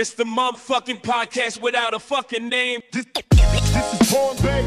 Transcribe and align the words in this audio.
It's 0.00 0.14
the 0.14 0.24
motherfucking 0.24 1.02
podcast 1.02 1.60
without 1.60 1.92
a 1.92 1.98
fucking 1.98 2.48
name. 2.48 2.80
This, 2.90 3.04
this 3.04 4.00
is 4.00 4.10
Born 4.10 4.34
Bay. 4.38 4.62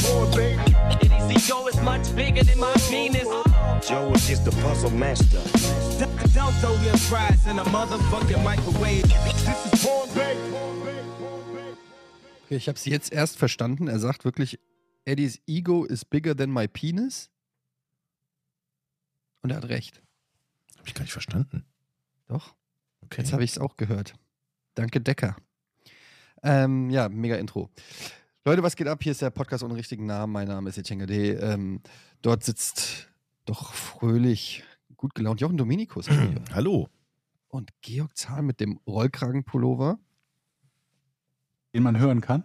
Born 0.00 0.30
Bay. 0.34 0.56
Eddie's 0.88 1.50
ego 1.50 1.66
is 1.66 1.78
much 1.82 2.16
bigger 2.16 2.42
than 2.42 2.58
my 2.58 2.72
penis. 2.88 3.28
Joe 3.86 4.10
is 4.14 4.26
just 4.26 4.46
the 4.46 4.52
puzzle 4.62 4.88
master. 4.92 5.42
Don't 6.32 6.54
throw 6.54 6.72
your 6.80 6.96
fries 6.96 7.46
in 7.46 7.58
a 7.58 7.64
motherfucking 7.64 8.42
microwave. 8.42 9.02
This 9.02 9.74
is 9.74 9.84
Born 9.84 10.08
Bay. 10.14 10.38
Okay, 12.46 12.56
ich 12.56 12.66
habe 12.66 12.78
sie 12.78 12.88
jetzt 12.88 13.12
erst 13.12 13.36
verstanden. 13.36 13.88
Er 13.88 13.98
sagt 13.98 14.24
wirklich, 14.24 14.58
Eddies 15.04 15.38
Ego 15.46 15.84
is 15.84 16.02
bigger 16.02 16.34
than 16.34 16.50
my 16.50 16.66
penis. 16.66 17.28
Und 19.42 19.50
er 19.50 19.58
hat 19.58 19.68
recht. 19.68 20.00
Hab 20.78 20.88
ich 20.88 20.94
gar 20.94 21.02
nicht 21.02 21.12
verstanden. 21.12 21.66
Doch. 22.26 22.54
Okay. 23.04 23.20
Jetzt 23.20 23.34
habe 23.34 23.44
ich 23.44 23.50
es 23.50 23.58
auch 23.58 23.76
gehört. 23.76 24.14
Danke, 24.76 25.00
Decker. 25.00 25.36
Ähm, 26.42 26.90
ja, 26.90 27.08
mega 27.08 27.36
Intro. 27.36 27.70
Leute, 28.44 28.62
was 28.62 28.76
geht 28.76 28.86
ab? 28.86 29.02
Hier 29.02 29.12
ist 29.12 29.22
der 29.22 29.30
Podcast 29.30 29.64
ohne 29.64 29.74
richtigen 29.74 30.04
Namen. 30.04 30.34
Mein 30.34 30.48
Name 30.48 30.68
ist 30.68 30.76
Etienne 30.76 31.06
D. 31.06 31.32
Ähm, 31.32 31.80
dort 32.20 32.44
sitzt 32.44 33.08
doch 33.46 33.72
fröhlich, 33.72 34.64
gut 34.98 35.14
gelaunt 35.14 35.40
Jochen 35.40 35.56
Dominikus. 35.56 36.08
Hallo. 36.52 36.88
Und 37.48 37.70
Georg 37.80 38.18
Zahl 38.18 38.42
mit 38.42 38.60
dem 38.60 38.78
Rollkragenpullover. 38.86 39.98
den 41.74 41.82
man 41.82 41.98
hören 41.98 42.20
kann. 42.20 42.44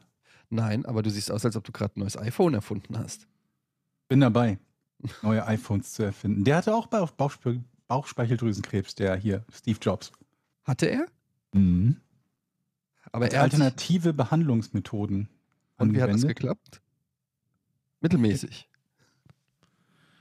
Nein, 0.50 0.86
aber 0.86 1.02
du 1.04 1.10
siehst 1.10 1.32
aus, 1.32 1.44
als 1.44 1.58
ob 1.58 1.66
du 1.66 1.74
gerade 1.74 1.98
ein 1.98 2.00
neues 2.00 2.18
iPhone 2.18 2.54
erfunden 2.54 2.98
hast. 2.98 3.28
Bin 4.08 4.22
dabei, 4.22 4.58
neue 5.22 5.46
iPhones 5.48 5.92
zu 5.92 6.04
erfinden. 6.04 6.46
Der 6.46 6.56
hatte 6.56 6.74
auch 6.74 6.88
Bauch 6.88 7.12
Bauchspe 7.12 7.62
Bauchspeicheldrüsenkrebs, 7.88 8.96
der 8.96 9.18
hier, 9.18 9.44
Steve 9.52 9.78
Jobs. 9.82 10.14
Hatte 10.64 10.86
er? 10.86 11.08
Mhm. 11.54 11.98
Aber 13.12 13.26
er 13.26 13.32
sich, 13.32 13.40
alternative 13.40 14.14
Behandlungsmethoden 14.14 15.30
Und 15.78 15.94
wie 15.94 16.02
hat 16.02 16.14
das 16.14 16.26
geklappt? 16.26 16.82
Mittelmäßig. 18.00 18.70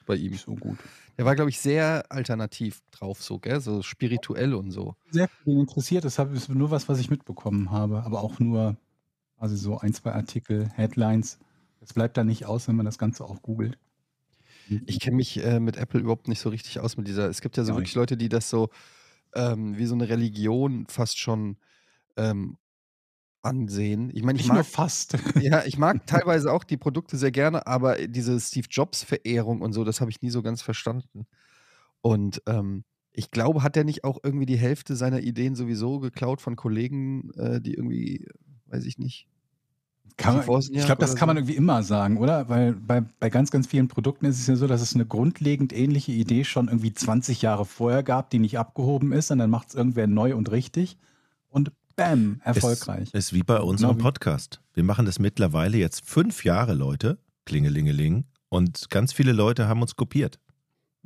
Bei 0.07 0.17
ihm. 0.17 0.35
So 0.35 0.55
gut. 0.57 0.79
Er 1.17 1.25
war, 1.25 1.35
glaube 1.35 1.51
ich, 1.51 1.61
sehr 1.61 2.11
alternativ 2.11 2.81
drauf, 2.91 3.23
so, 3.23 3.39
gell? 3.39 3.61
So 3.61 3.83
spirituell 3.83 4.55
und 4.55 4.71
so. 4.71 4.97
Sehr 5.11 5.29
viel 5.29 5.59
interessiert, 5.59 6.05
das 6.05 6.19
ist 6.19 6.49
nur 6.49 6.71
was, 6.71 6.89
was 6.89 6.99
ich 6.99 7.11
mitbekommen 7.11 7.71
habe, 7.71 8.03
aber 8.03 8.23
auch 8.23 8.39
nur, 8.39 8.77
also 9.37 9.55
so 9.57 9.79
ein, 9.79 9.93
zwei 9.93 10.13
Artikel, 10.13 10.69
Headlines. 10.75 11.39
Das 11.81 11.93
bleibt 11.93 12.17
da 12.17 12.25
nicht 12.25 12.47
aus, 12.47 12.69
wenn 12.69 12.77
man 12.77 12.87
das 12.87 12.99
Ganze 12.99 13.25
auch 13.25 13.41
googelt. 13.43 13.79
Ich 14.87 15.01
kenne 15.01 15.17
mich 15.17 15.43
äh, 15.45 15.59
mit 15.61 15.77
Apple 15.77 16.01
überhaupt 16.01 16.29
nicht 16.29 16.41
so 16.41 16.49
richtig 16.49 16.79
aus 16.81 16.97
mit 16.97 17.09
dieser. 17.09 17.29
Es 17.29 17.41
gibt 17.41 17.57
ja 17.57 17.65
so 17.65 17.73
Ja, 17.73 17.77
wirklich 17.77 17.93
ich- 17.93 17.97
Leute, 17.97 18.17
die 18.17 18.29
das 18.29 18.51
so 18.51 18.71
ähm, 19.35 19.77
wie 19.77 19.87
so 19.87 19.95
eine 19.95 20.09
Religion 20.09 20.87
fast 20.89 21.19
schon 21.19 21.57
ähm, 22.17 22.57
ansehen. 23.43 24.11
Ich 24.15 24.23
meine, 24.23 24.39
ich 24.39 24.47
nur 24.47 24.57
mag, 24.57 24.67
fast. 24.67 25.17
ja, 25.41 25.65
ich 25.65 25.79
mag 25.79 26.07
teilweise 26.07 26.53
auch 26.53 26.65
die 26.65 26.77
Produkte 26.77 27.17
sehr 27.17 27.31
gerne, 27.31 27.67
aber 27.67 28.07
diese 28.07 28.39
Steve 28.41 28.67
Jobs-Verehrung 28.71 29.61
und 29.61 29.73
so, 29.73 29.85
das 29.85 30.01
habe 30.01 30.11
ich 30.11 30.23
nie 30.23 30.31
so 30.31 30.43
ganz 30.43 30.63
verstanden. 30.63 31.27
Und 32.03 32.43
ähm, 32.47 32.85
ich 33.13 33.31
glaube, 33.31 33.63
hat 33.63 33.77
er 33.77 33.85
nicht 33.85 34.05
auch 34.05 34.19
irgendwie 34.23 34.47
die 34.47 34.59
Hälfte 34.59 34.97
seiner 34.97 35.21
Ideen 35.21 35.55
sowieso 35.55 35.99
geklaut 36.01 36.41
von 36.41 36.57
Kollegen, 36.57 37.31
äh, 37.35 37.61
die 37.61 37.75
irgendwie, 37.75 38.27
weiß 38.67 38.85
ich 38.85 38.99
nicht. 38.99 39.27
Kann 40.17 40.45
man, 40.47 40.61
ich 40.61 40.85
glaube, 40.85 41.01
das 41.01 41.17
kann 41.17 41.29
man 41.29 41.37
so? 41.37 41.41
irgendwie 41.41 41.57
immer 41.57 41.83
sagen, 41.83 42.19
oder? 42.19 42.49
Weil 42.51 42.75
bei, 42.75 43.01
bei 43.01 43.31
ganz, 43.31 43.51
ganz 43.51 43.67
vielen 43.67 43.89
Produkten 43.89 44.27
ist 44.27 44.39
es 44.39 44.47
ja 44.47 44.57
so, 44.57 44.67
dass 44.67 44.83
es 44.83 44.95
eine 44.95 45.07
grundlegend 45.07 45.73
ähnliche 45.73 46.13
Idee 46.13 46.45
schon 46.45 46.69
irgendwie 46.69 46.93
20 46.93 47.41
Jahre 47.41 47.65
vorher 47.65 48.03
gab, 48.03 48.29
die 48.29 48.39
nicht 48.39 48.59
abgehoben 48.59 49.13
ist 49.13 49.31
und 49.31 49.39
dann 49.39 49.49
macht 49.49 49.71
es 49.71 49.75
irgendwer 49.75 50.07
neu 50.07 50.37
und 50.37 50.51
richtig 50.51 50.99
bam, 51.97 52.41
erfolgreich. 52.45 53.09
Ist, 53.09 53.15
ist 53.15 53.33
wie 53.33 53.43
bei 53.43 53.61
unserem 53.61 53.97
Genau 53.97 54.05
Podcast. 54.09 54.61
Wir 54.75 54.85
machen 54.85 55.07
das 55.07 55.19
mittlerweile 55.19 55.79
jetzt 55.79 56.05
fünf 56.07 56.45
Jahre, 56.45 56.75
Leute. 56.75 57.19
Klingelingeling. 57.47 58.25
Und 58.49 58.91
ganz 58.91 59.13
viele 59.13 59.33
Leute 59.33 59.69
haben 59.69 59.83
uns 59.83 59.97
kopiert 59.97 60.39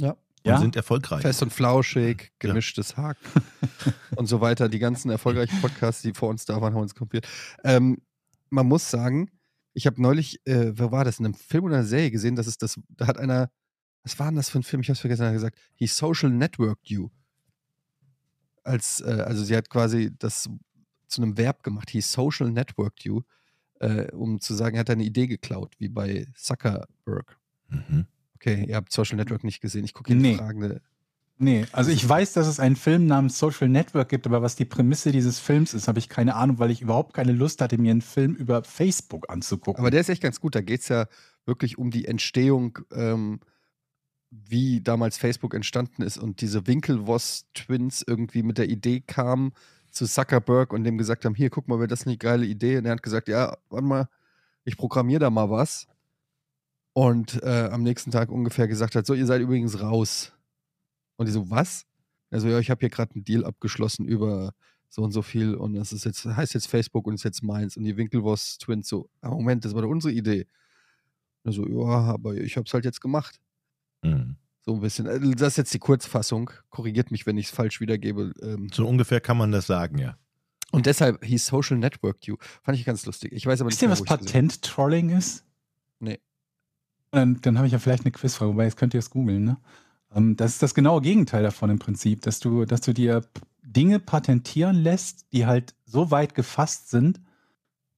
Ja. 0.00 0.10
und 0.10 0.18
Ja? 0.46 0.58
sind 0.58 0.76
erfolgreich. 0.76 1.22
Fest 1.22 1.42
und 1.42 1.52
flauschig, 1.52 2.32
gemischtes 2.38 2.96
Hack 2.96 3.16
und 4.16 4.26
so 4.26 4.40
weiter. 4.40 4.68
Die 4.68 4.78
ganzen 4.78 5.10
erfolgreichen 5.10 5.60
Podcasts, 5.60 6.02
die 6.02 6.12
vor 6.14 6.28
uns 6.30 6.44
da 6.44 6.60
waren, 6.60 6.74
haben 6.74 6.82
uns 6.82 6.94
kopiert. 6.94 7.26
Ähm, 7.64 7.98
man 8.50 8.66
muss 8.66 8.90
sagen, 8.90 9.30
ich 9.74 9.86
habe 9.86 10.00
neulich, 10.00 10.40
äh, 10.46 10.78
wo 10.78 10.90
war 10.92 11.04
das, 11.04 11.18
in 11.18 11.24
einem 11.26 11.34
Film 11.34 11.64
oder 11.64 11.76
einer 11.76 11.84
Serie 11.84 12.10
gesehen, 12.10 12.36
dass 12.36 12.46
es 12.46 12.56
das, 12.58 12.78
da 12.90 13.06
hat 13.06 13.18
einer, 13.18 13.50
was 14.04 14.18
war 14.18 14.26
denn 14.26 14.36
das 14.36 14.48
für 14.50 14.58
ein 14.58 14.62
Film? 14.62 14.80
Ich 14.82 14.88
habe 14.88 14.94
es 14.94 15.00
vergessen, 15.00 15.22
er 15.22 15.28
hat 15.28 15.34
gesagt, 15.34 15.58
he 15.74 15.86
social 15.86 16.30
networked 16.30 16.88
you. 16.88 17.08
Als, 18.62 19.00
äh, 19.00 19.22
also 19.26 19.44
sie 19.44 19.56
hat 19.56 19.68
quasi 19.68 20.10
das 20.18 20.48
zu 21.14 21.22
einem 21.22 21.36
Verb 21.36 21.62
gemacht, 21.62 21.90
he 21.90 22.00
social 22.00 22.50
networked 22.50 23.04
you, 23.04 23.22
äh, 23.80 24.10
um 24.12 24.40
zu 24.40 24.54
sagen, 24.54 24.76
er 24.76 24.80
hat 24.80 24.90
eine 24.90 25.04
Idee 25.04 25.26
geklaut, 25.26 25.74
wie 25.78 25.88
bei 25.88 26.26
Zuckerberg. 26.36 27.38
Mhm. 27.68 28.06
Okay, 28.34 28.64
ihr 28.68 28.76
habt 28.76 28.92
Social 28.92 29.16
Network 29.16 29.42
nicht 29.42 29.60
gesehen. 29.60 29.84
Ich 29.84 29.94
gucke 29.94 30.12
hier 30.12 30.20
Nee. 30.20 30.32
die 30.32 30.38
fragende 30.38 30.82
Nee, 31.36 31.66
also 31.72 31.90
ich 31.90 32.08
weiß, 32.08 32.32
dass 32.34 32.46
es 32.46 32.60
einen 32.60 32.76
Film 32.76 33.06
namens 33.06 33.38
Social 33.38 33.68
Network 33.68 34.08
gibt, 34.08 34.26
aber 34.26 34.40
was 34.40 34.54
die 34.54 34.64
Prämisse 34.64 35.10
dieses 35.10 35.40
Films 35.40 35.74
ist, 35.74 35.88
habe 35.88 35.98
ich 35.98 36.08
keine 36.08 36.36
Ahnung, 36.36 36.60
weil 36.60 36.70
ich 36.70 36.80
überhaupt 36.80 37.12
keine 37.12 37.32
Lust 37.32 37.60
hatte, 37.60 37.76
mir 37.76 37.90
einen 37.90 38.02
Film 38.02 38.34
über 38.36 38.62
Facebook 38.62 39.28
anzugucken. 39.28 39.80
Aber 39.80 39.90
der 39.90 40.00
ist 40.02 40.08
echt 40.08 40.22
ganz 40.22 40.40
gut. 40.40 40.54
Da 40.54 40.60
geht 40.60 40.82
es 40.82 40.88
ja 40.88 41.06
wirklich 41.44 41.76
um 41.76 41.90
die 41.90 42.04
Entstehung, 42.04 42.78
ähm, 42.92 43.40
wie 44.30 44.80
damals 44.80 45.18
Facebook 45.18 45.54
entstanden 45.54 46.02
ist 46.02 46.18
und 46.18 46.40
diese 46.40 46.66
Winkelwoss-Twins 46.68 48.04
irgendwie 48.06 48.44
mit 48.44 48.58
der 48.58 48.68
Idee 48.68 49.00
kamen 49.00 49.52
zu 49.94 50.06
Zuckerberg 50.06 50.72
und 50.72 50.84
dem 50.84 50.98
gesagt 50.98 51.24
haben: 51.24 51.34
Hier, 51.34 51.50
guck 51.50 51.68
mal, 51.68 51.78
wäre 51.78 51.88
das 51.88 52.06
eine 52.06 52.16
geile 52.16 52.46
Idee? 52.46 52.78
Und 52.78 52.86
er 52.86 52.92
hat 52.92 53.02
gesagt: 53.02 53.28
Ja, 53.28 53.56
warte 53.70 53.86
mal, 53.86 54.08
ich 54.64 54.76
programmiere 54.76 55.20
da 55.20 55.30
mal 55.30 55.50
was. 55.50 55.86
Und 56.92 57.42
äh, 57.42 57.68
am 57.72 57.82
nächsten 57.82 58.10
Tag 58.10 58.30
ungefähr 58.30 58.68
gesagt 58.68 58.94
hat: 58.94 59.06
So, 59.06 59.14
ihr 59.14 59.26
seid 59.26 59.40
übrigens 59.40 59.80
raus. 59.80 60.32
Und 61.16 61.26
die 61.26 61.32
so: 61.32 61.50
Was? 61.50 61.86
Also, 62.30 62.48
ja, 62.48 62.58
ich 62.58 62.70
habe 62.70 62.80
hier 62.80 62.90
gerade 62.90 63.14
einen 63.14 63.24
Deal 63.24 63.44
abgeschlossen 63.44 64.06
über 64.06 64.54
so 64.94 65.02
und 65.02 65.10
so 65.10 65.22
viel 65.22 65.56
und 65.56 65.74
das 65.74 65.92
ist 65.92 66.04
jetzt, 66.04 66.24
heißt 66.24 66.54
jetzt 66.54 66.68
Facebook 66.68 67.08
und 67.08 67.14
ist 67.14 67.24
jetzt 67.24 67.42
meins. 67.42 67.76
Und 67.76 67.82
die 67.82 67.96
Winkelwoss-Twins 67.96 68.88
so, 68.88 69.08
ah, 69.22 69.30
Moment, 69.30 69.64
das 69.64 69.74
war 69.74 69.82
doch 69.82 69.88
unsere 69.88 70.12
Idee. 70.14 70.46
Und 71.42 71.50
so, 71.50 71.66
ja, 71.66 72.14
aber 72.14 72.36
ich 72.36 72.56
habe 72.56 72.64
es 72.66 72.72
halt 72.72 72.84
jetzt 72.84 73.00
gemacht. 73.00 73.40
Mhm. 74.02 74.36
So 74.66 74.74
ein 74.74 74.80
bisschen. 74.80 75.06
Äh, 75.06 75.34
Das 75.36 75.48
ist 75.54 75.56
jetzt 75.58 75.74
die 75.74 75.78
Kurzfassung. 75.78 76.50
Korrigiert 76.70 77.10
mich, 77.10 77.26
wenn 77.26 77.36
ich 77.38 77.46
es 77.46 77.52
falsch 77.52 77.80
wiedergebe. 77.80 78.32
Ähm, 78.42 78.68
So 78.72 78.86
ungefähr 78.86 79.20
kann 79.20 79.36
man 79.36 79.52
das 79.52 79.66
sagen, 79.66 79.98
ja. 79.98 80.16
Und 80.72 80.86
deshalb 80.86 81.24
hieß 81.24 81.46
Social 81.46 81.76
Network 81.76 82.26
You. 82.26 82.36
Fand 82.62 82.76
ich 82.78 82.84
ganz 82.84 83.06
lustig. 83.06 83.32
Ich 83.32 83.46
weiß 83.46 83.60
aber 83.60 83.68
nicht, 83.68 83.74
Wisst 83.74 83.82
ihr, 83.82 83.90
was 83.90 84.02
Patent-Trolling 84.02 85.10
ist? 85.10 85.44
Nee. 86.00 86.18
Dann, 87.12 87.40
dann 87.42 87.56
habe 87.58 87.66
ich 87.68 87.72
ja 87.72 87.78
vielleicht 87.78 88.04
eine 88.04 88.10
Quizfrage, 88.10 88.50
wobei 88.52 88.64
jetzt 88.64 88.76
könnt 88.76 88.92
ihr 88.94 88.98
es 88.98 89.10
googeln. 89.10 89.44
Ne? 89.44 89.56
Ähm, 90.12 90.36
das 90.36 90.52
ist 90.52 90.62
das 90.62 90.74
genaue 90.74 91.00
Gegenteil 91.00 91.44
davon 91.44 91.70
im 91.70 91.78
Prinzip, 91.78 92.22
dass 92.22 92.40
du, 92.40 92.64
dass 92.64 92.80
du 92.80 92.92
dir 92.92 93.24
Dinge 93.62 94.00
patentieren 94.00 94.74
lässt, 94.76 95.32
die 95.32 95.46
halt 95.46 95.76
so 95.84 96.10
weit 96.10 96.34
gefasst 96.34 96.90
sind, 96.90 97.20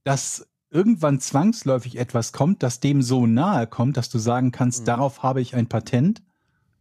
dass 0.04 0.46
irgendwann 0.70 1.18
zwangsläufig 1.20 1.96
etwas 1.96 2.32
kommt, 2.32 2.62
das 2.62 2.80
dem 2.80 3.00
so 3.00 3.26
nahe 3.26 3.66
kommt, 3.66 3.96
dass 3.96 4.10
du 4.10 4.18
sagen 4.18 4.50
kannst, 4.52 4.82
Mhm. 4.82 4.86
darauf 4.86 5.22
habe 5.22 5.40
ich 5.40 5.54
ein 5.56 5.68
Patent 5.68 6.22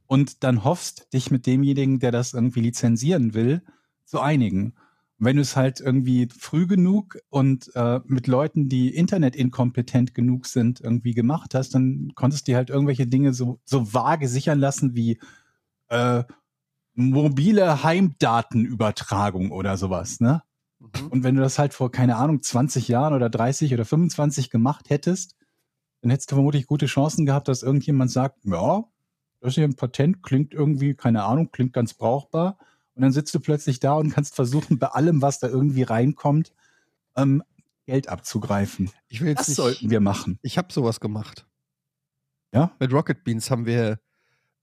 und 0.07 0.43
dann 0.43 0.63
hoffst, 0.63 1.13
dich 1.13 1.31
mit 1.31 1.45
demjenigen, 1.45 1.99
der 1.99 2.11
das 2.11 2.33
irgendwie 2.33 2.61
lizenzieren 2.61 3.33
will, 3.33 3.61
zu 4.05 4.19
einigen. 4.19 4.73
Und 5.17 5.25
wenn 5.25 5.37
du 5.37 5.41
es 5.41 5.55
halt 5.55 5.79
irgendwie 5.79 6.27
früh 6.27 6.67
genug 6.67 7.17
und 7.29 7.71
äh, 7.75 8.01
mit 8.05 8.27
Leuten, 8.27 8.67
die 8.67 8.93
internetinkompetent 8.93 10.13
genug 10.13 10.45
sind, 10.45 10.81
irgendwie 10.81 11.13
gemacht 11.13 11.55
hast, 11.55 11.73
dann 11.73 12.11
konntest 12.15 12.47
du 12.47 12.51
dir 12.51 12.57
halt 12.57 12.69
irgendwelche 12.69 13.07
Dinge 13.07 13.33
so, 13.33 13.59
so 13.63 13.93
vage 13.93 14.27
sichern 14.27 14.59
lassen 14.59 14.95
wie 14.95 15.19
äh, 15.87 16.23
mobile 16.93 17.83
Heimdatenübertragung 17.83 19.51
oder 19.51 19.77
sowas, 19.77 20.19
ne? 20.19 20.43
Mhm. 20.79 21.07
Und 21.09 21.23
wenn 21.23 21.35
du 21.35 21.41
das 21.41 21.59
halt 21.59 21.73
vor, 21.73 21.91
keine 21.91 22.17
Ahnung, 22.17 22.41
20 22.41 22.87
Jahren 22.87 23.13
oder 23.13 23.29
30 23.29 23.73
oder 23.73 23.85
25 23.85 24.49
gemacht 24.49 24.89
hättest, 24.89 25.35
dann 26.01 26.11
hättest 26.11 26.31
du 26.31 26.35
vermutlich 26.35 26.67
gute 26.67 26.85
Chancen 26.85 27.25
gehabt, 27.25 27.47
dass 27.47 27.63
irgendjemand 27.63 28.11
sagt, 28.11 28.37
ja, 28.43 28.83
das 29.45 29.53
ist 29.53 29.55
hier 29.55 29.63
ein 29.65 29.75
Patent, 29.75 30.23
klingt 30.23 30.53
irgendwie, 30.53 30.95
keine 30.95 31.23
Ahnung, 31.23 31.51
klingt 31.51 31.73
ganz 31.73 31.93
brauchbar. 31.93 32.57
Und 32.95 33.03
dann 33.03 33.11
sitzt 33.11 33.33
du 33.35 33.39
plötzlich 33.39 33.79
da 33.79 33.93
und 33.93 34.09
kannst 34.11 34.35
versuchen, 34.35 34.79
bei 34.79 34.87
allem, 34.87 35.21
was 35.21 35.39
da 35.39 35.47
irgendwie 35.47 35.83
reinkommt, 35.83 36.53
ähm, 37.15 37.43
Geld 37.85 38.09
abzugreifen. 38.09 38.89
Ich 39.07 39.21
will 39.21 39.29
jetzt 39.29 39.41
Das 39.41 39.47
nicht. 39.49 39.57
sollten 39.57 39.89
wir 39.89 39.99
machen. 39.99 40.39
Ich 40.41 40.57
habe 40.57 40.73
sowas 40.73 40.99
gemacht. 40.99 41.45
Ja? 42.53 42.71
Mit 42.79 42.91
Rocket 42.91 43.23
Beans 43.23 43.51
haben 43.51 43.65
wir, 43.67 43.99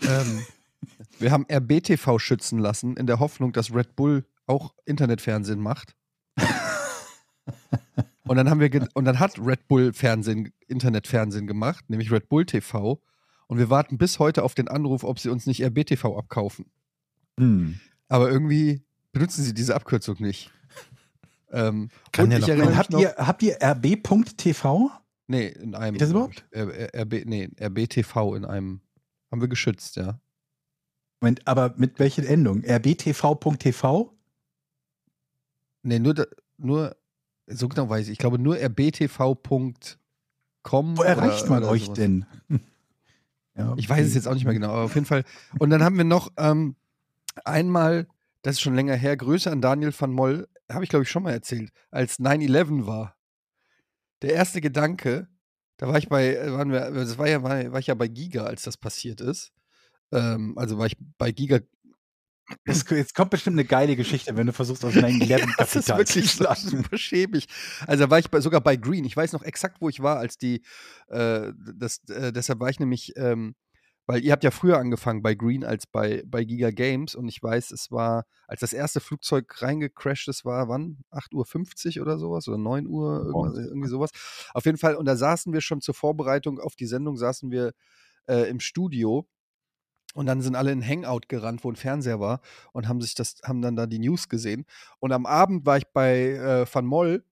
ähm, 0.00 0.44
wir 1.20 1.30
haben 1.30 1.46
RBTV 1.48 2.18
schützen 2.18 2.58
lassen, 2.58 2.96
in 2.96 3.06
der 3.06 3.20
Hoffnung, 3.20 3.52
dass 3.52 3.72
Red 3.72 3.94
Bull 3.94 4.24
auch 4.46 4.74
Internetfernsehen 4.84 5.60
macht. 5.60 5.94
und 8.24 8.36
dann 8.36 8.50
haben 8.50 8.58
wir 8.58 8.88
und 8.94 9.04
dann 9.04 9.20
hat 9.20 9.38
Red 9.38 9.68
Bull 9.68 9.92
Fernsehen, 9.92 10.52
Internetfernsehen 10.66 11.46
gemacht, 11.46 11.88
nämlich 11.88 12.10
Red 12.10 12.28
Bull 12.28 12.46
TV. 12.46 13.00
Und 13.46 13.58
wir 13.58 13.68
warten 13.70 13.98
bis 13.98 14.18
heute 14.18 14.42
auf 14.42 14.54
den 14.54 14.68
Anruf, 14.68 15.04
ob 15.04 15.18
sie 15.18 15.28
uns 15.28 15.46
nicht 15.46 15.62
RBTV 15.62 16.16
abkaufen. 16.16 16.66
Hm. 17.38 17.78
Aber 18.08 18.30
irgendwie 18.30 18.82
benutzen 19.12 19.42
sie 19.44 19.54
diese 19.54 19.74
Abkürzung 19.74 20.16
nicht. 20.20 20.50
Ähm, 21.54 21.90
Kann 22.12 22.24
und 22.24 22.30
ja 22.30 22.38
ich 22.38 22.42
noch 22.44 22.48
erinnere 22.48 22.76
Habt 22.78 22.90
noch, 22.92 23.00
ihr, 23.00 23.14
habt 23.18 23.42
ihr 23.42 23.58
rb.tv? 23.62 24.90
nee, 25.26 25.48
in 25.48 25.74
einem. 25.74 25.92
Geht 25.92 26.00
das 26.00 26.08
überhaupt? 26.10 26.46
R- 26.50 26.94
RB, 27.02 27.26
nee, 27.26 27.50
RBTV 27.60 28.34
in 28.36 28.46
einem. 28.46 28.80
Haben 29.30 29.40
wir 29.42 29.48
geschützt, 29.48 29.96
ja. 29.96 30.18
Moment, 31.20 31.46
aber 31.46 31.74
mit 31.76 31.98
welcher 31.98 32.26
Endung? 32.26 32.62
rbtv.tv? 32.64 34.16
Nee, 35.82 35.98
nur, 35.98 36.14
da, 36.14 36.24
nur, 36.56 36.96
so 37.48 37.68
genau 37.68 37.86
weiß 37.90 38.06
ich, 38.06 38.12
ich 38.12 38.18
glaube 38.18 38.38
nur 38.38 38.56
rbtv.com. 38.58 39.74
Wo 40.96 41.02
erreicht 41.02 41.42
oder- 41.42 41.50
man 41.50 41.62
oder 41.64 41.72
euch 41.72 41.84
sowas. 41.84 41.98
denn? 41.98 42.24
Ja, 43.56 43.74
Ich 43.76 43.88
weiß 43.88 44.06
es 44.06 44.14
jetzt 44.14 44.26
auch 44.26 44.34
nicht 44.34 44.44
mehr 44.44 44.54
genau, 44.54 44.70
aber 44.70 44.82
auf 44.82 44.94
jeden 44.94 45.06
Fall. 45.06 45.24
Und 45.58 45.70
dann 45.70 45.82
haben 45.82 45.96
wir 45.96 46.04
noch 46.04 46.30
ähm, 46.36 46.76
einmal, 47.44 48.06
das 48.42 48.54
ist 48.56 48.60
schon 48.60 48.74
länger 48.74 48.94
her, 48.94 49.16
Grüße 49.16 49.50
an 49.50 49.60
Daniel 49.60 49.92
van 49.96 50.12
Moll, 50.12 50.48
habe 50.70 50.84
ich 50.84 50.90
glaube 50.90 51.02
ich 51.04 51.10
schon 51.10 51.22
mal 51.22 51.32
erzählt, 51.32 51.70
als 51.90 52.18
9-11 52.18 52.86
war. 52.86 53.16
Der 54.22 54.32
erste 54.34 54.60
Gedanke, 54.60 55.28
da 55.76 55.88
war 55.88 55.98
ich 55.98 56.08
bei, 56.08 56.36
äh, 56.36 56.52
waren 56.52 56.70
wir, 56.70 56.90
das 56.92 57.18
war 57.18 57.28
ja, 57.28 57.42
war, 57.42 57.72
war 57.72 57.80
ich 57.80 57.88
ja 57.88 57.94
bei 57.94 58.08
Giga, 58.08 58.44
als 58.44 58.62
das 58.62 58.76
passiert 58.76 59.20
ist. 59.20 59.52
Ähm, 60.12 60.56
also 60.56 60.78
war 60.78 60.86
ich 60.86 60.96
bei 61.18 61.32
Giga. 61.32 61.58
Es, 62.64 62.84
jetzt 62.90 63.14
kommt 63.14 63.30
bestimmt 63.30 63.54
eine 63.54 63.64
geile 63.64 63.96
Geschichte, 63.96 64.36
wenn 64.36 64.46
du 64.46 64.52
versuchst, 64.52 64.84
aus 64.84 64.94
9-11 64.94 65.54
das 65.58 65.76
ist 65.76 65.88
wirklich 65.88 66.32
super 66.32 66.98
schäbig. 66.98 67.46
Also 67.86 68.04
da 68.04 68.10
war 68.10 68.18
ich 68.18 68.30
bei, 68.30 68.40
sogar 68.40 68.60
bei 68.60 68.76
Green. 68.76 69.04
Ich 69.04 69.16
weiß 69.16 69.32
noch 69.32 69.42
exakt, 69.42 69.80
wo 69.80 69.88
ich 69.88 70.02
war, 70.02 70.18
als 70.18 70.38
die, 70.38 70.62
äh, 71.08 71.52
das, 71.74 72.00
äh, 72.08 72.32
deshalb 72.32 72.60
war 72.60 72.70
ich 72.70 72.80
nämlich, 72.80 73.12
ähm, 73.16 73.54
weil 74.06 74.24
ihr 74.24 74.32
habt 74.32 74.44
ja 74.44 74.50
früher 74.50 74.78
angefangen 74.78 75.22
bei 75.22 75.34
Green 75.34 75.64
als 75.64 75.86
bei, 75.86 76.22
bei 76.26 76.44
Giga 76.44 76.70
Games 76.70 77.14
und 77.14 77.28
ich 77.28 77.42
weiß, 77.42 77.70
es 77.70 77.90
war, 77.90 78.24
als 78.48 78.60
das 78.60 78.72
erste 78.72 79.00
Flugzeug 79.00 79.62
reingecrashed 79.62 80.28
ist, 80.28 80.44
war 80.44 80.68
wann? 80.68 80.98
8.50 81.12 81.98
Uhr 81.98 82.02
oder 82.02 82.18
sowas 82.18 82.48
oder 82.48 82.58
9 82.58 82.86
Uhr, 82.86 83.26
irgendwas, 83.26 83.58
irgendwie 83.58 83.88
sowas. 83.88 84.10
Auf 84.54 84.64
jeden 84.64 84.78
Fall, 84.78 84.96
und 84.96 85.04
da 85.04 85.16
saßen 85.16 85.52
wir 85.52 85.60
schon 85.60 85.80
zur 85.80 85.94
Vorbereitung 85.94 86.58
auf 86.58 86.74
die 86.74 86.86
Sendung, 86.86 87.16
saßen 87.16 87.50
wir 87.50 87.72
äh, 88.26 88.48
im 88.48 88.60
Studio 88.60 89.26
und 90.12 90.26
dann 90.26 90.42
sind 90.42 90.56
alle 90.56 90.72
in 90.72 90.86
Hangout 90.86 91.22
gerannt, 91.28 91.64
wo 91.64 91.70
ein 91.70 91.76
Fernseher 91.76 92.20
war 92.20 92.40
und 92.72 92.88
haben 92.88 93.00
sich 93.00 93.14
das, 93.14 93.36
haben 93.44 93.62
dann 93.62 93.76
da 93.76 93.86
die 93.86 93.98
News 93.98 94.28
gesehen. 94.28 94.64
Und 94.98 95.12
am 95.12 95.26
Abend 95.26 95.64
war 95.66 95.76
ich 95.78 95.86
bei 95.92 96.30
äh, 96.32 96.66
Van 96.72 96.86
Moll 96.86 97.24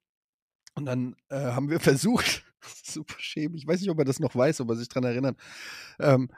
und 0.74 0.86
dann 0.86 1.16
äh, 1.28 1.36
haben 1.36 1.70
wir 1.70 1.80
versucht, 1.80 2.44
super 2.84 3.16
schäbig, 3.18 3.62
ich 3.62 3.66
weiß 3.68 3.80
nicht, 3.80 3.90
ob 3.90 3.98
er 3.98 4.04
das 4.04 4.20
noch 4.20 4.34
weiß, 4.34 4.60
ob 4.60 4.70
er 4.70 4.76
sich 4.76 4.88
dran 4.88 5.04
erinnert, 5.04 5.36
ähm, 5.98 6.30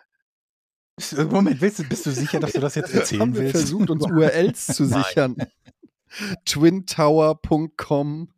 Moment, 1.31 1.61
willst 1.63 1.79
du, 1.79 1.85
bist 1.85 2.05
du 2.05 2.11
sicher, 2.11 2.39
dass 2.39 2.53
du 2.53 2.61
das 2.61 2.75
jetzt 2.75 2.95
erzählen 2.95 3.23
haben 3.23 3.35
wir 3.35 3.43
willst? 3.43 3.57
versucht, 3.57 3.89
uns 3.89 4.05
URLs 4.11 4.67
zu 4.67 4.85
sichern. 4.85 5.37
twintower.com 6.45 8.29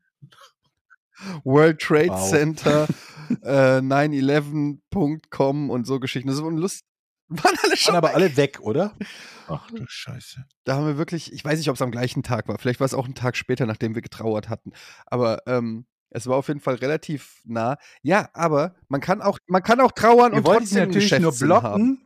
World 1.45 1.81
Trade 1.81 2.11
Wow. 2.11 2.31
Center, 2.31 2.87
äh, 3.43 3.81
911.com 3.81 5.71
und 5.71 5.87
so 5.87 5.99
Geschichten. 6.01 6.29
Das 6.29 6.43
war 6.43 6.51
lustig. 6.53 6.87
Waren 7.29 7.57
alle 7.63 7.77
schon 7.77 7.95
Waren 7.95 7.99
aber 8.05 8.09
weg. 8.09 8.15
alle 8.17 8.37
weg, 8.37 8.61
oder? 8.61 8.95
Ach 9.49 9.71
du 9.71 9.85
Scheiße. 9.87 10.45
Da 10.65 10.77
haben 10.77 10.87
wir 10.87 10.99
wirklich, 10.99 11.33
ich 11.33 11.45
weiß 11.45 11.59
nicht, 11.59 11.69
ob 11.69 11.77
es 11.77 11.83
am 11.83 11.91
gleichen 11.91 12.23
Tag 12.23 12.49
war. 12.49 12.59
Vielleicht 12.59 12.81
war 12.81 12.85
es 12.87 12.95
auch 12.95 13.07
ein 13.07 13.15
Tag 13.15 13.37
später, 13.37 13.67
nachdem 13.67 13.95
wir 13.95 14.03
getrauert 14.03 14.49
hatten. 14.49 14.73
Aber 15.07 15.43
ähm, 15.47 15.87
es 16.11 16.27
war 16.27 16.37
auf 16.37 16.49
jeden 16.49 16.61
Fall 16.61 16.77
relativ 16.77 17.41
nah. 17.45 17.77
Ja, 18.03 18.29
aber 18.35 18.75
man 18.89 19.01
kann 19.01 19.21
auch, 19.23 19.39
man 19.47 19.63
kann 19.63 19.81
auch 19.81 19.93
trauern 19.93 20.33
Ihr 20.33 20.39
und 20.39 20.45
trotzdem 20.45 20.87
natürlich 20.87 21.11
nur 21.13 21.33
Geschäftssinn 21.33 21.53
haben. 21.53 21.61
blocken. 21.63 22.01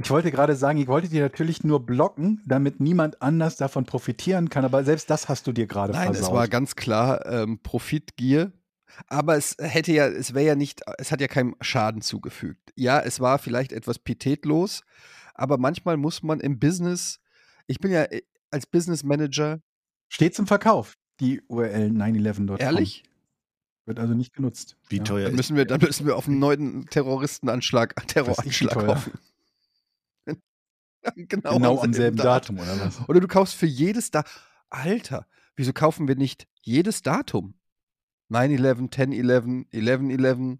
Ich 0.00 0.10
wollte 0.10 0.30
gerade 0.30 0.54
sagen, 0.54 0.78
ich 0.78 0.86
wollte 0.86 1.08
die 1.08 1.18
natürlich 1.18 1.64
nur 1.64 1.84
blocken, 1.84 2.40
damit 2.46 2.78
niemand 2.78 3.20
anders 3.20 3.56
davon 3.56 3.84
profitieren 3.84 4.48
kann, 4.48 4.64
aber 4.64 4.84
selbst 4.84 5.10
das 5.10 5.28
hast 5.28 5.46
du 5.48 5.52
dir 5.52 5.66
gerade 5.66 5.92
Nein, 5.92 6.14
versaut. 6.14 6.30
es 6.30 6.34
war 6.34 6.46
ganz 6.48 6.76
klar 6.76 7.26
ähm, 7.26 7.58
Profitgier. 7.62 8.52
Aber 9.06 9.36
es 9.36 9.56
hätte 9.58 9.92
ja, 9.92 10.06
es 10.06 10.34
wäre 10.34 10.46
ja 10.46 10.54
nicht, 10.54 10.82
es 10.98 11.12
hat 11.12 11.20
ja 11.20 11.28
keinem 11.28 11.54
Schaden 11.60 12.02
zugefügt. 12.02 12.72
Ja, 12.76 13.00
es 13.00 13.20
war 13.20 13.38
vielleicht 13.38 13.72
etwas 13.72 13.98
pietätlos, 13.98 14.82
aber 15.34 15.58
manchmal 15.58 15.96
muss 15.96 16.22
man 16.22 16.40
im 16.40 16.58
Business, 16.58 17.20
ich 17.66 17.78
bin 17.78 17.90
ja 17.90 18.04
äh, 18.04 18.22
als 18.50 18.66
Business 18.66 19.02
Manager, 19.04 19.60
Steht 20.10 20.34
zum 20.34 20.46
Verkauf, 20.46 20.94
die 21.20 21.42
URL 21.48 21.90
911.com. 21.90 22.56
ehrlich, 22.58 23.04
Wird 23.84 23.98
also 23.98 24.14
nicht 24.14 24.32
genutzt. 24.34 24.76
Wie 24.88 24.96
Ja. 24.96 25.04
teuer 25.04 25.24
dann 25.24 25.32
ist 25.32 25.36
müssen 25.36 25.56
wir, 25.56 25.64
dann 25.66 25.80
müssen 25.80 26.06
wir 26.06 26.16
auf 26.16 26.26
einen 26.28 26.38
neuen 26.38 26.86
Terroristenanschlag, 26.86 27.94
Terroranschlag 28.06 28.86
hoffen. 28.86 29.12
genau, 31.14 31.54
Genau 31.54 31.80
am 31.80 31.92
selben 31.92 32.16
Datum, 32.16 32.58
oder 32.58 32.80
was? 32.80 33.08
Oder 33.08 33.20
du 33.20 33.28
kaufst 33.28 33.54
für 33.54 33.66
jedes 33.66 34.10
Datum. 34.10 34.32
Alter, 34.70 35.26
wieso 35.56 35.72
kaufen 35.72 36.08
wir 36.08 36.16
nicht 36.16 36.46
jedes 36.62 37.02
Datum? 37.02 37.54
9-11, 38.30 38.90
10-11, 38.90 39.66
11-11. 39.72 40.58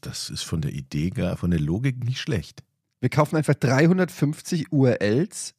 Das 0.00 0.30
ist 0.30 0.42
von 0.42 0.60
der 0.60 0.72
Idee, 0.72 1.10
gar 1.10 1.36
von 1.36 1.50
der 1.50 1.60
Logik 1.60 2.04
nicht 2.04 2.20
schlecht. 2.20 2.62
Wir 3.00 3.08
kaufen 3.08 3.36
einfach 3.36 3.54
350 3.54 4.72
URLs 4.72 5.54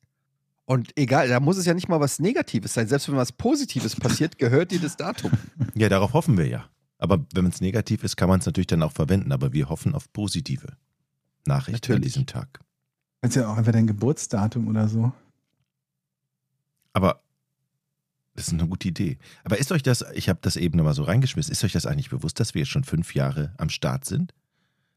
und 0.70 0.92
egal, 0.98 1.30
da 1.30 1.40
muss 1.40 1.58
es 1.58 1.66
ja 1.66 1.74
nicht 1.74 1.88
mal 1.88 2.02
was 2.02 2.20
Negatives 2.20 2.74
sein. 2.74 2.90
Selbst 2.90 3.08
wenn 3.08 3.16
was 3.16 3.32
Positives 3.32 3.96
passiert, 4.00 4.38
gehört 4.38 4.72
dir 4.72 4.82
das 4.82 4.98
Datum. 4.98 5.32
Ja, 5.76 5.88
darauf 5.88 6.12
hoffen 6.14 6.38
wir 6.38 6.46
ja. 6.46 6.70
Aber 6.98 7.26
wenn 7.34 7.46
es 7.46 7.62
negativ 7.62 8.04
ist, 8.04 8.18
kann 8.18 8.28
man 8.28 8.42
es 8.42 8.46
natürlich 8.46 8.68
dann 8.68 8.84
auch 8.84 8.92
verwenden. 8.92 9.32
Aber 9.32 9.54
wir 9.54 9.70
hoffen 9.70 9.96
auf 9.96 10.12
positive 10.12 10.76
Nachrichten 11.46 11.94
an 11.94 12.02
diesem 12.02 12.26
Tag. 12.26 12.60
Kannst 13.22 13.38
ja 13.38 13.48
auch 13.48 13.56
einfach 13.56 13.72
dein 13.72 13.88
Geburtsdatum 13.88 14.68
oder 14.68 14.90
so. 14.90 15.14
Aber 16.92 17.22
das 18.38 18.48
ist 18.48 18.54
eine 18.54 18.68
gute 18.68 18.88
Idee. 18.88 19.18
Aber 19.44 19.57
ist 19.57 19.72
euch 19.72 19.81
das, 19.81 20.06
ich 20.13 20.30
habe 20.30 20.38
das 20.44 20.56
eben 20.57 20.78
nochmal 20.78 20.94
so 20.94 21.01
reingeschmissen, 21.04 21.51
ist 21.51 21.63
euch 21.63 21.72
das 21.74 21.88
eigentlich 21.88 22.10
bewusst, 22.12 22.39
dass 22.39 22.54
wir 22.54 22.60
jetzt 22.62 22.69
schon 22.69 22.84
fünf 22.84 23.16
Jahre 23.16 23.54
am 23.57 23.69
Start 23.69 24.06
sind? 24.06 24.34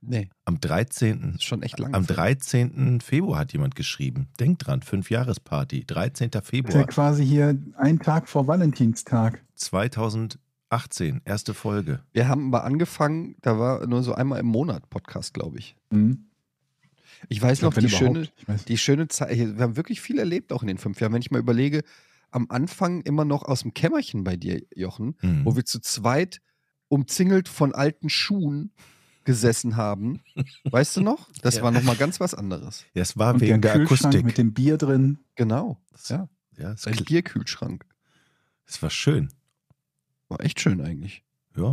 Nee, 0.03 0.29
Am 0.45 0.61
13. 0.61 1.21
das 1.23 1.35
ist 1.37 1.45
schon 1.45 1.63
echt 1.63 1.79
lang. 1.79 1.95
Am 1.95 2.07
13. 2.07 3.01
Februar 3.01 3.41
hat 3.41 3.53
jemand 3.53 3.75
geschrieben. 3.77 4.29
Denkt 4.39 4.67
dran, 4.67 4.83
Fünfjahresparty, 4.83 5.85
13. 5.87 6.31
Das 6.31 6.43
ist 6.43 6.47
ja 6.47 6.51
Februar 6.51 6.87
quasi 6.87 7.27
hier 7.27 7.59
ein 7.77 7.99
Tag 7.99 8.29
vor 8.29 8.47
Valentinstag. 8.47 9.43
2018, 9.57 11.21
erste 11.25 11.55
Folge. 11.55 12.01
Wir 12.13 12.29
haben 12.29 12.51
mal 12.51 12.61
angefangen, 12.61 13.37
da 13.43 13.59
war 13.59 13.87
nur 13.87 14.03
so 14.03 14.15
einmal 14.15 14.41
im 14.41 14.47
Monat 14.47 14.89
Podcast, 14.91 15.35
glaube 15.35 15.59
ich. 15.59 15.77
Mhm. 15.91 16.27
Ich 17.29 17.43
weiß 17.43 17.59
Ich 17.59 17.61
glaub, 17.61 17.75
noch, 17.77 17.83
die 17.83 17.91
schöne, 17.91 18.11
überhaupt. 18.21 18.33
Ich 18.39 18.49
weiß. 18.49 18.65
die 18.67 18.79
schöne 18.79 19.09
Zeit, 19.09 19.37
wir 19.37 19.63
haben 19.63 19.77
wirklich 19.77 20.01
viel 20.01 20.19
erlebt 20.19 20.53
auch 20.53 20.63
in 20.63 20.69
den 20.69 20.79
fünf 20.79 21.01
Jahren. 21.01 21.13
Wenn 21.13 21.21
ich 21.21 21.31
mal 21.31 21.39
überlege, 21.41 21.83
am 22.31 22.47
Anfang 22.51 23.01
immer 23.03 23.25
noch 23.25 23.43
aus 23.43 23.63
dem 23.63 23.75
Kämmerchen 23.75 24.25
bei 24.25 24.37
dir, 24.37 24.63
Jochen, 24.75 25.17
Mhm. 25.23 25.45
wo 25.45 25.57
wir 25.57 25.65
zu 25.65 25.81
zweit 25.81 26.41
umzingelt 26.89 27.49
von 27.49 27.75
alten 27.75 28.09
Schuhen 28.09 28.73
gesessen 29.25 29.77
haben. 29.77 30.21
Weißt 30.65 30.97
du 30.97 31.03
noch? 31.03 31.29
Das 31.43 31.55
Ja. 31.57 31.63
war 31.63 31.71
nochmal 31.71 31.97
ganz 31.97 32.21
was 32.21 32.35
anderes. 32.35 32.85
Ja, 32.95 33.03
es 33.03 33.17
war 33.17 33.35
Und 33.35 33.41
wegen 33.41 33.61
der 33.61 33.73
Kühlschrank 33.75 34.03
Akustik. 34.15 34.25
mit 34.25 34.39
dem 34.39 34.55
Bier 34.55 34.77
drin. 34.79 35.19
Genau. 35.37 35.81
Ja. 36.09 36.29
ja, 36.57 36.73
es, 36.73 36.87
Ein 36.87 36.97
Bierkühlschrank. 37.05 37.85
es 38.67 38.83
war 38.83 38.91
schön. 38.91 39.29
War 40.29 40.41
echt 40.41 40.61
schön 40.61 40.81
eigentlich. 40.81 41.23
Ja, 41.57 41.65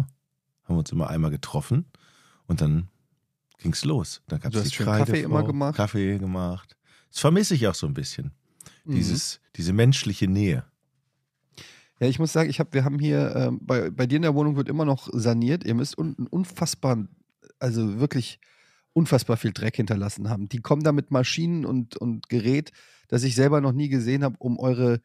haben 0.63 0.75
wir 0.75 0.77
uns 0.79 0.91
immer 0.91 1.09
einmal 1.09 1.31
getroffen 1.31 1.85
und 2.47 2.61
dann 2.61 2.89
ging's 3.59 3.85
los. 3.85 4.21
Dann 4.27 4.39
gab's 4.39 4.53
Du 4.53 4.59
hast 4.59 4.71
die 4.77 4.83
Kaffee 4.83 5.21
immer 5.21 5.43
gemacht. 5.43 5.75
Kaffee 5.77 6.17
gemacht. 6.17 6.75
Das 7.11 7.19
vermisse 7.21 7.55
ich 7.55 7.67
auch 7.67 7.75
so 7.75 7.87
ein 7.87 7.93
bisschen. 7.93 8.31
Mhm. 8.88 8.96
Dieses, 8.96 9.39
diese 9.56 9.74
menschliche 9.74 10.27
Nähe. 10.27 10.65
Ja, 12.00 12.08
ich 12.08 12.20
muss 12.20 12.32
sagen, 12.34 12.50
ich 12.50 12.60
hab, 12.60 12.74
wir 12.74 12.84
haben 12.86 13.00
hier, 13.00 13.36
ähm, 13.36 13.60
bei, 13.62 13.89
bei 13.89 14.06
dir 14.06 14.17
in 14.17 14.22
der 14.22 14.36
Wohnung 14.36 14.56
wird 14.56 14.70
immer 14.70 14.86
noch 14.86 15.10
saniert. 15.12 15.63
Ihr 15.65 15.74
müsst 15.74 15.98
un, 15.98 16.15
unfassbar, 16.29 17.08
also 17.60 18.00
wirklich 18.00 18.39
unfassbar 18.94 19.38
viel 19.38 19.51
Dreck 19.51 19.75
hinterlassen 19.75 20.29
haben. 20.29 20.48
Die 20.48 20.60
kommen 20.62 20.84
da 20.84 20.91
mit 20.91 21.12
Maschinen 21.12 21.65
und, 21.65 21.98
und 21.98 22.29
Gerät, 22.29 22.72
das 23.08 23.24
ich 23.24 23.36
selber 23.36 23.62
noch 23.62 23.72
nie 23.74 23.89
gesehen 23.89 24.24
habe, 24.24 24.36
um 24.39 24.60
eure, 24.60 25.01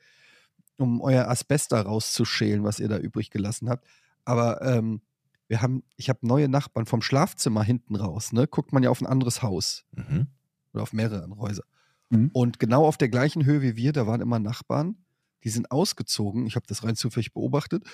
um 0.76 1.00
euer 1.00 1.28
Asbest 1.28 1.72
da 1.72 1.80
rauszuschälen, 1.80 2.62
was 2.62 2.78
ihr 2.78 2.88
da 2.88 2.98
übrig 2.98 3.30
gelassen 3.30 3.68
habt. 3.70 3.86
Aber 4.24 4.60
ähm, 4.62 5.00
wir 5.48 5.62
haben, 5.62 5.82
ich 5.96 6.08
habe 6.08 6.26
neue 6.26 6.48
Nachbarn 6.48 6.86
vom 6.86 7.02
Schlafzimmer 7.02 7.62
hinten 7.62 7.96
raus, 7.96 8.32
ne? 8.32 8.46
Guckt 8.46 8.72
man 8.72 8.82
ja 8.82 8.90
auf 8.90 9.00
ein 9.00 9.06
anderes 9.06 9.42
Haus 9.42 9.84
Mhm. 9.96 10.26
oder 10.72 10.82
auf 10.82 10.92
mehrere 10.92 11.28
Häuser. 11.36 11.64
Mhm. 12.12 12.30
Und 12.32 12.58
genau 12.58 12.86
auf 12.86 12.98
der 12.98 13.08
gleichen 13.08 13.44
Höhe 13.44 13.62
wie 13.62 13.76
wir, 13.76 13.92
da 13.92 14.06
waren 14.06 14.20
immer 14.20 14.38
Nachbarn, 14.38 14.96
die 15.44 15.48
sind 15.48 15.70
ausgezogen. 15.70 16.46
Ich 16.46 16.56
habe 16.56 16.66
das 16.68 16.84
rein 16.84 16.94
zufällig 16.94 17.32
beobachtet. 17.32 17.84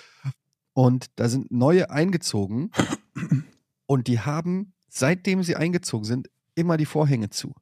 Und 0.75 1.07
da 1.17 1.29
sind 1.29 1.51
neue 1.51 1.91
eingezogen. 1.91 2.71
Und 3.87 4.07
die 4.07 4.21
haben, 4.21 4.75
seitdem 4.89 5.43
sie 5.43 5.57
eingezogen 5.57 6.05
sind, 6.05 6.29
immer 6.55 6.77
die 6.77 6.85
Vorhänge 6.85 7.31
zu. 7.31 7.55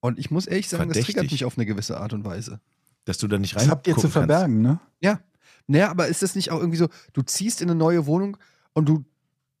Und 0.00 0.18
ich 0.18 0.30
muss 0.30 0.46
ehrlich 0.46 0.68
sagen, 0.68 0.88
das 0.88 0.98
triggert 0.98 1.14
Verdächtig. 1.14 1.32
mich 1.32 1.44
auf 1.44 1.56
eine 1.56 1.66
gewisse 1.66 1.98
Art 1.98 2.12
und 2.12 2.24
Weise. 2.24 2.60
Dass 3.04 3.18
du 3.18 3.26
da 3.26 3.38
nicht 3.38 3.56
rein 3.56 3.64
Das 3.64 3.70
habt 3.70 3.86
ihr 3.86 3.96
zu 3.96 4.08
verbergen, 4.08 4.62
ne? 4.62 4.80
Ja. 5.00 5.20
Naja, 5.66 5.90
aber 5.90 6.08
ist 6.08 6.22
das 6.22 6.34
nicht 6.34 6.50
auch 6.50 6.58
irgendwie 6.58 6.78
so, 6.78 6.88
du 7.12 7.22
ziehst 7.22 7.62
in 7.62 7.70
eine 7.70 7.78
neue 7.78 8.06
Wohnung 8.06 8.36
und 8.74 8.88
du, 8.88 9.04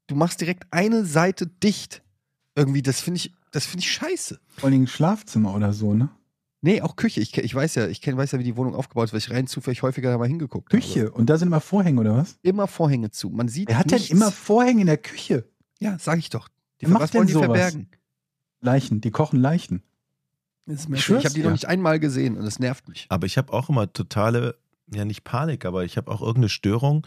du 0.06 0.14
machst 0.14 0.40
direkt 0.40 0.64
eine 0.70 1.04
Seite 1.04 1.46
dicht. 1.46 2.02
Irgendwie, 2.54 2.82
das 2.82 3.00
finde 3.00 3.18
ich, 3.18 3.32
das 3.50 3.66
finde 3.66 3.80
ich 3.84 3.92
scheiße. 3.92 4.40
Vor 4.58 4.68
allem 4.68 4.82
ein 4.82 4.86
Schlafzimmer 4.86 5.54
oder 5.54 5.72
so, 5.72 5.94
ne? 5.94 6.10
Nee, 6.64 6.80
auch 6.80 6.94
Küche. 6.96 7.20
Ich, 7.20 7.36
ich 7.36 7.54
weiß 7.54 7.74
ja, 7.74 7.88
ich 7.88 8.00
kenn, 8.00 8.16
weiß 8.16 8.30
ja, 8.32 8.38
wie 8.38 8.44
die 8.44 8.56
Wohnung 8.56 8.74
aufgebaut 8.76 9.06
ist, 9.06 9.12
weil 9.12 9.18
ich 9.18 9.30
rein 9.30 9.48
zufällig 9.48 9.82
häufiger 9.82 10.10
da 10.12 10.18
mal 10.18 10.28
hingeguckt 10.28 10.72
habe. 10.72 10.80
Küche. 10.80 11.10
Und 11.10 11.28
da 11.28 11.36
sind 11.36 11.48
immer 11.48 11.60
Vorhänge, 11.60 12.00
oder 12.00 12.16
was? 12.16 12.38
Immer 12.42 12.68
Vorhänge 12.68 13.10
zu. 13.10 13.30
Man 13.30 13.48
sieht 13.48 13.68
Wer 13.68 13.78
hat 13.78 13.90
nichts. 13.90 14.08
denn 14.08 14.16
immer 14.16 14.30
Vorhänge 14.30 14.82
in 14.82 14.86
der 14.86 14.96
Küche? 14.98 15.44
Ja, 15.80 15.98
sag 15.98 16.18
ich 16.20 16.30
doch. 16.30 16.48
Die, 16.80 16.86
Wer 16.86 16.90
macht 16.92 17.02
was 17.02 17.14
wollen 17.14 17.26
denn 17.26 17.36
die 17.38 17.44
sowas? 17.44 17.46
verbergen? 17.46 17.88
Leichen, 18.60 19.00
die 19.00 19.10
kochen 19.10 19.40
Leichen. 19.40 19.82
Das 20.66 20.84
ist 20.86 20.88
Ich 20.88 21.10
habe 21.10 21.28
die 21.30 21.34
dir. 21.40 21.44
noch 21.44 21.50
nicht 21.50 21.66
einmal 21.66 21.98
gesehen 21.98 22.36
und 22.36 22.44
das 22.44 22.60
nervt 22.60 22.88
mich. 22.88 23.06
Aber 23.08 23.26
ich 23.26 23.36
habe 23.36 23.52
auch 23.52 23.68
immer 23.68 23.92
totale, 23.92 24.56
ja 24.94 25.04
nicht 25.04 25.24
Panik, 25.24 25.64
aber 25.64 25.84
ich 25.84 25.96
habe 25.96 26.10
auch 26.12 26.20
irgendeine 26.22 26.48
Störung, 26.48 27.04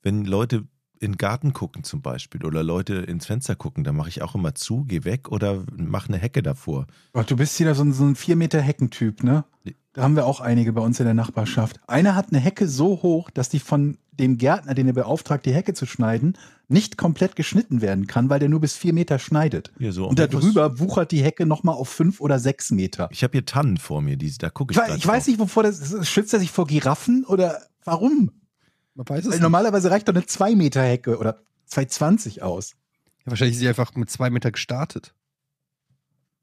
wenn 0.00 0.24
Leute 0.24 0.66
in 1.00 1.12
den 1.12 1.18
Garten 1.18 1.52
gucken 1.52 1.84
zum 1.84 2.02
Beispiel 2.02 2.44
oder 2.44 2.62
Leute 2.62 2.94
ins 2.94 3.26
Fenster 3.26 3.56
gucken, 3.56 3.84
dann 3.84 3.96
mache 3.96 4.08
ich 4.08 4.22
auch 4.22 4.34
immer 4.34 4.54
zu, 4.54 4.84
geh 4.84 5.04
weg 5.04 5.30
oder 5.30 5.64
mache 5.76 6.08
eine 6.08 6.18
Hecke 6.18 6.42
davor. 6.42 6.86
Oh, 7.12 7.22
du 7.22 7.36
bist 7.36 7.58
wieder 7.60 7.74
so 7.74 7.82
ein, 7.84 7.92
so 7.92 8.04
ein 8.04 8.16
4 8.16 8.36
Meter 8.36 8.60
Heckentyp, 8.60 9.22
ne? 9.22 9.44
Da 9.92 10.02
haben 10.02 10.16
wir 10.16 10.26
auch 10.26 10.40
einige 10.40 10.72
bei 10.72 10.80
uns 10.82 10.98
in 10.98 11.04
der 11.06 11.14
Nachbarschaft. 11.14 11.80
Einer 11.86 12.16
hat 12.16 12.28
eine 12.30 12.40
Hecke 12.40 12.66
so 12.66 13.02
hoch, 13.02 13.30
dass 13.30 13.48
die 13.48 13.60
von 13.60 13.96
dem 14.12 14.38
Gärtner, 14.38 14.74
den 14.74 14.86
er 14.88 14.92
beauftragt, 14.92 15.46
die 15.46 15.52
Hecke 15.54 15.74
zu 15.74 15.86
schneiden, 15.86 16.36
nicht 16.68 16.96
komplett 16.96 17.36
geschnitten 17.36 17.80
werden 17.80 18.06
kann, 18.06 18.30
weil 18.30 18.40
der 18.40 18.48
nur 18.48 18.60
bis 18.60 18.76
vier 18.76 18.92
Meter 18.92 19.18
schneidet. 19.18 19.72
Hier 19.78 19.92
so 19.92 20.06
Und 20.06 20.18
darüber 20.18 20.78
wuchert 20.78 21.12
die 21.12 21.22
Hecke 21.22 21.46
nochmal 21.46 21.74
auf 21.74 21.88
fünf 21.88 22.20
oder 22.20 22.38
sechs 22.38 22.70
Meter. 22.70 23.08
Ich 23.12 23.22
habe 23.22 23.32
hier 23.32 23.44
Tannen 23.44 23.76
vor 23.76 24.02
mir, 24.02 24.16
die, 24.16 24.36
da 24.36 24.50
gucke 24.50 24.72
Ich, 24.72 24.80
ich. 24.88 24.96
ich 24.96 25.06
weiß 25.06 25.26
nicht, 25.26 25.38
wovor 25.38 25.62
das. 25.62 26.08
Schützt 26.08 26.32
er 26.32 26.40
sich 26.40 26.50
vor 26.50 26.66
Giraffen 26.66 27.24
oder 27.24 27.60
warum? 27.84 28.30
Man 28.94 29.08
weiß 29.08 29.20
es 29.20 29.24
Weil 29.26 29.30
nicht. 29.32 29.42
normalerweise 29.42 29.90
reicht 29.90 30.08
doch 30.08 30.14
eine 30.14 30.24
2 30.26 30.54
Meter 30.54 30.82
Hecke 30.82 31.18
oder 31.18 31.40
2,20 31.70 32.42
aus. 32.42 32.74
Ja, 33.24 33.30
wahrscheinlich 33.30 33.54
ist 33.56 33.60
sie 33.60 33.68
einfach 33.68 33.94
mit 33.94 34.10
zwei 34.10 34.30
Meter 34.30 34.50
gestartet. 34.52 35.14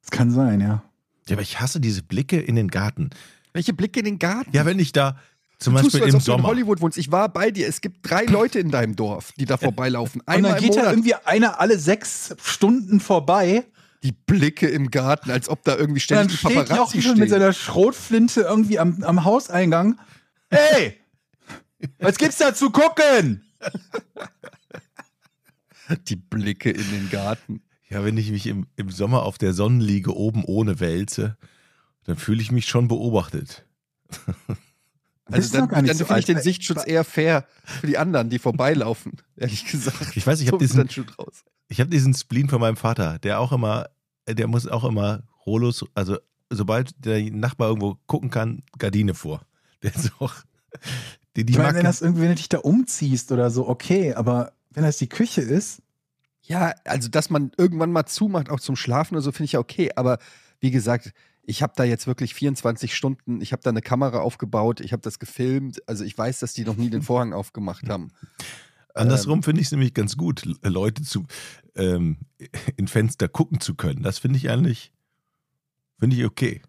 Das 0.02 0.12
kann 0.12 0.32
sein, 0.32 0.60
ja. 0.62 0.84
Ja, 1.28 1.36
aber 1.36 1.42
ich 1.44 1.60
hasse 1.62 1.80
diese 1.80 2.02
Blicke 2.04 2.40
in 2.42 2.56
den 2.56 2.70
Garten. 2.70 3.12
Welche 3.54 3.74
Blicke 3.74 4.00
in 4.00 4.06
den 4.06 4.20
Garten? 4.20 4.50
Ja, 4.54 4.66
wenn 4.66 4.80
ich 4.80 4.92
da 4.92 5.18
zum 5.60 5.76
du 5.76 5.82
tust 5.82 5.94
Beispiel 5.94 6.06
als 6.06 6.14
im 6.14 6.18
ob 6.20 6.26
du 6.26 6.32
in 6.32 6.38
Sommer. 6.38 6.48
Hollywood 6.50 6.82
wohnst. 6.82 6.98
Ich 6.98 7.12
war 7.12 7.30
bei 7.30 7.52
dir. 7.52 7.68
Es 7.68 7.82
gibt 7.82 8.10
drei 8.10 8.26
Leute 8.26 8.60
in 8.60 8.72
deinem 8.72 8.96
Dorf, 8.96 9.32
die 9.38 9.46
da 9.46 9.58
vorbeilaufen. 9.58 10.22
Und 10.22 10.28
Einmal 10.28 10.54
dann 10.54 10.60
im 10.60 10.64
geht 10.66 10.76
da 10.76 10.80
Monat. 10.82 10.94
irgendwie 10.94 11.16
einer 11.16 11.60
alle 11.60 11.78
sechs 11.78 12.36
Stunden 12.42 13.00
vorbei. 13.00 13.66
die 14.04 14.12
Blicke 14.14 14.68
im 14.68 14.90
Garten, 14.90 15.30
als 15.30 15.48
ob 15.50 15.64
da 15.64 15.76
irgendwie 15.76 16.02
Und 16.02 16.12
dann 16.12 16.30
ständig 16.30 16.34
ein 16.46 16.52
steht 16.52 16.56
Paparazzi 16.68 16.78
Jochen 16.80 17.02
schon 17.04 17.12
stehen. 17.12 17.20
mit 17.20 17.30
seiner 17.30 17.54
Schrotflinte 17.54 18.42
irgendwie 18.42 18.80
am, 18.80 19.04
am 19.04 19.24
Hauseingang. 19.24 20.00
Hey! 20.50 20.98
Was 22.00 22.18
gibt's 22.18 22.38
da 22.38 22.54
zu 22.54 22.70
gucken? 22.70 23.44
die 26.08 26.16
Blicke 26.16 26.72
in 26.72 26.90
den 26.92 27.10
Garten. 27.10 27.62
Ja, 27.90 28.04
wenn 28.06 28.18
ich 28.18 28.32
mich 28.32 28.48
im, 28.48 28.68
im 28.78 28.90
Sommer 28.90 29.24
auf 29.24 29.38
der 29.38 29.54
Sonnenliege 29.54 30.16
oben 30.16 30.46
ohne 30.46 30.80
wälze, 30.80 31.38
dann 32.06 32.16
fühle 32.16 32.42
ich 32.42 32.52
mich 32.52 32.66
schon 32.66 32.88
beobachtet. 32.88 33.66
Also 35.26 35.58
dann, 35.58 35.70
dann 35.70 35.96
so 35.96 36.06
finde 36.06 36.20
ich 36.20 36.26
den 36.26 36.42
Sichtschutz 36.42 36.86
eher 36.86 37.04
fair 37.04 37.46
für 37.64 37.88
die 37.88 37.98
anderen, 37.98 38.30
die 38.30 38.40
vorbeilaufen, 38.40 39.14
ehrlich 39.38 39.66
gesagt. 39.66 40.18
Ich 40.18 40.28
weiß, 40.28 40.42
ich 40.42 40.48
habe 40.48 40.58
diesen, 40.58 40.90
ich 41.70 41.80
habe 41.80 41.90
diesen 41.90 42.14
Spleen 42.14 42.50
von 42.50 42.60
meinem 42.60 42.76
Vater, 42.76 43.20
der 43.20 43.40
auch 43.40 43.52
immer, 43.52 43.88
der 44.28 44.48
muss 44.48 44.68
auch 44.68 44.84
immer 44.84 45.24
Rolos, 45.46 45.86
also 45.94 46.18
sobald 46.50 46.94
der 47.06 47.32
Nachbar 47.32 47.70
irgendwo 47.70 47.96
gucken 48.08 48.30
kann, 48.30 48.64
Gardine 48.78 49.14
vor. 49.14 49.46
Der 49.84 49.96
ist 49.96 50.12
auch, 50.20 50.34
die, 51.36 51.46
die 51.46 51.54
Ich 51.54 51.58
meine, 51.60 51.78
wenn, 51.78 51.84
das 51.84 52.02
irgendwie, 52.02 52.22
wenn 52.24 52.30
du 52.30 52.36
dich 52.36 52.50
da 52.50 52.60
umziehst 52.60 53.32
oder 53.32 53.50
so, 53.50 53.68
okay, 53.68 54.14
aber 54.14 54.54
wenn 54.72 54.84
das 54.84 54.98
die 54.98 55.10
Küche 55.10 55.42
ist, 55.42 55.82
Ja, 56.44 56.74
also 56.86 57.08
dass 57.10 57.30
man 57.30 57.52
irgendwann 57.58 57.92
mal 57.92 58.06
zumacht, 58.06 58.50
auch 58.50 58.60
zum 58.60 58.76
Schlafen 58.76 59.16
oder 59.16 59.22
so, 59.22 59.32
finde 59.32 59.46
ich 59.46 59.52
ja 59.54 59.60
okay. 59.60 59.92
Aber 59.96 60.18
wie 60.60 60.72
gesagt, 60.72 61.14
ich 61.44 61.62
habe 61.64 61.74
da 61.76 61.84
jetzt 61.84 62.08
wirklich 62.08 62.34
24 62.34 62.96
Stunden, 62.96 63.42
ich 63.42 63.52
habe 63.52 63.62
da 63.64 63.70
eine 63.70 63.82
Kamera 63.82 64.20
aufgebaut, 64.20 64.80
ich 64.82 64.92
habe 64.92 65.02
das 65.02 65.20
gefilmt. 65.20 65.82
Also 65.88 66.04
ich 66.04 66.18
weiß, 66.18 66.40
dass 66.40 66.54
die 66.54 66.64
noch 66.66 66.76
nie 66.78 66.90
den 66.90 67.02
Vorhang 67.02 67.34
aufgemacht 67.34 67.90
haben. 67.90 68.12
Andersrum 68.94 69.42
finde 69.42 69.62
ich 69.62 69.68
es 69.68 69.72
nämlich 69.72 69.94
ganz 69.94 70.18
gut, 70.18 70.44
Le- 70.46 70.58
Leute 70.70 71.02
zu 71.04 71.26
ähm, 71.76 72.18
in 72.76 72.88
Fenster 72.88 73.30
gucken 73.30 73.60
zu 73.62 73.76
können. 73.76 74.04
Das 74.04 74.20
finde 74.20 74.38
ich 74.38 74.50
eigentlich, 74.50 74.92
finde 75.98 76.18
ich 76.18 76.26
okay. 76.26 76.62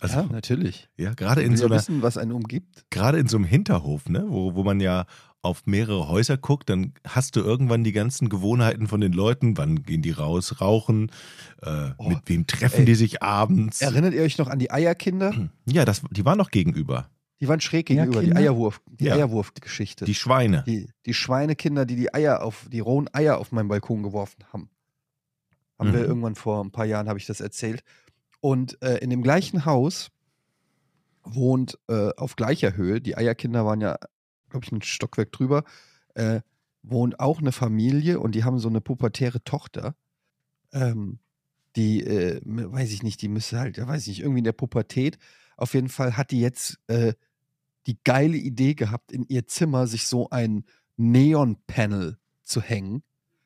Also, 0.00 0.16
ja, 0.16 0.22
ja, 0.22 0.28
natürlich. 0.32 0.88
gerade 0.96 1.42
Ich 1.42 1.46
in 1.48 1.56
so 1.56 1.64
ja 1.64 1.66
einer, 1.68 1.76
wissen, 1.76 2.02
was 2.02 2.18
einen 2.18 2.32
umgibt. 2.32 2.84
gerade 2.90 3.18
in 3.18 3.28
so 3.28 3.36
einem 3.36 3.44
Hinterhof, 3.46 4.08
ne, 4.08 4.24
wo, 4.28 4.54
wo 4.54 4.62
man 4.64 4.80
ja 4.80 5.06
auf 5.42 5.64
mehrere 5.66 6.08
Häuser 6.08 6.36
guckt, 6.36 6.68
dann 6.70 6.92
hast 7.06 7.36
du 7.36 7.40
irgendwann 7.40 7.84
die 7.84 7.92
ganzen 7.92 8.28
Gewohnheiten 8.28 8.88
von 8.88 9.00
den 9.00 9.12
Leuten. 9.12 9.56
Wann 9.56 9.82
gehen 9.84 10.02
die 10.02 10.10
raus, 10.10 10.60
rauchen? 10.60 11.10
Äh, 11.62 11.90
Oh, 11.98 12.08
mit 12.08 12.18
wem 12.26 12.46
treffen 12.48 12.80
ey. 12.80 12.84
die 12.84 12.94
sich 12.96 13.22
abends? 13.22 13.80
Erinnert 13.80 14.12
ihr 14.14 14.22
euch 14.22 14.38
noch 14.38 14.48
an 14.48 14.58
die 14.58 14.70
Eierkinder? 14.72 15.32
Ja, 15.66 15.84
das, 15.84 16.02
die 16.10 16.24
waren 16.24 16.38
noch 16.38 16.50
gegenüber. 16.50 17.08
Die 17.40 17.48
waren 17.48 17.60
schräg 17.60 17.86
gegenüber, 17.86 18.12
die 18.22 18.28
Eierkinder? 18.28 18.40
Eierwurf, 18.40 18.80
die 18.86 19.04
Ja. 19.04 19.14
Eierwurfgeschichte. 19.14 20.04
Die 20.04 20.14
Schweine. 20.14 20.64
Die, 20.66 20.88
die 21.04 21.14
Schweinekinder, 21.14 21.84
die 21.86 21.94
die 21.96 22.12
Eier 22.14 22.42
auf, 22.42 22.66
die 22.72 22.80
rohen 22.80 23.08
Eier 23.14 23.38
auf 23.38 23.52
meinen 23.52 23.68
Balkon 23.68 24.02
geworfen 24.02 24.42
haben. 24.52 24.70
Haben 25.78 25.92
wir 25.92 26.00
Mhm. 26.00 26.06
irgendwann 26.06 26.34
vor 26.34 26.64
ein 26.64 26.70
paar 26.72 26.86
Jahren, 26.86 27.08
habe 27.08 27.18
ich 27.18 27.26
das 27.26 27.40
erzählt. 27.40 27.82
Und 28.40 28.80
äh, 28.82 28.98
in 28.98 29.10
dem 29.10 29.22
gleichen 29.22 29.64
Haus 29.64 30.10
wohnt 31.22 31.78
äh, 31.88 32.10
auf 32.16 32.36
gleicher 32.36 32.76
Höhe, 32.76 33.00
die 33.00 33.16
Eierkinder 33.16 33.64
waren 33.64 33.80
ja, 33.80 33.98
glaube 34.48 34.64
ich, 34.64 34.72
ein 34.72 34.82
Stockwerk 34.82 35.32
drüber, 35.32 35.64
äh, 36.14 36.40
wohnt 36.82 37.18
auch 37.18 37.40
eine 37.40 37.52
Familie 37.52 38.20
und 38.20 38.34
die 38.34 38.44
haben 38.44 38.58
so 38.58 38.68
eine 38.68 38.80
pubertäre 38.80 39.42
Tochter. 39.42 39.96
Ähm, 40.72 41.18
die, 41.74 42.02
äh, 42.02 42.40
weiß 42.44 42.92
ich 42.92 43.02
nicht, 43.02 43.20
die 43.22 43.28
müsste 43.28 43.58
halt, 43.58 43.76
ja, 43.76 43.86
weiß 43.86 44.02
ich 44.02 44.08
nicht, 44.08 44.20
irgendwie 44.20 44.38
in 44.38 44.44
der 44.44 44.52
Pubertät. 44.52 45.18
Auf 45.56 45.74
jeden 45.74 45.88
Fall 45.88 46.16
hat 46.16 46.30
die 46.30 46.40
jetzt 46.40 46.78
äh, 46.86 47.14
die 47.86 47.98
geile 48.04 48.36
Idee 48.36 48.74
gehabt, 48.74 49.12
in 49.12 49.24
ihr 49.28 49.46
Zimmer 49.46 49.86
sich 49.86 50.06
so 50.06 50.30
ein 50.30 50.64
Neon-Panel 50.96 52.18
zu 52.42 52.60
hängen. 52.62 53.02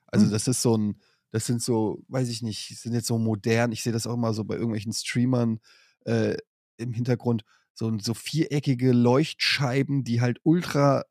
Also 0.07 0.27
Hm. 0.27 0.33
das 0.33 0.49
ist 0.49 0.63
so 0.63 0.77
ein, 0.77 0.97
das 1.31 1.47
sind 1.47 1.63
so, 1.63 2.03
weiß 2.09 2.29
ich 2.29 2.43
nicht, 2.43 2.79
sind 2.79 2.93
jetzt 2.93 3.07
so 3.07 3.19
modern. 3.19 3.73
Ich 3.73 3.83
sehe 3.83 3.93
das 3.93 4.07
auch 4.07 4.15
immer 4.15 4.35
so 4.35 4.45
bei 4.45 4.55
irgendwelchen 4.55 4.93
Streamern 4.93 5.61
äh, 6.05 6.37
im 6.77 6.93
Hintergrund, 6.93 7.45
so, 7.75 7.97
so 7.99 8.15
viereckige 8.15 8.93
Leuchtscheiben, 8.93 10.05
die 10.05 10.21
halt 10.21 10.39
ultra 10.43 11.05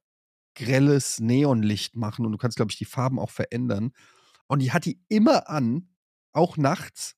grelles 0.55 1.19
Neonlicht 1.19 1.95
machen 1.95 2.25
und 2.25 2.31
du 2.31 2.38
kannst, 2.38 2.57
glaube 2.57 2.71
ich, 2.71 2.77
die 2.77 2.85
Farben 2.85 3.19
auch 3.19 3.29
verändern. 3.29 3.91
Und 4.47 4.59
die 4.59 4.71
hat 4.71 4.85
die 4.85 4.99
immer 5.07 5.49
an, 5.49 5.89
auch 6.33 6.57
nachts 6.57 7.15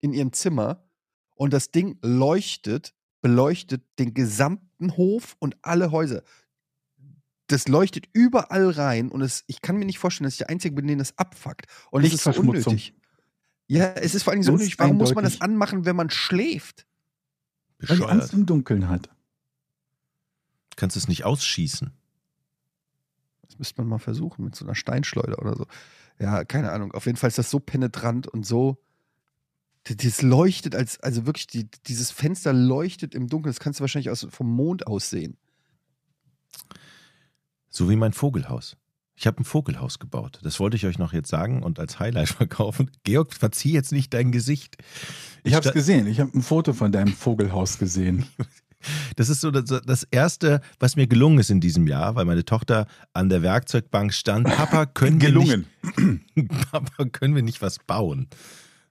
in 0.00 0.12
ihrem 0.12 0.32
Zimmer. 0.32 0.88
Und 1.36 1.52
das 1.52 1.70
Ding 1.70 1.98
leuchtet, 2.02 2.94
beleuchtet 3.20 3.84
den 3.98 4.14
gesamten 4.14 4.96
Hof 4.96 5.36
und 5.38 5.56
alle 5.62 5.92
Häuser. 5.92 6.22
Das 7.48 7.68
leuchtet 7.68 8.08
überall 8.12 8.70
rein 8.70 9.08
und 9.10 9.22
es, 9.22 9.44
ich 9.46 9.62
kann 9.62 9.76
mir 9.76 9.84
nicht 9.84 9.98
vorstellen, 9.98 10.24
dass 10.24 10.34
ich 10.34 10.38
der 10.38 10.50
Einzige 10.50 10.74
bin, 10.74 10.86
den 10.86 10.98
das 10.98 11.16
abfuckt. 11.16 11.66
Und 11.90 12.04
es 12.04 12.12
ist 12.12 12.24
so 12.24 12.32
unnötig. 12.32 12.94
Ja, 13.68 13.92
es 13.92 14.14
ist 14.14 14.24
vor 14.24 14.32
allem 14.32 14.42
so 14.42 14.52
Ganz 14.52 14.60
unnötig. 14.60 14.78
Warum 14.78 14.96
muss 14.96 15.14
man 15.14 15.24
das 15.24 15.34
eindeutig. 15.34 15.52
anmachen, 15.54 15.84
wenn 15.84 15.96
man 15.96 16.10
schläft? 16.10 16.86
weil 17.78 17.96
die 17.96 18.02
Angst 18.04 18.08
Bescheuert. 18.08 18.32
im 18.32 18.46
Dunkeln 18.46 18.88
hat. 18.88 19.10
Kannst 20.76 20.96
du 20.96 21.00
es 21.00 21.08
nicht 21.08 21.24
ausschießen? 21.24 21.90
Das 23.42 23.58
müsste 23.58 23.80
man 23.80 23.88
mal 23.88 23.98
versuchen 23.98 24.44
mit 24.44 24.54
so 24.54 24.64
einer 24.64 24.74
Steinschleuder 24.74 25.38
oder 25.38 25.56
so. 25.56 25.66
Ja, 26.18 26.44
keine 26.44 26.72
Ahnung. 26.72 26.92
Auf 26.92 27.06
jeden 27.06 27.16
Fall 27.16 27.28
ist 27.28 27.38
das 27.38 27.50
so 27.50 27.60
penetrant 27.60 28.26
und 28.26 28.46
so. 28.46 28.82
Das 29.84 30.22
leuchtet 30.22 30.74
als, 30.74 30.98
also 31.00 31.26
wirklich, 31.26 31.46
die, 31.46 31.68
dieses 31.86 32.10
Fenster 32.10 32.52
leuchtet 32.52 33.14
im 33.14 33.28
Dunkeln. 33.28 33.52
Das 33.52 33.60
kannst 33.60 33.78
du 33.78 33.82
wahrscheinlich 33.82 34.10
aus, 34.10 34.26
vom 34.30 34.50
Mond 34.50 34.86
aus 34.86 35.10
sehen. 35.10 35.36
So 37.76 37.90
wie 37.90 37.96
mein 37.96 38.14
Vogelhaus. 38.14 38.78
Ich 39.16 39.26
habe 39.26 39.42
ein 39.42 39.44
Vogelhaus 39.44 39.98
gebaut. 39.98 40.38
Das 40.42 40.60
wollte 40.60 40.76
ich 40.76 40.86
euch 40.86 40.98
noch 40.98 41.12
jetzt 41.12 41.28
sagen 41.28 41.62
und 41.62 41.78
als 41.78 42.00
Highlight 42.00 42.28
verkaufen. 42.30 42.90
Georg, 43.04 43.34
verzieh 43.34 43.70
jetzt 43.70 43.92
nicht 43.92 44.14
dein 44.14 44.32
Gesicht. 44.32 44.78
Ich 45.44 45.52
habe 45.52 45.68
es 45.68 45.74
gesehen. 45.74 46.06
Ich 46.06 46.18
habe 46.18 46.30
ein 46.34 46.40
Foto 46.40 46.72
von 46.72 46.90
deinem 46.90 47.12
Vogelhaus 47.12 47.78
gesehen. 47.78 48.26
Das 49.16 49.30
ist 49.30 49.40
so 49.40 49.50
das, 49.50 50.06
Erste, 50.12 50.60
was 50.78 50.94
mir 50.94 51.08
gelungen 51.08 51.38
ist 51.38 51.50
in 51.50 51.60
diesem 51.60 51.88
Jahr, 51.88 52.14
weil 52.14 52.24
meine 52.24 52.44
Tochter 52.44 52.86
an 53.14 53.28
der 53.28 53.42
Werkzeugbank 53.42 54.12
stand. 54.12 54.46
Papa, 54.46 54.86
können 54.94 55.20
wir 55.20 55.30
Gelungen. 55.30 55.66
nicht, 55.96 56.48
Papa, 56.70 57.06
können 57.06 57.34
wir 57.34 57.42
nicht 57.42 57.62
was 57.62 57.80
bauen? 57.80 58.28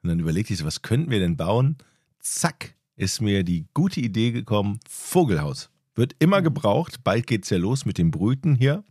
Und 0.03 0.09
dann 0.09 0.19
überlegte 0.19 0.51
ich 0.51 0.59
so, 0.59 0.65
was 0.65 0.81
könnten 0.81 1.11
wir 1.11 1.19
denn 1.19 1.37
bauen? 1.37 1.77
Zack, 2.19 2.73
ist 2.97 3.21
mir 3.21 3.43
die 3.43 3.67
gute 3.73 4.01
Idee 4.01 4.31
gekommen, 4.31 4.79
Vogelhaus. 4.89 5.69
Wird 5.95 6.15
immer 6.19 6.41
gebraucht, 6.41 7.03
bald 7.03 7.25
geht's 7.25 7.49
ja 7.49 7.57
los 7.57 7.85
mit 7.85 7.97
dem 7.97 8.11
Brüten 8.11 8.55
hier. 8.55 8.83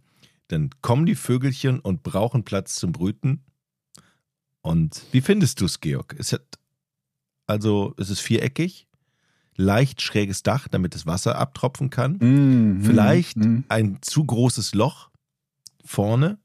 Dann 0.48 0.70
kommen 0.80 1.06
die 1.06 1.14
Vögelchen 1.14 1.80
und 1.80 2.02
brauchen 2.02 2.44
Platz 2.44 2.76
zum 2.76 2.92
Brüten. 2.92 3.44
Und 4.62 5.02
wie 5.12 5.20
findest 5.20 5.60
du 5.60 5.66
es, 5.66 5.80
Georg? 5.80 6.16
Es 6.18 6.32
hat, 6.32 6.58
also, 7.46 7.94
es 7.98 8.08
ist 8.10 8.20
viereckig, 8.20 8.88
leicht 9.56 10.00
schräges 10.00 10.42
Dach, 10.42 10.68
damit 10.68 10.94
das 10.94 11.06
Wasser 11.06 11.36
abtropfen 11.38 11.90
kann. 11.90 12.16
Mhm, 12.20 12.82
Vielleicht 12.82 13.36
mhm, 13.36 13.64
ein 13.68 13.98
zu 14.00 14.24
großes 14.24 14.74
Loch 14.74 15.10
vorne, 15.84 16.38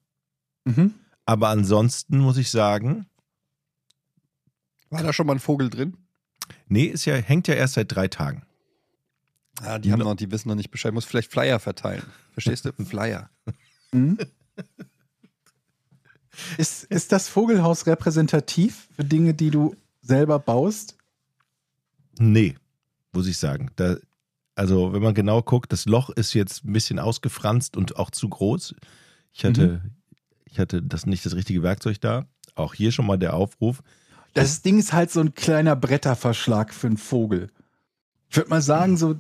mhm. 0.66 0.94
aber 1.26 1.48
ansonsten 1.50 2.20
muss 2.20 2.38
ich 2.38 2.52
sagen, 2.52 3.06
War 4.90 5.04
da 5.04 5.14
schon 5.14 5.28
mal 5.28 5.34
ein 5.34 5.40
Vogel 5.40 5.70
drin? 5.70 5.96
nee, 6.68 6.86
ist 6.86 7.06
ja, 7.06 7.16
hängt 7.16 7.48
ja 7.48 7.54
erst 7.56 7.76
seit 7.76 7.94
drei 7.94 8.08
Tagen. 8.10 8.44
Ah, 9.62 9.80
die 9.80 9.92
haben 9.92 10.00
noch, 10.00 10.16
die 10.16 10.32
wissen 10.32 10.50
noch 10.50 10.56
nicht 10.56 10.72
Bescheid. 10.72 10.94
Muss 10.94 11.06
vielleicht 11.06 11.32
Flyer 11.32 11.60
verteilen. 11.60 12.04
Verstehst 12.32 12.66
du? 12.66 12.74
Flyer. 12.84 13.30
Hm? 13.92 14.20
Ist, 16.58 16.84
ist 16.84 17.12
das 17.12 17.28
Vogelhaus 17.28 17.88
repräsentativ 17.88 18.88
für 18.96 19.04
Dinge, 19.04 19.34
die 19.34 19.50
du 19.50 19.76
selber 20.02 20.38
baust? 20.38 20.96
Nee, 22.20 22.56
muss 23.12 23.26
ich 23.26 23.38
sagen. 23.38 23.72
Da, 23.76 23.98
also, 24.54 24.94
wenn 24.94 25.02
man 25.02 25.14
genau 25.14 25.42
guckt, 25.42 25.72
das 25.74 25.86
Loch 25.86 26.12
ist 26.12 26.34
jetzt 26.34 26.66
ein 26.66 26.74
bisschen 26.74 27.00
ausgefranst 27.00 27.78
und 27.78 27.96
auch 27.96 28.12
zu 28.12 28.30
groß. 28.30 28.76
Ich 29.34 29.44
hatte, 29.44 29.82
ich 30.46 30.60
hatte 30.60 30.82
das 30.82 31.06
nicht 31.06 31.26
das 31.26 31.36
richtige 31.36 31.64
Werkzeug 31.64 32.00
da. 32.02 32.26
Auch 32.56 32.74
hier 32.74 32.92
schon 32.92 33.06
mal 33.06 33.18
der 33.18 33.34
Aufruf. 33.34 33.82
Das 34.34 34.62
Ding 34.62 34.78
ist 34.78 34.94
halt 34.94 35.12
so 35.12 35.22
ein 35.22 35.34
kleiner 35.34 35.76
Bretterverschlag 35.76 36.74
für 36.74 36.88
einen 36.88 36.98
Vogel. 36.98 37.50
Ich 38.30 38.38
würde 38.38 38.50
mal 38.50 38.62
sagen, 38.62 38.98
so 38.98 39.16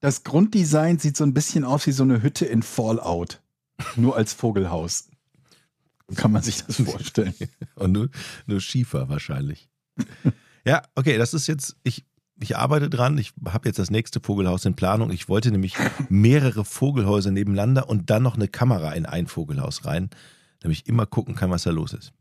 das 0.00 0.24
Grunddesign 0.24 0.98
sieht 0.98 1.16
so 1.16 1.24
ein 1.24 1.34
bisschen 1.34 1.64
aus 1.64 1.86
wie 1.86 1.92
so 1.92 2.02
eine 2.02 2.22
Hütte 2.22 2.46
in 2.46 2.62
Fallout. 2.62 3.40
Nur 3.96 4.16
als 4.16 4.32
Vogelhaus. 4.32 5.08
Kann 6.14 6.32
man 6.32 6.42
sich 6.42 6.64
das 6.64 6.76
vorstellen. 6.84 7.34
Und 7.74 7.92
nur, 7.92 8.08
nur 8.46 8.60
Schiefer 8.60 9.08
wahrscheinlich. 9.08 9.68
ja, 10.64 10.82
okay, 10.94 11.18
das 11.18 11.34
ist 11.34 11.46
jetzt, 11.46 11.76
ich, 11.82 12.06
ich 12.40 12.56
arbeite 12.56 12.88
dran. 12.88 13.18
Ich 13.18 13.34
habe 13.46 13.68
jetzt 13.68 13.78
das 13.78 13.90
nächste 13.90 14.20
Vogelhaus 14.20 14.64
in 14.64 14.74
Planung. 14.74 15.10
Ich 15.10 15.28
wollte 15.28 15.50
nämlich 15.50 15.74
mehrere 16.08 16.64
Vogelhäuser 16.64 17.30
nebeneinander 17.30 17.88
und 17.88 18.10
dann 18.10 18.22
noch 18.22 18.36
eine 18.36 18.48
Kamera 18.48 18.92
in 18.92 19.06
ein 19.06 19.26
Vogelhaus 19.26 19.84
rein, 19.84 20.10
damit 20.60 20.78
ich 20.78 20.86
immer 20.86 21.06
gucken 21.06 21.34
kann, 21.34 21.50
was 21.50 21.64
da 21.64 21.70
los 21.70 21.92
ist. 21.92 22.12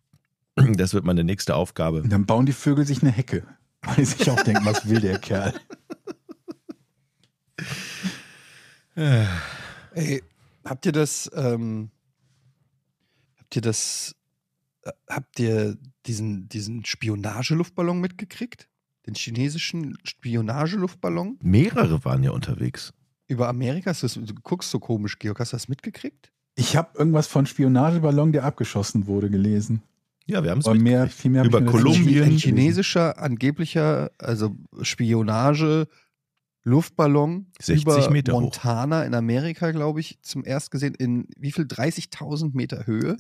Das 0.56 0.94
wird 0.94 1.06
meine 1.06 1.24
nächste 1.24 1.56
Aufgabe. 1.56 2.02
Und 2.02 2.10
dann 2.10 2.26
bauen 2.26 2.48
die 2.48 2.54
Vögel 2.54 2.86
sich 2.86 3.02
eine 3.04 3.12
Hecke. 3.12 3.44
Weil 3.84 3.96
die 3.98 4.06
sich 4.06 4.30
auch 4.30 4.42
denken, 4.42 4.66
was 4.66 4.90
will 4.90 5.00
der 5.00 5.20
Kerl? 5.20 5.54
Ey, 8.96 10.24
habt 10.66 10.86
ihr 10.86 10.92
das, 10.92 11.30
ähm, 11.36 11.92
habt 13.38 13.56
ihr 13.56 13.62
das, 13.62 14.16
äh, 14.84 14.92
habt 15.08 15.40
ihr 15.40 15.78
diesen, 16.06 16.50
diesen 16.50 16.84
Spionageluftballon 16.86 18.00
mitgekriegt? 18.00 18.68
Den 19.06 19.16
chinesischen 19.16 19.98
Spionageluftballon 20.04 21.38
Mehrere 21.42 22.04
waren 22.04 22.24
ja 22.24 22.32
unterwegs. 22.32 22.94
über 23.28 23.48
Amerika? 23.48 23.92
Hast 23.92 24.04
du, 24.04 24.26
guckst 24.44 24.70
so 24.72 24.80
komisch, 24.80 25.18
Georg. 25.20 25.40
Hast 25.40 25.54
du 25.54 25.56
das 25.56 25.70
mitgekriegt? 25.70 26.32
Ich 26.56 26.76
habe 26.76 26.98
irgendwas 26.98 27.28
von 27.28 27.46
Spionageballon, 27.46 28.32
der 28.32 28.44
abgeschossen 28.44 29.06
wurde, 29.08 29.30
gelesen. 29.30 29.84
Ja, 30.26 30.44
wir 30.44 30.52
haben 30.52 30.60
es 30.60 30.68
mehr, 30.68 31.08
viel 31.08 31.32
mehr 31.32 31.46
Über 31.46 31.64
Kolumbien. 31.64 32.24
Ein 32.24 32.38
chinesischer, 32.38 33.18
angeblicher, 33.18 34.12
also 34.18 34.58
Spionage, 34.82 35.88
Luftballon 36.68 37.48
60 37.62 37.84
über 37.84 38.10
Meter 38.12 38.34
hoch. 38.34 38.42
Montana 38.42 39.04
in 39.04 39.14
Amerika, 39.16 39.72
glaube 39.72 40.02
ich, 40.02 40.20
zum 40.22 40.44
erst 40.44 40.70
gesehen 40.70 40.96
in 40.96 41.28
wie 41.38 41.54
viel? 41.54 41.64
30.000 41.64 42.56
Meter 42.56 42.86
Höhe. 42.86 43.18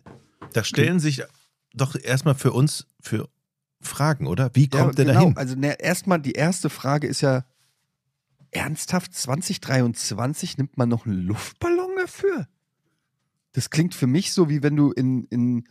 Da 0.51 0.65
stellen 0.65 0.99
sich 0.99 1.23
doch 1.73 1.95
erstmal 1.95 2.35
für 2.35 2.51
uns 2.51 2.87
für 2.99 3.29
Fragen, 3.79 4.27
oder? 4.27 4.51
Wie 4.53 4.67
kommt 4.67 4.97
der 4.97 5.05
genau. 5.05 5.19
dahin? 5.19 5.37
Also 5.37 5.55
ne, 5.55 5.79
erstmal 5.79 6.19
die 6.19 6.33
erste 6.33 6.69
Frage 6.69 7.07
ist 7.07 7.21
ja, 7.21 7.45
ernsthaft 8.51 9.13
2023 9.13 10.57
nimmt 10.57 10.77
man 10.77 10.89
noch 10.89 11.05
einen 11.05 11.21
Luftballon 11.21 11.91
dafür? 11.95 12.47
Das 13.53 13.69
klingt 13.69 13.95
für 13.95 14.07
mich 14.07 14.33
so, 14.33 14.49
wie 14.49 14.61
wenn 14.61 14.75
du 14.75 14.91
in, 14.91 15.23
in 15.25 15.63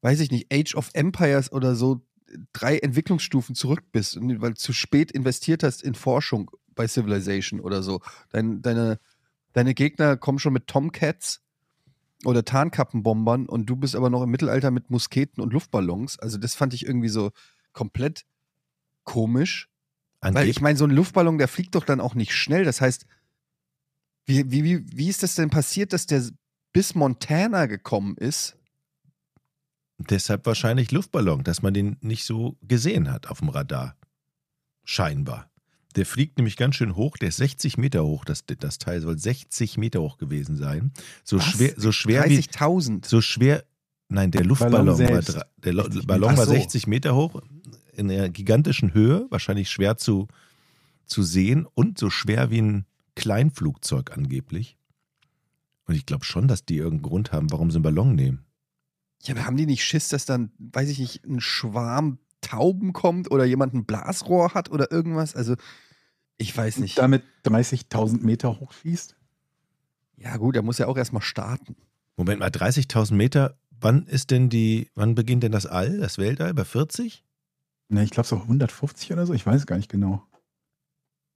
weiß 0.00 0.20
ich 0.20 0.30
nicht, 0.30 0.52
Age 0.52 0.74
of 0.76 0.88
Empires 0.94 1.52
oder 1.52 1.76
so 1.76 2.06
drei 2.54 2.78
Entwicklungsstufen 2.78 3.54
zurück 3.54 3.82
bist, 3.92 4.16
und- 4.16 4.40
weil 4.40 4.50
du 4.50 4.56
zu 4.56 4.72
spät 4.72 5.12
investiert 5.12 5.62
hast 5.62 5.82
in 5.82 5.94
Forschung 5.94 6.50
bei 6.74 6.86
Civilization 6.86 7.60
oder 7.60 7.82
so. 7.82 8.00
Dein, 8.30 8.62
deine, 8.62 8.98
deine 9.52 9.74
Gegner 9.74 10.16
kommen 10.16 10.38
schon 10.38 10.52
mit 10.52 10.66
Tomcats 10.66 11.42
oder 12.24 12.44
Tarnkappenbombern 12.44 13.46
und 13.46 13.66
du 13.66 13.76
bist 13.76 13.96
aber 13.96 14.10
noch 14.10 14.22
im 14.22 14.30
Mittelalter 14.30 14.70
mit 14.70 14.90
Musketen 14.90 15.42
und 15.42 15.52
Luftballons. 15.52 16.18
Also 16.18 16.38
das 16.38 16.54
fand 16.54 16.74
ich 16.74 16.86
irgendwie 16.86 17.08
so 17.08 17.32
komplett 17.72 18.24
komisch. 19.04 19.68
Weil 20.20 20.36
Angeb- 20.36 20.48
ich 20.50 20.60
meine, 20.60 20.78
so 20.78 20.84
ein 20.84 20.90
Luftballon, 20.90 21.38
der 21.38 21.48
fliegt 21.48 21.74
doch 21.74 21.84
dann 21.84 22.00
auch 22.00 22.14
nicht 22.14 22.32
schnell. 22.32 22.64
Das 22.64 22.80
heißt, 22.80 23.06
wie, 24.24 24.50
wie, 24.50 24.62
wie, 24.62 24.86
wie 24.96 25.08
ist 25.08 25.22
das 25.22 25.34
denn 25.34 25.50
passiert, 25.50 25.92
dass 25.92 26.06
der 26.06 26.22
bis 26.72 26.94
Montana 26.94 27.66
gekommen 27.66 28.16
ist? 28.16 28.56
Deshalb 29.98 30.46
wahrscheinlich 30.46 30.90
Luftballon, 30.90 31.44
dass 31.44 31.62
man 31.62 31.74
den 31.74 31.96
nicht 32.00 32.24
so 32.24 32.56
gesehen 32.62 33.10
hat 33.10 33.26
auf 33.26 33.40
dem 33.40 33.50
Radar. 33.50 33.96
Scheinbar. 34.84 35.50
Der 35.96 36.06
fliegt 36.06 36.38
nämlich 36.38 36.56
ganz 36.56 36.76
schön 36.76 36.96
hoch, 36.96 37.16
der 37.18 37.28
ist 37.28 37.36
60 37.36 37.76
Meter 37.78 38.04
hoch, 38.04 38.24
das, 38.24 38.44
das 38.46 38.78
Teil 38.78 39.00
soll 39.00 39.18
60 39.18 39.76
Meter 39.78 40.00
hoch 40.00 40.16
gewesen 40.18 40.56
sein. 40.56 40.92
So 41.24 41.36
Was? 41.38 41.44
schwer, 41.46 41.74
so 41.76 41.92
schwer 41.92 42.24
wie. 42.28 42.38
30.000. 42.38 43.06
So 43.06 43.20
schwer. 43.20 43.64
Nein, 44.08 44.30
der 44.30 44.44
Luftballon 44.44 44.86
war, 44.98 45.42
der 45.58 45.72
Lo- 45.72 45.88
Ballon 46.06 46.36
war 46.36 46.46
so. 46.46 46.52
60 46.52 46.86
Meter 46.86 47.14
hoch, 47.14 47.42
in 47.94 48.10
einer 48.10 48.28
gigantischen 48.28 48.94
Höhe, 48.94 49.26
wahrscheinlich 49.30 49.70
schwer 49.70 49.96
zu, 49.96 50.28
zu 51.06 51.22
sehen 51.22 51.66
und 51.74 51.98
so 51.98 52.10
schwer 52.10 52.50
wie 52.50 52.60
ein 52.60 52.86
Kleinflugzeug 53.16 54.12
angeblich. 54.16 54.76
Und 55.86 55.94
ich 55.94 56.06
glaube 56.06 56.24
schon, 56.24 56.48
dass 56.48 56.64
die 56.64 56.76
irgendeinen 56.76 57.02
Grund 57.10 57.32
haben, 57.32 57.50
warum 57.50 57.70
sie 57.70 57.76
einen 57.76 57.82
Ballon 57.84 58.14
nehmen. 58.14 58.44
Ja, 59.24 59.36
haben 59.44 59.56
die 59.56 59.66
nicht 59.66 59.84
Schiss, 59.84 60.08
dass 60.08 60.24
dann, 60.26 60.50
weiß 60.58 60.88
ich 60.88 60.98
nicht, 60.98 61.24
ein 61.24 61.40
Schwarm 61.40 62.18
Tauben 62.42 62.92
kommt 62.92 63.30
oder 63.30 63.44
jemand 63.46 63.72
ein 63.72 63.86
Blasrohr 63.86 64.52
hat 64.52 64.70
oder 64.70 64.92
irgendwas? 64.92 65.34
Also, 65.34 65.54
ich 66.36 66.54
weiß 66.54 66.78
nicht. 66.78 66.98
Damit 66.98 67.22
30.000 67.46 68.20
Meter 68.22 68.60
hochschießt? 68.60 69.16
ja, 70.22 70.36
gut, 70.36 70.56
er 70.56 70.62
muss 70.62 70.78
ja 70.78 70.86
auch 70.86 70.96
erstmal 70.96 71.22
starten. 71.22 71.76
Moment 72.16 72.40
mal, 72.40 72.48
30.000 72.48 73.14
Meter, 73.14 73.56
wann 73.80 74.06
ist 74.06 74.30
denn 74.30 74.48
die, 74.48 74.90
wann 74.94 75.14
beginnt 75.14 75.42
denn 75.42 75.52
das 75.52 75.66
All, 75.66 75.98
das 75.98 76.18
Weltall? 76.18 76.54
Bei 76.54 76.64
40? 76.64 77.24
Ne, 77.88 78.04
ich 78.04 78.10
glaube 78.10 78.28
so 78.28 78.36
150 78.36 79.12
oder 79.12 79.26
so, 79.26 79.34
ich 79.34 79.44
weiß 79.44 79.62
es 79.62 79.66
gar 79.66 79.76
nicht 79.76 79.90
genau. 79.90 80.22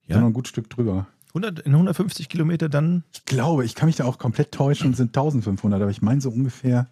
Ja. 0.05 0.15
Ja. 0.15 0.21
noch 0.21 0.27
ein 0.27 0.33
gut 0.33 0.47
Stück 0.47 0.69
drüber. 0.69 1.07
100, 1.29 1.59
in 1.59 1.73
150 1.73 2.29
Kilometer 2.29 2.69
dann? 2.69 3.03
Ich 3.11 3.25
glaube, 3.25 3.65
ich 3.65 3.75
kann 3.75 3.87
mich 3.87 3.97
da 3.97 4.05
auch 4.05 4.17
komplett 4.17 4.53
täuschen 4.53 4.87
und 4.87 4.95
sind 4.95 5.09
1500, 5.09 5.81
aber 5.81 5.91
ich 5.91 6.01
meine 6.01 6.21
so 6.21 6.29
ungefähr. 6.29 6.89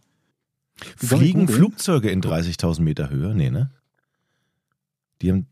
Fliegen? 0.97 1.47
Flugzeuge 1.47 2.09
in 2.09 2.21
30.000 2.21 2.81
Meter 2.81 3.09
Höhe? 3.09 3.33
Nee, 3.33 3.49
ne? 3.49 3.71
Die 5.21 5.31
haben, 5.31 5.47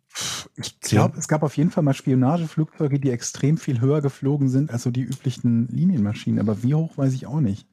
Ich 0.56 0.80
glaube, 0.82 1.18
es 1.18 1.28
gab 1.28 1.42
auf 1.44 1.56
jeden 1.58 1.72
Fall 1.72 1.84
mal 1.84 1.94
Spionageflugzeuge, 1.94 3.00
die 3.00 3.10
extrem 3.12 3.58
viel 3.58 3.80
höher 3.82 4.02
geflogen 4.02 4.50
sind 4.50 4.72
als 4.72 4.84
so 4.84 4.92
die 4.92 5.02
üblichen 5.02 5.68
Linienmaschinen. 5.70 6.40
Aber 6.40 6.64
wie 6.64 6.76
hoch, 6.76 6.98
weiß 6.98 7.14
ich 7.14 7.26
auch 7.28 7.40
nicht. 7.40 7.66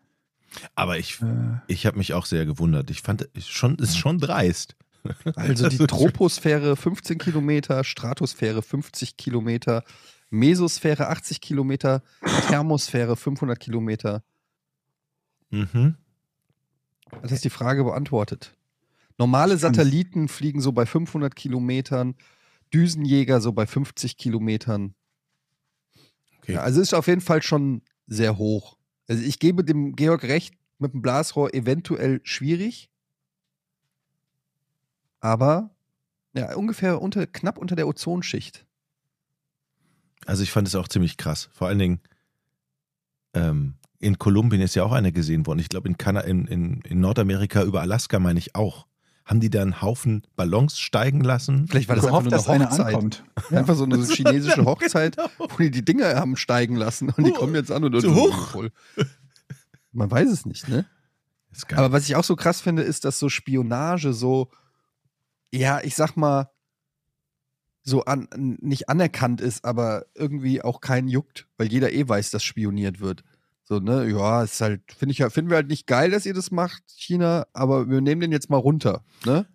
aber 0.74 0.98
ich, 0.98 1.20
Äh, 1.20 1.58
ich 1.66 1.86
habe 1.86 1.98
mich 1.98 2.14
auch 2.14 2.26
sehr 2.26 2.46
gewundert. 2.46 2.90
Ich 2.90 3.02
fand, 3.02 3.28
es 3.34 3.48
schon, 3.48 3.76
ist 3.76 3.98
schon 3.98 4.18
dreist. 4.18 4.76
Also 5.34 5.68
die 5.70 5.78
Troposphäre 5.86 6.76
15 6.76 7.16
Kilometer, 7.18 7.84
Stratosphäre 7.84 8.62
50 8.62 9.16
Kilometer, 9.16 9.82
Mesosphäre 10.28 11.08
80 11.08 11.40
Kilometer, 11.40 12.02
Thermosphäre 12.48 13.16
500 13.16 13.58
Kilometer. 13.58 14.22
Mhm. 15.50 15.96
Das 17.22 17.32
ist 17.32 17.44
die 17.44 17.50
Frage 17.50 17.82
beantwortet. 17.82 18.54
Normale 19.20 19.58
Satelliten 19.58 20.28
fliegen 20.28 20.62
so 20.62 20.72
bei 20.72 20.86
500 20.86 21.36
Kilometern, 21.36 22.14
Düsenjäger 22.72 23.42
so 23.42 23.52
bei 23.52 23.66
50 23.66 24.16
Kilometern. 24.16 24.94
Okay. 26.38 26.54
Ja, 26.54 26.62
also 26.62 26.80
ist 26.80 26.94
auf 26.94 27.06
jeden 27.06 27.20
Fall 27.20 27.42
schon 27.42 27.82
sehr 28.06 28.38
hoch. 28.38 28.78
Also 29.08 29.22
ich 29.22 29.38
gebe 29.38 29.62
dem 29.62 29.94
Georg 29.94 30.22
recht, 30.22 30.54
mit 30.78 30.94
dem 30.94 31.02
Blasrohr 31.02 31.52
eventuell 31.52 32.22
schwierig. 32.24 32.88
Aber 35.20 35.76
ja, 36.32 36.54
ungefähr 36.56 37.02
unter, 37.02 37.26
knapp 37.26 37.58
unter 37.58 37.76
der 37.76 37.88
Ozonschicht. 37.88 38.64
Also 40.24 40.42
ich 40.42 40.50
fand 40.50 40.66
es 40.66 40.74
auch 40.74 40.88
ziemlich 40.88 41.18
krass. 41.18 41.50
Vor 41.52 41.68
allen 41.68 41.78
Dingen 41.78 42.00
ähm, 43.34 43.74
in 43.98 44.16
Kolumbien 44.16 44.62
ist 44.62 44.76
ja 44.76 44.82
auch 44.82 44.92
einer 44.92 45.12
gesehen 45.12 45.46
worden. 45.46 45.58
Ich 45.58 45.68
glaube 45.68 45.90
in, 45.90 45.96
in, 46.16 46.46
in, 46.46 46.80
in 46.80 47.00
Nordamerika 47.00 47.62
über 47.64 47.82
Alaska 47.82 48.18
meine 48.18 48.38
ich 48.38 48.54
auch. 48.54 48.86
Haben 49.30 49.38
die 49.38 49.48
da 49.48 49.62
einen 49.62 49.80
Haufen 49.80 50.22
Ballons 50.34 50.80
steigen 50.80 51.20
lassen? 51.20 51.68
Vielleicht 51.68 51.88
war 51.88 51.94
das 51.94 52.04
einfach 52.06 52.24
gehofft, 52.24 52.30
nur 52.30 52.38
dass 52.38 52.48
eine 52.48 52.64
einer 52.64 52.70
Hochzeit. 52.72 52.94
ankommt. 52.94 53.24
Einfach 53.50 53.76
so 53.76 53.84
eine 53.84 54.04
chinesische 54.04 54.64
Hochzeit, 54.66 55.18
genau. 55.18 55.28
wo 55.38 55.56
die 55.56 55.70
die 55.70 55.84
Dinger 55.84 56.16
haben 56.16 56.34
steigen 56.34 56.74
lassen 56.74 57.10
und 57.10 57.24
die 57.24 57.30
kommen 57.30 57.54
jetzt 57.54 57.70
an 57.70 57.84
und 57.84 58.00
zu 58.00 58.12
hoch. 58.12 58.48
Voll. 58.48 58.72
Man 59.92 60.10
weiß 60.10 60.28
es 60.30 60.46
nicht, 60.46 60.68
ne? 60.68 60.84
Aber 61.76 61.92
was 61.92 62.08
ich 62.08 62.16
auch 62.16 62.24
so 62.24 62.34
krass 62.34 62.60
finde, 62.60 62.82
ist, 62.82 63.04
dass 63.04 63.20
so 63.20 63.28
Spionage 63.28 64.12
so, 64.14 64.50
ja, 65.52 65.80
ich 65.80 65.94
sag 65.94 66.16
mal, 66.16 66.50
so 67.82 68.04
an, 68.06 68.26
nicht 68.60 68.88
anerkannt 68.88 69.40
ist, 69.40 69.64
aber 69.64 70.06
irgendwie 70.16 70.60
auch 70.60 70.80
keinen 70.80 71.06
juckt, 71.06 71.46
weil 71.56 71.70
jeder 71.70 71.92
eh 71.92 72.08
weiß, 72.08 72.30
dass 72.30 72.42
spioniert 72.42 72.98
wird. 72.98 73.22
So, 73.70 73.78
ne, 73.78 74.04
ja, 74.10 74.42
ist 74.42 74.60
halt, 74.60 74.82
finde 74.90 75.12
ich 75.12 75.18
ja, 75.18 75.30
finden 75.30 75.48
wir 75.48 75.56
halt 75.56 75.68
nicht 75.68 75.86
geil, 75.86 76.10
dass 76.10 76.26
ihr 76.26 76.34
das 76.34 76.50
macht, 76.50 76.82
China, 76.88 77.46
aber 77.52 77.88
wir 77.88 78.00
nehmen 78.00 78.20
den 78.20 78.32
jetzt 78.32 78.50
mal 78.50 78.56
runter, 78.56 79.04
ne? 79.24 79.46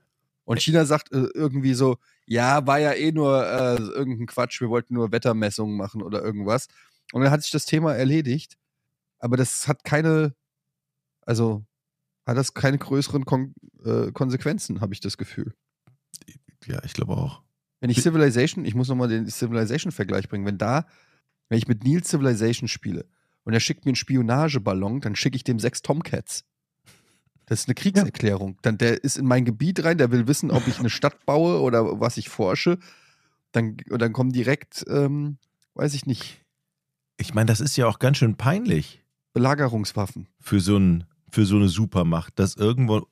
Und 0.46 0.62
China 0.62 0.86
sagt 0.86 1.12
äh, 1.12 1.28
irgendwie 1.34 1.74
so, 1.74 1.98
ja, 2.26 2.66
war 2.66 2.80
ja 2.80 2.94
eh 2.94 3.12
nur 3.12 3.46
äh, 3.46 3.76
irgendein 3.76 4.28
Quatsch, 4.28 4.62
wir 4.62 4.70
wollten 4.70 4.94
nur 4.94 5.12
Wettermessungen 5.12 5.76
machen 5.76 6.02
oder 6.02 6.24
irgendwas. 6.24 6.68
Und 7.12 7.24
dann 7.24 7.32
hat 7.32 7.42
sich 7.42 7.52
das 7.52 7.66
Thema 7.66 7.94
erledigt. 7.94 8.58
Aber 9.20 9.36
das 9.36 9.68
hat 9.68 9.84
keine, 9.84 10.34
also 11.26 11.66
hat 12.26 12.38
das 12.38 12.54
keine 12.54 12.78
größeren 12.78 13.26
Kon 13.26 13.54
äh, 13.84 14.14
Konsequenzen, 14.14 14.80
habe 14.80 14.94
ich 14.94 15.02
das 15.02 15.18
Gefühl. 15.18 15.56
Ja, 16.66 16.82
ich 16.86 16.94
glaube 16.94 17.18
auch. 17.18 17.42
Wenn 17.82 17.90
ich 17.90 18.02
Civilization, 18.02 18.64
ich 18.64 18.76
muss 18.76 18.88
nochmal 18.88 19.10
den 19.10 19.28
Civilization-Vergleich 19.28 20.30
bringen, 20.30 20.46
wenn 20.46 20.58
da, 20.58 20.86
wenn 21.50 21.58
ich 21.58 21.68
mit 21.68 21.84
Neil 21.84 22.02
Civilization 22.02 22.70
spiele 22.70 23.10
und 23.46 23.54
er 23.54 23.60
schickt 23.62 23.86
mir 23.86 23.92
einen 23.92 23.96
Spionageballon, 23.96 25.00
dann 25.02 25.16
schicke 25.16 25.38
ich 25.38 25.44
dem 25.44 25.60
sechs 25.60 25.82
Tomcats. 25.82 26.44
Das 27.46 27.62
ist 27.62 27.68
eine 27.68 27.76
Kriegserklärung. 27.76 28.58
Dann, 28.64 28.78
der 28.78 29.04
ist 29.04 29.18
in 29.18 29.26
mein 29.26 29.46
Gebiet 29.46 29.84
rein, 29.84 30.00
der 30.00 30.12
will 30.12 30.28
wissen, 30.28 30.50
ob 30.52 30.68
ich 30.68 30.80
eine 30.80 30.90
Stadt 30.90 31.26
baue 31.26 31.62
oder 31.62 32.00
was 32.00 32.18
ich 32.18 32.28
forsche. 32.28 32.80
Dann, 33.52 33.78
und 33.90 34.02
dann 34.02 34.14
kommen 34.14 34.32
direkt, 34.32 34.84
ähm, 34.90 35.38
weiß 35.76 35.94
ich 35.94 36.06
nicht, 36.08 36.44
Ich 37.18 37.34
meine, 37.34 37.46
das 37.46 37.62
ist 37.62 37.78
ja 37.78 37.88
auch 37.88 38.00
ganz 38.00 38.18
schön 38.18 38.36
peinlich 38.36 39.04
Belagerungswaffen. 39.34 40.28
für 40.40 40.60
so, 40.60 40.78
ein, 40.78 41.06
für 41.30 41.46
so 41.46 41.56
eine 41.56 41.70
Supermacht, 41.70 42.40
dass 42.40 42.56
irgendwo, 42.56 43.08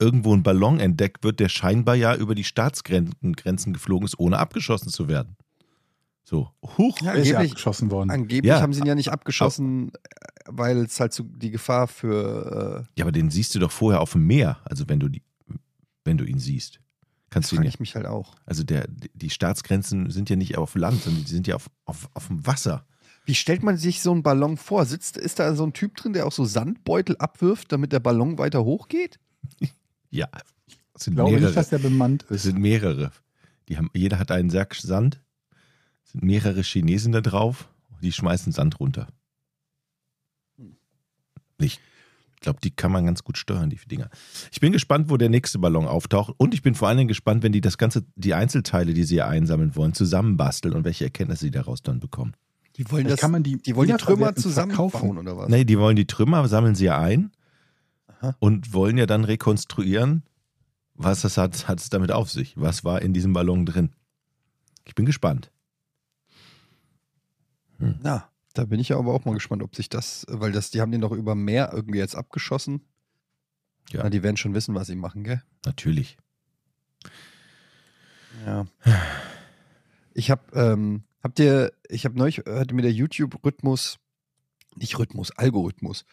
irgendwo 0.00 0.34
ein 0.34 0.42
Ballon 0.42 0.80
entdeckt 0.80 1.22
wird, 1.22 1.38
der 1.38 1.50
scheinbar 1.50 1.94
ja 1.94 2.16
über 2.16 2.34
die 2.34 2.44
Staatsgrenzen 2.44 3.34
Grenzen 3.34 3.74
geflogen 3.74 4.06
ist, 4.06 4.18
ohne 4.18 4.38
abgeschossen 4.38 4.88
zu 4.88 5.08
werden. 5.08 5.36
So, 6.28 6.50
huch. 6.76 7.00
Ja, 7.02 7.12
Ist 7.12 7.28
ja 7.28 7.36
angeblich, 7.36 7.52
abgeschossen 7.52 7.90
worden. 7.92 8.10
angeblich 8.10 8.48
Ja. 8.48 8.60
haben 8.60 8.72
sie 8.72 8.80
ihn 8.80 8.86
ja 8.86 8.96
nicht 8.96 9.12
abgeschossen, 9.12 9.92
weil 10.46 10.78
es 10.78 10.98
halt 10.98 11.12
so 11.12 11.22
die 11.22 11.52
Gefahr 11.52 11.86
für, 11.86 12.84
äh, 12.84 12.98
Ja, 12.98 13.04
aber 13.04 13.12
den 13.12 13.30
siehst 13.30 13.54
du 13.54 13.60
doch 13.60 13.70
vorher 13.70 14.00
auf 14.00 14.10
dem 14.12 14.26
Meer, 14.26 14.58
also 14.64 14.88
wenn 14.88 14.98
du 14.98 15.08
die, 15.08 15.22
wenn 16.04 16.18
du 16.18 16.24
ihn 16.24 16.40
siehst. 16.40 16.80
Kannst 17.30 17.52
du 17.52 17.56
ihn 17.56 17.62
ja, 17.62 17.68
ich 17.68 17.78
mich 17.78 17.94
halt 17.94 18.06
auch. 18.06 18.34
also 18.44 18.64
der, 18.64 18.88
die 18.88 19.30
Staatsgrenzen 19.30 20.10
sind 20.10 20.28
ja 20.28 20.34
nicht 20.34 20.58
auf 20.58 20.74
Land, 20.74 21.02
sondern 21.02 21.24
die 21.24 21.30
sind 21.30 21.46
ja 21.46 21.54
auf, 21.54 21.70
auf, 21.84 22.08
auf 22.14 22.26
dem 22.26 22.44
Wasser. 22.44 22.84
Wie 23.24 23.34
stellt 23.36 23.62
man 23.62 23.76
sich 23.76 24.00
so 24.02 24.10
einen 24.10 24.24
Ballon 24.24 24.56
vor? 24.56 24.84
Sitzt, 24.84 25.16
ist 25.16 25.38
da 25.38 25.54
so 25.54 25.64
ein 25.64 25.74
Typ 25.74 25.96
drin, 25.96 26.12
der 26.12 26.26
auch 26.26 26.32
so 26.32 26.44
Sandbeutel 26.44 27.16
abwirft, 27.18 27.70
damit 27.70 27.92
der 27.92 28.00
Ballon 28.00 28.36
weiter 28.38 28.64
hochgeht? 28.64 29.20
Ja, 30.10 30.28
es 30.94 31.04
sind 31.04 31.12
Ich 31.12 31.16
glaube 31.16 31.30
mehrere. 31.32 31.46
nicht, 31.46 31.56
dass 31.56 31.68
der 31.68 31.78
bemannt 31.78 32.24
Es 32.30 32.36
ist. 32.36 32.42
sind 32.44 32.58
mehrere. 32.58 33.10
Die 33.68 33.76
haben, 33.76 33.90
jeder 33.92 34.18
hat 34.18 34.30
einen 34.30 34.50
Sack 34.50 34.74
Sand. 34.76 35.20
Es 36.06 36.12
sind 36.12 36.22
mehrere 36.22 36.62
Chinesen 36.62 37.12
da 37.12 37.20
drauf. 37.20 37.68
Die 38.00 38.12
schmeißen 38.12 38.52
Sand 38.52 38.78
runter. 38.78 39.08
Ich 41.58 41.80
glaube, 42.40 42.60
die 42.62 42.70
kann 42.70 42.92
man 42.92 43.06
ganz 43.06 43.24
gut 43.24 43.38
steuern, 43.38 43.70
die 43.70 43.76
Dinger. 43.76 44.08
Ich 44.52 44.60
bin 44.60 44.72
gespannt, 44.72 45.10
wo 45.10 45.16
der 45.16 45.28
nächste 45.28 45.58
Ballon 45.58 45.86
auftaucht. 45.86 46.34
Und 46.36 46.54
ich 46.54 46.62
bin 46.62 46.74
vor 46.74 46.88
allen 46.88 46.98
Dingen 46.98 47.08
gespannt, 47.08 47.42
wenn 47.42 47.52
die 47.52 47.60
das 47.60 47.78
Ganze, 47.78 48.04
die 48.14 48.34
Einzelteile, 48.34 48.94
die 48.94 49.04
sie 49.04 49.22
einsammeln 49.22 49.74
wollen, 49.74 49.94
zusammenbasteln 49.94 50.74
und 50.74 50.84
welche 50.84 51.04
Erkenntnisse 51.04 51.46
sie 51.46 51.50
daraus 51.50 51.82
dann 51.82 51.98
bekommen. 51.98 52.34
Die 52.76 52.90
wollen, 52.90 53.08
das, 53.08 53.20
kann 53.20 53.30
man 53.30 53.42
die 53.42 53.56
die, 53.56 53.74
wollen 53.74 53.88
die 53.88 53.94
Trümmer 53.94 54.36
zusammenbauen 54.36 55.16
oder 55.18 55.36
was? 55.36 55.48
Nee, 55.48 55.64
die 55.64 55.78
wollen 55.78 55.96
die 55.96 56.06
Trümmer, 56.06 56.46
sammeln 56.46 56.74
sie 56.74 56.84
ja 56.84 57.00
ein 57.00 57.32
Aha. 58.06 58.36
und 58.38 58.74
wollen 58.74 58.98
ja 58.98 59.06
dann 59.06 59.24
rekonstruieren, 59.24 60.22
was 60.94 61.22
das 61.22 61.38
hat, 61.38 61.68
hat 61.68 61.80
es 61.80 61.88
damit 61.88 62.12
auf 62.12 62.30
sich. 62.30 62.52
Was 62.56 62.84
war 62.84 63.00
in 63.00 63.14
diesem 63.14 63.32
Ballon 63.32 63.64
drin? 63.64 63.92
Ich 64.84 64.94
bin 64.94 65.06
gespannt. 65.06 65.50
Na, 67.78 68.30
da 68.54 68.64
bin 68.64 68.80
ich 68.80 68.88
ja 68.88 68.98
aber 68.98 69.12
auch 69.12 69.24
mal 69.24 69.34
gespannt, 69.34 69.62
ob 69.62 69.76
sich 69.76 69.88
das, 69.88 70.24
weil 70.28 70.52
das, 70.52 70.70
die 70.70 70.80
haben 70.80 70.92
den 70.92 71.02
doch 71.02 71.12
über 71.12 71.34
Meer 71.34 71.70
irgendwie 71.72 71.98
jetzt 71.98 72.14
abgeschossen. 72.14 72.80
Ja. 73.90 74.02
Na, 74.02 74.10
die 74.10 74.22
werden 74.22 74.36
schon 74.36 74.54
wissen, 74.54 74.74
was 74.74 74.86
sie 74.86 74.96
machen, 74.96 75.24
gell? 75.24 75.42
Natürlich. 75.64 76.16
Ja. 78.44 78.66
Ich 80.14 80.30
habe, 80.30 80.42
ähm, 80.54 81.04
habt 81.22 81.38
ihr, 81.38 81.72
ich 81.88 82.04
habe 82.04 82.18
neulich, 82.18 82.38
hatte 82.38 82.74
mir 82.74 82.82
der 82.82 82.92
YouTube-Rhythmus, 82.92 83.98
nicht 84.76 84.98
Rhythmus, 84.98 85.30
Algorithmus, 85.36 86.04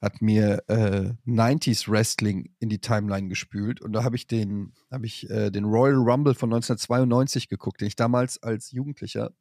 hat 0.00 0.20
mir 0.20 0.64
äh, 0.68 1.12
90s 1.26 1.90
Wrestling 1.90 2.54
in 2.58 2.68
die 2.68 2.80
Timeline 2.80 3.28
gespült 3.28 3.80
und 3.80 3.92
da 3.92 4.02
habe 4.04 4.16
ich 4.16 4.26
den, 4.26 4.72
habe 4.90 5.06
ich 5.06 5.30
äh, 5.30 5.50
den 5.50 5.64
Royal 5.64 5.96
Rumble 5.96 6.34
von 6.34 6.52
1992 6.52 7.48
geguckt, 7.48 7.80
den 7.80 7.88
ich 7.88 7.96
damals 7.96 8.42
als 8.42 8.72
Jugendlicher, 8.72 9.32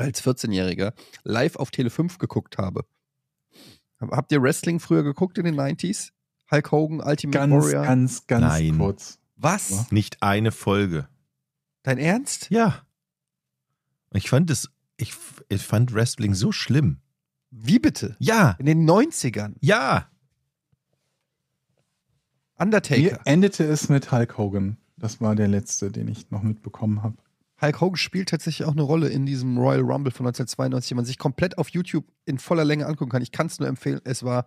als 0.00 0.22
14-Jähriger 0.24 0.92
live 1.24 1.56
auf 1.56 1.70
Tele 1.70 1.90
5 1.90 2.18
geguckt 2.18 2.58
habe. 2.58 2.84
Hab- 4.00 4.10
Habt 4.12 4.32
ihr 4.32 4.42
Wrestling 4.42 4.80
früher 4.80 5.02
geguckt 5.02 5.38
in 5.38 5.44
den 5.44 5.54
90s? 5.58 6.10
Hulk 6.50 6.72
Hogan, 6.72 7.00
Ultimate 7.00 7.38
Ganz, 7.38 7.52
Warrior? 7.64 7.82
ganz, 7.84 8.26
ganz 8.26 8.42
Nein. 8.44 8.78
kurz. 8.78 9.18
Was? 9.36 9.70
Ja. 9.70 9.86
Nicht 9.90 10.22
eine 10.22 10.52
Folge. 10.52 11.08
Dein 11.82 11.98
Ernst? 11.98 12.48
Ja. 12.50 12.82
Ich 14.12 14.28
fand 14.28 14.50
es, 14.50 14.68
ich, 14.96 15.14
ich 15.48 15.62
fand 15.62 15.94
Wrestling 15.94 16.34
so 16.34 16.50
schlimm. 16.52 16.98
Wie 17.50 17.78
bitte? 17.78 18.16
Ja, 18.18 18.56
In 18.58 18.66
den 18.66 18.88
90ern. 18.88 19.54
ja. 19.60 20.06
Undertaker. 22.58 23.00
Hier 23.00 23.20
endete 23.24 23.64
es 23.64 23.88
mit 23.88 24.12
Hulk 24.12 24.36
Hogan. 24.36 24.76
Das 24.96 25.20
war 25.20 25.34
der 25.34 25.48
letzte, 25.48 25.90
den 25.90 26.08
ich 26.08 26.30
noch 26.30 26.42
mitbekommen 26.42 27.02
habe. 27.02 27.16
Hulk 27.60 27.80
Hogan 27.80 27.96
spielt 27.96 28.30
tatsächlich 28.30 28.66
auch 28.66 28.72
eine 28.72 28.82
Rolle 28.82 29.08
in 29.08 29.26
diesem 29.26 29.58
Royal 29.58 29.80
Rumble 29.80 30.12
von 30.12 30.26
1992, 30.26 30.90
den 30.90 30.96
man 30.96 31.04
sich 31.04 31.18
komplett 31.18 31.58
auf 31.58 31.68
YouTube 31.68 32.06
in 32.24 32.38
voller 32.38 32.64
Länge 32.64 32.86
angucken 32.86 33.10
kann. 33.10 33.22
Ich 33.22 33.32
kann 33.32 33.46
es 33.46 33.58
nur 33.58 33.68
empfehlen. 33.68 34.00
Es 34.04 34.22
war 34.22 34.46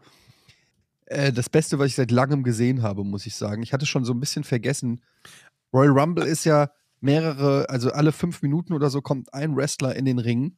äh, 1.05 1.31
das 1.31 1.49
Beste, 1.49 1.79
was 1.79 1.87
ich 1.87 1.95
seit 1.95 2.11
langem 2.11 2.43
gesehen 2.43 2.81
habe, 2.81 3.03
muss 3.03 3.25
ich 3.25 3.35
sagen. 3.35 3.61
Ich 3.61 3.73
hatte 3.73 3.85
schon 3.85 4.05
so 4.05 4.13
ein 4.13 4.19
bisschen 4.19 4.43
vergessen. 4.43 5.01
Royal 5.73 5.97
Rumble 5.97 6.25
ist 6.25 6.45
ja 6.45 6.71
mehrere, 7.01 7.69
also 7.69 7.91
alle 7.91 8.11
fünf 8.11 8.41
Minuten 8.41 8.73
oder 8.73 8.89
so 8.89 9.01
kommt 9.01 9.33
ein 9.33 9.55
Wrestler 9.55 9.95
in 9.95 10.05
den 10.05 10.19
Ring 10.19 10.55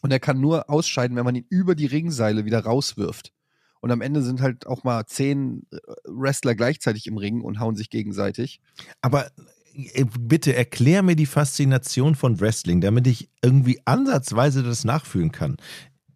und 0.00 0.12
er 0.12 0.20
kann 0.20 0.40
nur 0.40 0.70
ausscheiden, 0.70 1.16
wenn 1.16 1.24
man 1.24 1.34
ihn 1.34 1.46
über 1.48 1.74
die 1.74 1.86
Ringseile 1.86 2.44
wieder 2.44 2.60
rauswirft. 2.64 3.32
Und 3.80 3.90
am 3.90 4.00
Ende 4.00 4.22
sind 4.22 4.40
halt 4.40 4.66
auch 4.66 4.84
mal 4.84 5.06
zehn 5.06 5.66
äh, 5.72 5.78
Wrestler 6.04 6.54
gleichzeitig 6.54 7.06
im 7.06 7.16
Ring 7.16 7.40
und 7.40 7.58
hauen 7.58 7.74
sich 7.74 7.90
gegenseitig. 7.90 8.60
Aber 9.00 9.28
bitte 10.18 10.54
erklär 10.54 11.02
mir 11.02 11.16
die 11.16 11.26
Faszination 11.26 12.14
von 12.14 12.40
Wrestling, 12.40 12.80
damit 12.80 13.06
ich 13.06 13.28
irgendwie 13.42 13.80
ansatzweise 13.84 14.62
das 14.62 14.84
nachfühlen 14.84 15.32
kann. 15.32 15.56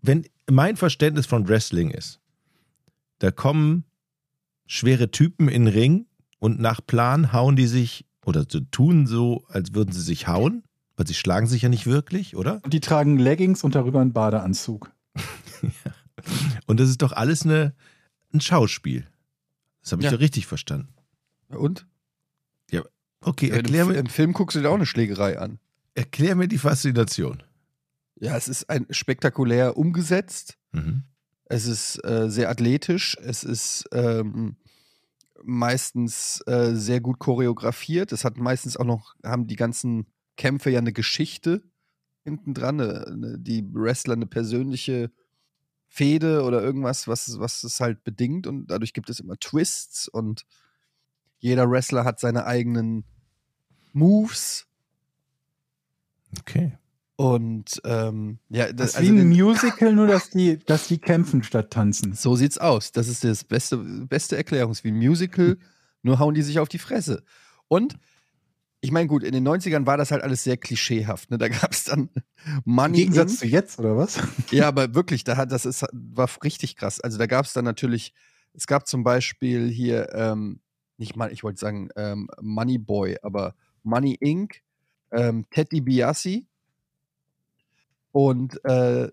Wenn 0.03 0.27
mein 0.51 0.77
Verständnis 0.77 1.27
von 1.27 1.49
Wrestling 1.49 1.91
ist, 1.91 2.21
da 3.19 3.31
kommen 3.31 3.85
schwere 4.67 5.11
Typen 5.11 5.49
in 5.49 5.65
den 5.65 5.73
Ring 5.75 6.07
und 6.39 6.61
nach 6.61 6.81
Plan 6.87 7.33
hauen 7.33 7.57
die 7.57 7.67
sich 7.67 8.05
oder 8.25 8.47
tun 8.47 9.07
so, 9.07 9.45
als 9.49 9.75
würden 9.75 9.93
sie 9.93 10.03
sich 10.03 10.27
hauen, 10.29 10.65
weil 10.97 11.07
sie 11.07 11.15
schlagen 11.15 11.47
sich 11.47 11.63
ja 11.63 11.69
nicht 11.69 11.87
wirklich, 11.87 12.37
oder? 12.37 12.61
Und 12.65 12.73
die 12.73 12.81
tragen 12.81 13.19
Leggings 13.19 13.63
und 13.65 13.75
darüber 13.75 14.01
einen 14.01 14.13
Badeanzug. 14.13 14.93
Und 16.67 16.81
das 16.81 16.89
ist 16.89 17.03
doch 17.03 17.13
alles 17.13 17.45
eine, 17.45 17.75
ein 18.33 18.41
Schauspiel. 18.41 19.07
Das 19.83 19.93
habe 19.93 20.03
ich 20.03 20.07
Ja. 20.07 20.13
doch 20.13 20.21
richtig 20.21 20.47
verstanden. 20.47 20.89
Und? 21.49 21.87
Okay, 23.27 23.49
Ja, 23.49 23.57
erklär, 23.57 23.85
du, 23.85 23.91
mir, 23.91 23.99
Im 23.99 24.07
Film 24.07 24.33
guckst 24.33 24.57
du 24.57 24.61
dir 24.61 24.71
auch 24.71 24.75
eine 24.77 24.87
Schlägerei 24.87 25.39
an. 25.39 25.59
erklär 25.95 26.37
mir 26.37 26.47
die 26.47 26.59
Faszination. 26.59 27.43
Ja, 28.19 28.37
es 28.37 28.49
ist 28.49 28.71
ein 28.71 28.87
spektakulär 28.91 29.77
umgesetzt. 29.77 30.57
Mhm. 30.73 31.03
Es 31.45 31.67
ist 31.67 32.03
äh, 32.05 32.31
sehr 32.31 32.51
athletisch. 32.51 33.17
Es 33.21 33.45
ist 33.45 33.89
ähm, 33.93 34.57
meistens 35.43 36.41
äh, 36.47 36.75
sehr 36.75 37.01
gut 37.01 37.19
choreografiert. 37.19 38.13
Es 38.13 38.25
hat 38.25 38.39
meistens 38.39 38.77
auch 38.77 38.85
noch, 38.85 39.15
haben 39.25 39.49
die 39.49 39.57
ganzen 39.57 40.07
Kämpfe 40.37 40.71
ja 40.71 40.79
eine 40.79 40.93
Geschichte 40.93 41.63
hinten 42.23 42.55
dran. 42.55 42.81
Eine, 42.81 43.07
eine, 43.07 43.39
die 43.39 43.65
Wrestler 43.73 44.15
eine 44.15 44.27
persönliche 44.27 45.11
Fehde 45.89 46.43
oder 46.45 46.63
irgendwas, 46.63 47.09
was, 47.09 47.39
was 47.39 47.65
es 47.65 47.81
halt 47.81 48.05
bedingt. 48.05 48.47
Und 48.47 48.69
dadurch 48.69 48.93
gibt 48.93 49.11
es 49.11 49.21
immer 49.21 49.37
Twists 49.37 50.09
und 50.09 50.47
jeder 51.39 51.69
Wrestler 51.71 52.05
hat 52.05 52.21
seine 52.21 52.47
eigenen 52.47 53.05
Moves. 53.97 54.67
Okay. 56.39 56.77
Und 57.17 57.81
ähm, 57.85 58.39
ja, 58.51 58.71
Das 58.73 58.91
ist 58.91 58.97
also 58.97 59.11
wie 59.11 59.19
ein 59.19 59.29
Musical, 59.29 59.95
nur 59.95 60.07
dass 60.07 60.29
die, 60.29 60.59
dass 60.59 60.87
die 60.87 60.99
kämpfen 60.99 61.43
statt 61.43 61.71
tanzen. 61.71 62.13
So 62.13 62.37
sieht's 62.37 62.59
aus. 62.59 62.93
Das 62.93 63.09
ist 63.09 63.25
das 63.25 63.43
beste, 63.43 63.79
beste 63.79 64.37
Erklärung. 64.37 64.73
Es 64.73 64.81
ist 64.81 64.85
wie 64.85 64.91
ein 64.91 64.99
Musical, 64.99 65.57
nur 66.03 66.19
hauen 66.19 66.35
die 66.35 66.43
sich 66.43 66.59
auf 66.59 66.69
die 66.69 66.79
Fresse. 66.79 67.25
Und 67.69 67.99
ich 68.83 68.93
meine, 68.93 69.09
gut, 69.09 69.23
in 69.23 69.33
den 69.33 69.49
90ern 69.49 69.87
war 69.87 69.97
das 69.97 70.11
halt 70.11 70.23
alles 70.23 70.45
sehr 70.45 70.59
klischeehaft. 70.59 71.31
Ne? 71.31 71.39
Da 71.39 71.49
gab 71.49 71.73
es 71.73 71.85
dann 71.85 72.11
Im 72.45 72.63
Money. 72.67 72.99
Gegensatz 72.99 73.33
in. 73.33 73.39
zu 73.39 73.47
jetzt, 73.47 73.79
oder 73.79 73.97
was? 73.97 74.21
Ja, 74.51 74.69
aber 74.69 74.95
wirklich, 74.95 75.25
da 75.25 75.39
hat, 75.39 75.51
das 75.51 75.65
ist, 75.65 75.87
war 75.93 76.29
richtig 76.45 76.77
krass. 76.77 77.01
Also 77.01 77.17
da 77.17 77.27
gab 77.27 77.47
es 77.47 77.55
dann 77.55 77.65
natürlich, 77.65 78.13
es 78.53 78.67
gab 78.67 78.87
zum 78.87 79.05
Beispiel 79.05 79.71
hier, 79.71 80.13
ähm, 80.13 80.61
nicht 80.99 81.17
mal, 81.17 81.33
ich 81.33 81.43
wollte 81.43 81.59
sagen 81.59 81.89
ähm, 81.97 82.29
Money 82.43 82.77
Boy, 82.77 83.17
aber 83.23 83.55
Money 83.87 84.17
Inc., 84.21 84.63
ähm, 85.13 85.47
Ted 85.51 85.73
DiBiase 85.73 86.43
und 88.13 88.63
äh, 88.65 89.11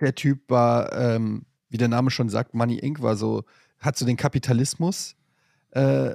der 0.00 0.14
Typ 0.14 0.50
war, 0.50 0.92
ähm, 0.92 1.46
wie 1.68 1.78
der 1.78 1.88
Name 1.88 2.10
schon 2.10 2.28
sagt, 2.28 2.54
Money 2.54 2.78
Inc. 2.78 3.00
war 3.00 3.16
so, 3.16 3.44
hat 3.78 3.96
so 3.96 4.04
den 4.04 4.16
Kapitalismus 4.16 5.16
äh, 5.70 6.14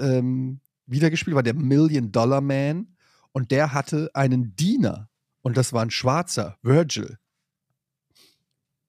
ähm, 0.00 0.60
wiedergespielt, 0.86 1.34
war 1.34 1.42
der 1.42 1.54
Million 1.54 2.12
Dollar 2.12 2.40
Man 2.40 2.96
und 3.32 3.50
der 3.50 3.72
hatte 3.72 4.10
einen 4.14 4.56
Diener. 4.56 5.08
Und 5.42 5.56
das 5.56 5.72
war 5.72 5.82
ein 5.82 5.90
Schwarzer, 5.90 6.58
Virgil. 6.62 7.18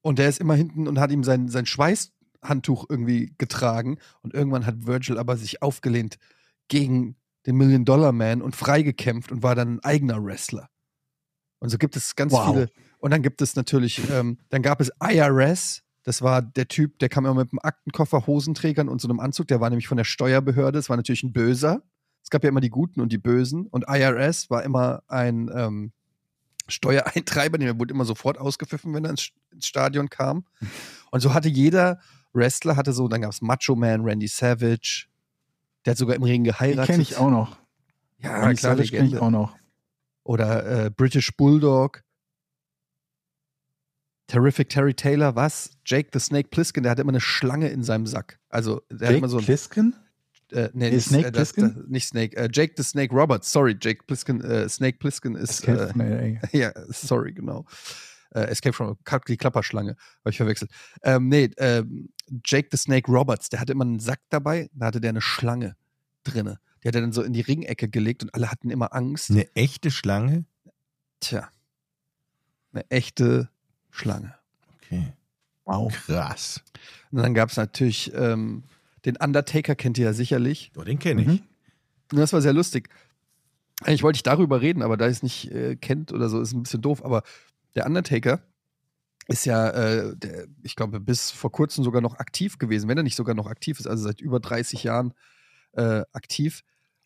Und 0.01 0.19
der 0.19 0.29
ist 0.29 0.39
immer 0.39 0.55
hinten 0.55 0.87
und 0.87 0.99
hat 0.99 1.11
ihm 1.11 1.23
sein, 1.23 1.49
sein 1.49 1.65
Schweißhandtuch 1.65 2.85
irgendwie 2.89 3.33
getragen. 3.37 3.97
Und 4.21 4.33
irgendwann 4.33 4.65
hat 4.65 4.87
Virgil 4.87 5.17
aber 5.17 5.37
sich 5.37 5.61
aufgelehnt 5.61 6.17
gegen 6.67 7.15
den 7.45 7.55
Million 7.55 7.85
Dollar 7.85 8.11
Man 8.11 8.41
und 8.41 8.55
freigekämpft 8.55 9.31
und 9.31 9.43
war 9.43 9.55
dann 9.55 9.75
ein 9.75 9.79
eigener 9.83 10.23
Wrestler. 10.23 10.69
Und 11.59 11.69
so 11.69 11.77
gibt 11.77 11.95
es 11.95 12.15
ganz 12.15 12.31
Wow. 12.33 12.47
viele. 12.47 12.69
Und 12.99 13.11
dann 13.11 13.21
gibt 13.21 13.41
es 13.41 13.55
natürlich, 13.55 14.09
ähm, 14.11 14.37
dann 14.49 14.61
gab 14.61 14.81
es 14.81 14.91
IRS. 15.01 15.83
Das 16.03 16.21
war 16.21 16.41
der 16.41 16.67
Typ, 16.67 16.99
der 16.99 17.09
kam 17.09 17.25
immer 17.25 17.35
mit 17.35 17.51
einem 17.51 17.59
Aktenkoffer, 17.61 18.25
Hosenträgern 18.27 18.89
und 18.89 19.01
so 19.01 19.07
einem 19.07 19.19
Anzug. 19.19 19.47
Der 19.47 19.61
war 19.61 19.69
nämlich 19.69 19.87
von 19.87 19.97
der 19.97 20.03
Steuerbehörde. 20.05 20.77
Das 20.77 20.89
war 20.89 20.97
natürlich 20.97 21.23
ein 21.23 21.33
Böser. 21.33 21.83
Es 22.23 22.29
gab 22.29 22.43
ja 22.43 22.49
immer 22.49 22.61
die 22.61 22.69
Guten 22.69 23.01
und 23.01 23.11
die 23.11 23.17
Bösen. 23.17 23.67
Und 23.67 23.85
IRS 23.87 24.49
war 24.49 24.63
immer 24.63 25.03
ein 25.07 25.49
ähm, 25.53 25.91
Steuereintreiber, 26.67 27.57
der 27.57 27.79
wurde 27.79 27.93
immer 27.93 28.05
sofort 28.05 28.37
ausgepfiffen, 28.37 28.93
wenn 28.93 29.03
er 29.05 29.11
ins, 29.11 29.29
ins 29.51 29.67
Stadion 29.67 30.09
kam. 30.09 30.45
Und 31.11 31.21
so 31.21 31.33
hatte 31.33 31.49
jeder 31.49 31.99
Wrestler, 32.33 32.75
hatte 32.75 32.93
so, 32.93 33.07
dann 33.07 33.21
gab 33.21 33.31
es 33.31 33.41
Macho 33.41 33.75
Man, 33.75 34.01
Randy 34.01 34.27
Savage. 34.27 35.07
Der 35.85 35.91
hat 35.91 35.97
sogar 35.97 36.15
im 36.15 36.23
Ring 36.23 36.43
Die 36.43 36.49
geheiratet. 36.49 36.87
kenne 36.87 37.03
ich 37.03 37.17
auch 37.17 37.29
noch. 37.29 37.57
Ja, 38.19 38.39
Randy 38.41 38.55
klar, 38.55 38.75
kenne 38.75 39.07
ich 39.07 39.17
auch 39.17 39.29
noch. 39.29 39.55
Oder 40.23 40.85
äh, 40.85 40.89
British 40.89 41.35
Bulldog. 41.35 42.03
Terrific 44.27 44.69
Terry 44.69 44.93
Taylor, 44.93 45.35
was? 45.35 45.71
Jake 45.85 46.09
the 46.13 46.19
Snake 46.19 46.49
Plissken, 46.49 46.83
der 46.83 46.91
hatte 46.91 47.01
immer 47.01 47.11
eine 47.11 47.21
Schlange 47.21 47.69
in 47.69 47.83
seinem 47.83 48.05
Sack. 48.05 48.39
Also, 48.49 48.81
der 48.91 49.07
hat 49.07 49.13
Jake 49.13 49.17
immer 49.17 49.29
so 49.29 49.39
ein. 49.39 49.43
Plissken? 49.43 49.95
Äh, 50.51 50.69
nee, 50.73 50.99
Snake 50.99 51.27
äh, 51.27 51.31
das, 51.31 51.53
Plissken? 51.53 51.75
das, 51.75 51.89
nicht 51.89 52.07
Snake. 52.07 52.37
Äh, 52.37 52.49
Jake 52.51 52.73
the 52.77 52.83
Snake 52.83 53.13
Roberts, 53.13 53.51
sorry. 53.51 53.75
Jake 53.79 54.03
Plissken, 54.05 54.41
äh, 54.41 54.69
Snake 54.69 54.97
Plissken 54.99 55.35
ist. 55.35 55.67
Äh, 55.67 56.37
ja, 56.51 56.71
sorry, 56.89 57.33
genau. 57.33 57.65
Äh, 58.31 58.41
Escape 58.41 58.73
from 58.73 58.97
die 59.27 59.37
Klapperschlange, 59.37 59.95
habe 60.19 60.29
ich 60.29 60.37
verwechselt. 60.37 60.71
Ähm, 61.03 61.29
nee, 61.29 61.49
ähm, 61.57 62.09
Jake 62.45 62.69
the 62.71 62.77
Snake 62.77 63.11
Roberts, 63.11 63.49
der 63.49 63.59
hatte 63.59 63.71
immer 63.71 63.85
einen 63.85 63.99
Sack 63.99 64.21
dabei, 64.29 64.69
da 64.73 64.87
hatte 64.87 65.01
der 65.01 65.09
eine 65.09 65.21
Schlange 65.21 65.75
drinne. 66.23 66.59
Die 66.83 66.87
hat 66.87 66.95
er 66.95 67.01
dann 67.01 67.11
so 67.11 67.23
in 67.23 67.33
die 67.33 67.41
Ringecke 67.41 67.89
gelegt 67.89 68.23
und 68.23 68.33
alle 68.33 68.51
hatten 68.51 68.69
immer 68.69 68.93
Angst. 68.93 69.31
Eine 69.31 69.53
echte 69.55 69.91
Schlange? 69.91 70.45
Tja, 71.19 71.49
eine 72.71 72.89
echte 72.89 73.49
Schlange. 73.89 74.35
Okay. 74.77 75.13
Wow. 75.65 75.93
Krass. 75.93 76.63
Und 77.11 77.21
dann 77.21 77.33
gab 77.33 77.49
es 77.49 77.57
natürlich 77.57 78.11
ähm, 78.15 78.63
den 79.05 79.17
Undertaker, 79.17 79.75
kennt 79.75 79.97
ihr 79.97 80.05
ja 80.05 80.13
sicherlich. 80.13 80.71
Oh, 80.75 80.83
den 80.83 80.99
kenne 80.99 81.21
ich. 81.21 81.27
Mhm. 81.27 81.41
Das 82.09 82.33
war 82.33 82.41
sehr 82.41 82.53
lustig. 82.53 82.89
Eigentlich 83.81 84.03
wollte 84.03 84.17
ich 84.17 84.23
darüber 84.23 84.61
reden, 84.61 84.81
aber 84.81 84.97
da 84.97 85.05
ihr 85.05 85.11
es 85.11 85.23
nicht 85.23 85.51
äh, 85.51 85.75
kennt 85.75 86.11
oder 86.11 86.27
so, 86.27 86.41
ist 86.41 86.53
ein 86.53 86.63
bisschen 86.63 86.81
doof. 86.81 87.03
Aber 87.05 87.23
der 87.79 87.85
Undertaker 87.87 88.41
ist 89.29 89.45
ja, 89.45 89.69
äh, 89.69 90.17
der, 90.17 90.47
ich 90.63 90.75
glaube, 90.75 90.99
bis 90.99 91.31
vor 91.31 91.51
kurzem 91.51 91.83
sogar 91.83 92.01
noch 92.01 92.15
aktiv 92.17 92.57
gewesen, 92.57 92.89
wenn 92.89 92.97
er 92.97 93.03
nicht 93.03 93.15
sogar 93.15 93.35
noch 93.35 93.47
aktiv 93.47 93.79
ist, 93.79 93.87
also 93.87 94.03
seit 94.03 94.19
über 94.21 94.39
30 94.39 94.83
Jahren 94.83 95.13
äh, 95.73 96.01
aktiv. 96.11 96.63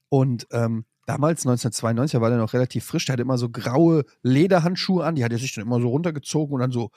Und 0.09 0.47
ähm, 0.51 0.85
damals, 1.05 1.41
1992, 1.45 2.13
da 2.13 2.21
war 2.21 2.29
der 2.29 2.39
noch 2.39 2.53
relativ 2.53 2.85
frisch, 2.85 3.05
der 3.05 3.13
hatte 3.13 3.21
immer 3.23 3.37
so 3.37 3.49
graue 3.49 4.03
Lederhandschuhe 4.23 5.05
an, 5.05 5.15
die 5.15 5.23
hat 5.23 5.31
er 5.31 5.37
sich 5.37 5.53
dann 5.53 5.65
immer 5.65 5.79
so 5.81 5.89
runtergezogen 5.89 6.53
und 6.55 6.61
dann 6.61 6.71
so 6.71 6.91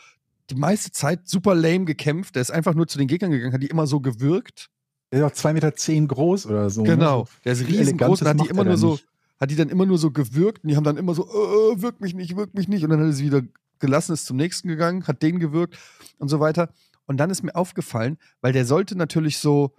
die 0.48 0.54
meiste 0.54 0.92
Zeit 0.92 1.28
super 1.28 1.54
lame 1.56 1.84
gekämpft. 1.86 2.36
Der 2.36 2.42
ist 2.42 2.52
einfach 2.52 2.74
nur 2.74 2.86
zu 2.86 2.96
den 2.96 3.08
Gegnern 3.08 3.32
gegangen, 3.32 3.52
hat 3.52 3.62
die 3.62 3.66
immer 3.66 3.86
so 3.88 4.00
gewürgt. 4.00 4.70
Der 5.12 5.20
ist 5.20 5.24
auch 5.26 5.36
2,10 5.48 5.52
Meter 5.54 5.74
zehn 5.74 6.08
groß 6.08 6.46
oder 6.46 6.70
so. 6.70 6.82
Genau, 6.84 7.22
Ne? 7.22 7.28
der 7.44 7.52
ist 7.52 7.66
riesengroß 7.66 8.22
und 8.22 8.28
hat 8.28 8.40
die 8.40 8.46
immer 8.48 8.62
er 8.62 8.68
nur 8.68 8.76
so, 8.76 8.92
nicht. 8.92 9.06
hat 9.40 9.50
die 9.50 9.56
dann 9.56 9.70
immer 9.70 9.86
nur 9.86 9.98
so 9.98 10.12
gewürgt 10.12 10.62
und 10.62 10.70
die 10.70 10.76
haben 10.76 10.84
dann 10.84 10.96
immer 10.96 11.14
so, 11.14 11.24
äh, 11.26 11.82
wirk 11.82 12.00
mich 12.00 12.14
nicht, 12.14 12.36
wirk 12.36 12.54
mich 12.54 12.68
nicht. 12.68 12.84
Und 12.84 12.90
dann 12.90 13.00
hat 13.00 13.06
er 13.06 13.12
sie 13.12 13.24
wieder 13.24 13.42
gelassen, 13.80 14.12
ist 14.12 14.26
zum 14.26 14.36
nächsten 14.36 14.68
gegangen, 14.68 15.06
hat 15.06 15.22
den 15.22 15.38
gewürgt 15.38 15.78
und 16.18 16.28
so 16.28 16.40
weiter. 16.40 16.70
Und 17.06 17.18
dann 17.18 17.30
ist 17.30 17.42
mir 17.42 17.54
aufgefallen, 17.54 18.18
weil 18.40 18.52
der 18.52 18.66
sollte 18.66 18.96
natürlich 18.96 19.38
so, 19.38 19.74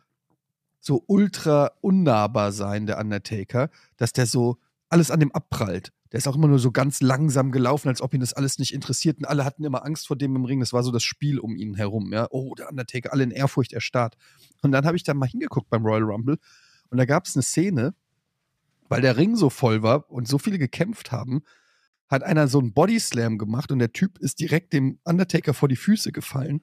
so 0.80 1.04
ultra 1.08 1.72
unnahbar 1.82 2.52
sein, 2.52 2.86
der 2.86 3.00
Undertaker, 3.00 3.70
dass 3.98 4.14
der 4.14 4.26
so 4.26 4.58
alles 4.90 5.12
an 5.12 5.20
dem 5.20 5.32
abprallt. 5.34 5.92
Der 6.12 6.20
ist 6.20 6.28
auch 6.28 6.36
immer 6.36 6.48
nur 6.48 6.60
so 6.60 6.72
ganz 6.72 7.02
langsam 7.02 7.52
gelaufen, 7.52 7.90
als 7.90 8.02
ob 8.02 8.14
ihn 8.14 8.22
das 8.22 8.34
alles 8.34 8.60
nicht 8.60 8.74
interessiert. 8.74 9.18
Und 9.18 9.26
alle 9.26 9.44
hatten 9.44 9.66
immer 9.66 9.86
Angst 9.86 10.08
vor 10.08 10.16
dem 10.16 10.36
im 10.38 10.46
Ring. 10.46 10.62
Das 10.62 10.72
war 10.72 10.84
so 10.84 10.92
das 10.92 11.04
Spiel 11.04 11.38
um 11.40 11.56
ihn 11.58 11.76
herum. 11.76 12.14
Ja? 12.14 12.28
Oh, 12.30 12.56
der 12.56 12.70
Undertaker, 12.70 13.12
alle 13.12 13.24
in 13.24 13.32
Ehrfurcht 13.32 13.74
erstarrt. 13.74 14.16
Und 14.62 14.72
dann 14.72 14.86
habe 14.86 14.96
ich 14.96 15.04
da 15.04 15.14
mal 15.14 15.28
hingeguckt 15.28 15.70
beim 15.70 15.86
Royal 15.86 16.04
Rumble. 16.04 16.38
Und 16.90 16.98
da 16.98 17.06
gab 17.06 17.26
es 17.26 17.36
eine 17.36 17.44
Szene, 17.44 17.94
weil 18.88 19.02
der 19.02 19.18
Ring 19.18 19.36
so 19.36 19.50
voll 19.50 19.84
war 19.84 20.10
und 20.10 20.30
so 20.30 20.38
viele 20.38 20.58
gekämpft 20.58 21.12
haben, 21.12 21.44
hat 22.08 22.24
einer 22.24 22.48
so 22.48 22.60
einen 22.60 22.74
Bodyslam 22.74 23.38
gemacht 23.38 23.72
und 23.72 23.80
der 23.80 23.92
Typ 23.92 24.18
ist 24.20 24.40
direkt 24.40 24.74
dem 24.74 25.00
Undertaker 25.04 25.54
vor 25.54 25.68
die 25.68 25.76
Füße 25.76 26.12
gefallen. 26.12 26.62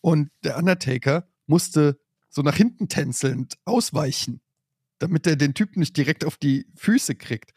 Und 0.00 0.30
der 0.44 0.56
Undertaker 0.56 1.28
musste 1.46 1.98
so 2.28 2.42
nach 2.42 2.54
hinten 2.54 2.88
tänzelnd 2.88 3.54
ausweichen, 3.64 4.40
damit 4.98 5.26
er 5.26 5.36
den 5.36 5.54
Typen 5.54 5.80
nicht 5.80 5.96
direkt 5.96 6.24
auf 6.24 6.36
die 6.36 6.66
Füße 6.76 7.16
kriegt. 7.16 7.52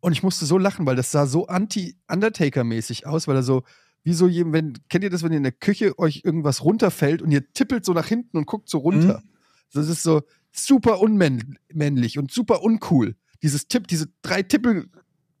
Und 0.00 0.12
ich 0.12 0.22
musste 0.22 0.46
so 0.46 0.58
lachen, 0.58 0.86
weil 0.86 0.96
das 0.96 1.10
sah 1.10 1.26
so 1.26 1.46
anti-Undertaker-mäßig 1.48 3.06
aus, 3.06 3.26
weil 3.26 3.36
er 3.36 3.42
so, 3.42 3.64
wie 4.04 4.14
so 4.14 4.28
jedem, 4.28 4.52
wenn, 4.52 4.74
kennt 4.88 5.04
ihr 5.04 5.10
das, 5.10 5.22
wenn 5.22 5.32
ihr 5.32 5.38
in 5.38 5.42
der 5.42 5.52
Küche 5.52 5.98
euch 5.98 6.22
irgendwas 6.24 6.64
runterfällt 6.64 7.20
und 7.20 7.30
ihr 7.32 7.52
tippelt 7.52 7.84
so 7.84 7.92
nach 7.92 8.06
hinten 8.06 8.36
und 8.36 8.46
guckt 8.46 8.68
so 8.68 8.78
runter? 8.78 9.22
Das 9.72 9.88
ist 9.88 10.02
so 10.02 10.22
super 10.52 11.00
unmännlich 11.00 12.18
und 12.18 12.30
super 12.30 12.62
uncool. 12.62 13.16
Dieses 13.42 13.68
Tipp, 13.68 13.86
diese 13.88 14.08
drei 14.22 14.42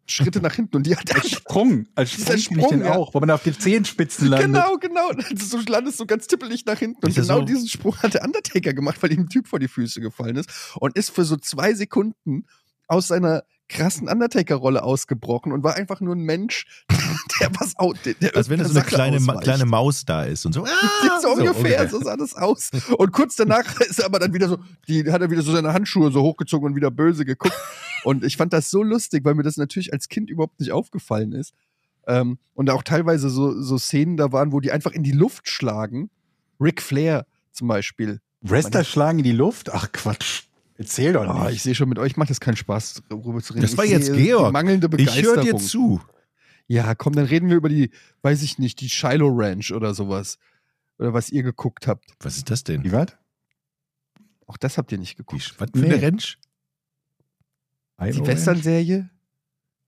Tippelschritte 0.08 0.40
nach 0.40 0.54
hinten 0.54 0.76
und 0.76 0.86
die 0.86 0.96
hat 0.96 1.08
er 1.10 1.16
Als 1.16 1.30
Sprung. 1.30 1.86
Als 1.94 2.10
Dieser 2.10 2.38
Sprung, 2.38 2.58
ich 2.58 2.66
den 2.66 2.80
Sprung, 2.80 2.80
ja. 2.80 2.96
auch, 2.96 3.14
wo 3.14 3.20
man 3.20 3.30
auf 3.30 3.42
den 3.42 3.58
Zehenspitzen 3.58 4.28
landet. 4.28 4.46
Genau, 4.46 4.76
genau. 4.78 5.12
Du 5.12 5.72
landest 5.72 5.98
so 5.98 6.06
ganz 6.06 6.26
tippelig 6.26 6.64
nach 6.64 6.78
hinten. 6.78 7.04
Und 7.04 7.14
genau 7.14 7.38
so? 7.38 7.44
diesen 7.44 7.68
Sprung 7.68 7.96
hat 7.98 8.14
der 8.14 8.24
Undertaker 8.24 8.72
gemacht, 8.72 9.02
weil 9.02 9.12
ihm 9.12 9.20
ein 9.20 9.28
Typ 9.28 9.46
vor 9.46 9.58
die 9.58 9.68
Füße 9.68 10.00
gefallen 10.00 10.36
ist 10.36 10.50
und 10.76 10.96
ist 10.96 11.10
für 11.10 11.24
so 11.24 11.36
zwei 11.36 11.74
Sekunden 11.74 12.46
aus 12.86 13.08
seiner 13.08 13.44
krassen 13.68 14.08
Undertaker-Rolle 14.08 14.82
ausgebrochen 14.82 15.52
und 15.52 15.62
war 15.62 15.74
einfach 15.74 16.00
nur 16.00 16.14
ein 16.14 16.20
Mensch, 16.20 16.66
der 17.40 17.50
was 17.58 17.76
au 17.78 17.92
der, 18.04 18.14
der 18.14 18.36
Als 18.36 18.48
wenn 18.48 18.58
da 18.58 18.64
so 18.66 18.78
eine 18.78 18.86
kleine, 18.86 19.16
ausweicht. 19.16 19.42
kleine 19.42 19.64
Maus 19.66 20.04
da 20.04 20.24
ist 20.24 20.46
und 20.46 20.52
so. 20.52 20.66
Ah, 21.10 21.20
so 21.20 21.30
ungefähr, 21.30 21.88
so 21.88 22.00
sah 22.00 22.16
das 22.16 22.34
aus. 22.34 22.70
Und 22.96 23.12
kurz 23.12 23.36
danach 23.36 23.80
ist 23.80 23.98
er 23.98 24.06
aber 24.06 24.18
dann 24.18 24.34
wieder 24.34 24.48
so, 24.48 24.58
die 24.88 25.10
hat 25.10 25.20
er 25.20 25.30
wieder 25.30 25.42
so 25.42 25.52
seine 25.52 25.72
Handschuhe 25.72 26.10
so 26.10 26.22
hochgezogen 26.22 26.68
und 26.68 26.76
wieder 26.76 26.90
böse 26.90 27.24
geguckt. 27.24 27.54
Und 28.04 28.24
ich 28.24 28.36
fand 28.36 28.52
das 28.52 28.70
so 28.70 28.82
lustig, 28.82 29.24
weil 29.24 29.34
mir 29.34 29.42
das 29.42 29.56
natürlich 29.56 29.92
als 29.92 30.08
Kind 30.08 30.30
überhaupt 30.30 30.60
nicht 30.60 30.72
aufgefallen 30.72 31.32
ist. 31.32 31.52
Ähm, 32.06 32.38
und 32.54 32.66
da 32.66 32.74
auch 32.74 32.82
teilweise 32.82 33.30
so, 33.30 33.60
so 33.60 33.78
Szenen 33.78 34.16
da 34.16 34.32
waren, 34.32 34.52
wo 34.52 34.60
die 34.60 34.72
einfach 34.72 34.92
in 34.92 35.02
die 35.02 35.12
Luft 35.12 35.48
schlagen. 35.48 36.10
Ric 36.60 36.82
Flair 36.82 37.26
zum 37.52 37.68
Beispiel. 37.68 38.20
Wrestler 38.40 38.84
schlagen 38.84 39.18
in 39.18 39.24
die 39.24 39.32
Luft? 39.32 39.72
Ach 39.72 39.90
Quatsch. 39.92 40.44
Erzähl 40.78 41.12
doch 41.12 41.26
Oh, 41.28 41.44
nicht. 41.44 41.56
ich 41.56 41.62
sehe 41.62 41.74
schon, 41.74 41.88
mit 41.88 41.98
euch 41.98 42.16
macht 42.16 42.30
es 42.30 42.40
keinen 42.40 42.56
Spaß, 42.56 43.02
darüber 43.08 43.42
zu 43.42 43.52
reden. 43.52 43.62
Das 43.62 43.76
war 43.76 43.84
ich 43.84 43.90
jetzt 43.90 44.12
Georg. 44.12 44.48
Die 44.48 44.52
mangelnde 44.52 44.88
Ich 44.96 45.14
höre 45.22 45.34
Begeisterung. 45.36 45.44
dir 45.44 45.56
zu. 45.66 46.00
Ja, 46.68 46.94
komm, 46.94 47.14
dann 47.14 47.24
reden 47.26 47.48
wir 47.50 47.56
über 47.56 47.68
die, 47.68 47.90
weiß 48.22 48.42
ich 48.42 48.58
nicht, 48.58 48.80
die 48.80 48.88
Shiloh 48.88 49.28
Ranch 49.34 49.72
oder 49.72 49.92
sowas. 49.92 50.38
Oder 50.98 51.12
was 51.12 51.30
ihr 51.30 51.42
geguckt 51.42 51.86
habt. 51.86 52.04
Was 52.20 52.36
ist 52.36 52.50
das 52.50 52.62
denn? 52.64 52.84
Wie 52.84 52.92
was? 52.92 53.08
Auch 54.46 54.56
das 54.56 54.78
habt 54.78 54.90
ihr 54.92 54.98
nicht 54.98 55.16
geguckt. 55.16 55.54
was 55.58 55.70
für 55.70 55.78
eine 55.84 55.88
Nee. 55.96 56.00
Rentsch? 56.00 56.38
Die 58.00 58.26
Western-Serie? 58.26 59.10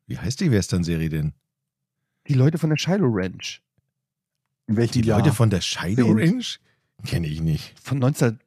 Wie 0.07 0.19
heißt 0.19 0.41
die 0.41 0.51
Western-Serie 0.51 1.09
denn? 1.09 1.33
Die 2.27 2.35
Leute 2.35 2.59
von 2.59 2.71
der 2.71 2.77
Shiloh 2.77 3.09
Ranch. 3.11 3.63
In 4.67 4.77
welchem 4.77 5.03
Die 5.03 5.09
Jahr? 5.09 5.21
Leute 5.21 5.33
von 5.33 5.51
der 5.51 5.61
Shiloh. 5.61 6.13
Ranch? 6.13 6.59
Kenne 7.07 7.29
ich 7.29 7.41
nicht. 7.41 7.79
Von 7.81 7.99
19, 7.99 8.41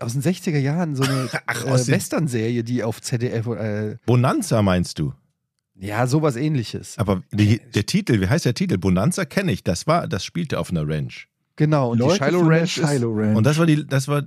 aus 0.00 0.12
den 0.12 0.22
60er 0.22 0.58
Jahren, 0.58 0.96
so 0.96 1.04
eine 1.04 1.28
Ach, 1.46 1.64
äh, 1.64 1.86
Western-Serie, 1.86 2.64
die 2.64 2.82
auf 2.82 3.00
ZDF, 3.00 3.46
äh, 3.46 3.96
Bonanza 4.06 4.62
meinst 4.62 4.98
du? 4.98 5.12
ja, 5.80 6.06
sowas 6.06 6.36
ähnliches. 6.36 6.98
Aber 6.98 7.22
die, 7.30 7.60
der 7.74 7.86
Titel, 7.86 8.20
wie 8.20 8.26
heißt 8.26 8.44
der 8.44 8.54
Titel? 8.54 8.78
Bonanza 8.78 9.24
kenne 9.24 9.52
ich. 9.52 9.62
Das 9.62 9.86
war, 9.86 10.08
das 10.08 10.24
spielte 10.24 10.58
auf 10.58 10.70
einer 10.70 10.86
Ranch. 10.86 11.28
Genau, 11.56 11.92
und 11.92 11.98
Leute 11.98 12.18
die 12.18 12.24
Shiloh 12.24 12.46
Ranch 12.46 12.78
ist, 12.78 12.88
Shiloh 12.88 13.12
Ranch. 13.12 13.36
Und 13.36 13.44
das 13.44 13.58
war 13.58 13.66
die, 13.66 13.86
das 13.86 14.08
war, 14.08 14.22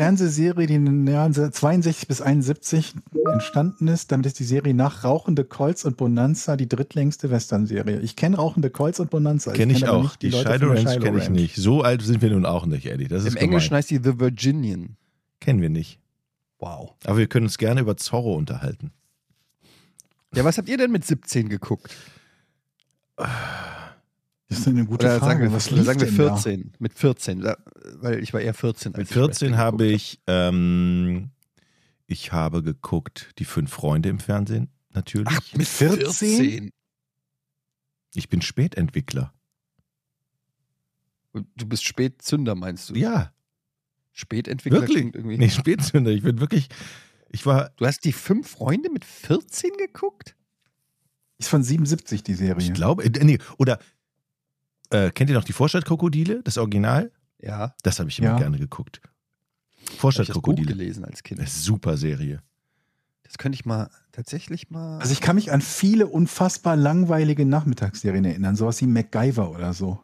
Fernsehserie, 0.00 0.66
die 0.66 0.76
in 0.76 0.86
den 0.86 1.06
Jahren 1.06 1.34
62 1.34 2.08
bis 2.08 2.22
71 2.22 2.94
entstanden 3.34 3.86
ist. 3.86 4.10
Damit 4.10 4.24
ist 4.24 4.38
die 4.38 4.44
Serie 4.44 4.72
nach 4.72 5.04
Rauchende 5.04 5.44
Colts 5.44 5.84
und 5.84 5.98
Bonanza 5.98 6.56
die 6.56 6.70
drittlängste 6.70 7.30
Western-Serie. 7.30 8.00
Ich 8.00 8.16
kenne 8.16 8.38
Rauchende 8.38 8.70
Colts 8.70 8.98
und 8.98 9.10
Bonanza. 9.10 9.52
kenne 9.52 9.74
ich 9.74 9.80
kenn 9.80 9.90
aber 9.90 9.98
auch. 9.98 10.02
nicht 10.04 10.22
Die, 10.22 10.30
von 10.30 10.44
der 10.44 10.62
Ranch 10.62 11.00
kenne 11.00 11.18
ich 11.18 11.28
nicht. 11.28 11.56
So 11.56 11.82
alt 11.82 12.00
sind 12.00 12.22
wir 12.22 12.30
nun 12.30 12.46
auch 12.46 12.64
nicht, 12.64 12.86
Eddie. 12.86 13.08
Das 13.08 13.24
ist 13.24 13.34
im 13.34 13.36
Englischen 13.36 13.76
heißt 13.76 13.90
die 13.90 14.00
The 14.02 14.18
Virginian. 14.18 14.96
Kennen 15.38 15.60
wir 15.60 15.68
nicht. 15.68 15.98
Wow. 16.58 16.94
Aber 17.04 17.18
wir 17.18 17.26
können 17.26 17.44
uns 17.44 17.58
gerne 17.58 17.82
über 17.82 17.98
Zorro 17.98 18.36
unterhalten. 18.36 18.92
Ja, 20.34 20.46
was 20.46 20.56
habt 20.56 20.70
ihr 20.70 20.78
denn 20.78 20.92
mit 20.92 21.04
17 21.04 21.50
geguckt? 21.50 21.94
Das 24.50 24.58
ist 24.58 24.68
eine 24.68 24.84
gute 24.84 25.06
Oder 25.06 25.18
Frage. 25.20 25.32
sagen 25.32 25.42
wir, 25.42 25.52
Was 25.52 25.68
oder 25.68 25.76
lief 25.76 25.86
sagen 25.86 26.00
wir 26.00 26.06
denn 26.08 26.14
14. 26.16 26.72
Mit 26.80 26.92
14, 26.92 27.40
da- 27.40 27.56
weil 28.00 28.22
ich 28.22 28.32
war 28.34 28.40
eher 28.40 28.52
14. 28.52 28.90
Mit 28.92 28.98
als 28.98 29.08
ich 29.10 29.14
14 29.14 29.28
Wrestling 29.30 29.56
habe 29.56 29.86
ich, 29.86 30.20
ähm, 30.26 31.30
ich 32.06 32.32
habe 32.32 32.62
geguckt, 32.62 33.30
die 33.38 33.44
fünf 33.44 33.70
Freunde 33.72 34.08
im 34.08 34.18
Fernsehen, 34.18 34.68
natürlich. 34.92 35.28
Ach, 35.30 35.54
mit 35.54 35.66
14? 35.68 35.98
14? 36.00 36.70
Ich 38.14 38.28
bin 38.28 38.42
Spätentwickler. 38.42 39.32
Du 41.32 41.66
bist 41.66 41.84
Spätzünder, 41.84 42.56
meinst 42.56 42.90
du? 42.90 42.94
Ja, 42.94 43.32
Spätentwickler 44.12 44.80
wirklich. 44.80 44.96
klingt 44.96 45.14
irgendwie. 45.14 45.38
Nee, 45.38 45.48
Spätzünder. 45.50 46.10
Ich 46.10 46.22
bin 46.24 46.40
wirklich. 46.40 46.68
Ich 47.30 47.46
war. 47.46 47.70
Du 47.76 47.86
hast 47.86 48.04
die 48.04 48.12
fünf 48.12 48.48
Freunde 48.50 48.90
mit 48.90 49.04
14 49.04 49.70
geguckt? 49.78 50.34
Ist 51.38 51.48
von 51.48 51.62
77 51.62 52.24
die 52.24 52.34
Serie. 52.34 52.60
Ich 52.60 52.72
glaube. 52.74 53.04
Äh, 53.04 53.24
nee, 53.24 53.38
oder. 53.58 53.78
Äh, 54.90 55.10
kennt 55.10 55.30
ihr 55.30 55.36
noch 55.36 55.44
die 55.44 55.52
Vorstadtkrokodile? 55.52 56.42
Das 56.42 56.58
Original? 56.58 57.10
Ja. 57.40 57.74
Das 57.82 57.98
habe 58.00 58.08
ich 58.10 58.18
immer 58.18 58.30
Ja. 58.30 58.38
gerne 58.38 58.58
geguckt. 58.58 59.00
Hab 59.02 59.10
ich 59.82 59.86
das 59.86 59.94
Buch 59.94 60.00
Vorstadtkrokodile. 60.00 60.66
gelesen 60.68 61.04
als 61.04 61.22
Kind. 61.22 61.40
Das 61.40 61.50
ist 61.54 61.64
super 61.64 61.96
Serie. 61.96 62.42
Das 63.22 63.38
könnte 63.38 63.54
ich 63.54 63.64
mal 63.64 63.88
tatsächlich 64.12 64.70
mal. 64.70 64.98
Also 64.98 65.12
ich 65.12 65.20
kann 65.20 65.36
mich 65.36 65.52
an 65.52 65.60
viele 65.60 66.06
unfassbar 66.08 66.74
langweilige 66.76 67.46
Nachmittagsserien 67.46 68.24
erinnern, 68.24 68.56
sowas 68.56 68.80
wie 68.80 68.86
MacGyver 68.86 69.50
oder 69.52 69.72
so. 69.72 70.00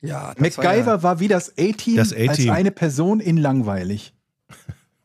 ja, 0.00 0.34
MacGyver 0.36 1.04
war, 1.04 1.20
wie 1.20 1.28
das 1.28 1.56
A-Team 1.56 1.98
als 2.00 2.12
eine 2.12 2.72
Person 2.72 3.20
in 3.20 3.36
langweilig. 3.36 4.12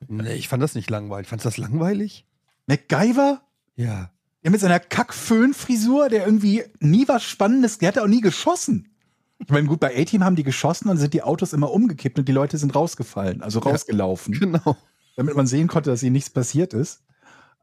Nee, 0.07 0.33
ich 0.33 0.47
fand 0.47 0.63
das 0.63 0.73
nicht 0.73 0.89
langweilig. 0.89 1.27
Fandest 1.27 1.45
du 1.45 1.49
das 1.49 1.57
langweilig? 1.57 2.25
MacGyver? 2.65 3.41
Ja. 3.75 4.09
Der 4.43 4.51
mit 4.51 4.59
seiner 4.61 4.79
Kack-Föhn-Frisur, 4.79 6.09
der 6.09 6.25
irgendwie 6.25 6.63
nie 6.79 7.07
was 7.07 7.23
Spannendes, 7.23 7.79
der 7.79 7.89
hat 7.89 7.99
auch 7.99 8.07
nie 8.07 8.21
geschossen. 8.21 8.89
Ich 9.39 9.49
meine, 9.49 9.67
gut, 9.67 9.79
bei 9.79 9.95
A-Team 9.99 10.23
haben 10.23 10.35
die 10.35 10.43
geschossen 10.43 10.89
und 10.89 10.97
sind 10.97 11.13
die 11.13 11.21
Autos 11.23 11.53
immer 11.53 11.71
umgekippt 11.71 12.17
und 12.17 12.27
die 12.27 12.31
Leute 12.33 12.57
sind 12.57 12.73
rausgefallen, 12.75 13.41
also 13.41 13.59
rausgelaufen, 13.59 14.33
Genau. 14.39 14.75
damit 15.15 15.35
man 15.35 15.47
sehen 15.47 15.67
konnte, 15.67 15.89
dass 15.91 16.01
ihnen 16.03 16.13
nichts 16.13 16.29
passiert 16.29 16.73
ist. 16.73 17.01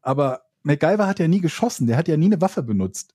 Aber 0.02 0.42
MacGyver 0.62 1.06
hat 1.06 1.18
ja 1.18 1.28
nie 1.28 1.40
geschossen, 1.40 1.86
der 1.86 1.96
hat 1.96 2.06
ja 2.08 2.16
nie 2.16 2.26
eine 2.26 2.40
Waffe 2.40 2.62
benutzt. 2.62 3.14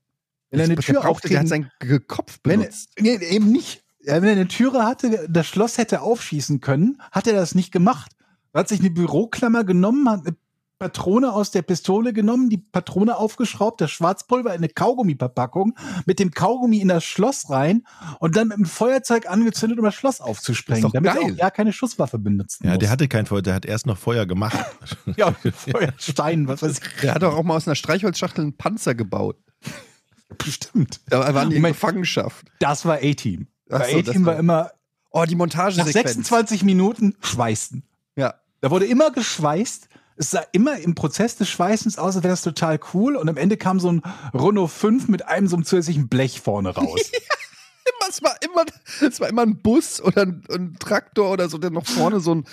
Wenn 0.49 0.59
er 0.59 0.65
eine 0.65 0.75
Tür 0.75 1.01
brauchte, 1.01 1.29
der 1.29 1.39
hat 1.39 1.45
aufkriegen, 1.45 1.69
seinen 1.89 2.07
Kopf 2.07 2.39
wenn, 2.43 2.59
benutzt. 2.61 2.89
nee, 2.99 3.15
eben 3.17 3.51
nicht. 3.51 3.83
Ja, 4.01 4.15
Wenn 4.15 4.25
er 4.25 4.31
eine 4.31 4.47
Türe 4.47 4.83
hatte, 4.85 5.27
das 5.29 5.45
Schloss 5.47 5.77
hätte 5.77 6.01
aufschießen 6.01 6.59
können, 6.61 7.01
hat 7.11 7.27
er 7.27 7.33
das 7.33 7.53
nicht 7.53 7.71
gemacht. 7.71 8.13
Er 8.53 8.61
hat 8.61 8.69
sich 8.69 8.79
eine 8.79 8.89
Büroklammer 8.89 9.63
genommen, 9.63 10.09
hat 10.09 10.25
eine 10.25 10.35
Patrone 10.79 11.33
aus 11.33 11.51
der 11.51 11.61
Pistole 11.61 12.13
genommen, 12.13 12.49
die 12.49 12.57
Patrone 12.57 13.17
aufgeschraubt, 13.17 13.81
das 13.81 13.91
Schwarzpulver 13.91 14.51
in 14.51 14.57
eine 14.59 14.69
Kaugummiverpackung, 14.69 15.75
mit 16.05 16.19
dem 16.19 16.31
Kaugummi 16.31 16.77
in 16.79 16.87
das 16.87 17.03
Schloss 17.03 17.49
rein 17.49 17.83
und 18.19 18.37
dann 18.37 18.47
mit 18.47 18.57
dem 18.57 18.65
Feuerzeug 18.65 19.29
angezündet, 19.29 19.77
um 19.77 19.85
das 19.85 19.95
Schloss 19.95 20.21
aufzusprengen, 20.21 20.83
doch 20.83 20.91
damit 20.93 21.11
er 21.11 21.21
geil. 21.21 21.33
auch 21.33 21.37
ja 21.37 21.49
keine 21.51 21.73
Schusswaffe 21.73 22.17
benutzen 22.17 22.65
Ja, 22.65 22.71
muss. 22.71 22.79
der 22.79 22.89
hatte 22.89 23.07
kein 23.09 23.25
Feuer, 23.25 23.41
der 23.41 23.55
hat 23.55 23.65
erst 23.65 23.85
noch 23.85 23.97
Feuer 23.97 24.25
gemacht. 24.25 24.57
ja, 25.17 25.33
Feuerstein, 25.33 26.47
was 26.47 26.61
weiß 26.61 26.79
ich. 26.79 27.01
Der 27.01 27.13
hat 27.13 27.21
doch 27.23 27.35
auch 27.35 27.43
mal 27.43 27.55
aus 27.57 27.67
einer 27.67 27.75
Streichholzschachtel 27.75 28.43
einen 28.43 28.55
Panzer 28.57 28.95
gebaut. 28.95 29.35
Bestimmt. 30.37 31.01
Da 31.09 31.33
waren 31.33 31.49
die 31.49 31.57
in. 31.57 31.63
Gefangenschaft. 31.63 32.47
Das 32.59 32.85
war 32.85 32.97
A-Team. 33.01 33.47
Ach 33.69 33.79
Bei 33.79 33.91
so, 33.91 33.99
das 33.99 34.09
A-Team 34.09 34.25
war 34.25 34.33
war- 34.33 34.39
immer 34.39 34.71
Oh, 35.11 35.25
die 35.25 35.33
nach 35.33 35.39
Montagesequenz. 35.39 35.93
26 35.93 36.63
Minuten 36.63 37.15
schweißen. 37.19 37.83
Ja. 38.15 38.35
Da 38.61 38.69
wurde 38.69 38.85
immer 38.85 39.11
geschweißt. 39.11 39.89
Es 40.19 40.31
sah 40.31 40.43
immer 40.51 40.77
im 40.77 40.95
Prozess 40.95 41.37
des 41.37 41.47
Schweißens 41.47 41.97
aus, 41.97 42.17
als 42.17 42.23
wäre 42.25 42.33
das 42.33 42.41
total 42.41 42.77
cool. 42.93 43.15
Und 43.15 43.29
am 43.29 43.37
Ende 43.37 43.55
kam 43.55 43.79
so 43.79 43.89
ein 43.89 44.01
Renault 44.33 44.69
5 44.69 45.07
mit 45.07 45.25
einem 45.25 45.47
so 45.47 45.55
einem 45.55 45.63
zusätzlichen 45.63 46.09
Blech 46.09 46.41
vorne 46.41 46.69
raus. 46.75 47.09
Immer, 47.89 48.09
es, 48.09 48.21
war 48.21 48.35
immer, 48.43 48.65
es 49.09 49.19
war 49.19 49.29
immer 49.29 49.41
ein 49.41 49.61
Bus 49.61 49.99
oder 49.99 50.23
ein, 50.23 50.43
ein 50.51 50.75
Traktor 50.77 51.31
oder 51.31 51.49
so, 51.49 51.57
der 51.57 51.71
noch 51.71 51.87
vorne 51.87 52.19
so 52.19 52.35
ein, 52.35 52.43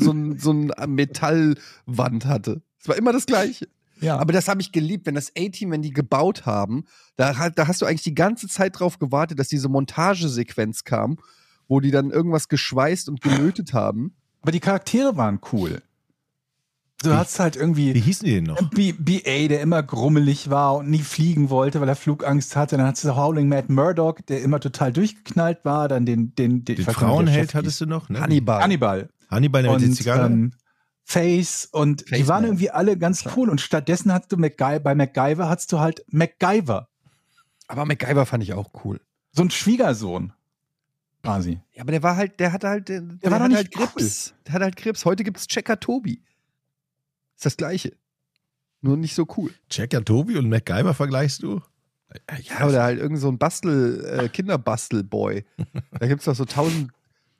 so 0.00 0.10
ein, 0.10 0.38
so 0.38 0.52
ein 0.52 0.72
Metallwand 0.86 2.24
hatte. 2.24 2.62
Es 2.80 2.88
war 2.88 2.96
immer 2.96 3.12
das 3.12 3.26
Gleiche. 3.26 3.68
ja. 4.00 4.16
Aber 4.16 4.32
das 4.32 4.48
habe 4.48 4.62
ich 4.62 4.72
geliebt, 4.72 5.04
wenn 5.04 5.14
das 5.14 5.32
A-Team, 5.36 5.72
wenn 5.72 5.82
die 5.82 5.92
gebaut 5.92 6.46
haben, 6.46 6.84
da, 7.16 7.50
da 7.50 7.68
hast 7.68 7.82
du 7.82 7.86
eigentlich 7.86 8.04
die 8.04 8.14
ganze 8.14 8.48
Zeit 8.48 8.78
drauf 8.78 8.98
gewartet, 8.98 9.38
dass 9.38 9.48
diese 9.48 9.68
Montagesequenz 9.68 10.84
kam, 10.84 11.18
wo 11.68 11.80
die 11.80 11.90
dann 11.90 12.10
irgendwas 12.10 12.48
geschweißt 12.48 13.10
und 13.10 13.20
gelötet 13.20 13.74
haben. 13.74 14.16
Aber 14.40 14.52
die 14.52 14.60
Charaktere 14.60 15.16
waren 15.16 15.40
cool. 15.52 15.82
Du 17.02 17.10
Wie- 17.10 17.14
hast 17.14 17.38
halt 17.38 17.56
Wie 17.56 17.60
irgendwie 17.60 17.92
hießen 18.00 18.24
die 18.26 18.34
denn 18.36 18.44
noch? 18.44 18.70
B 18.70 18.92
BA, 18.92 19.48
der 19.48 19.60
immer 19.60 19.82
grummelig 19.82 20.48
war 20.48 20.76
und 20.76 20.88
nie 20.88 21.02
fliegen 21.02 21.50
wollte, 21.50 21.80
weil 21.80 21.88
er 21.88 21.96
Flugangst 21.96 22.56
hatte. 22.56 22.76
Dann 22.78 22.86
hattest 22.86 23.04
du 23.04 23.14
Howling 23.16 23.48
Mad 23.48 23.70
Murdoch, 23.70 24.20
der 24.28 24.42
immer 24.42 24.60
total 24.60 24.92
durchgeknallt 24.92 25.64
war. 25.64 25.88
Dann 25.88 26.06
den, 26.06 26.34
den, 26.34 26.64
den, 26.64 26.76
Den 26.76 26.84
Frauenheld 26.86 27.54
hattest 27.54 27.80
du 27.82 27.86
noch, 27.86 28.08
ne? 28.08 28.20
Hannibal. 28.20 28.62
Hannibal. 28.62 29.08
Hannibal 29.30 29.62
der 29.62 29.72
mit 29.72 29.80
der 29.82 29.88
und 29.88 29.94
Zigarre. 29.94 30.26
ähm, 30.26 30.52
Face 31.04 31.68
und 31.70 32.00
die 32.10 32.14
Face 32.16 32.28
waren 32.28 32.42
Man. 32.42 32.50
irgendwie 32.52 32.70
alle 32.70 32.96
ganz 32.96 33.24
cool 33.36 33.50
und 33.50 33.60
stattdessen 33.60 34.12
hattest 34.12 34.32
du 34.32 34.38
MacGy 34.38 34.80
bei 34.80 34.94
MacGyver 34.94 35.48
hattest 35.48 35.70
du 35.72 35.78
halt 35.78 36.02
MacGyver, 36.08 36.88
Aber 37.68 37.84
MacGyver 37.84 38.26
fand 38.26 38.42
ich 38.42 38.54
auch 38.54 38.70
cool. 38.84 39.00
so 39.32 39.42
ein 39.42 39.50
Schwiegersohn 39.50 40.32
quasi. 41.22 41.60
Ja, 41.74 41.82
aber 41.82 41.92
der 41.92 42.02
war 42.02 42.16
halt, 42.16 42.40
der 42.40 42.52
hatte 42.52 42.68
halt, 42.68 42.88
der, 42.88 43.02
der 43.02 43.30
war 43.30 43.38
doch 43.38 43.44
hat 43.44 43.50
nicht 43.50 43.56
halt 43.58 43.72
Krebs. 43.94 44.34
Der 44.46 44.54
hat 44.54 44.62
halt 44.62 44.76
Krebs. 44.76 45.04
Heute 45.04 45.22
gibt's 45.24 45.46
Checker 45.46 45.78
Tobi. 45.78 46.22
Ist 47.36 47.46
das 47.46 47.56
Gleiche. 47.56 47.96
Nur 48.80 48.96
nicht 48.96 49.14
so 49.14 49.26
cool. 49.36 49.52
Checker 49.68 50.04
Tobi 50.04 50.36
und 50.36 50.48
MacGyver 50.48 50.94
vergleichst 50.94 51.42
du? 51.42 51.60
Ja, 52.42 52.66
oder 52.66 52.82
halt 52.84 52.98
irgend 53.00 53.18
so 53.18 53.28
ein 53.28 53.38
Bastel, 53.38 54.04
äh, 54.04 54.28
Kinderbastelboy. 54.28 55.44
da 55.98 56.06
gibt's 56.06 56.24
doch 56.26 56.36
so 56.36 56.44
tausend, 56.44 56.92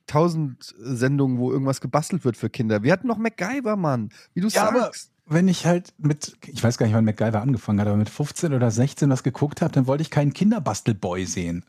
tausend 0.07 0.75
Sendungen, 0.79 1.39
wo 1.39 1.53
irgendwas 1.53 1.81
gebastelt 1.81 2.25
wird 2.25 2.37
für 2.37 2.51
Kinder. 2.51 2.83
Wir 2.83 2.93
hatten 2.93 3.07
noch 3.07 3.17
MacGyver, 3.19 3.77
Mann. 3.77 4.11
Wie 4.35 4.41
du 4.41 4.49
Ja, 4.49 4.69
aber 4.69 4.81
sagst. 4.81 5.13
wenn 5.25 5.47
ich 5.49 5.67
halt 5.67 5.95
mit, 5.99 6.37
ich 6.47 6.63
weiß 6.63 6.79
gar 6.79 6.87
nicht, 6.87 6.97
wann 6.97 7.05
MacGyver 7.05 7.41
angefangen 7.41 7.81
hat, 7.81 7.87
aber 7.87 7.97
mit 7.97 8.11
15 8.11 8.53
oder 8.53 8.71
16 8.71 9.09
was 9.09 9.23
geguckt 9.23 9.63
habe, 9.63 9.73
dann 9.73 9.87
wollte 9.87 10.03
ich 10.03 10.11
keinen 10.11 10.33
Kinderbastelboy 10.33 11.25
sehen. 11.27 11.65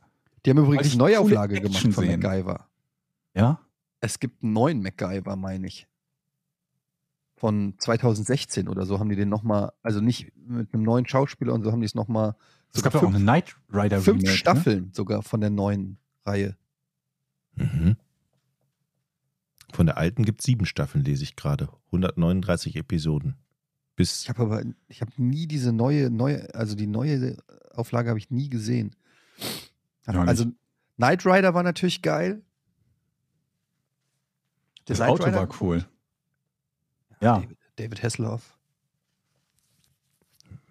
Die 0.46 0.50
haben 0.50 0.58
übrigens 0.58 0.88
eine 0.90 0.98
Neuauflage 0.98 1.62
gemacht 1.62 1.82
von 1.82 1.92
sehen. 2.06 2.20
MacGyver. 2.20 2.68
Ja? 3.36 3.60
Es 4.02 4.20
gibt 4.20 4.44
einen 4.44 4.54
neuen 4.54 4.82
MacGyver, 4.82 5.36
meine 5.36 5.68
ich. 5.68 5.88
Von 7.38 7.76
2016 7.78 8.68
oder 8.68 8.86
so 8.88 9.00
haben 9.00 9.10
die 9.10 9.16
den 9.16 9.30
nochmal, 9.30 9.72
also 9.84 10.02
nicht 10.02 10.32
mit 10.36 10.74
einem 10.74 10.82
neuen 10.84 11.08
Schauspieler 11.08 11.54
und 11.54 11.64
so 11.64 11.72
haben 11.72 11.80
die 11.82 11.86
es 11.86 11.94
nochmal 11.94 12.36
Es 12.74 12.82
gab 12.82 12.94
doch 12.94 13.04
auch 13.04 13.08
eine 13.10 13.20
Knight 13.20 13.56
Rider 13.72 14.02
fünf 14.02 14.18
Remake, 14.18 14.32
Ne? 14.32 14.38
Staffeln 14.38 14.92
sogar 14.92 15.22
von 15.22 15.40
der 15.40 15.52
neuen 15.52 16.00
Reihe. 16.26 16.58
Mhm. 17.56 17.96
Von 19.72 19.86
der 19.86 19.98
alten 19.98 20.24
gibt 20.26 20.40
es 20.42 20.46
sieben 20.46 20.66
Staffeln, 20.66 21.04
lese 21.04 21.24
ich 21.24 21.36
gerade. 21.36 21.70
139 21.92 22.76
Episoden. 22.76 23.36
Bis 23.96 24.24
Ich 24.24 24.30
habe 24.30 24.42
aber, 24.44 24.64
ich 24.88 25.02
habe 25.02 25.12
nie 25.18 25.46
diese 25.48 25.72
neue, 25.72 26.10
neue, 26.10 26.54
also 26.56 26.76
die 26.76 26.88
neue 26.88 27.38
Auflage 27.72 28.10
habe 28.10 28.18
ich 28.20 28.32
nie 28.32 28.50
gesehen. 28.50 28.96
Ja, 30.08 30.14
nicht. 30.14 30.28
also 30.28 30.46
Knight 30.96 31.26
Rider 31.26 31.54
war 31.54 31.62
natürlich 31.64 32.02
geil. 32.02 32.42
Das 34.86 34.98
Knight 34.98 35.10
Auto 35.10 35.24
Rider- 35.26 35.38
war 35.38 35.62
cool. 35.62 35.86
Ja. 37.22 37.40
David, 37.40 37.58
David 37.78 38.04
Hasselhoff. 38.04 38.58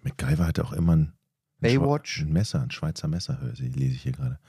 MacGyver 0.03 0.45
hatte 0.47 0.63
auch 0.63 0.73
immer 0.73 0.95
ein, 0.95 1.13
Baywatch. 1.59 2.21
Ein 2.21 2.33
Messer, 2.33 2.61
ein 2.61 2.71
Schweizer 2.71 3.07
Messer, 3.07 3.39
höre 3.41 3.51
ich- 3.53 3.59
lese 3.59 3.95
ich 3.95 4.01
hier 4.03 4.11
gerade. 4.11 4.39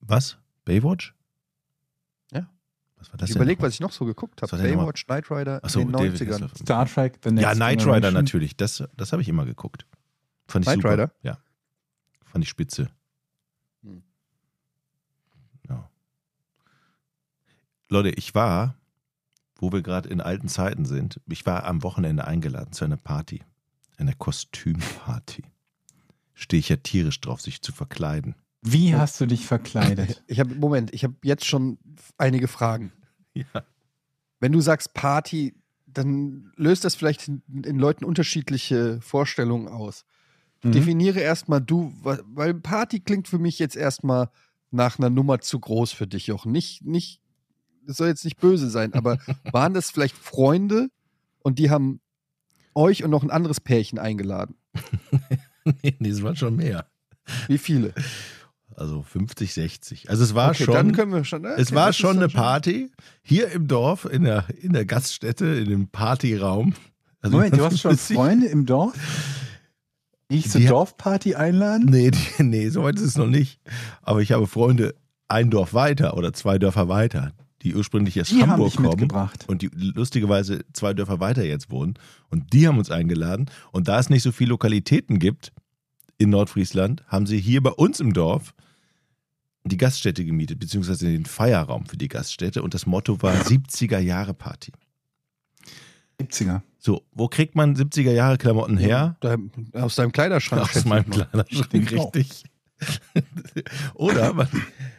Was? 0.00 0.38
Baywatch? 0.64 1.14
Ja. 2.32 2.48
Was 2.96 3.10
war 3.12 3.18
das 3.18 3.28
Ich 3.28 3.34
denn 3.34 3.42
überleg, 3.42 3.58
nochmal? 3.58 3.68
was 3.68 3.74
ich 3.74 3.80
noch 3.80 3.92
so 3.92 4.04
geguckt 4.06 4.40
habe. 4.42 4.56
Baywatch, 4.56 5.04
Knight 5.06 5.30
Rider 5.30 5.62
Achso, 5.62 5.80
in 5.80 5.88
den 5.88 5.92
David 5.92 6.12
90ern. 6.20 6.32
Hasselhoff. 6.32 6.56
Star 6.58 6.86
Trek, 6.86 7.18
The 7.22 7.30
Next 7.30 7.42
Ja, 7.42 7.54
Knight 7.54 7.86
Rider 7.86 8.10
natürlich. 8.10 8.56
Das, 8.56 8.82
das 8.96 9.12
habe 9.12 9.22
ich 9.22 9.28
immer 9.28 9.44
geguckt. 9.44 9.86
Fand 10.48 10.64
ich 10.64 10.66
Knight 10.72 10.76
super. 10.82 10.92
Rider? 10.92 11.10
Ja. 11.22 11.38
Fand 12.24 12.42
ich 12.44 12.48
spitze. 12.50 12.88
Hm. 13.82 14.02
Ja. 15.68 15.88
Leute, 17.90 18.10
ich 18.10 18.34
war, 18.34 18.76
wo 19.56 19.72
wir 19.72 19.82
gerade 19.82 20.08
in 20.08 20.20
alten 20.20 20.48
Zeiten 20.48 20.84
sind, 20.84 21.20
ich 21.26 21.46
war 21.46 21.64
am 21.64 21.82
Wochenende 21.82 22.26
eingeladen 22.26 22.72
zu 22.72 22.84
einer 22.84 22.96
Party. 22.96 23.42
Einer 23.96 24.14
Kostümparty. 24.14 25.44
Stehe 26.34 26.58
ich 26.58 26.68
ja 26.68 26.76
tierisch 26.76 27.20
drauf, 27.20 27.40
sich 27.40 27.62
zu 27.62 27.72
verkleiden. 27.72 28.34
Wie 28.62 28.94
hast 28.94 29.20
du 29.20 29.26
dich 29.26 29.46
verkleidet? 29.46 30.22
Ich 30.26 30.40
habe, 30.40 30.54
Moment, 30.54 30.92
ich 30.94 31.04
habe 31.04 31.14
jetzt 31.22 31.44
schon 31.44 31.78
einige 32.16 32.48
Fragen. 32.48 32.92
Ja. 33.34 33.44
Wenn 34.40 34.52
du 34.52 34.60
sagst 34.60 34.94
Party, 34.94 35.54
dann 35.86 36.52
löst 36.56 36.84
das 36.84 36.94
vielleicht 36.94 37.28
in, 37.28 37.42
in 37.64 37.78
Leuten 37.78 38.04
unterschiedliche 38.04 39.00
Vorstellungen 39.00 39.68
aus. 39.68 40.04
Mhm. 40.62 40.72
Definiere 40.72 41.20
erstmal 41.20 41.60
du, 41.60 41.92
weil 42.02 42.54
Party 42.54 43.00
klingt 43.00 43.28
für 43.28 43.38
mich 43.38 43.58
jetzt 43.58 43.76
erstmal 43.76 44.30
nach 44.70 44.98
einer 44.98 45.10
Nummer 45.10 45.40
zu 45.40 45.60
groß 45.60 45.92
für 45.92 46.06
dich, 46.06 46.26
Jochen. 46.26 46.50
Nicht, 46.50 46.84
nicht, 46.84 47.20
das 47.86 47.96
soll 47.96 48.08
jetzt 48.08 48.24
nicht 48.24 48.38
böse 48.38 48.70
sein, 48.70 48.94
aber 48.94 49.18
waren 49.52 49.74
das 49.74 49.90
vielleicht 49.90 50.16
Freunde 50.16 50.88
und 51.40 51.58
die 51.58 51.70
haben 51.70 52.00
euch 52.74 53.04
und 53.04 53.10
noch 53.10 53.22
ein 53.22 53.30
anderes 53.30 53.60
Pärchen 53.60 53.98
eingeladen? 53.98 54.56
nee, 55.82 55.96
das 55.98 56.22
waren 56.22 56.36
schon 56.36 56.56
mehr. 56.56 56.86
Wie 57.48 57.58
viele? 57.58 57.94
Also 58.76 59.02
50, 59.02 59.54
60. 59.54 60.10
Also 60.10 60.24
es 60.24 60.34
war 60.34 60.50
okay, 60.50 60.64
schon. 60.64 60.74
dann 60.74 60.92
können 60.92 61.12
wir 61.12 61.24
schon. 61.24 61.44
Es 61.44 61.68
okay, 61.68 61.76
war 61.76 61.86
das 61.86 61.96
ist 61.96 62.00
schon 62.00 62.16
eine 62.16 62.28
Party 62.28 62.90
hier 63.22 63.50
im 63.52 63.68
Dorf, 63.68 64.04
in 64.04 64.24
der, 64.24 64.46
in 64.60 64.72
der 64.72 64.84
Gaststätte, 64.84 65.46
in 65.46 65.68
dem 65.68 65.88
Partyraum. 65.88 66.74
Also 67.20 67.36
Moment, 67.36 67.56
du 67.56 67.64
hast 67.64 67.80
schon. 67.80 67.96
Freunde 67.96 68.46
im 68.46 68.66
Dorf? 68.66 68.94
Ich 70.28 70.50
zur 70.50 70.60
Die- 70.60 70.66
Dorfparty 70.66 71.36
einladen? 71.36 71.86
Nee, 71.88 72.10
die, 72.10 72.42
nee, 72.42 72.68
so 72.70 72.82
weit 72.82 72.96
ist 72.96 73.02
es 73.02 73.16
noch 73.16 73.26
nicht. 73.28 73.60
Aber 74.02 74.20
ich 74.20 74.32
habe 74.32 74.46
Freunde 74.46 74.94
ein 75.28 75.50
Dorf 75.50 75.74
weiter 75.74 76.16
oder 76.16 76.32
zwei 76.32 76.58
Dörfer 76.58 76.88
weiter, 76.88 77.32
die 77.64 77.74
ursprünglich 77.74 78.20
aus 78.20 78.28
Die 78.28 78.42
Hamburg 78.42 78.76
kommen 78.76 79.10
und 79.46 79.62
die 79.62 79.70
lustigerweise 79.72 80.64
zwei 80.74 80.92
Dörfer 80.92 81.18
weiter 81.18 81.44
jetzt 81.44 81.70
wohnen. 81.70 81.94
Und 82.30 82.52
die 82.52 82.68
haben 82.68 82.78
uns 82.78 82.90
eingeladen. 82.90 83.50
Und 83.72 83.88
da 83.88 83.98
es 83.98 84.10
nicht 84.10 84.22
so 84.22 84.32
viele 84.32 84.50
Lokalitäten 84.50 85.18
gibt 85.18 85.52
in 86.18 86.30
Nordfriesland, 86.30 87.02
haben 87.08 87.26
sie 87.26 87.40
hier 87.40 87.62
bei 87.62 87.70
uns 87.70 88.00
im 88.00 88.12
Dorf 88.12 88.54
die 89.64 89.78
Gaststätte 89.78 90.26
gemietet, 90.26 90.60
beziehungsweise 90.60 91.06
den 91.06 91.24
Feierraum 91.24 91.86
für 91.86 91.96
die 91.96 92.08
Gaststätte. 92.08 92.62
Und 92.62 92.74
das 92.74 92.84
Motto 92.84 93.22
war 93.22 93.34
70er 93.34 93.98
Jahre 93.98 94.34
Party. 94.34 94.72
70er. 96.20 96.60
So, 96.78 97.02
wo 97.12 97.28
kriegt 97.28 97.54
man 97.54 97.74
70er 97.74 98.12
Jahre 98.12 98.36
Klamotten 98.36 98.76
her? 98.76 99.16
Da, 99.20 99.36
aus 99.72 99.96
deinem 99.96 100.12
Kleiderschrank. 100.12 100.62
Aus 100.62 100.84
meinem. 100.84 101.08
Kleiderschrank, 101.08 101.92
richtig. 101.92 102.44
Oder 103.94 104.34
man, 104.34 104.48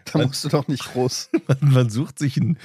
Da 0.14 0.26
musst 0.26 0.44
du 0.44 0.50
doch 0.50 0.68
nicht 0.68 0.84
groß. 0.84 1.30
man, 1.48 1.58
man 1.62 1.90
sucht 1.90 2.20
sich 2.20 2.40
einen, 2.40 2.58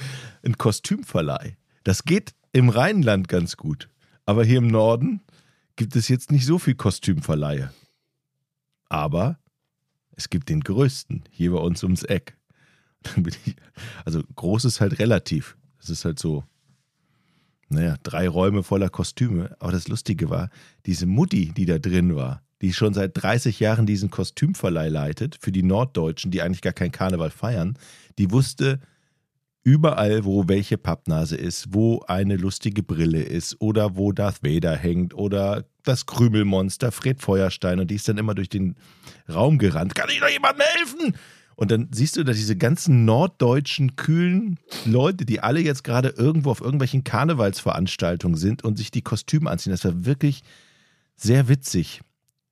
einen 0.43 0.57
Kostümverleih. 0.57 1.57
Das 1.83 2.03
geht 2.03 2.35
im 2.51 2.69
Rheinland 2.69 3.27
ganz 3.27 3.57
gut. 3.57 3.89
Aber 4.25 4.45
hier 4.45 4.59
im 4.59 4.67
Norden 4.67 5.21
gibt 5.75 5.95
es 5.95 6.07
jetzt 6.07 6.31
nicht 6.31 6.45
so 6.45 6.59
viel 6.59 6.75
Kostümverleihe. 6.75 7.73
Aber 8.89 9.39
es 10.15 10.29
gibt 10.29 10.49
den 10.49 10.61
größten 10.61 11.23
hier 11.31 11.51
bei 11.51 11.59
uns 11.59 11.83
ums 11.83 12.03
Eck. 12.03 12.37
Also 14.05 14.21
groß 14.35 14.65
ist 14.65 14.79
halt 14.79 14.99
relativ. 14.99 15.57
Das 15.79 15.89
ist 15.89 16.05
halt 16.05 16.19
so, 16.19 16.43
naja, 17.69 17.95
drei 18.03 18.27
Räume 18.27 18.61
voller 18.61 18.89
Kostüme. 18.89 19.55
Aber 19.59 19.71
das 19.71 19.87
Lustige 19.87 20.29
war, 20.29 20.49
diese 20.85 21.07
Mutti, 21.07 21.51
die 21.51 21.65
da 21.65 21.79
drin 21.79 22.15
war, 22.15 22.43
die 22.61 22.73
schon 22.73 22.93
seit 22.93 23.21
30 23.21 23.59
Jahren 23.59 23.85
diesen 23.85 24.09
Kostümverleih 24.09 24.89
leitet, 24.89 25.37
für 25.41 25.51
die 25.51 25.63
Norddeutschen, 25.63 26.31
die 26.31 26.41
eigentlich 26.41 26.61
gar 26.61 26.73
keinen 26.73 26.91
Karneval 26.91 27.31
feiern, 27.31 27.77
die 28.17 28.31
wusste 28.31 28.79
überall, 29.63 30.25
wo 30.25 30.47
welche 30.47 30.77
Pappnase 30.77 31.37
ist, 31.37 31.73
wo 31.73 32.01
eine 32.07 32.35
lustige 32.35 32.83
Brille 32.83 33.21
ist 33.21 33.59
oder 33.59 33.95
wo 33.95 34.11
Darth 34.11 34.43
Vader 34.43 34.75
hängt 34.75 35.13
oder 35.13 35.65
das 35.83 36.05
Krümelmonster 36.05 36.91
Fred 36.91 37.21
Feuerstein 37.21 37.79
und 37.79 37.89
die 37.89 37.95
ist 37.95 38.07
dann 38.07 38.17
immer 38.17 38.35
durch 38.35 38.49
den 38.49 38.75
Raum 39.31 39.57
gerannt. 39.57 39.95
Kann 39.95 40.09
ich 40.09 40.19
noch 40.19 40.29
jemandem 40.29 40.65
helfen? 40.75 41.15
Und 41.55 41.69
dann 41.69 41.89
siehst 41.91 42.17
du 42.17 42.23
da 42.23 42.33
diese 42.33 42.57
ganzen 42.57 43.05
norddeutschen 43.05 43.95
kühlen 43.95 44.57
Leute, 44.85 45.25
die 45.25 45.41
alle 45.41 45.59
jetzt 45.59 45.83
gerade 45.83 46.09
irgendwo 46.09 46.49
auf 46.49 46.61
irgendwelchen 46.61 47.03
Karnevalsveranstaltungen 47.03 48.37
sind 48.37 48.63
und 48.63 48.77
sich 48.77 48.89
die 48.89 49.03
Kostüme 49.03 49.49
anziehen. 49.49 49.71
Das 49.71 49.85
war 49.85 50.05
wirklich 50.05 50.41
sehr 51.15 51.49
witzig, 51.49 52.01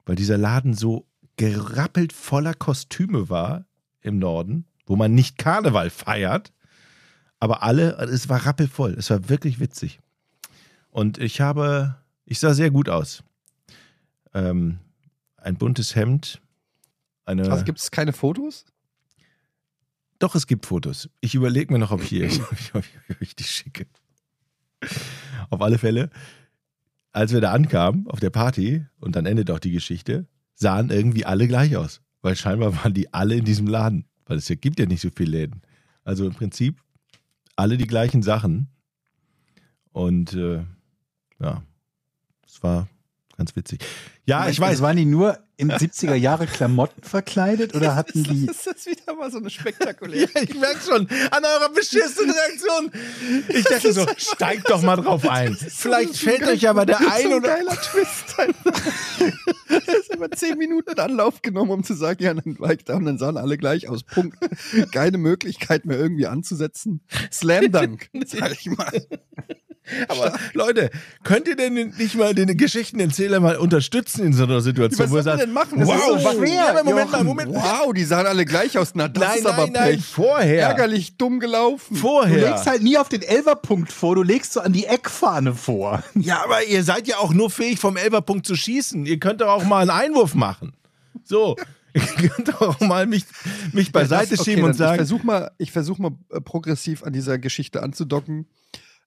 weil 0.10 0.16
dieser 0.16 0.40
Laden 0.40 0.74
so 0.74 1.06
gerappelt 1.38 2.14
voller 2.14 2.56
Kostüme 2.56 3.30
war 3.30 3.68
im 4.02 4.18
Norden, 4.18 4.66
wo 4.88 4.96
man 4.96 5.14
nicht 5.14 5.38
Karneval 5.38 5.92
feiert, 5.92 6.52
aber 7.40 7.62
alle, 7.62 7.92
es 8.10 8.28
war 8.28 8.44
rappelvoll. 8.44 8.96
Es 8.98 9.12
war 9.12 9.30
wirklich 9.30 9.60
witzig. 9.60 10.00
Und 10.90 11.20
ich 11.20 11.42
habe, 11.42 11.96
ich 12.26 12.40
sah 12.40 12.56
sehr 12.56 12.72
gut 12.72 12.90
aus. 12.90 13.24
Ähm, 14.34 14.80
ein 15.38 15.58
buntes 15.58 15.96
Hemd, 15.96 16.42
eine. 17.26 17.44
Also 17.44 17.64
gibt 17.64 17.78
es 17.78 17.92
keine 17.92 18.12
Fotos? 18.12 18.66
Doch, 20.18 20.34
es 20.34 20.48
gibt 20.48 20.66
Fotos. 20.66 21.08
Ich 21.22 21.36
überlege 21.36 21.72
mir 21.72 21.78
noch, 21.78 21.92
ob 21.92 22.02
ich 22.02 22.10
hier 22.10 22.26
ob 22.26 22.52
ich, 22.60 22.74
ob 22.74 22.84
ich, 22.84 23.12
ob 23.12 23.22
ich 23.22 23.36
die 23.36 23.44
schicke. 23.44 23.86
Auf 25.52 25.62
alle 25.62 25.78
Fälle, 25.78 26.10
als 27.12 27.34
wir 27.34 27.42
da 27.42 27.52
ankamen 27.52 28.08
auf 28.08 28.20
der 28.20 28.30
Party 28.30 28.86
und 29.00 29.16
dann 29.16 29.26
endet 29.26 29.52
auch 29.52 29.60
die 29.60 29.72
Geschichte, 29.72 30.28
sahen 30.54 30.90
irgendwie 30.90 31.26
alle 31.26 31.48
gleich 31.48 31.76
aus. 31.76 32.02
Weil 32.22 32.36
scheinbar 32.36 32.76
waren 32.78 32.94
die 32.94 33.14
alle 33.14 33.36
in 33.36 33.46
diesem 33.46 33.68
Laden. 33.68 34.06
Weil 34.26 34.38
es 34.38 34.48
gibt 34.48 34.80
ja 34.80 34.86
nicht 34.86 35.02
so 35.02 35.10
viele 35.16 35.32
Läden. 35.32 35.62
Also 36.04 36.26
im 36.26 36.34
Prinzip 36.34 36.82
alle 37.56 37.78
die 37.78 37.88
gleichen 37.88 38.22
Sachen. 38.22 38.68
Und 39.92 40.34
äh, 40.34 40.64
ja, 41.40 41.64
es 42.46 42.62
war 42.62 42.88
ganz 43.38 43.56
witzig. 43.56 43.84
Ja, 44.26 44.50
ich 44.50 44.60
weiß. 44.60 44.82
Waren 44.82 44.98
die 44.98 45.06
nur 45.06 45.40
in 45.60 45.70
70er 45.70 46.14
Jahre 46.16 46.48
Klamotten 46.48 47.04
verkleidet 47.04 47.76
oder 47.76 47.96
hatten 47.98 48.24
die. 48.24 48.46
Das 48.46 48.66
ist 48.66 48.86
wieder 48.86 49.14
mal 49.14 49.30
so 49.30 49.40
eine 49.40 49.50
spektakuläre. 49.50 50.20
Ja, 50.36 50.42
ich 50.42 50.56
merke 50.56 50.80
schon 50.86 51.08
an 51.32 51.44
eurer 51.44 51.70
beschissenen 51.70 52.32
Reaktion. 52.32 52.92
Ich 53.50 53.64
dachte 53.66 53.94
so, 53.94 54.06
steigt 54.18 54.70
doch 54.70 54.82
mal 54.82 54.96
drauf 54.98 55.26
ein. 55.30 55.56
Vielleicht 55.56 56.18
fällt 56.18 56.44
euch 56.44 56.68
aber 56.68 56.86
der 56.86 56.98
so 56.98 57.06
ein 57.06 57.12
ein 57.12 57.34
oder 57.34 57.50
geiler 57.50 57.76
Twist. 57.76 58.36
Das 59.68 59.96
ist 59.96 60.14
immer 60.14 60.32
zehn 60.32 60.58
Minuten 60.58 60.92
in 60.92 61.00
Anlauf 61.00 61.42
genommen, 61.42 61.72
um 61.72 61.84
zu 61.84 61.94
sagen, 61.94 62.24
ja, 62.24 62.34
dann 62.34 62.60
war 62.60 62.72
ich 62.72 62.84
da 62.84 62.96
und 62.96 63.06
dann 63.06 63.18
sahen 63.18 63.38
alle 63.38 63.58
gleich 63.58 63.88
aus. 63.90 64.04
Punkt. 64.04 64.38
Keine 64.92 65.18
Möglichkeit 65.18 65.86
mehr 65.86 65.98
irgendwie 65.98 66.28
anzusetzen. 66.28 67.02
Slam 67.32 67.72
Dunk, 67.72 68.10
sag 68.26 68.52
ich 68.52 68.68
mal. 68.68 69.08
Aber 70.08 70.38
Leute, 70.54 70.92
könnt 71.24 71.48
ihr 71.48 71.56
denn 71.56 71.74
nicht 71.98 72.16
mal 72.16 72.36
den 72.36 72.56
Geschichtenerzähler 72.58 73.40
mal 73.40 73.56
unterstützen 73.58 74.24
in 74.24 74.34
so 74.34 74.44
einer 74.44 74.62
Situation, 74.62 75.06
Was 75.08 75.12
wo 75.12 75.16
soll 75.22 75.24
man 75.38 75.40
denn 75.40 75.54
machen? 75.54 75.80
Das 75.80 75.88
wow, 75.88 76.16
ist 76.18 76.24
so 76.24 76.32
schwer, 76.38 76.74
ja, 76.76 76.84
Moment 76.84 77.12
mal. 77.12 77.24
Moment 77.24 77.54
mal. 77.54 77.64
Wow, 77.86 77.94
die 77.94 78.04
sahen 78.04 78.28
alle 78.28 78.46
gleich 78.46 78.78
aus. 78.78 78.92
Na, 78.94 79.08
das 79.08 79.24
Nein, 79.24 79.38
ist 79.40 79.46
aber 79.48 79.64
nein, 79.64 79.74
nein, 79.74 80.00
vorher. 80.00 80.62
Ärgerlich 80.68 81.18
dumm 81.18 81.40
gelaufen. 81.40 81.96
Du 81.96 82.02
Vorher. 82.02 82.50
legst 82.50 82.68
halt 82.68 82.84
nie 82.84 82.98
auf 83.00 83.10
den 83.10 83.24
Elferpunkt 83.24 83.92
vor, 83.92 84.14
du 84.16 84.22
legst 84.24 84.54
so 84.54 84.60
an 84.60 84.74
die 84.74 84.86
Eckfahne 84.86 85.54
vor. 85.56 86.04
Ja, 86.16 86.44
aber 86.44 86.64
ihr 86.66 86.84
seid 86.84 87.08
ja 87.08 87.18
auch 87.18 87.34
nur 87.34 87.50
fähig, 87.50 87.80
vom 87.80 87.98
Elferpunkt 87.98 88.46
zu 88.46 88.56
schießen. 88.56 89.06
Ihr 89.06 89.20
könnt 89.20 89.42
doch 89.42 89.48
auch 89.48 89.64
mal 89.64 89.82
einen 89.82 89.90
Einwurf 89.90 90.36
machen. 90.36 90.74
So, 91.24 91.56
ihr 91.94 92.02
könnt 92.30 92.50
doch 92.50 92.62
auch 92.62 92.80
mal 92.82 93.08
mich, 93.08 93.24
mich 93.74 93.92
beiseite 93.92 94.32
das- 94.32 94.42
okay, 94.42 94.52
schieben 94.52 94.66
und 94.66 94.74
sagen, 94.76 94.94
Ich 94.96 94.98
versuche 95.08 95.26
mal, 95.26 95.52
ich 95.58 95.72
versuch 95.72 95.98
mal 95.98 96.12
äh, 96.32 96.42
progressiv 96.42 97.04
an 97.04 97.14
dieser 97.14 97.40
Geschichte 97.40 97.82
anzudocken. 97.82 98.46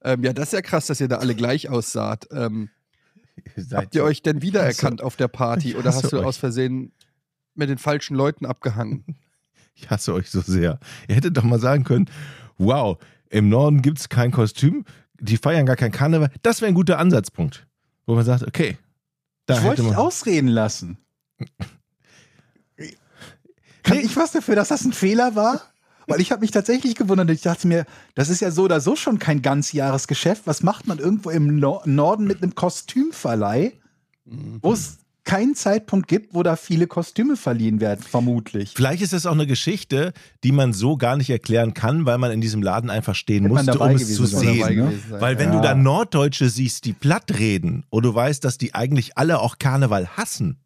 Ähm, 0.05 0.23
ja, 0.25 0.33
das 0.33 0.47
ist 0.49 0.53
ja 0.53 0.63
krass, 0.63 0.87
dass 0.87 1.01
ihr 1.01 1.09
da 1.09 1.19
alle 1.19 1.35
gleich 1.35 1.69
aussaht. 1.69 2.29
Ähm, 2.33 2.71
habt 3.73 3.95
ihr 3.95 4.05
euch 4.05 4.23
denn 4.23 4.43
wiedererkannt 4.43 5.03
auf 5.03 5.17
der 5.17 5.29
Party 5.29 5.75
oder 5.77 5.89
hasse 5.91 6.03
hast 6.05 6.13
du 6.13 6.19
euch. 6.19 6.25
aus 6.27 6.37
Versehen 6.37 6.93
mit 7.55 7.69
den 7.69 7.79
falschen 7.79 8.15
Leuten 8.17 8.47
abgehangen? 8.47 9.05
Ich 9.75 9.89
hasse 9.89 10.13
euch 10.13 10.31
so 10.31 10.43
sehr. 10.43 10.79
Ihr 11.09 11.15
hättet 11.15 11.35
doch 11.39 11.45
mal 11.45 11.59
sagen 11.59 11.83
können, 11.85 12.05
wow, 12.59 12.99
im 13.31 13.49
Norden 13.49 13.81
gibt 13.81 13.99
es 14.01 14.11
kein 14.11 14.31
Kostüm, 14.31 14.85
die 15.19 15.39
feiern 15.39 15.65
gar 15.65 15.77
kein 15.77 15.91
Karneval. 15.91 16.31
Das 16.43 16.61
wäre 16.61 16.69
ein 16.71 16.75
guter 16.75 16.99
Ansatzpunkt, 16.99 17.67
wo 18.05 18.15
man 18.15 18.23
sagt, 18.27 18.43
okay, 18.47 18.77
da 19.47 19.55
Ich 19.55 19.61
hätte 19.61 19.69
wollte 19.69 19.83
dich 19.83 19.91
man... 19.93 19.99
ausreden 19.99 20.49
lassen. 20.49 20.99
Kann 23.83 23.97
Nee. 23.97 24.03
ich 24.05 24.15
was 24.17 24.33
dafür, 24.33 24.55
dass 24.57 24.69
das 24.69 24.85
ein 24.85 24.93
Fehler 24.93 25.35
war? 25.35 25.72
Weil 26.07 26.21
ich 26.21 26.33
habe 26.33 26.41
mich 26.41 26.51
tatsächlich 26.51 26.95
gewundert. 26.95 27.31
Ich 27.31 27.43
dachte 27.43 27.67
mir, 27.69 27.85
das 28.15 28.29
ist 28.29 28.41
ja 28.41 28.51
so 28.51 28.63
oder 28.65 28.81
so 28.81 28.97
schon 28.97 29.19
kein 29.19 29.43
Ganzjahresgeschäft. 29.43 30.43
Was 30.47 30.63
macht 30.63 30.87
man 30.87 30.99
irgendwo 30.99 31.31
im 31.31 31.59
Nor- 31.59 31.83
Norden 31.87 32.27
mit 32.27 32.43
einem 32.43 32.55
Kostümverleih, 32.55 33.73
wo 34.63 34.73
es 34.73 34.99
keinen 35.25 35.55
Zeitpunkt 35.55 36.09
gibt, 36.09 36.35
wo 36.35 36.43
da 36.43 36.57
viele 36.57 36.89
Kostüme 36.89 37.37
verliehen 37.37 37.81
werden, 37.81 38.03
vermutlich. 38.03 38.73
Vielleicht 38.75 39.03
ist 39.03 39.13
das 39.13 39.25
auch 39.25 39.33
eine 39.33 39.47
Geschichte, 39.47 40.13
die 40.43 40.51
man 40.51 40.73
so 40.73 40.97
gar 40.97 41.17
nicht 41.17 41.31
erklären 41.31 41.75
kann, 41.75 42.07
weil 42.07 42.19
man 42.19 42.33
in 42.33 42.41
diesem 42.41 42.61
Laden 42.61 42.91
einfach 42.91 43.15
stehen 43.15 43.45
Hätte 43.45 43.55
man 43.55 43.65
musste, 43.67 43.79
um 43.81 43.91
es 43.95 44.15
zu 44.17 44.27
sehen. 44.27 44.61
sein, 45.09 45.21
Weil 45.21 45.39
wenn 45.39 45.51
Ja. 45.53 45.57
du 45.61 45.63
da 45.63 45.75
Norddeutsche 45.77 46.49
siehst, 46.49 46.85
die 46.87 46.93
platt 46.93 47.39
reden, 47.39 47.85
und 47.89 48.03
du 48.05 48.13
weißt, 48.13 48.43
dass 48.45 48.59
die 48.59 48.75
eigentlich 48.75 49.17
alle 49.17 49.39
auch 49.39 49.59
Karneval 49.61 50.09
hassen, 50.17 50.59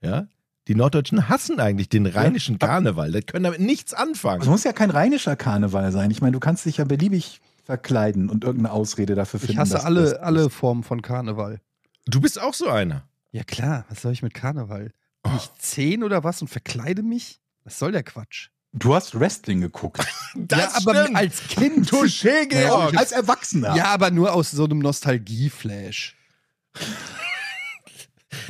ja, 0.00 0.26
die 0.68 0.74
Norddeutschen 0.74 1.28
hassen 1.28 1.60
eigentlich 1.60 1.88
den 1.88 2.06
rheinischen 2.06 2.58
Karneval, 2.58 3.12
die 3.12 3.20
können 3.22 3.44
damit 3.44 3.60
nichts 3.60 3.92
Es 3.92 3.98
anfangen. 3.98 4.48
muss 4.48 4.64
ja 4.64 4.72
kein 4.72 4.90
rheinischer 4.90 5.36
Karneval 5.36 5.92
sein. 5.92 6.10
Ich 6.10 6.20
meine, 6.20 6.32
du 6.32 6.40
kannst 6.40 6.64
dich 6.64 6.78
ja 6.78 6.84
beliebig 6.84 7.40
verkleiden 7.64 8.30
und 8.30 8.44
irgendeine 8.44 8.72
Ausrede 8.72 9.14
dafür 9.14 9.40
finden. 9.40 9.52
Ich 9.52 9.58
hasse 9.58 9.84
alle, 9.84 10.02
das 10.02 10.14
alle 10.14 10.50
Formen 10.50 10.82
von 10.82 11.02
Karneval. 11.02 11.60
Du 12.06 12.20
bist 12.20 12.40
auch 12.40 12.54
so 12.54 12.68
einer. 12.68 13.04
Ja 13.32 13.42
klar, 13.44 13.84
was 13.88 14.02
soll 14.02 14.12
ich 14.12 14.22
mit 14.22 14.34
Karneval? 14.34 14.92
Bin 15.22 15.32
ich 15.36 15.50
zehn 15.58 16.02
oder 16.04 16.22
was 16.24 16.40
und 16.42 16.48
verkleide 16.48 17.02
mich? 17.02 17.40
Was 17.64 17.78
soll 17.78 17.92
der 17.92 18.02
Quatsch? 18.02 18.48
Du 18.72 18.94
hast 18.94 19.18
Wrestling 19.18 19.60
geguckt. 19.60 20.04
Das 20.36 20.58
ja, 20.58 20.70
aber 20.74 21.02
stimmt. 21.04 21.16
als 21.16 21.46
Kind. 21.46 21.88
Touché, 21.88 22.46
Georg. 22.48 22.96
Als 22.98 23.12
Erwachsener. 23.12 23.76
Ja, 23.76 23.84
aber 23.84 24.10
nur 24.10 24.32
aus 24.32 24.50
so 24.50 24.64
einem 24.64 24.80
Nostalgieflash. 24.80 26.16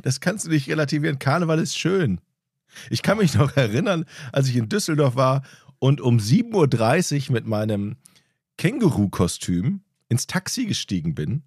Das 0.02 0.20
kannst 0.20 0.46
du 0.46 0.50
nicht 0.50 0.68
relativieren. 0.68 1.18
Karneval 1.18 1.58
ist 1.58 1.76
schön. 1.78 2.20
Ich 2.90 3.02
kann 3.02 3.18
mich 3.18 3.34
noch 3.34 3.56
erinnern, 3.56 4.04
als 4.32 4.48
ich 4.48 4.56
in 4.56 4.68
Düsseldorf 4.68 5.16
war 5.16 5.42
und 5.78 6.00
um 6.00 6.18
7.30 6.18 7.28
Uhr 7.28 7.32
mit 7.34 7.46
meinem 7.46 7.96
Känguru-Kostüm 8.58 9.80
ins 10.08 10.26
Taxi 10.26 10.66
gestiegen 10.66 11.14
bin 11.14 11.42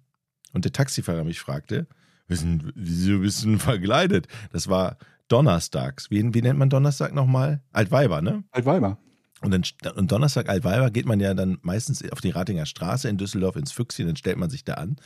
und 0.52 0.64
der 0.64 0.72
Taxifahrer 0.72 1.24
mich 1.24 1.40
fragte, 1.40 1.86
"Was 2.28 2.40
denn- 2.40 2.72
wieso 2.74 3.18
bist 3.20 3.42
du 3.42 3.48
denn 3.48 3.58
verkleidet? 3.58 4.26
Das 4.52 4.68
war 4.68 4.96
donnerstags. 5.28 6.10
Wie, 6.10 6.32
wie 6.34 6.42
nennt 6.42 6.58
man 6.58 6.70
Donnerstag 6.70 7.14
nochmal? 7.14 7.60
Altweiber, 7.72 8.22
ne? 8.22 8.44
Altweiber. 8.50 8.98
Und, 9.40 9.52
dann, 9.52 9.92
und 9.94 10.10
Donnerstag 10.10 10.48
Altweiber 10.48 10.90
geht 10.90 11.06
man 11.06 11.20
ja 11.20 11.32
dann 11.34 11.58
meistens 11.62 12.02
auf 12.10 12.20
die 12.20 12.30
Ratinger 12.30 12.66
Straße 12.66 13.08
in 13.08 13.18
Düsseldorf 13.18 13.54
ins 13.56 13.70
Füchschen, 13.72 14.06
dann 14.06 14.16
stellt 14.16 14.36
man 14.38 14.50
sich 14.50 14.64
da 14.64 14.74
an. 14.74 14.96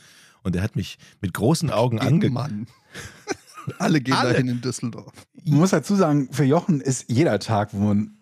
Und 0.43 0.55
er 0.55 0.61
hat 0.63 0.75
mich 0.75 0.97
mit 1.21 1.33
großen 1.33 1.69
Augen 1.69 1.99
angeguckt. 1.99 2.33
Mann. 2.33 2.67
Alle 3.79 4.01
gehen 4.01 4.13
Alle. 4.13 4.31
dahin 4.33 4.47
in 4.49 4.61
Düsseldorf. 4.61 5.13
Man 5.45 5.59
muss 5.59 5.71
dazu 5.71 5.95
sagen, 5.95 6.27
für 6.31 6.43
Jochen 6.43 6.81
ist 6.81 7.05
jeder 7.09 7.39
Tag, 7.39 7.69
wo 7.71 7.77
man 7.79 8.17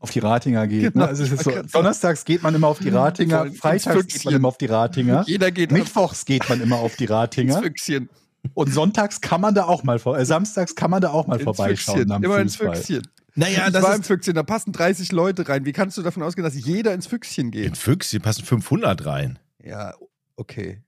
auf 0.00 0.10
die 0.10 0.18
Ratinger 0.18 0.66
geht. 0.66 0.94
Genau, 0.94 1.04
ne? 1.04 1.08
also 1.10 1.22
es 1.22 1.28
ich 1.28 1.34
ist 1.34 1.44
so, 1.44 1.52
donnerstags 1.72 2.24
geht 2.24 2.42
man 2.42 2.54
immer 2.54 2.66
auf 2.68 2.78
die 2.78 2.88
Ratinger, 2.88 3.46
ins 3.46 3.58
freitags 3.58 3.84
geht 3.84 3.94
man 3.94 4.02
Füchschen. 4.02 4.32
immer 4.32 4.48
auf 4.48 4.58
die 4.58 4.66
Ratinger, 4.66 5.24
Jeder 5.26 5.50
geht 5.50 5.70
mittwochs 5.72 6.24
geht 6.24 6.48
man 6.48 6.60
immer 6.60 6.76
auf 6.76 6.96
die 6.96 7.04
ins 7.04 7.12
Ratinger 7.12 7.60
Füchschen. 7.60 8.08
und 8.54 8.72
sonntags 8.72 9.20
kann 9.20 9.42
man 9.42 9.54
da 9.54 9.64
auch 9.64 9.82
mal 9.84 9.98
vor, 9.98 10.18
äh, 10.18 10.24
samstags 10.24 10.74
kann 10.74 10.90
man 10.90 11.02
da 11.02 11.10
auch 11.10 11.26
mal 11.26 11.34
Ins 11.34 11.44
vorbeischauen 11.44 11.96
Füchschen. 11.98 12.12
am 12.12 12.24
Immer 12.24 12.38
ins 12.38 12.56
Fußball. 12.56 12.76
Füchschen. 12.76 13.02
Naja, 13.34 13.66
ich 13.66 13.72
das 13.74 13.82
war 13.82 13.94
im 13.94 14.00
ist. 14.00 14.06
Füchschen, 14.06 14.34
da 14.34 14.42
passen 14.42 14.72
30 14.72 15.12
Leute 15.12 15.48
rein. 15.48 15.64
Wie 15.66 15.72
kannst 15.72 15.96
du 15.98 16.02
davon 16.02 16.22
ausgehen, 16.22 16.44
dass 16.44 16.54
jeder 16.54 16.94
ins 16.94 17.06
Füchschen 17.06 17.50
geht? 17.50 17.66
In 17.66 17.74
Füchs, 17.74 18.10
hier 18.10 18.20
passen 18.20 18.44
500 18.44 19.04
rein. 19.04 19.38
Ja, 19.62 19.94
okay. 20.36 20.82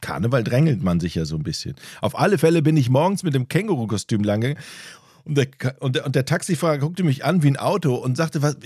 Karneval 0.00 0.44
drängelt 0.44 0.82
man 0.82 1.00
sich 1.00 1.14
ja 1.14 1.24
so 1.24 1.36
ein 1.36 1.42
bisschen. 1.42 1.74
Auf 2.00 2.18
alle 2.18 2.38
Fälle 2.38 2.62
bin 2.62 2.76
ich 2.76 2.90
morgens 2.90 3.22
mit 3.22 3.34
dem 3.34 3.48
Känguru-Kostüm 3.48 4.22
lange 4.22 4.56
und 5.26 5.36
der, 5.36 5.48
und, 5.80 5.96
der, 5.96 6.06
und 6.06 6.14
der 6.14 6.24
Taxifahrer 6.24 6.78
guckte 6.78 7.02
mich 7.02 7.24
an 7.24 7.42
wie 7.42 7.48
ein 7.48 7.56
Auto 7.56 7.96
und 7.96 8.16
sagte, 8.16 8.42
was, 8.42 8.56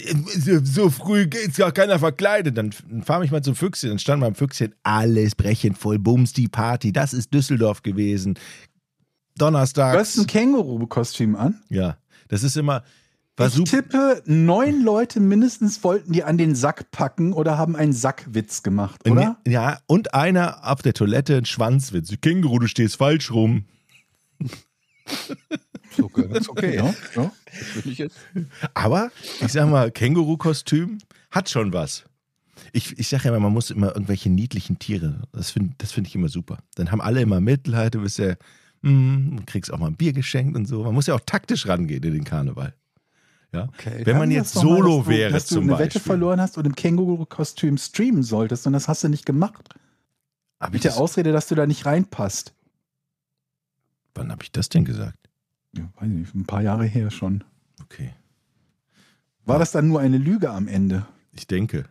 so 0.62 0.90
früh 0.90 1.26
geht's 1.26 1.56
gar 1.56 1.72
keiner 1.72 1.98
verkleidet. 1.98 2.58
Dann 2.58 2.72
fahr 3.02 3.20
mich 3.20 3.30
mal 3.30 3.42
zum 3.42 3.54
Füchschen. 3.54 3.88
Dann 3.88 3.98
stand 3.98 4.20
beim 4.20 4.34
Füchschen 4.34 4.74
alles 4.82 5.34
brechend 5.34 5.78
voll, 5.78 5.98
Bums, 5.98 6.34
die 6.34 6.48
Party. 6.48 6.92
Das 6.92 7.14
ist 7.14 7.32
Düsseldorf 7.32 7.82
gewesen. 7.82 8.34
Du 8.34 9.46
Donnerstag. 9.46 9.96
hast 9.96 10.18
ein 10.18 10.26
Känguru-Kostüm 10.26 11.34
an. 11.34 11.62
Ja, 11.70 11.96
das 12.28 12.42
ist 12.42 12.58
immer. 12.58 12.84
War 13.40 13.48
ich 13.48 13.54
super. 13.54 13.70
tippe, 13.70 14.22
neun 14.26 14.82
Leute 14.82 15.18
mindestens 15.18 15.82
wollten 15.82 16.12
dir 16.12 16.26
an 16.26 16.36
den 16.36 16.54
Sack 16.54 16.90
packen 16.90 17.32
oder 17.32 17.56
haben 17.56 17.74
einen 17.74 17.92
Sackwitz 17.92 18.62
gemacht, 18.62 19.08
oder? 19.08 19.38
Ja, 19.46 19.78
und 19.86 20.12
einer 20.12 20.70
auf 20.70 20.82
der 20.82 20.92
Toilette 20.92 21.38
ein 21.38 21.46
Schwanzwitz. 21.46 22.12
Känguru, 22.20 22.58
du 22.58 22.66
stehst 22.66 22.96
falsch 22.96 23.30
rum. 23.32 23.64
Okay. 26.48 26.76
Ja, 26.76 26.94
ja. 27.16 27.32
Würde 27.74 27.90
ich 27.90 27.98
jetzt. 27.98 28.16
Aber 28.74 29.10
ich 29.40 29.52
sag 29.52 29.68
mal, 29.68 29.90
Känguru-Kostüm 29.90 30.98
hat 31.30 31.50
schon 31.50 31.72
was. 31.72 32.04
Ich, 32.72 32.98
ich 32.98 33.08
sage 33.08 33.24
ja 33.24 33.30
immer, 33.30 33.40
man 33.40 33.52
muss 33.52 33.70
immer 33.70 33.88
irgendwelche 33.94 34.30
niedlichen 34.30 34.78
Tiere. 34.78 35.22
Das 35.32 35.50
finde 35.50 35.74
das 35.78 35.92
find 35.92 36.06
ich 36.06 36.14
immer 36.14 36.28
super. 36.28 36.58
Dann 36.76 36.92
haben 36.92 37.00
alle 37.00 37.22
immer 37.22 37.40
Mitleid, 37.40 37.94
du 37.94 38.02
bist 38.02 38.18
ja, 38.18 38.34
mm, 38.82 39.38
du 39.38 39.42
kriegst 39.46 39.72
auch 39.72 39.78
mal 39.78 39.88
ein 39.88 39.96
Bier 39.96 40.12
geschenkt 40.12 40.56
und 40.56 40.66
so. 40.66 40.84
Man 40.84 40.94
muss 40.94 41.06
ja 41.06 41.14
auch 41.14 41.20
taktisch 41.26 41.66
rangehen 41.66 42.02
in 42.02 42.12
den 42.12 42.24
Karneval. 42.24 42.74
Ja? 43.52 43.64
Okay. 43.64 44.02
Wenn 44.04 44.18
man 44.18 44.30
jetzt 44.30 44.54
doch 44.56 44.62
mal, 44.62 44.76
solo 44.76 44.96
dass 44.98 45.04
du, 45.06 45.10
wäre 45.10 45.32
dass 45.32 45.46
du 45.46 45.54
zum 45.56 45.64
eine 45.64 45.72
Beispiel. 45.72 45.86
Wette 45.86 46.00
verloren 46.00 46.40
hast 46.40 46.56
und 46.58 46.66
im 46.66 46.74
Känguru-Kostüm 46.74 47.78
streamen 47.78 48.22
solltest 48.22 48.66
und 48.66 48.72
das 48.72 48.86
hast 48.88 49.02
du 49.04 49.08
nicht 49.08 49.26
gemacht. 49.26 49.68
Hab 50.60 50.72
Mit 50.72 50.84
der 50.84 50.96
Ausrede, 50.96 51.32
dass 51.32 51.48
du 51.48 51.54
da 51.54 51.66
nicht 51.66 51.86
reinpasst. 51.86 52.54
wann 54.14 54.30
habe 54.30 54.42
ich 54.42 54.52
das 54.52 54.68
denn 54.68 54.84
gesagt? 54.84 55.16
Ja, 55.76 55.88
weiß 55.96 56.08
nicht, 56.08 56.34
ein 56.34 56.44
paar 56.46 56.62
Jahre 56.62 56.84
her 56.84 57.10
schon. 57.10 57.44
Okay, 57.82 58.12
War 59.46 59.58
das 59.58 59.72
dann 59.72 59.88
nur 59.88 60.00
eine 60.00 60.18
Lüge 60.18 60.50
am 60.50 60.68
Ende? 60.68 61.06
ich 61.32 61.46
denke. 61.46 61.86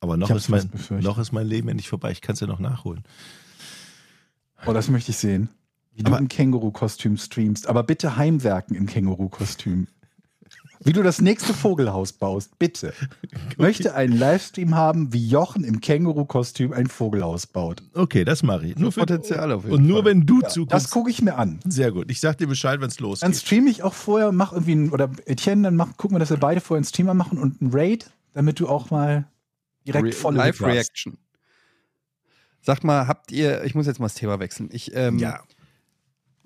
Aber 0.00 0.16
noch 0.16 0.30
ist, 0.30 0.48
mein, 0.48 0.70
noch 1.00 1.18
ist 1.18 1.32
mein 1.32 1.46
Leben 1.46 1.74
nicht 1.74 1.88
vorbei. 1.88 2.12
Ich 2.12 2.20
kann 2.20 2.34
es 2.34 2.40
ja 2.40 2.46
noch 2.46 2.60
nachholen. 2.60 3.02
Oh, 4.66 4.72
das 4.72 4.88
möchte 4.88 5.10
ich 5.10 5.16
sehen. 5.16 5.48
Wie 5.98 6.04
du 6.04 6.12
Aber- 6.12 6.20
im 6.20 6.28
Känguru-Kostüm 6.28 7.16
streamst. 7.16 7.66
Aber 7.66 7.82
bitte 7.82 8.16
Heimwerken 8.16 8.76
im 8.76 8.86
Känguru-Kostüm. 8.86 9.88
Wie 10.84 10.92
du 10.92 11.02
das 11.02 11.20
nächste 11.20 11.52
Vogelhaus 11.54 12.12
baust, 12.12 12.56
bitte. 12.60 12.92
Ich 13.50 13.58
möchte 13.58 13.96
einen 13.96 14.16
Livestream 14.16 14.76
haben, 14.76 15.12
wie 15.12 15.26
Jochen 15.26 15.64
im 15.64 15.80
Känguru-Kostüm 15.80 16.72
ein 16.72 16.86
Vogelhaus 16.86 17.48
baut. 17.48 17.82
Okay, 17.94 18.24
das 18.24 18.44
mache 18.44 18.68
ich. 18.68 18.76
Nur 18.78 18.92
für, 18.92 19.00
Potenzial 19.00 19.50
auf 19.50 19.64
jeden 19.64 19.74
und 19.74 19.86
nur 19.88 20.04
Fall. 20.04 20.12
wenn 20.12 20.24
du 20.24 20.40
Das 20.40 20.52
zukommst. 20.54 20.90
gucke 20.92 21.10
ich 21.10 21.20
mir 21.20 21.34
an. 21.36 21.58
Sehr 21.66 21.90
gut. 21.90 22.08
Ich 22.12 22.20
sag 22.20 22.38
dir 22.38 22.46
Bescheid, 22.46 22.80
wenn 22.80 22.86
es 22.86 22.96
Dann 22.98 23.06
losgeht. 23.08 23.34
streame 23.34 23.68
ich 23.70 23.82
auch 23.82 23.92
vorher, 23.92 24.30
mach 24.30 24.52
irgendwie 24.52 24.76
ein, 24.76 24.90
oder 24.90 25.10
Etienne, 25.26 25.62
dann 25.64 25.74
mach, 25.74 25.96
gucken 25.96 26.14
wir, 26.14 26.20
dass 26.20 26.30
wir 26.30 26.36
beide 26.36 26.60
vorher 26.60 26.78
einen 26.78 26.84
Streamer 26.84 27.14
machen 27.14 27.38
und 27.38 27.60
einen 27.60 27.72
Raid, 27.74 28.12
damit 28.34 28.60
du 28.60 28.68
auch 28.68 28.92
mal 28.92 29.26
direkt 29.84 30.06
Re 30.06 30.12
volle 30.12 30.36
Live 30.38 30.60
Hütte 30.60 30.66
hast. 30.68 30.74
Reaction. 30.76 31.18
Sagt 32.62 32.84
mal, 32.84 33.08
habt 33.08 33.32
ihr, 33.32 33.64
ich 33.64 33.74
muss 33.74 33.86
jetzt 33.86 33.98
mal 33.98 34.06
das 34.06 34.14
Thema 34.14 34.38
wechseln. 34.38 34.68
Ich, 34.72 34.94
ähm, 34.94 35.18
Ja. 35.18 35.40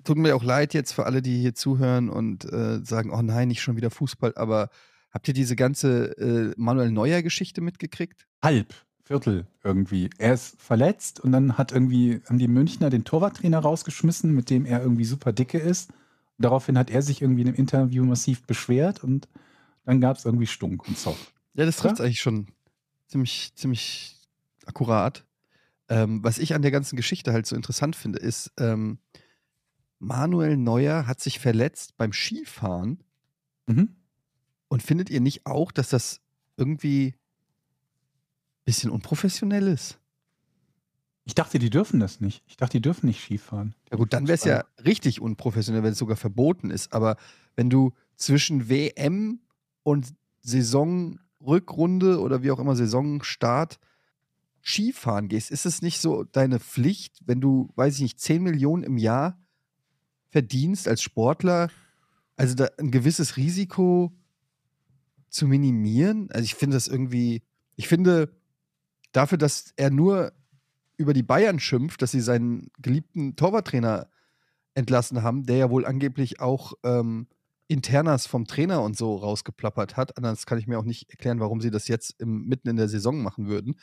Tut 0.03 0.17
mir 0.17 0.35
auch 0.35 0.43
leid 0.43 0.73
jetzt 0.73 0.93
für 0.93 1.05
alle, 1.05 1.21
die 1.21 1.39
hier 1.39 1.55
zuhören 1.55 2.09
und 2.09 2.45
äh, 2.51 2.83
sagen, 2.83 3.11
oh 3.11 3.21
nein, 3.21 3.47
nicht 3.47 3.61
schon 3.61 3.77
wieder 3.77 3.89
Fußball, 3.89 4.33
aber 4.35 4.69
habt 5.11 5.27
ihr 5.27 5.33
diese 5.33 5.55
ganze 5.55 6.17
äh, 6.17 6.53
Manuel 6.57 6.91
Neuer-Geschichte 6.91 7.61
mitgekriegt? 7.61 8.27
Halb, 8.41 8.73
Viertel 9.03 9.47
irgendwie. 9.63 10.09
Er 10.17 10.33
ist 10.33 10.61
verletzt 10.61 11.19
und 11.19 11.31
dann 11.31 11.57
hat 11.57 11.71
irgendwie, 11.71 12.21
haben 12.27 12.39
die 12.39 12.47
Münchner 12.47 12.89
den 12.89 13.03
Torwarttrainer 13.03 13.59
rausgeschmissen, 13.59 14.33
mit 14.33 14.49
dem 14.49 14.65
er 14.65 14.81
irgendwie 14.81 15.05
super 15.05 15.31
dicke 15.31 15.57
ist. 15.57 15.91
Und 15.91 16.43
daraufhin 16.45 16.77
hat 16.77 16.89
er 16.89 17.01
sich 17.01 17.21
irgendwie 17.21 17.41
in 17.41 17.49
einem 17.49 17.57
Interview 17.57 18.03
massiv 18.03 18.43
beschwert 18.45 19.03
und 19.03 19.27
dann 19.85 20.01
gab 20.01 20.17
es 20.17 20.25
irgendwie 20.25 20.47
Stunk 20.47 20.87
und 20.87 20.97
Zoff. 20.97 21.33
Ja, 21.53 21.65
das 21.65 21.77
trifft 21.77 22.01
eigentlich 22.01 22.21
schon 22.21 22.47
ziemlich, 23.07 23.53
ziemlich 23.55 24.17
akkurat. 24.65 25.25
Ähm, 25.89 26.23
was 26.23 26.37
ich 26.37 26.55
an 26.55 26.61
der 26.61 26.71
ganzen 26.71 26.95
Geschichte 26.95 27.33
halt 27.33 27.45
so 27.45 27.55
interessant 27.55 27.95
finde, 27.95 28.19
ist, 28.19 28.51
ähm, 28.57 28.99
Manuel 30.03 30.57
Neuer 30.57 31.07
hat 31.07 31.21
sich 31.21 31.39
verletzt 31.39 31.95
beim 31.97 32.11
Skifahren 32.13 32.99
Mhm. 33.67 33.95
und 34.67 34.83
findet 34.83 35.09
ihr 35.09 35.21
nicht 35.21 35.45
auch, 35.45 35.71
dass 35.71 35.89
das 35.89 36.19
irgendwie 36.57 37.15
ein 37.15 38.65
bisschen 38.65 38.89
unprofessionell 38.91 39.67
ist? 39.67 39.99
Ich 41.25 41.35
dachte, 41.35 41.57
die 41.57 41.69
dürfen 41.69 42.01
das 42.01 42.19
nicht. 42.19 42.43
Ich 42.47 42.57
dachte, 42.57 42.77
die 42.77 42.81
dürfen 42.81 43.05
nicht 43.07 43.21
Skifahren. 43.23 43.75
Ja 43.89 43.95
gut, 43.97 44.11
dann 44.11 44.27
wäre 44.27 44.35
es 44.35 44.43
ja 44.43 44.65
richtig 44.83 45.21
unprofessionell, 45.21 45.81
wenn 45.83 45.93
es 45.93 45.97
sogar 45.97 46.17
verboten 46.17 46.69
ist. 46.69 46.91
Aber 46.91 47.15
wenn 47.55 47.69
du 47.69 47.93
zwischen 48.17 48.67
WM 48.67 49.39
und 49.83 50.13
Saisonrückrunde 50.41 52.19
oder 52.19 52.43
wie 52.43 52.51
auch 52.51 52.59
immer 52.59 52.75
Saisonstart 52.75 53.79
Skifahren 54.61 55.29
gehst, 55.29 55.49
ist 55.51 55.65
es 55.65 55.81
nicht 55.81 55.99
so 55.99 56.25
deine 56.25 56.59
Pflicht, 56.59 57.21
wenn 57.25 57.39
du, 57.39 57.69
weiß 57.75 57.95
ich 57.95 58.01
nicht, 58.01 58.19
10 58.19 58.43
Millionen 58.43 58.83
im 58.83 58.97
Jahr 58.97 59.37
verdienst 60.33 60.87
als 60.87 61.01
Sportler, 61.01 61.69
also 62.35 62.55
da 62.55 62.67
ein 62.79 62.91
gewisses 62.91 63.37
Risiko 63.37 64.11
zu 65.29 65.47
minimieren? 65.47 66.29
Also 66.31 66.43
ich 66.43 66.55
finde 66.55 66.75
das 66.75 66.87
irgendwie, 66.87 67.43
ich 67.75 67.87
finde 67.87 68.35
dafür, 69.11 69.37
dass 69.37 69.73
er 69.77 69.91
nur 69.91 70.33
über 70.97 71.13
die 71.13 71.23
Bayern 71.23 71.59
schimpft, 71.59 72.01
dass 72.01 72.11
sie 72.11 72.19
seinen 72.19 72.71
geliebten 72.79 73.35
Torwarttrainer 73.35 74.09
entlassen 74.73 75.21
haben, 75.21 75.43
der 75.43 75.57
ja 75.57 75.69
wohl 75.69 75.85
angeblich 75.85 76.39
auch 76.39 76.73
ähm, 76.83 77.27
Internas 77.67 78.25
vom 78.25 78.45
Trainer 78.45 78.81
und 78.81 78.97
so 78.97 79.15
rausgeplappert 79.15 79.97
hat. 79.97 80.17
Anders 80.17 80.47
kann 80.47 80.57
ich 80.57 80.67
mir 80.67 80.79
auch 80.79 80.83
nicht 80.83 81.11
erklären, 81.11 81.39
warum 81.39 81.61
sie 81.61 81.69
das 81.69 81.87
jetzt 81.87 82.19
im, 82.19 82.45
mitten 82.45 82.69
in 82.69 82.75
der 82.75 82.89
Saison 82.89 83.21
machen 83.21 83.47
würden. 83.47 83.75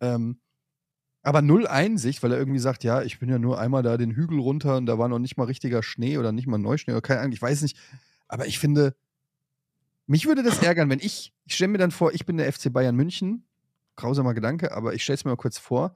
Ähm, 0.00 0.40
aber 1.22 1.42
null 1.42 1.66
Einsicht, 1.66 2.22
weil 2.22 2.32
er 2.32 2.38
irgendwie 2.38 2.58
sagt, 2.58 2.84
ja, 2.84 3.02
ich 3.02 3.18
bin 3.18 3.28
ja 3.28 3.38
nur 3.38 3.58
einmal 3.60 3.82
da 3.82 3.96
den 3.96 4.12
Hügel 4.12 4.40
runter 4.40 4.76
und 4.76 4.86
da 4.86 4.98
war 4.98 5.08
noch 5.08 5.18
nicht 5.18 5.36
mal 5.36 5.44
richtiger 5.44 5.82
Schnee 5.82 6.18
oder 6.18 6.32
nicht 6.32 6.46
mal 6.46 6.58
Neuschnee 6.58 6.92
oder 6.92 7.02
keine 7.02 7.20
Ahnung, 7.20 7.32
ich 7.32 7.42
weiß 7.42 7.62
nicht. 7.62 7.78
Aber 8.28 8.46
ich 8.46 8.58
finde, 8.58 8.96
mich 10.06 10.26
würde 10.26 10.42
das 10.42 10.62
ärgern, 10.62 10.90
wenn 10.90 10.98
ich, 10.98 11.32
ich 11.44 11.54
stelle 11.54 11.72
mir 11.72 11.78
dann 11.78 11.92
vor, 11.92 12.12
ich 12.12 12.26
bin 12.26 12.36
der 12.36 12.52
FC 12.52 12.72
Bayern 12.72 12.96
München, 12.96 13.44
grausamer 13.96 14.34
Gedanke, 14.34 14.72
aber 14.72 14.94
ich 14.94 15.04
stelle 15.04 15.14
es 15.14 15.24
mir 15.24 15.30
mal 15.30 15.36
kurz 15.36 15.58
vor 15.58 15.94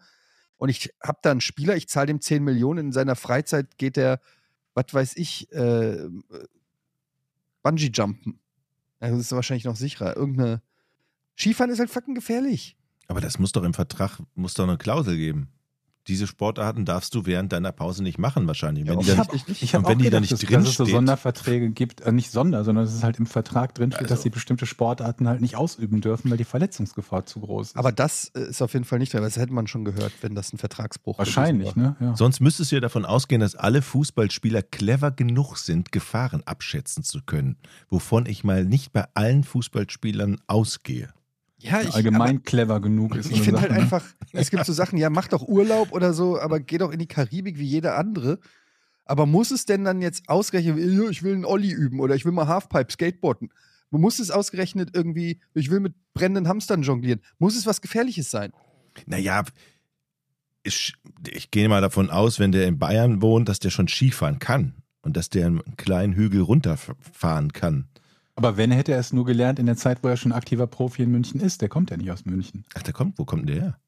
und 0.59 0.69
ich 0.69 0.95
habe 1.03 1.19
da 1.23 1.33
einen 1.33 1.41
Spieler, 1.41 1.77
ich 1.77 1.89
zahle 1.89 2.07
dem 2.07 2.21
10 2.21 2.45
Millionen, 2.45 2.87
in 2.87 2.93
seiner 2.93 3.17
Freizeit 3.17 3.79
geht 3.79 3.97
der, 3.97 4.21
was 4.75 4.87
weiß 4.93 5.17
ich, 5.17 5.53
äh, 5.53 6.09
Bungee-Jumpen. 7.63 8.39
Ja, 9.01 9.11
das 9.11 9.19
ist 9.19 9.33
wahrscheinlich 9.33 9.65
noch 9.65 9.77
sicherer. 9.77 10.17
Irgendeine. 10.17 10.63
Skifahren 11.37 11.71
ist 11.71 11.81
halt 11.81 11.91
fucking 11.91 12.15
gefährlich. 12.15 12.77
Aber 13.09 13.21
das 13.21 13.39
muss 13.39 13.53
doch 13.53 13.65
im 13.65 13.75
Vertrag, 13.75 14.21
muss 14.35 14.55
doch 14.55 14.65
eine 14.65 14.79
Klausel 14.79 15.17
geben. 15.17 15.49
Diese 16.09 16.29
Sportarten 16.29 16.85
darfst 16.85 17.13
du 17.17 17.27
während 17.27 17.53
deiner 17.53 17.73
Pause 17.73 18.05
nicht 18.05 18.17
machen, 18.17 18.47
wahrscheinlich. 18.47 18.87
Wenn 18.87 19.01
die 19.01 19.11
ich 19.11 19.19
habe 19.19 19.35
ich 19.35 19.75
hab 19.75 19.81
und 19.81 19.89
wenn 19.89 19.97
auch 19.97 19.99
die 19.99 20.05
da 20.05 20.05
gedacht, 20.05 20.21
nicht 20.21 20.33
dass, 20.35 20.41
drin 20.41 20.61
dass 20.61 20.69
es 20.69 20.77
so 20.77 20.85
Sonderverträge 20.85 21.71
gibt, 21.71 22.03
äh, 22.03 22.13
nicht 22.13 22.31
Sonder, 22.31 22.63
sondern 22.63 22.85
dass 22.85 22.95
es 22.95 23.03
halt 23.03 23.19
im 23.19 23.27
Vertrag 23.27 23.75
drinsteht, 23.75 24.03
Also- 24.03 24.15
dass 24.15 24.23
sie 24.23 24.31
bestimmte 24.31 24.67
Sportarten 24.67 25.27
halt 25.27 25.41
nicht 25.41 25.57
ausüben 25.57 26.01
dürfen, 26.01 26.31
weil 26.31 26.37
die 26.39 26.45
Verletzungsgefahr 26.45 27.27
zu 27.27 27.41
groß 27.41 27.69
ist. 27.71 27.77
Aber 27.77 27.91
das 27.91 28.31
äh, 28.37 28.43
ist 28.51 28.63
auf 28.63 28.73
jeden 28.75 28.85
Fall 28.85 29.01
nicht 29.01 29.13
drin. 29.15 29.23
Das 29.23 29.37
hätte 29.37 29.53
man 29.53 29.67
schon 29.67 29.85
gehört, 29.85 30.13
wenn 30.21 30.37
das 30.37 30.53
ein 30.53 30.59
Vertragsbruch 30.59 31.19
wahrscheinlich, 31.19 31.75
gewesen 31.75 31.97
ne? 31.99 32.07
Ja. 32.11 32.15
sonst 32.15 32.39
müsstest 32.39 32.71
du 32.71 32.77
ja 32.77 32.81
davon 32.81 33.05
ausgehen, 33.05 33.41
dass 33.41 33.57
alle 33.57 33.83
Fußballspieler 33.83 34.63
clever 34.63 35.11
genug 35.11 35.57
sind, 35.57 35.91
Gefahren 35.91 36.43
abschätzen 36.45 37.03
zu 37.03 37.21
können. 37.23 37.57
Wovon 37.89 38.27
ich 38.27 38.45
mal 38.45 38.65
nicht 38.65 38.93
bei 38.93 39.07
allen 39.15 39.43
Fußballspielern 39.43 40.37
ausgehe. 40.47 41.09
Ja, 41.59 41.81
ich, 41.81 41.95
allgemein 41.95 42.43
clever 42.43 42.81
genug 42.81 43.13
aber 43.13 43.21
ist. 43.21 43.31
Ich 43.31 43.43
finde 43.43 43.61
halt 43.61 43.73
ne? 43.73 43.79
einfach, 43.79 44.05
es 44.33 44.51
gibt 44.51 44.65
so 44.67 44.73
Sachen, 44.73 44.99
ja, 44.99 45.09
mach 45.09 45.29
doch 45.29 45.47
Urlaub 45.47 45.93
oder 45.93 46.13
so, 46.13 46.39
aber 46.39 46.61
geh 46.61 46.79
doch 46.79 46.93
in 46.93 46.99
die 46.99 47.07
Karibik 47.07 47.59
wie 47.59 47.65
jeder 47.65 47.97
andere. 47.97 48.39
Aber 49.07 49.25
muss 49.25 49.51
es 49.51 49.65
denn 49.65 49.85
dann 49.85 50.03
jetzt 50.03 50.29
ausgerechnet, 50.29 50.79
ich 50.79 51.23
will 51.23 51.35
einen 51.35 51.45
Olli 51.45 51.71
üben 51.71 52.01
oder 52.01 52.15
ich 52.15 52.25
will 52.25 52.33
mal 52.33 52.49
Halfpipe 52.49 52.93
skateboarden? 52.93 53.51
Muss 53.91 54.19
es 54.19 54.31
ausgerechnet 54.31 54.91
irgendwie, 54.93 55.41
ich 55.55 55.71
will 55.71 55.81
mit 55.81 55.95
brennenden 56.13 56.49
Hamstern 56.49 56.83
jonglieren? 56.83 57.21
Muss 57.39 57.57
es 57.57 57.67
was 57.67 57.81
Gefährliches 57.81 58.31
sein? 58.31 58.53
Naja, 59.07 59.45
ich, 60.65 60.95
ich 61.29 61.51
gehe 61.51 61.69
mal 61.69 61.81
davon 61.81 62.11
aus, 62.11 62.39
wenn 62.39 62.53
der 62.53 62.67
in 62.67 62.79
Bayern 62.79 63.23
wohnt, 63.23 63.49
dass 63.49 63.61
der 63.61 63.71
schon 63.71 63.89
Skifahren 63.89 64.39
kann 64.39 64.75
und 65.03 65.17
dass 65.17 65.31
der 65.31 65.47
einen 65.47 65.77
kleinen 65.77 66.15
Hügel 66.15 66.43
runterfahren 66.43 67.53
kann. 67.53 67.89
Aber 68.37 68.57
wenn 68.57 68.71
hätte 68.71 68.93
er 68.93 68.99
es 69.01 69.13
nur 69.13 69.25
gelernt 69.25 69.59
in 69.59 69.67
der 69.67 69.77
Zeit, 69.77 70.05
wo 70.05 70.09
er 70.09 70.17
schon 70.17 70.33
aktiver 70.33 70.67
Profi 70.67 71.03
in 71.03 71.11
München 71.11 71.41
ist. 71.41 71.63
Der 71.63 71.69
kommt 71.71 71.91
ja 71.91 71.97
nicht 71.97 72.11
aus 72.11 72.25
München. 72.27 72.65
Ach, 72.75 72.83
der 72.83 72.93
kommt, 72.93 73.19
wo 73.19 73.25
kommt 73.25 73.49
der 73.49 73.57
her? 73.57 73.79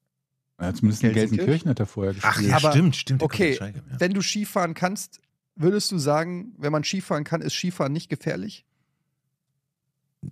Ja, 0.61 0.75
zumindest 0.75 1.05
in 1.05 1.13
Gelsenkirchen? 1.13 1.37
Gelsenkirchen 1.37 1.71
hat 1.71 1.81
er 1.81 1.87
vorher 1.87 2.15
gespielt. 2.15 2.35
Ach 2.37 2.41
ja, 2.43 2.57
Aber- 2.57 2.73
stimmt, 2.73 2.97
stimmt. 2.97 3.23
okay, 3.23 3.57
ja. 3.61 3.69
Wenn 3.99 4.13
du 4.15 4.23
Skifahren 4.23 4.75
kannst, 4.75 5.21
würdest 5.55 5.93
du 5.93 5.99
sagen, 5.99 6.55
wenn 6.59 6.73
man 6.73 6.83
Skifahren 6.83 7.25
kann, 7.25 7.43
ist 7.43 7.55
Skifahren 7.55 7.93
nicht 7.93 8.09
gefährlich? 8.09 8.65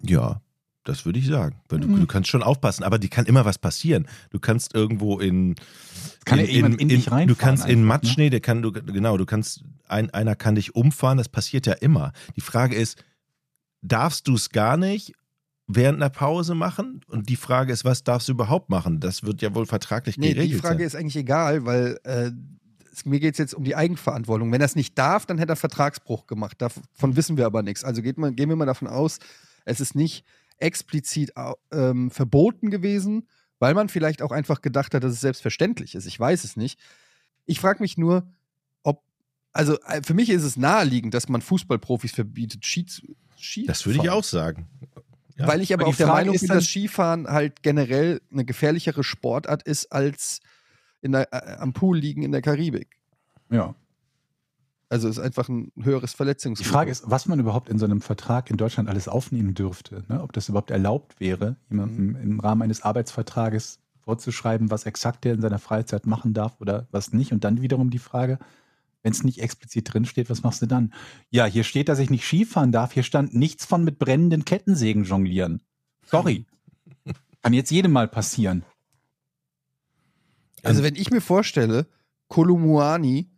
Ja, 0.03 0.41
das 0.85 1.05
würde 1.05 1.19
ich 1.19 1.27
sagen. 1.27 1.57
Weil 1.69 1.81
du, 1.81 1.89
Mhm. 1.89 2.01
du 2.01 2.07
kannst 2.07 2.31
schon 2.31 2.43
aufpassen, 2.43 2.83
aber 2.85 2.99
die 2.99 3.09
kann 3.09 3.27
immer 3.27 3.45
was 3.45 3.59
passieren. 3.59 4.07
Du 4.31 4.39
kannst 4.39 4.75
irgendwo 4.75 5.19
in. 5.21 5.55
kann 6.25 6.39
ja 6.41 6.45
jemand 6.47 6.81
in 6.81 6.89
dich 6.89 7.05
Du 7.05 7.11
reinfahren 7.13 7.39
kannst 7.39 7.65
in 7.65 7.71
einfach, 7.71 7.81
ne? 7.81 7.87
Matschnee, 7.87 8.31
der 8.31 8.41
kann, 8.41 8.63
du, 8.63 8.73
genau, 8.73 9.17
du 9.17 9.27
kannst, 9.27 9.63
ein, 9.89 10.11
einer 10.11 10.35
kann 10.35 10.55
dich 10.57 10.75
umfahren, 10.75 11.19
das 11.19 11.29
passiert 11.29 11.67
ja 11.67 11.75
immer. 11.75 12.13
Die 12.35 12.41
Frage 12.41 12.75
ist, 12.75 12.97
darfst 13.89 14.29
du 14.29 14.35
es 14.35 14.51
gar 14.51 14.77
nicht 14.77 15.13
während 15.67 15.97
einer 15.97 16.11
Pause 16.11 16.55
machen? 16.55 17.01
Und 17.09 17.29
die 17.29 17.37
Frage 17.37 17.73
ist, 17.73 17.85
was 17.85 18.05
darfst 18.05 18.29
du 18.29 18.33
überhaupt 18.33 18.71
machen? 18.71 19.01
Das 19.01 19.23
wird 19.23 19.43
ja 19.43 19.55
wohl 19.55 19.67
vertraglich 19.67 20.17
Nee, 20.17 20.35
geregelt 20.35 20.55
die 20.55 20.61
Frage 20.61 20.79
sein. 20.79 20.87
ist 20.87 20.97
eigentlich 20.97 21.17
egal, 21.17 21.65
weil 21.67 21.99
äh, 22.05 22.31
es, 22.93 23.05
mir 23.05 23.21
geht 23.21 23.35
es 23.35 23.39
jetzt 23.39 23.55
um 23.55 23.65
die 23.65 23.77
Eigenverantwortung. 23.77 24.51
Wenn 24.53 24.61
er 24.61 24.67
es 24.67 24.77
nicht 24.77 24.97
darf, 24.99 25.27
dann 25.27 25.39
hätte 25.39 25.53
er 25.53 25.57
Vertragsbruch 25.57 26.27
gemacht. 26.27 26.61
Davon 26.61 27.17
wissen 27.17 27.37
wir 27.37 27.47
aber 27.47 27.63
nichts. 27.63 27.85
Also 27.85 28.03
man, 28.17 28.35
gehen 28.37 28.49
wir 28.49 28.57
mal 28.57 28.67
davon 28.67 28.89
aus, 28.89 29.19
es 29.65 29.81
ist 29.81 29.95
nicht 29.95 30.25
explizit 30.59 31.33
ähm, 31.73 32.11
verboten 32.11 32.71
gewesen, 32.71 33.29
weil 33.59 33.75
man 33.75 33.89
vielleicht 33.89 34.23
auch 34.23 34.33
einfach 34.33 34.63
gedacht 34.63 34.95
hat, 34.95 35.05
dass 35.05 35.13
es 35.13 35.21
selbstverständlich 35.21 35.95
ist. 35.95 36.07
Ich 36.07 36.19
weiß 36.19 36.45
es 36.45 36.57
nicht. 36.57 36.79
Ich 37.45 37.61
frage 37.61 37.83
mich 37.83 37.99
nur, 37.99 38.27
also 39.57 39.79
äh, 39.87 40.03
für 40.03 40.15
mich 40.15 40.31
ist 40.31 40.43
es 40.43 40.57
naheliegend, 40.57 41.15
dass 41.15 41.29
man 41.29 41.41
Fußballprofis 41.41 42.13
verbietet, 42.13 42.65
Ski, 42.65 42.87
Ski 43.37 43.65
Das 43.67 43.85
würde 43.87 44.01
ich 44.03 44.11
auch 44.11 44.25
sagen. 44.25 44.69
Ja. 45.39 45.47
Weil 45.49 45.61
ich 45.61 45.73
aber 45.75 45.83
Aber 45.83 45.91
auch 45.91 45.95
die 45.95 45.99
der 45.99 46.07
Frage 46.07 46.27
Meinung 46.31 46.41
bin, 46.41 46.49
dass 46.49 46.65
Skifahren 46.67 47.29
halt 47.29 47.63
generell 47.63 48.23
eine 48.33 48.45
gefährlichere 48.45 49.05
Sportart 49.05 49.63
ist 49.65 49.93
als 49.93 50.41
in 51.03 51.13
der, 51.13 51.33
äh, 51.33 51.57
am 51.59 51.73
Pool 51.73 51.99
liegen 51.99 52.23
in 52.23 52.33
der 52.33 52.41
Karibik. 52.43 52.97
Ja. 53.51 53.75
Also 54.89 55.09
ist 55.09 55.19
einfach 55.19 55.49
ein 55.49 55.73
höheres 55.83 56.13
Die 56.13 56.17
Verletzungsrisiko. 56.17 56.73
Frage 56.73 56.91
ist, 56.93 57.03
was 57.07 57.27
man 57.27 57.41
überhaupt 57.41 57.69
in 57.69 57.79
so 57.79 57.85
einem 57.85 58.01
Vertrag 58.01 58.51
in 58.51 58.57
Deutschland 58.57 58.89
alles 58.89 59.09
aufnehmen 59.09 59.53
dürfte. 59.55 60.05
Ne? 60.09 60.23
Ob 60.23 60.33
das 60.33 60.49
überhaupt 60.49 60.71
erlaubt 60.71 61.19
wäre, 61.19 61.57
jemandem 61.69 62.11
Mhm. 62.11 62.17
im 62.17 62.41
Rahmen 62.41 62.63
eines 62.63 62.83
Arbeitsvertrages 62.83 63.81
vorzuschreiben, 64.05 64.71
was 64.71 64.87
exakt 64.87 65.25
der 65.25 65.35
in 65.35 65.41
seiner 65.41 65.59
Freizeit 65.59 66.07
machen 66.07 66.35
darf 66.35 66.61
oder 66.61 66.87
was 66.93 67.13
nicht. 67.13 67.33
Und 67.33 67.43
dann 67.43 67.61
wiederum 67.63 67.91
die 67.91 67.99
Frage, 67.99 68.39
wenn 69.07 69.13
es 69.13 69.23
nicht 69.23 69.41
explizit 69.41 69.95
drinsteht, 69.95 70.29
was 70.31 70.43
machst 70.43 70.63
du 70.63 70.67
dann? 70.67 70.93
Ja, 71.31 71.47
hier 71.47 71.63
steht, 71.63 71.89
dass 71.89 72.01
ich 72.01 72.11
nicht 72.11 72.25
Skifahren 72.25 72.73
darf. 72.73 72.91
Hier 72.91 73.05
stand 73.05 73.37
nichts 73.37 73.65
von 73.65 73.85
mit 73.85 74.01
brennenden 74.01 74.45
Kettensägen 74.45 75.05
jonglieren. 75.05 75.63
Sorry. 76.05 76.45
Kann 77.43 77.53
jetzt 77.53 77.71
jedem 77.71 77.93
mal 77.93 78.09
passieren. 78.09 78.65
also 80.65 80.83
wenn 80.83 80.97
ich 80.97 81.13
mir 81.13 81.21
vorstelle, 81.21 81.87
Kolumuani 82.27 83.31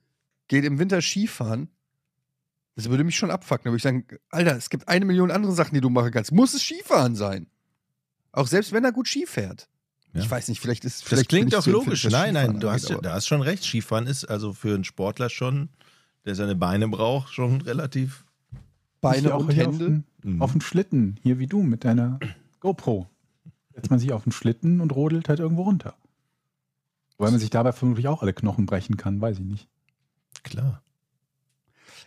geht 0.48 0.64
im 0.64 0.78
Winter 0.78 1.02
Skifahren, 1.02 1.68
das 2.74 2.88
würde 2.88 3.04
mich 3.04 3.16
schon 3.16 3.30
abfucken. 3.30 3.64
Da 3.64 3.70
würde 3.70 3.76
ich 3.76 3.82
sagen, 3.82 4.06
Alter, 4.30 4.56
es 4.56 4.70
gibt 4.70 4.88
eine 4.88 5.04
Million 5.04 5.30
andere 5.30 5.52
Sachen, 5.52 5.74
die 5.74 5.82
du 5.82 5.90
machen 5.90 6.12
kannst. 6.12 6.32
Muss 6.32 6.54
es 6.54 6.62
Skifahren 6.62 7.14
sein? 7.14 7.46
Auch 8.32 8.46
selbst 8.46 8.72
wenn 8.72 8.84
er 8.84 8.92
gut 8.92 9.06
Ski 9.06 9.26
fährt. 9.26 9.68
Ja. 10.14 10.22
Ich 10.22 10.30
weiß 10.30 10.48
nicht, 10.48 10.60
vielleicht 10.60 10.84
ist 10.84 11.02
Das 11.02 11.08
vielleicht 11.08 11.28
klingt 11.28 11.50
bin 11.50 11.58
ich 11.58 11.64
doch 11.64 11.70
logisch. 11.70 12.04
Nein, 12.08 12.34
nein, 12.34 12.60
du 12.60 12.70
hast, 12.70 12.88
ja- 12.88 12.98
da 13.00 13.12
hast 13.12 13.26
schon 13.28 13.42
recht. 13.42 13.62
Skifahren 13.64 14.06
ist 14.06 14.24
also 14.24 14.52
für 14.52 14.74
einen 14.74 14.84
Sportler 14.84 15.28
schon, 15.28 15.68
der 16.24 16.34
seine 16.34 16.54
Beine 16.56 16.88
braucht, 16.88 17.32
schon 17.32 17.60
relativ. 17.60 18.24
Beine 19.00 19.34
und 19.36 19.48
Auf 19.50 19.54
Hände. 19.56 19.78
den, 19.84 20.04
Mhm. 20.34 20.42
auf 20.42 20.52
den 20.52 20.60
Schlitten, 20.60 21.18
hier 21.22 21.38
wie 21.38 21.46
du 21.46 21.62
mit 21.62 21.84
deiner 21.84 22.18
GoPro. 22.60 23.08
Setzt 23.74 23.90
man 23.90 24.00
sich 24.00 24.12
auf 24.12 24.24
den 24.24 24.32
Schlitten 24.32 24.80
und 24.80 24.90
rodelt 24.94 25.28
halt 25.28 25.38
irgendwo 25.38 25.62
runter. 25.62 25.94
Wobei 27.16 27.30
man 27.30 27.38
sich 27.38 27.50
dabei 27.50 27.72
vermutlich 27.72 28.08
auch 28.08 28.22
alle 28.22 28.32
Knochen 28.32 28.66
brechen 28.66 28.96
kann, 28.96 29.20
weiß 29.20 29.38
ich 29.38 29.44
nicht. 29.44 29.68
Klar. 30.42 30.82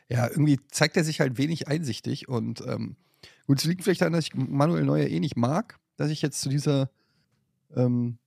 Ja, 0.09 0.27
irgendwie 0.29 0.59
zeigt 0.69 0.97
er 0.97 1.03
sich 1.05 1.19
halt 1.21 1.37
wenig 1.37 1.67
einsichtig 1.69 2.27
und 2.27 2.61
ähm, 2.67 2.95
gut, 3.47 3.59
es 3.59 3.65
liegt 3.65 3.83
vielleicht 3.83 4.01
daran, 4.01 4.13
dass 4.13 4.25
ich 4.25 4.35
Manuel 4.35 4.83
Neuer 4.83 5.07
eh 5.07 5.19
nicht 5.21 5.37
mag, 5.37 5.79
dass 5.95 6.09
ich 6.09 6.21
jetzt 6.21 6.41
zu 6.41 6.49
dieser 6.49 6.89
ähm, 7.75 8.17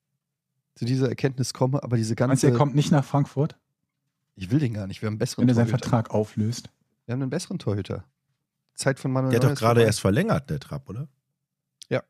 zu 0.74 0.84
dieser 0.84 1.08
Erkenntnis 1.08 1.52
komme, 1.54 1.82
aber 1.82 1.96
diese 1.96 2.10
Meinst 2.14 2.42
du, 2.42 2.46
ganze 2.46 2.46
er 2.48 2.54
kommt 2.58 2.74
nicht 2.74 2.90
nach 2.90 3.04
Frankfurt, 3.04 3.56
ich 4.36 4.50
will 4.50 4.58
den 4.58 4.74
gar 4.74 4.86
nicht, 4.86 5.02
wir 5.02 5.06
haben 5.06 5.12
einen 5.14 5.18
besseren 5.18 5.42
wenn 5.44 5.48
er 5.50 5.54
seinen 5.54 5.68
Torhüter. 5.68 5.88
Vertrag 5.88 6.10
auflöst? 6.10 6.70
Wir 7.06 7.12
haben 7.12 7.22
einen 7.22 7.30
besseren 7.30 7.58
Torhüter. 7.58 8.04
Zeit 8.74 8.98
von 8.98 9.12
Manuel 9.12 9.30
Der 9.30 9.38
hat 9.40 9.44
Neuer 9.44 9.54
doch 9.54 9.60
gerade 9.60 9.82
erst 9.84 10.00
verlängert, 10.00 10.50
der 10.50 10.58
Trapp, 10.58 10.88
oder? 10.88 11.06
Ja. 11.88 12.02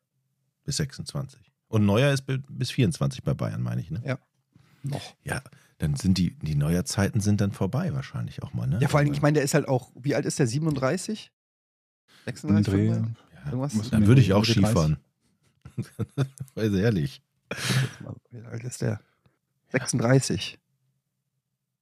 Bis 0.65 0.79
26. 0.79 1.53
Und 1.69 1.85
Neuer 1.85 2.13
ist 2.13 2.23
bi- 2.23 2.43
bis 2.49 2.71
24 2.71 3.23
bei 3.23 3.35
Bayern, 3.35 3.61
meine 3.63 3.81
ich, 3.83 3.91
ne? 3.91 4.01
Ja. 4.05 4.19
noch. 4.83 5.15
Ja, 5.25 5.43
dann 5.79 5.97
sind 5.97 6.17
die, 6.17 6.31
die 6.39 6.55
Neuer-Zeiten 6.55 7.21
sind 7.21 7.41
dann 7.43 7.53
vorbei 7.53 7.93
wahrscheinlich 7.93 8.43
auch 8.43 8.55
mal, 8.55 8.67
ne? 8.67 8.79
Ja, 8.81 8.89
vor 8.89 9.01
allem, 9.01 9.13
ich 9.13 9.21
meine, 9.21 9.35
der 9.35 9.43
ist 9.43 9.53
halt 9.55 9.69
auch, 9.69 9.91
wie 9.95 10.15
alt 10.15 10.25
ist 10.25 10.39
der? 10.39 10.47
37? 10.47 11.33
Im 12.27 12.33
36? 12.37 12.73
Dreh. 12.73 12.89
35? 12.93 13.17
Ja, 13.35 13.51
Irgendwas? 13.53 13.91
Dann 13.91 14.07
würde 14.07 14.21
ich 14.23 14.33
auch 14.33 14.41
Mitte 14.47 14.61
30. 14.61 14.65
Skifahren. 14.67 14.97
Weiß 16.55 16.73
ehrlich. 16.73 17.21
Wie 18.31 18.41
alt 18.43 18.65
ist 18.65 18.81
der? 18.83 19.01
36. 19.71 20.59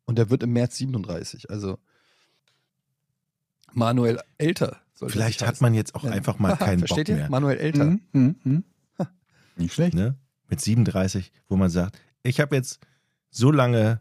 Und 0.04 0.16
der 0.18 0.30
wird 0.30 0.42
im 0.42 0.52
März 0.52 0.76
37. 0.76 1.50
Also 1.50 1.78
Manuel 3.72 4.20
älter. 4.38 4.78
Vielleicht 5.06 5.44
hat 5.44 5.60
man 5.60 5.74
jetzt 5.74 5.94
auch 5.94 6.04
Ja. 6.04 6.10
einfach 6.10 6.38
mal 6.38 6.56
keinen 6.56 6.80
Bock 6.80 6.88
Versteht 6.88 7.08
ihr? 7.08 7.16
mehr. 7.16 7.30
Manuel 7.30 7.58
älter. 7.58 7.84
Mhm, 7.84 8.00
mhm, 8.12 8.36
mhm. 8.44 8.64
Nicht 9.56 9.74
schlecht. 9.74 9.94
Ne? 9.94 10.16
Mit 10.48 10.60
37, 10.60 11.32
wo 11.48 11.56
man 11.56 11.70
sagt, 11.70 11.98
ich 12.22 12.40
habe 12.40 12.54
jetzt 12.56 12.80
so 13.30 13.50
lange 13.50 14.00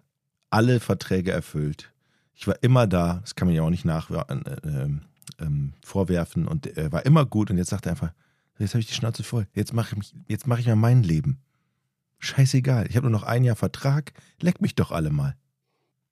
alle 0.49 0.80
Verträge 0.80 1.32
erfüllt. 1.32 1.91
Ich 2.34 2.47
war 2.47 2.55
immer 2.62 2.88
da, 2.88 3.20
das 3.22 3.36
kann 3.36 3.47
man 3.47 3.55
ja 3.55 3.62
auch 3.64 3.70
nicht 3.70 3.86
nach 3.86 4.09
äh, 4.12 4.26
ähm, 4.64 5.01
ähm, 5.39 5.74
vorwerfen 5.84 6.47
und 6.47 6.68
er 6.68 6.91
war 6.91 7.05
immer 7.05 7.26
gut 7.26 7.49
und 7.51 7.57
jetzt 7.57 7.70
sagt 7.70 7.86
er 7.86 7.91
einfach, 7.93 8.14
jetzt 8.59 8.74
habe 8.74 8.80
ich 8.80 8.88
die 8.88 8.93
Schnauze 8.93 9.24
voll. 9.24 9.47
Jetzt 9.53 9.74
mache 9.74 9.91
ich 9.91 9.97
mich, 9.97 10.16
jetzt 10.28 10.47
mache 10.47 10.59
ich 10.62 10.68
mal 10.68 10.76
mein 10.76 11.03
Leben. 11.03 11.39
Scheißegal, 12.22 12.88
ich 12.89 12.95
habe 12.95 13.05
nur 13.09 13.11
noch 13.19 13.24
ein 13.24 13.43
Jahr 13.43 13.55
Vertrag, 13.55 14.13
leck 14.41 14.61
mich 14.61 14.76
doch 14.76 14.91
alle 14.91 15.09
mal. 15.09 15.36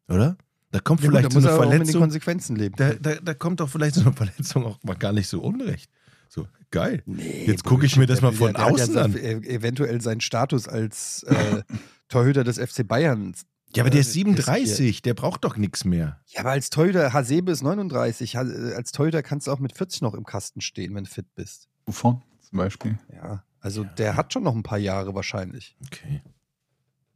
Oder? 0.10 0.38
Da 0.72 0.80
kommt 0.80 1.02
Ja, 1.02 1.08
gut, 1.10 1.18
vielleicht 1.20 1.26
da 1.28 1.32
so 1.32 1.38
muss 1.40 1.46
eine 1.48 1.54
er 1.56 1.60
auch 1.66 1.70
Verletzung. 1.70 2.02
Konsequenzen 2.02 2.56
leben. 2.56 2.76
Da, 2.78 2.94
da, 2.94 3.16
da 3.16 3.34
kommt 3.34 3.60
doch 3.60 3.70
vielleicht 3.70 3.96
so 3.96 4.02
eine 4.02 4.14
Verletzung 4.14 4.66
auch 4.66 4.80
mal 4.84 4.96
gar 4.96 5.14
nicht 5.14 5.28
so 5.28 5.42
unrecht. 5.42 5.90
So, 6.28 6.48
geil. 6.72 7.02
Nee, 7.06 7.46
Jetzt 7.48 7.64
gucke 7.64 7.86
ich 7.88 7.96
mir 7.96 8.06
das 8.06 8.22
mal 8.22 8.32
von 8.34 8.56
außen 8.56 8.94
ja 8.96 9.02
an. 9.04 9.14
so- 9.14 9.18
e- 9.18 9.48
Eventuell 9.48 10.00
seinen 10.02 10.22
Status 10.22 10.68
als 10.68 11.24
äh, 11.24 11.64
Torhüter 12.08 12.44
des 12.44 12.58
FC 12.60 12.88
Bayern. 12.88 13.34
Ja, 13.76 13.84
aber 13.84 13.90
der 13.92 14.00
äh, 14.00 14.02
ist 14.02 14.14
37, 14.14 15.02
der 15.04 15.14
braucht 15.16 15.44
doch 15.44 15.58
nichts 15.58 15.86
mehr. 15.86 16.20
Ja, 16.28 16.42
aber 16.42 16.52
als 16.52 16.70
Torhüter, 16.72 17.14
Hasebe 17.14 17.52
ist 17.52 17.62
39. 17.64 18.36
Ha- 18.36 18.44
äh, 18.44 18.74
Als 18.74 18.92
Torhüter 18.92 19.22
kannst 19.24 19.48
du 19.48 19.52
auch 19.52 19.60
mit 19.60 19.76
40 19.78 20.02
noch 20.02 20.14
im 20.16 20.24
Kasten 20.26 20.62
stehen, 20.62 20.94
wenn 20.96 21.04
du 21.06 21.10
fit 21.10 21.34
bist. 21.36 21.68
Buffon 21.86 22.22
zum 22.42 22.58
Beispiel. 22.58 22.98
Ja, 23.14 23.44
also 23.62 23.84
der 23.84 24.16
hat 24.16 24.34
schon 24.34 24.44
noch 24.44 24.56
ein 24.56 24.64
paar 24.64 24.78
Jahre 24.78 25.14
wahrscheinlich. 25.16 25.76
Okay. 25.86 26.22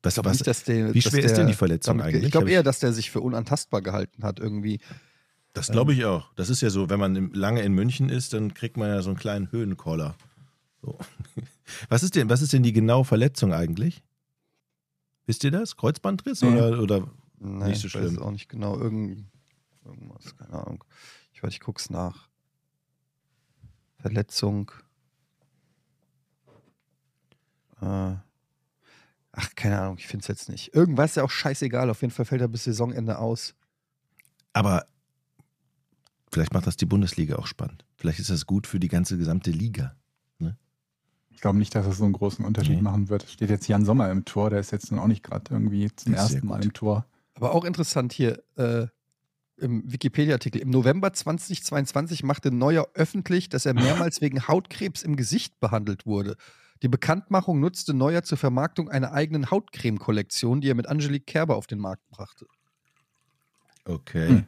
Glaube 0.02 0.30
was, 0.30 0.34
nicht, 0.40 0.48
dass 0.48 0.64
der, 0.66 0.94
wie 0.94 1.02
schwer 1.02 1.24
ist 1.24 1.32
der 1.32 1.38
denn 1.40 1.48
die 1.48 1.54
Verletzung 1.54 1.98
damit- 1.98 2.14
eigentlich? 2.14 2.26
Ich 2.26 2.32
glaube 2.32 2.52
eher, 2.52 2.64
dass 2.64 2.80
der 2.80 2.92
sich 2.92 3.10
für 3.10 3.22
unantastbar 3.22 3.82
gehalten 3.82 4.24
hat 4.24 4.40
irgendwie. 4.40 4.80
Das 5.54 5.68
glaube 5.70 5.94
ich 5.94 6.04
auch. 6.04 6.34
Das 6.36 6.50
ist 6.50 6.62
ja 6.62 6.70
so, 6.70 6.90
wenn 6.90 7.00
man 7.00 7.32
lange 7.34 7.62
in 7.62 7.72
München 7.74 8.10
ist, 8.10 8.34
dann 8.34 8.54
kriegt 8.54 8.76
man 8.76 8.90
ja 8.90 9.02
so 9.02 9.12
einen 9.12 9.18
kleinen 9.20 9.52
Höhenkoller. 9.52 10.16
So. 10.82 10.98
Was 11.90 12.04
ist 12.04 12.16
denn, 12.16 12.28
was 12.30 12.42
ist 12.42 12.52
denn 12.52 12.62
die 12.64 12.74
genaue 12.74 13.06
Verletzung 13.06 13.54
eigentlich? 13.54 14.04
Wisst 15.26 15.46
ihr 15.46 15.52
das? 15.52 15.78
Kreuzbandriss 15.78 16.42
Nee. 16.42 16.50
oder, 16.50 16.82
oder 16.82 17.08
Nee, 17.40 17.70
Nicht 17.70 17.82
so 17.82 17.88
ich 17.88 17.96
weiß 17.96 18.02
schlimm. 18.02 18.16
es 18.16 18.22
auch 18.22 18.32
nicht 18.32 18.50
genau. 18.50 18.78
Irgend, 18.78 19.26
irgendwas, 19.86 20.36
keine 20.38 20.54
Ahnung. 20.54 20.84
Ich 21.34 21.42
weiß, 21.42 21.54
ich 21.54 21.62
guck's 21.62 21.90
nach. 21.90 22.28
Verletzung. 23.98 24.72
Äh, 27.84 28.16
ach, 29.34 29.50
keine 29.56 29.80
Ahnung, 29.82 29.98
ich 29.98 30.08
finde 30.08 30.24
es 30.24 30.28
jetzt 30.28 30.50
nicht. 30.50 30.74
Irgendwas 30.74 31.12
ist 31.12 31.16
ja 31.18 31.24
auch 31.24 31.30
scheißegal. 31.32 31.90
Auf 31.90 32.02
jeden 32.02 32.14
Fall 32.14 32.26
fällt 32.26 32.42
er 32.42 32.48
bis 32.48 32.64
Saisonende 32.66 33.18
aus. 33.20 33.54
aber 34.54 34.86
vielleicht 36.32 36.54
macht 36.54 36.66
das 36.66 36.78
die 36.78 36.86
Bundesliga 36.88 37.36
auch 37.36 37.46
spannend. 37.48 37.86
Vielleicht 37.96 38.20
ist 38.20 38.30
das 38.32 38.46
gut 38.48 38.66
für 38.68 38.80
die 38.80 38.88
ganze 38.88 39.18
gesamte 39.18 39.52
Liga. 39.52 39.96
Ich 41.30 41.42
glaube 41.42 41.58
nicht, 41.58 41.76
dass 41.76 41.86
es 41.86 41.98
so 41.98 42.06
einen 42.06 42.14
großen 42.14 42.46
Unterschied 42.46 42.76
Nee. 42.78 42.82
machen 42.82 43.10
wird. 43.10 43.28
Steht 43.30 43.50
jetzt 43.50 43.68
Jan 43.68 43.84
Sommer 43.84 44.10
im 44.10 44.24
Tor, 44.24 44.50
der 44.50 44.60
ist 44.60 44.72
jetzt 44.72 44.92
nun 44.92 45.00
auch 45.02 45.08
nicht 45.08 45.24
gerade 45.24 45.52
irgendwie 45.54 45.94
zum 45.94 46.14
ersten 46.14 46.48
Mal 46.48 46.64
im 46.64 46.72
Tor. 46.74 47.06
Aber 47.34 47.54
auch 47.54 47.66
interessant 47.66 48.14
hier 48.14 48.42
äh, 48.56 48.88
im 49.58 49.84
Wikipedia-Artikel. 49.92 50.62
Im 50.62 50.70
November 50.70 51.12
2022 51.12 52.24
machte 52.24 52.52
Neuer 52.52 52.88
öffentlich, 52.94 53.50
dass 53.50 53.66
er 53.66 53.74
mehrmals 53.74 54.22
wegen 54.22 54.48
Hautkrebs 54.48 55.04
im 55.04 55.18
Gesicht 55.18 55.60
behandelt 55.60 56.06
wurde. 56.06 56.38
Die 56.84 56.90
Bekanntmachung 56.90 57.60
nutzte 57.62 57.94
Neuer 57.94 58.24
zur 58.24 58.38
Vermarktung 58.38 58.90
einer 58.90 59.14
eigenen 59.14 59.50
Hautcreme-Kollektion, 59.50 60.60
die 60.60 60.70
er 60.70 60.76
mit 60.76 60.88
Angelique 60.88 61.26
Kerber 61.26 61.56
auf 61.56 61.66
den 61.66 61.80
Markt 61.80 62.06
brachte. 62.10 62.46
Okay. 63.86 64.28
Hm. 64.28 64.46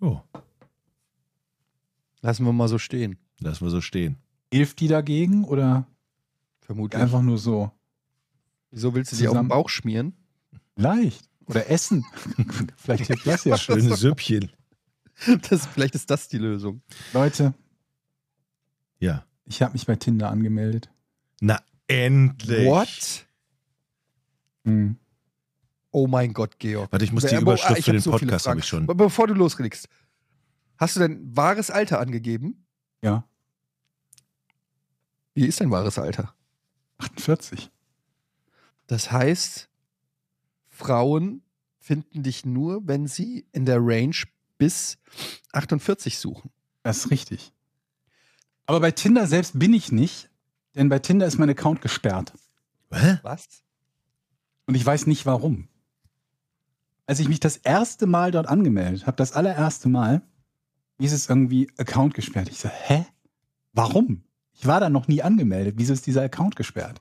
Oh, 0.00 0.20
Lassen 2.22 2.44
wir 2.44 2.52
mal 2.52 2.68
so 2.68 2.78
stehen. 2.78 3.18
lassen 3.40 3.64
wir 3.64 3.70
so 3.70 3.80
stehen. 3.80 4.16
Hilft 4.52 4.80
die 4.80 4.88
dagegen 4.88 5.44
oder 5.44 5.86
Vermutlich. 6.60 7.00
einfach 7.00 7.22
nur 7.22 7.38
so? 7.38 7.70
Wieso 8.70 8.94
willst 8.94 9.12
du 9.12 9.16
die 9.16 9.28
auf 9.28 9.36
den 9.36 9.48
Bauch 9.48 9.68
schmieren? 9.68 10.14
Leicht. 10.76 11.28
Oder 11.46 11.68
essen. 11.68 12.04
Vielleicht 12.76 13.06
hilft 13.06 13.26
das 13.26 13.44
ja. 13.44 13.58
Schönes 13.58 14.00
Süppchen. 14.00 14.50
Das, 15.50 15.66
vielleicht 15.66 15.94
ist 15.94 16.08
das 16.08 16.28
die 16.28 16.38
Lösung. 16.38 16.80
Leute, 17.12 17.52
Ja. 19.00 19.26
Ich 19.50 19.62
habe 19.62 19.72
mich 19.72 19.84
bei 19.86 19.96
Tinder 19.96 20.30
angemeldet. 20.30 20.88
Na, 21.40 21.60
endlich. 21.88 22.66
What? 22.66 23.26
Hm. 24.64 24.96
Oh 25.90 26.06
mein 26.06 26.32
Gott, 26.32 26.58
Georg. 26.60 26.90
Warte, 26.92 27.04
ich 27.04 27.12
muss 27.12 27.24
die 27.24 27.34
Aber- 27.34 27.42
Überschrift 27.42 27.72
ah, 27.72 27.76
ich 27.78 27.84
für 27.84 27.92
den 27.92 28.00
so 28.00 28.12
Podcast 28.12 28.46
habe 28.46 28.60
ich 28.60 28.66
schon. 28.66 28.86
Be- 28.86 28.94
Bevor 28.94 29.26
du 29.26 29.34
loslegst, 29.34 29.88
hast 30.76 30.96
du 30.96 31.00
dein 31.00 31.36
wahres 31.36 31.70
Alter 31.70 31.98
angegeben? 32.00 32.64
Ja, 33.02 33.24
Wie 35.34 35.46
ist 35.46 35.60
dein 35.60 35.70
wahres 35.70 35.98
Alter? 35.98 36.34
48. 36.98 37.70
Das 38.86 39.10
heißt, 39.10 39.68
Frauen 40.68 41.42
finden 41.78 42.22
dich 42.22 42.44
nur, 42.44 42.86
wenn 42.86 43.06
sie 43.06 43.46
in 43.52 43.64
der 43.64 43.78
Range 43.80 44.16
bis 44.58 44.98
48 45.52 46.18
suchen. 46.18 46.50
Das 46.82 46.98
ist 46.98 47.10
richtig. 47.10 47.52
Aber 48.66 48.80
bei 48.80 48.90
Tinder 48.90 49.26
selbst 49.26 49.58
bin 49.58 49.74
ich 49.74 49.92
nicht, 49.92 50.30
denn 50.74 50.88
bei 50.88 50.98
Tinder 50.98 51.26
ist 51.26 51.38
mein 51.38 51.50
Account 51.50 51.80
gesperrt. 51.80 52.32
Hä? 52.92 53.18
Was? 53.22 53.62
Und 54.66 54.74
ich 54.74 54.84
weiß 54.84 55.06
nicht 55.06 55.26
warum. 55.26 55.68
Als 57.06 57.18
ich 57.18 57.28
mich 57.28 57.40
das 57.40 57.56
erste 57.56 58.06
Mal 58.06 58.30
dort 58.30 58.46
angemeldet 58.46 59.06
habe, 59.06 59.16
das 59.16 59.32
allererste 59.32 59.88
Mal, 59.88 60.22
hieß 61.00 61.12
es 61.12 61.28
irgendwie 61.28 61.68
Account 61.76 62.14
gesperrt. 62.14 62.48
Ich 62.48 62.58
so, 62.58 62.68
hä? 62.68 63.06
Warum? 63.72 64.22
Ich 64.52 64.66
war 64.66 64.78
da 64.78 64.90
noch 64.90 65.08
nie 65.08 65.22
angemeldet. 65.22 65.74
Wieso 65.78 65.92
ist 65.92 66.06
dieser 66.06 66.22
Account 66.22 66.54
gesperrt? 66.54 67.00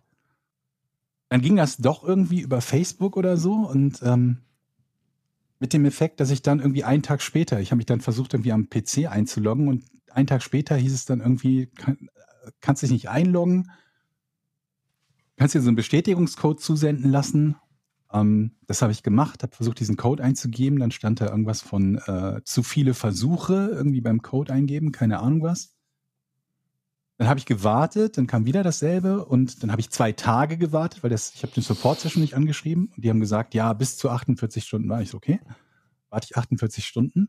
Dann 1.30 1.42
ging 1.42 1.58
das 1.58 1.78
doch 1.78 2.04
irgendwie 2.04 2.42
über 2.42 2.62
Facebook 2.62 3.18
oder 3.18 3.38
so 3.38 3.54
und 3.54 4.02
ähm, 4.02 4.40
mit 5.60 5.74
dem 5.74 5.86
Effekt, 5.86 6.20
dass 6.20 6.32
ich 6.32 6.42
dann 6.42 6.60
irgendwie 6.60 6.84
einen 6.84 7.04
Tag 7.04 7.22
später, 7.22 7.60
ich 7.60 7.72
habe 7.72 7.78
mich 7.78 7.86
dann 7.86 8.02
versucht, 8.02 8.34
irgendwie 8.34 8.54
am 8.54 8.70
PC 8.70 9.10
einzuloggen 9.10 9.68
und 9.68 9.84
einen 10.12 10.28
Tag 10.28 10.42
später 10.42 10.76
hieß 10.76 10.94
es 10.94 11.06
dann 11.06 11.20
irgendwie, 11.20 11.68
kann, 11.68 12.10
kannst 12.62 12.82
dich 12.82 12.92
nicht 12.92 13.10
einloggen, 13.10 13.70
kannst 15.38 15.56
dir 15.56 15.62
so 15.62 15.68
einen 15.68 15.76
Bestätigungscode 15.76 16.62
zusenden 16.62 17.12
lassen. 17.12 17.56
Ähm, 18.12 18.56
das 18.68 18.82
habe 18.82 18.92
ich 18.92 19.04
gemacht, 19.04 19.44
habe 19.44 19.56
versucht, 19.56 19.80
diesen 19.80 19.98
Code 19.98 20.24
einzugeben. 20.24 20.80
Dann 20.80 20.92
stand 20.92 21.22
da 21.22 21.30
irgendwas 21.30 21.62
von 21.62 21.98
äh, 21.98 22.42
zu 22.44 22.64
viele 22.64 22.94
Versuche 22.94 23.70
irgendwie 23.72 24.02
beim 24.02 24.22
Code 24.22 24.54
eingeben, 24.54 24.92
keine 24.92 25.20
Ahnung 25.20 25.44
was. 25.44 25.76
Dann 27.20 27.28
habe 27.28 27.38
ich 27.38 27.46
gewartet, 27.46 28.18
dann 28.18 28.28
kam 28.28 28.46
wieder 28.46 28.64
dasselbe 28.64 29.26
und 29.26 29.62
dann 29.62 29.72
habe 29.72 29.82
ich 29.82 29.90
zwei 29.90 30.14
Tage 30.14 30.58
gewartet, 30.58 31.04
weil 31.04 31.10
das, 31.10 31.34
ich 31.36 31.44
habe 31.44 31.52
den 31.52 31.64
Support-Session 31.64 32.22
nicht 32.22 32.34
angeschrieben 32.34 32.94
und 32.96 33.04
die 33.04 33.10
haben 33.10 33.20
gesagt, 33.20 33.54
ja, 33.54 33.74
bis 33.74 33.98
zu 33.98 34.10
48 34.10 34.64
Stunden 34.64 34.88
war 34.88 35.02
ich 35.02 35.10
so, 35.10 35.18
okay. 35.18 35.42
Warte 36.10 36.28
ich 36.32 36.38
48 36.38 36.86
Stunden. 36.86 37.28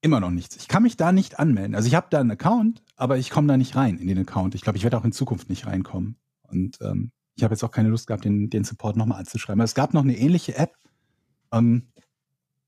Immer 0.00 0.20
noch 0.20 0.30
nichts. 0.30 0.56
Ich 0.56 0.68
kann 0.68 0.84
mich 0.84 0.96
da 0.96 1.12
nicht 1.12 1.38
anmelden. 1.38 1.74
Also 1.74 1.86
ich 1.86 1.94
habe 1.94 2.06
da 2.08 2.18
einen 2.18 2.30
Account, 2.30 2.82
aber 2.96 3.18
ich 3.18 3.28
komme 3.28 3.46
da 3.46 3.58
nicht 3.58 3.76
rein 3.76 3.98
in 3.98 4.08
den 4.08 4.18
Account. 4.18 4.54
Ich 4.54 4.62
glaube, 4.62 4.78
ich 4.78 4.84
werde 4.84 4.96
auch 4.96 5.04
in 5.04 5.12
Zukunft 5.12 5.50
nicht 5.50 5.66
reinkommen. 5.66 6.16
Und 6.48 6.78
ähm, 6.80 7.12
ich 7.36 7.44
habe 7.44 7.52
jetzt 7.52 7.62
auch 7.62 7.70
keine 7.70 7.90
Lust 7.90 8.06
gehabt, 8.06 8.24
den, 8.24 8.48
den 8.48 8.64
Support 8.64 8.96
nochmal 8.96 9.18
anzuschreiben. 9.18 9.60
Aber 9.60 9.66
es 9.66 9.74
gab 9.74 9.92
noch 9.92 10.02
eine 10.02 10.16
ähnliche 10.16 10.56
App, 10.56 10.78
ähm, 11.52 11.88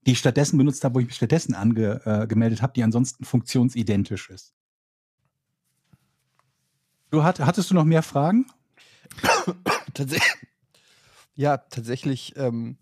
die 0.07 0.12
ich 0.12 0.18
stattdessen 0.18 0.59
benutzt 0.59 0.84
habe, 0.84 0.96
wo 0.96 1.00
ich 1.00 1.07
mich 1.07 1.16
stattdessen 1.16 1.54
angemeldet 1.54 2.07
äh, 2.07 2.26
gemeldet 2.26 2.61
habe, 2.61 2.74
die 2.74 2.82
ansonsten 2.82 3.24
funktionsidentisch 3.24 4.28
ist. 4.28 4.55
Du 7.11 7.22
hat, 7.22 7.40
hattest 7.40 7.70
du 7.70 7.74
noch 7.74 7.84
mehr 7.84 8.02
Fragen? 8.02 8.46
Tats 9.94 10.14
ja, 11.34 11.59
tatsächlich, 11.59 12.34
ähm, 12.36 12.78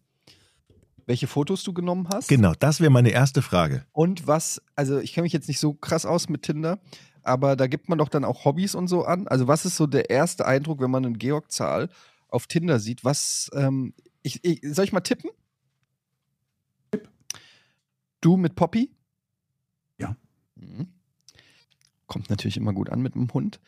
welche 1.07 1.27
Fotos 1.27 1.65
du 1.65 1.73
genommen 1.73 2.09
hast. 2.09 2.29
Genau, 2.29 2.53
das 2.59 2.81
wäre 2.81 2.91
meine 2.91 3.11
erste 3.11 3.43
Frage. 3.43 3.85
Und 3.93 4.27
was, 4.27 4.63
also 4.77 4.99
ich 4.99 5.13
kenne 5.13 5.25
mich 5.25 5.33
jetzt 5.33 5.49
nicht 5.49 5.61
so 5.61 5.75
krass 5.75 6.07
aus 6.07 6.29
mit 6.29 6.43
Tinder, 6.43 6.79
aber 7.23 7.57
da 7.57 7.67
gibt 7.67 7.89
man 7.89 7.99
doch 7.99 8.09
dann 8.09 8.25
auch 8.25 8.45
Hobbys 8.45 8.75
und 8.75 8.89
so 8.89 9.05
an. 9.05 9.29
Also 9.29 9.49
was 9.49 9.65
ist 9.65 9.77
so 9.77 9.87
der 9.87 10.09
erste 10.09 10.47
Eindruck, 10.47 10.81
wenn 10.81 10.91
man 10.91 11.05
einen 11.05 11.19
Georg 11.19 11.51
Zahl 11.51 11.91
auf 12.29 12.47
Tinder 12.47 12.79
sieht? 12.79 13.05
Was, 13.05 13.51
ähm, 13.55 13.93
ich, 14.23 14.45
ich, 14.45 14.61
soll 14.63 14.85
ich 14.85 14.93
mal 14.93 15.01
tippen? 15.01 15.31
Du 18.21 18.37
mit 18.37 18.55
Poppy? 18.55 18.91
Ja. 19.99 20.17
Mhm. 20.55 20.89
Kommt 22.07 22.31
natürlich 22.31 22.57
immer 22.57 22.73
gut 22.73 22.89
an 22.89 23.03
mit 23.03 23.15
dem 23.15 23.31
Hund. 23.33 23.61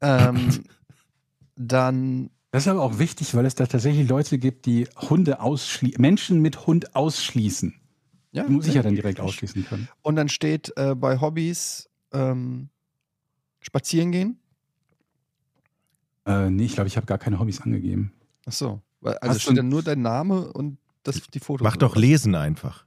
Ähm, 0.00 0.64
dann, 1.56 2.30
Das 2.50 2.64
ist 2.64 2.68
aber 2.68 2.82
auch 2.82 2.98
wichtig, 2.98 3.34
weil 3.34 3.44
es 3.46 3.54
da 3.54 3.66
tatsächlich 3.66 4.08
Leute 4.08 4.38
gibt, 4.38 4.66
die 4.66 4.88
Hunde 4.96 5.40
ausschließen, 5.40 6.00
Menschen 6.00 6.40
mit 6.40 6.66
Hund 6.66 6.94
ausschließen. 6.96 7.74
ja, 8.32 8.44
Die 8.44 8.52
muss 8.52 8.66
ich 8.66 8.74
ja 8.74 8.82
dann 8.82 8.94
direkt 8.94 9.20
ausschließen 9.20 9.64
können. 9.66 9.88
Und 10.02 10.16
dann 10.16 10.28
steht 10.28 10.72
äh, 10.76 10.94
bei 10.94 11.20
Hobbys 11.20 11.88
ähm, 12.12 12.68
spazieren 13.60 14.10
gehen. 14.12 14.38
Äh, 16.26 16.50
nee, 16.50 16.64
ich 16.64 16.74
glaube, 16.74 16.88
ich 16.88 16.96
habe 16.96 17.06
gar 17.06 17.18
keine 17.18 17.38
Hobbys 17.38 17.60
angegeben. 17.60 18.12
Ach 18.46 18.52
so. 18.52 18.80
Weil- 19.00 19.16
Also 19.18 19.34
Hast 19.34 19.42
steht 19.42 19.58
dann 19.58 19.68
nur 19.68 19.82
dein 19.82 20.02
Name 20.02 20.52
und 20.52 20.78
das, 21.02 21.20
die 21.32 21.40
Fotos. 21.40 21.64
Mach 21.64 21.76
doch 21.76 21.96
Lesen 21.96 22.34
einfach. 22.34 22.84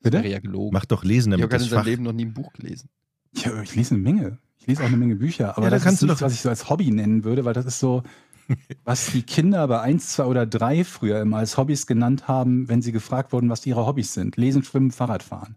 Das 0.00 0.12
wäre 0.12 0.22
Bitte? 0.22 0.32
ja 0.34 0.40
gelogen. 0.40 0.72
Mach 0.74 0.84
doch 0.84 1.04
Lesen, 1.04 1.32
ich 1.32 1.40
habe 1.40 1.48
damit 1.48 1.50
gerade 1.50 1.62
das 1.62 1.66
in 1.66 1.70
seinem 1.70 1.78
Fach... 1.80 1.86
Leben 1.86 2.02
noch 2.02 2.12
nie 2.12 2.24
ein 2.26 2.34
Buch 2.34 2.52
gelesen. 2.52 2.88
Ja, 3.34 3.62
ich 3.62 3.74
lese 3.74 3.94
eine 3.94 4.02
Menge. 4.02 4.38
Ich 4.62 4.68
lese 4.68 4.82
auch 4.84 4.86
eine 4.86 4.96
Menge 4.96 5.16
Bücher, 5.16 5.56
aber 5.56 5.64
Ja, 5.64 5.70
da 5.70 5.76
das 5.76 5.82
kannst 5.82 6.02
ist 6.04 6.06
nichts, 6.06 6.22
was 6.22 6.34
ich 6.34 6.40
so 6.40 6.48
als 6.48 6.70
Hobby 6.70 6.92
nennen 6.92 7.24
würde, 7.24 7.44
weil 7.44 7.52
das 7.52 7.66
ist 7.66 7.80
so, 7.80 8.04
was 8.84 9.06
die 9.06 9.24
Kinder 9.24 9.66
bei 9.66 9.80
1, 9.80 10.10
2 10.10 10.24
oder 10.24 10.46
3 10.46 10.84
früher 10.84 11.20
immer 11.20 11.38
als 11.38 11.56
Hobbys 11.56 11.88
genannt 11.88 12.28
haben, 12.28 12.68
wenn 12.68 12.80
sie 12.80 12.92
gefragt 12.92 13.32
wurden, 13.32 13.50
was 13.50 13.66
ihre 13.66 13.84
Hobbys 13.84 14.14
sind. 14.14 14.36
Lesen, 14.36 14.62
Schwimmen, 14.62 14.92
Fahrradfahren. 14.92 15.56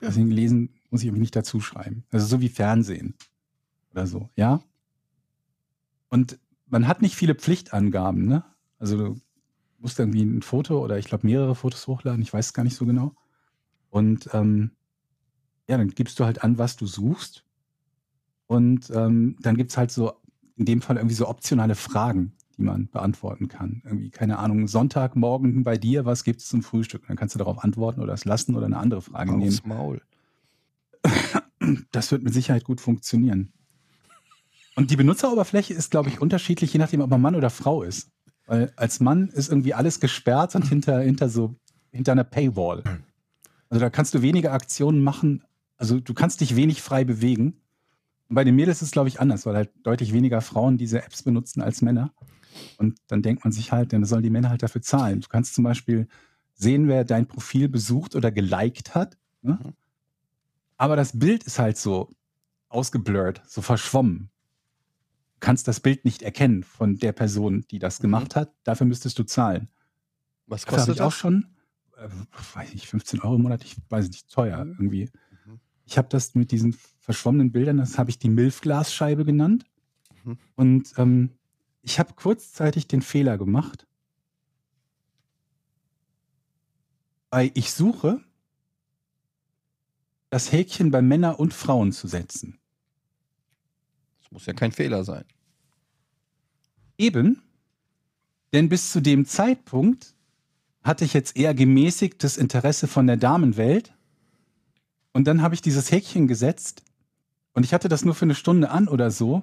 Deswegen 0.00 0.30
lesen 0.30 0.70
muss 0.90 1.00
ich 1.00 1.08
irgendwie 1.08 1.22
nicht 1.22 1.34
dazu 1.34 1.60
schreiben. 1.60 2.04
Also 2.12 2.26
so 2.26 2.40
wie 2.40 2.48
Fernsehen 2.48 3.14
oder 3.90 4.06
so, 4.06 4.28
ja? 4.36 4.60
Und 6.08 6.38
man 6.68 6.86
hat 6.86 7.02
nicht 7.02 7.16
viele 7.16 7.34
Pflichtangaben, 7.34 8.26
ne? 8.26 8.44
Also 8.78 8.96
du 8.96 9.20
musst 9.80 9.98
irgendwie 9.98 10.22
ein 10.22 10.42
Foto 10.42 10.80
oder 10.80 10.96
ich 10.96 11.06
glaube 11.06 11.26
mehrere 11.26 11.56
Fotos 11.56 11.88
hochladen, 11.88 12.22
ich 12.22 12.32
weiß 12.32 12.46
es 12.46 12.52
gar 12.54 12.62
nicht 12.62 12.76
so 12.76 12.86
genau. 12.86 13.16
Und 13.90 14.30
ähm, 14.32 14.70
ja, 15.68 15.76
dann 15.76 15.88
gibst 15.90 16.20
du 16.20 16.24
halt 16.24 16.44
an, 16.44 16.56
was 16.56 16.76
du 16.76 16.86
suchst. 16.86 17.44
Und 18.46 18.90
ähm, 18.94 19.36
dann 19.40 19.56
gibt's 19.56 19.76
halt 19.76 19.90
so, 19.90 20.12
in 20.56 20.64
dem 20.64 20.82
Fall 20.82 20.96
irgendwie 20.96 21.14
so 21.14 21.28
optionale 21.28 21.74
Fragen, 21.74 22.32
die 22.56 22.62
man 22.62 22.88
beantworten 22.88 23.48
kann. 23.48 23.82
Irgendwie, 23.84 24.10
keine 24.10 24.38
Ahnung, 24.38 24.68
Sonntagmorgen 24.68 25.64
bei 25.64 25.76
dir, 25.76 26.04
was 26.04 26.24
gibt's 26.24 26.48
zum 26.48 26.62
Frühstück? 26.62 27.06
Dann 27.06 27.16
kannst 27.16 27.34
du 27.34 27.38
darauf 27.38 27.62
antworten 27.62 28.00
oder 28.00 28.12
es 28.12 28.24
lassen 28.24 28.54
oder 28.54 28.66
eine 28.66 28.76
andere 28.76 29.02
Frage 29.02 29.32
nehmen. 29.32 29.48
Aufs 29.48 29.64
Maul. 29.64 30.02
Das 31.92 32.10
wird 32.10 32.22
mit 32.22 32.34
Sicherheit 32.34 32.64
gut 32.64 32.80
funktionieren. 32.80 33.52
Und 34.74 34.90
die 34.90 34.96
Benutzeroberfläche 34.96 35.74
ist, 35.74 35.90
glaube 35.90 36.08
ich, 36.08 36.20
unterschiedlich, 36.20 36.72
je 36.72 36.78
nachdem, 36.78 37.00
ob 37.00 37.10
man 37.10 37.20
Mann 37.20 37.34
oder 37.34 37.50
Frau 37.50 37.82
ist. 37.82 38.10
Weil 38.46 38.72
als 38.76 39.00
Mann 39.00 39.28
ist 39.28 39.48
irgendwie 39.48 39.74
alles 39.74 40.00
gesperrt 40.00 40.54
und 40.54 40.66
hinter, 40.66 41.00
hinter 41.00 41.28
so, 41.28 41.54
hinter 41.90 42.12
einer 42.12 42.24
Paywall. 42.24 42.82
Also 43.68 43.80
da 43.80 43.90
kannst 43.90 44.14
du 44.14 44.22
weniger 44.22 44.52
Aktionen 44.52 45.02
machen. 45.02 45.44
Also 45.76 46.00
du 46.00 46.14
kannst 46.14 46.40
dich 46.40 46.56
wenig 46.56 46.82
frei 46.82 47.04
bewegen. 47.04 47.61
Und 48.32 48.36
bei 48.36 48.44
den 48.44 48.56
Mädels 48.56 48.78
ist 48.78 48.88
es, 48.88 48.90
glaube 48.92 49.10
ich, 49.10 49.20
anders, 49.20 49.44
weil 49.44 49.54
halt 49.54 49.70
deutlich 49.82 50.14
weniger 50.14 50.40
Frauen 50.40 50.78
diese 50.78 51.02
Apps 51.02 51.22
benutzen 51.22 51.60
als 51.60 51.82
Männer. 51.82 52.14
Und 52.78 52.98
dann 53.08 53.20
denkt 53.20 53.44
man 53.44 53.52
sich 53.52 53.72
halt, 53.72 53.92
dann 53.92 54.06
sollen 54.06 54.22
die 54.22 54.30
Männer 54.30 54.48
halt 54.48 54.62
dafür 54.62 54.80
zahlen. 54.80 55.20
Du 55.20 55.28
kannst 55.28 55.52
zum 55.52 55.64
Beispiel 55.64 56.08
sehen, 56.54 56.88
wer 56.88 57.04
dein 57.04 57.26
Profil 57.26 57.68
besucht 57.68 58.16
oder 58.16 58.32
geliked 58.32 58.94
hat. 58.94 59.18
Ne? 59.42 59.58
Aber 60.78 60.96
das 60.96 61.18
Bild 61.18 61.44
ist 61.44 61.58
halt 61.58 61.76
so 61.76 62.08
ausgeblurrt, 62.70 63.42
so 63.46 63.60
verschwommen. 63.60 64.30
Du 65.34 65.40
kannst 65.40 65.68
das 65.68 65.80
Bild 65.80 66.06
nicht 66.06 66.22
erkennen 66.22 66.62
von 66.62 66.96
der 66.96 67.12
Person, 67.12 67.66
die 67.70 67.80
das 67.80 67.98
gemacht 67.98 68.34
hat. 68.34 68.54
Dafür 68.64 68.86
müsstest 68.86 69.18
du 69.18 69.24
zahlen. 69.24 69.68
Was 70.46 70.62
Dafür 70.62 70.78
habe 70.78 70.80
kostet 70.80 70.94
ich 70.94 71.02
auch 71.02 71.08
das? 71.08 71.18
schon, 71.18 71.48
äh, 71.98 72.08
weiß 72.54 72.72
nicht, 72.72 72.86
15 72.86 73.20
Euro 73.20 73.34
im 73.34 73.42
Monat, 73.42 73.62
ich 73.62 73.76
weiß 73.90 74.08
nicht, 74.08 74.32
teuer 74.32 74.64
irgendwie. 74.64 75.10
Ich 75.92 75.98
habe 75.98 76.08
das 76.08 76.34
mit 76.34 76.52
diesen 76.52 76.74
verschwommenen 77.00 77.52
Bildern, 77.52 77.76
das 77.76 77.98
habe 77.98 78.08
ich 78.08 78.18
die 78.18 78.30
Milfglasscheibe 78.30 79.26
genannt. 79.26 79.66
Mhm. 80.24 80.38
Und 80.54 80.94
ähm, 80.96 81.32
ich 81.82 81.98
habe 81.98 82.14
kurzzeitig 82.14 82.86
den 82.88 83.02
Fehler 83.02 83.36
gemacht. 83.36 83.86
Bei 87.28 87.50
Ich 87.52 87.72
suche 87.72 88.24
das 90.30 90.50
Häkchen 90.50 90.90
bei 90.90 91.02
Männer 91.02 91.38
und 91.38 91.52
Frauen 91.52 91.92
zu 91.92 92.08
setzen. 92.08 92.58
muss 94.30 94.46
ja 94.46 94.54
kein 94.54 94.72
Fehler 94.72 95.04
sein. 95.04 95.26
Eben. 96.96 97.42
Denn 98.54 98.70
bis 98.70 98.92
zu 98.92 99.02
dem 99.02 99.26
Zeitpunkt 99.26 100.14
hatte 100.82 101.04
ich 101.04 101.12
jetzt 101.12 101.36
eher 101.36 101.52
gemäßigtes 101.52 102.38
Interesse 102.38 102.88
von 102.88 103.06
der 103.06 103.18
Damenwelt. 103.18 103.92
Und 105.12 105.26
dann 105.26 105.42
habe 105.42 105.54
ich 105.54 105.62
dieses 105.62 105.90
Häkchen 105.90 106.26
gesetzt 106.26 106.82
und 107.52 107.64
ich 107.64 107.74
hatte 107.74 107.88
das 107.88 108.04
nur 108.04 108.14
für 108.14 108.24
eine 108.24 108.34
Stunde 108.34 108.70
an 108.70 108.88
oder 108.88 109.10
so. 109.10 109.42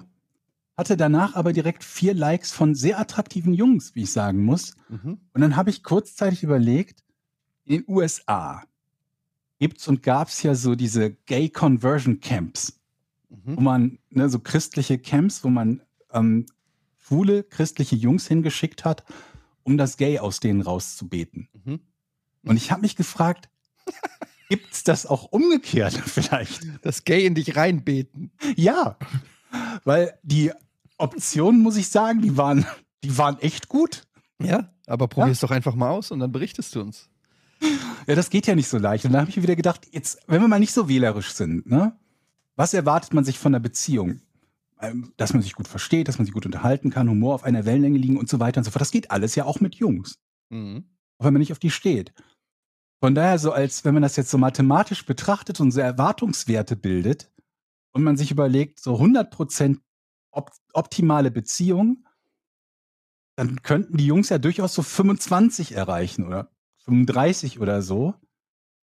Hatte 0.76 0.96
danach 0.96 1.34
aber 1.34 1.52
direkt 1.52 1.84
vier 1.84 2.14
Likes 2.14 2.52
von 2.52 2.74
sehr 2.74 2.98
attraktiven 2.98 3.52
Jungs, 3.52 3.94
wie 3.94 4.02
ich 4.02 4.12
sagen 4.12 4.44
muss. 4.44 4.74
Mhm. 4.88 5.20
Und 5.32 5.40
dann 5.40 5.54
habe 5.56 5.70
ich 5.70 5.82
kurzzeitig 5.82 6.42
überlegt, 6.42 7.04
in 7.64 7.82
den 7.82 7.84
USA 7.86 8.64
gibt's 9.58 9.86
und 9.88 10.02
gab's 10.02 10.42
ja 10.42 10.54
so 10.54 10.74
diese 10.74 11.10
Gay 11.26 11.50
Conversion 11.50 12.20
Camps, 12.20 12.80
wo 13.28 13.60
Mhm. 13.60 13.62
man, 13.64 13.98
ne, 14.08 14.28
so 14.28 14.38
christliche 14.40 14.98
Camps, 14.98 15.44
wo 15.44 15.50
man 15.50 15.82
ähm, 16.12 16.46
schwule 16.98 17.44
christliche 17.44 17.94
Jungs 17.94 18.26
hingeschickt 18.26 18.84
hat, 18.84 19.04
um 19.62 19.76
das 19.76 19.98
Gay 19.98 20.18
aus 20.18 20.40
denen 20.40 20.62
rauszubeten. 20.62 21.48
Mhm. 21.64 21.80
Und 22.44 22.56
ich 22.56 22.72
habe 22.72 22.80
mich 22.80 22.96
gefragt, 22.96 23.50
gibt's 24.50 24.84
das 24.84 25.06
auch 25.06 25.24
umgekehrt 25.32 25.94
vielleicht? 26.06 26.60
Das 26.82 27.04
Gay 27.04 27.24
in 27.24 27.34
dich 27.34 27.56
reinbeten. 27.56 28.30
Ja, 28.56 28.98
weil 29.84 30.18
die 30.22 30.52
Optionen, 30.98 31.62
muss 31.62 31.76
ich 31.76 31.88
sagen, 31.88 32.20
die 32.20 32.36
waren, 32.36 32.66
die 33.02 33.16
waren 33.16 33.38
echt 33.38 33.68
gut. 33.68 34.02
Ja, 34.42 34.70
aber 34.86 35.08
probier's 35.08 35.40
doch 35.40 35.50
einfach 35.50 35.74
mal 35.74 35.88
aus 35.90 36.10
und 36.10 36.20
dann 36.20 36.32
berichtest 36.32 36.74
du 36.74 36.82
uns. 36.82 37.08
Ja, 38.06 38.14
das 38.14 38.30
geht 38.30 38.46
ja 38.46 38.54
nicht 38.54 38.68
so 38.68 38.78
leicht. 38.78 39.04
Und 39.04 39.12
da 39.12 39.20
habe 39.20 39.30
ich 39.30 39.36
mir 39.36 39.42
wieder 39.42 39.56
gedacht, 39.56 39.86
jetzt, 39.92 40.18
wenn 40.26 40.40
wir 40.40 40.48
mal 40.48 40.58
nicht 40.60 40.72
so 40.72 40.88
wählerisch 40.88 41.32
sind, 41.32 41.66
ne? 41.66 41.96
Was 42.56 42.74
erwartet 42.74 43.14
man 43.14 43.24
sich 43.24 43.38
von 43.38 43.54
einer 43.54 43.60
Beziehung? 43.60 44.20
Ähm, 44.82 45.12
Dass 45.18 45.32
man 45.34 45.42
sich 45.42 45.54
gut 45.54 45.68
versteht, 45.68 46.08
dass 46.08 46.18
man 46.18 46.24
sich 46.26 46.32
gut 46.34 46.46
unterhalten 46.46 46.90
kann, 46.90 47.08
Humor 47.08 47.34
auf 47.34 47.44
einer 47.44 47.64
Wellenlänge 47.66 47.98
liegen 47.98 48.16
und 48.18 48.28
so 48.30 48.40
weiter 48.40 48.58
und 48.58 48.64
so 48.64 48.70
fort. 48.70 48.80
Das 48.80 48.90
geht 48.90 49.10
alles 49.10 49.34
ja 49.34 49.44
auch 49.44 49.60
mit 49.60 49.74
Jungs, 49.76 50.14
Mhm. 50.50 50.84
auch 51.18 51.26
wenn 51.26 51.34
man 51.34 51.40
nicht 51.40 51.52
auf 51.52 51.58
die 51.58 51.70
steht. 51.70 52.12
Von 53.00 53.14
daher 53.14 53.38
so, 53.38 53.52
als 53.52 53.84
wenn 53.84 53.94
man 53.94 54.02
das 54.02 54.16
jetzt 54.16 54.30
so 54.30 54.38
mathematisch 54.38 55.06
betrachtet 55.06 55.58
und 55.60 55.70
so 55.70 55.80
Erwartungswerte 55.80 56.76
bildet 56.76 57.30
und 57.92 58.02
man 58.02 58.16
sich 58.16 58.30
überlegt, 58.30 58.78
so 58.80 58.96
100% 58.96 59.78
op 60.30 60.50
optimale 60.74 61.30
Beziehung, 61.30 62.06
dann 63.36 63.62
könnten 63.62 63.96
die 63.96 64.06
Jungs 64.06 64.28
ja 64.28 64.38
durchaus 64.38 64.74
so 64.74 64.82
25 64.82 65.72
erreichen 65.72 66.26
oder 66.26 66.50
35 66.84 67.58
oder 67.58 67.80
so. 67.80 68.14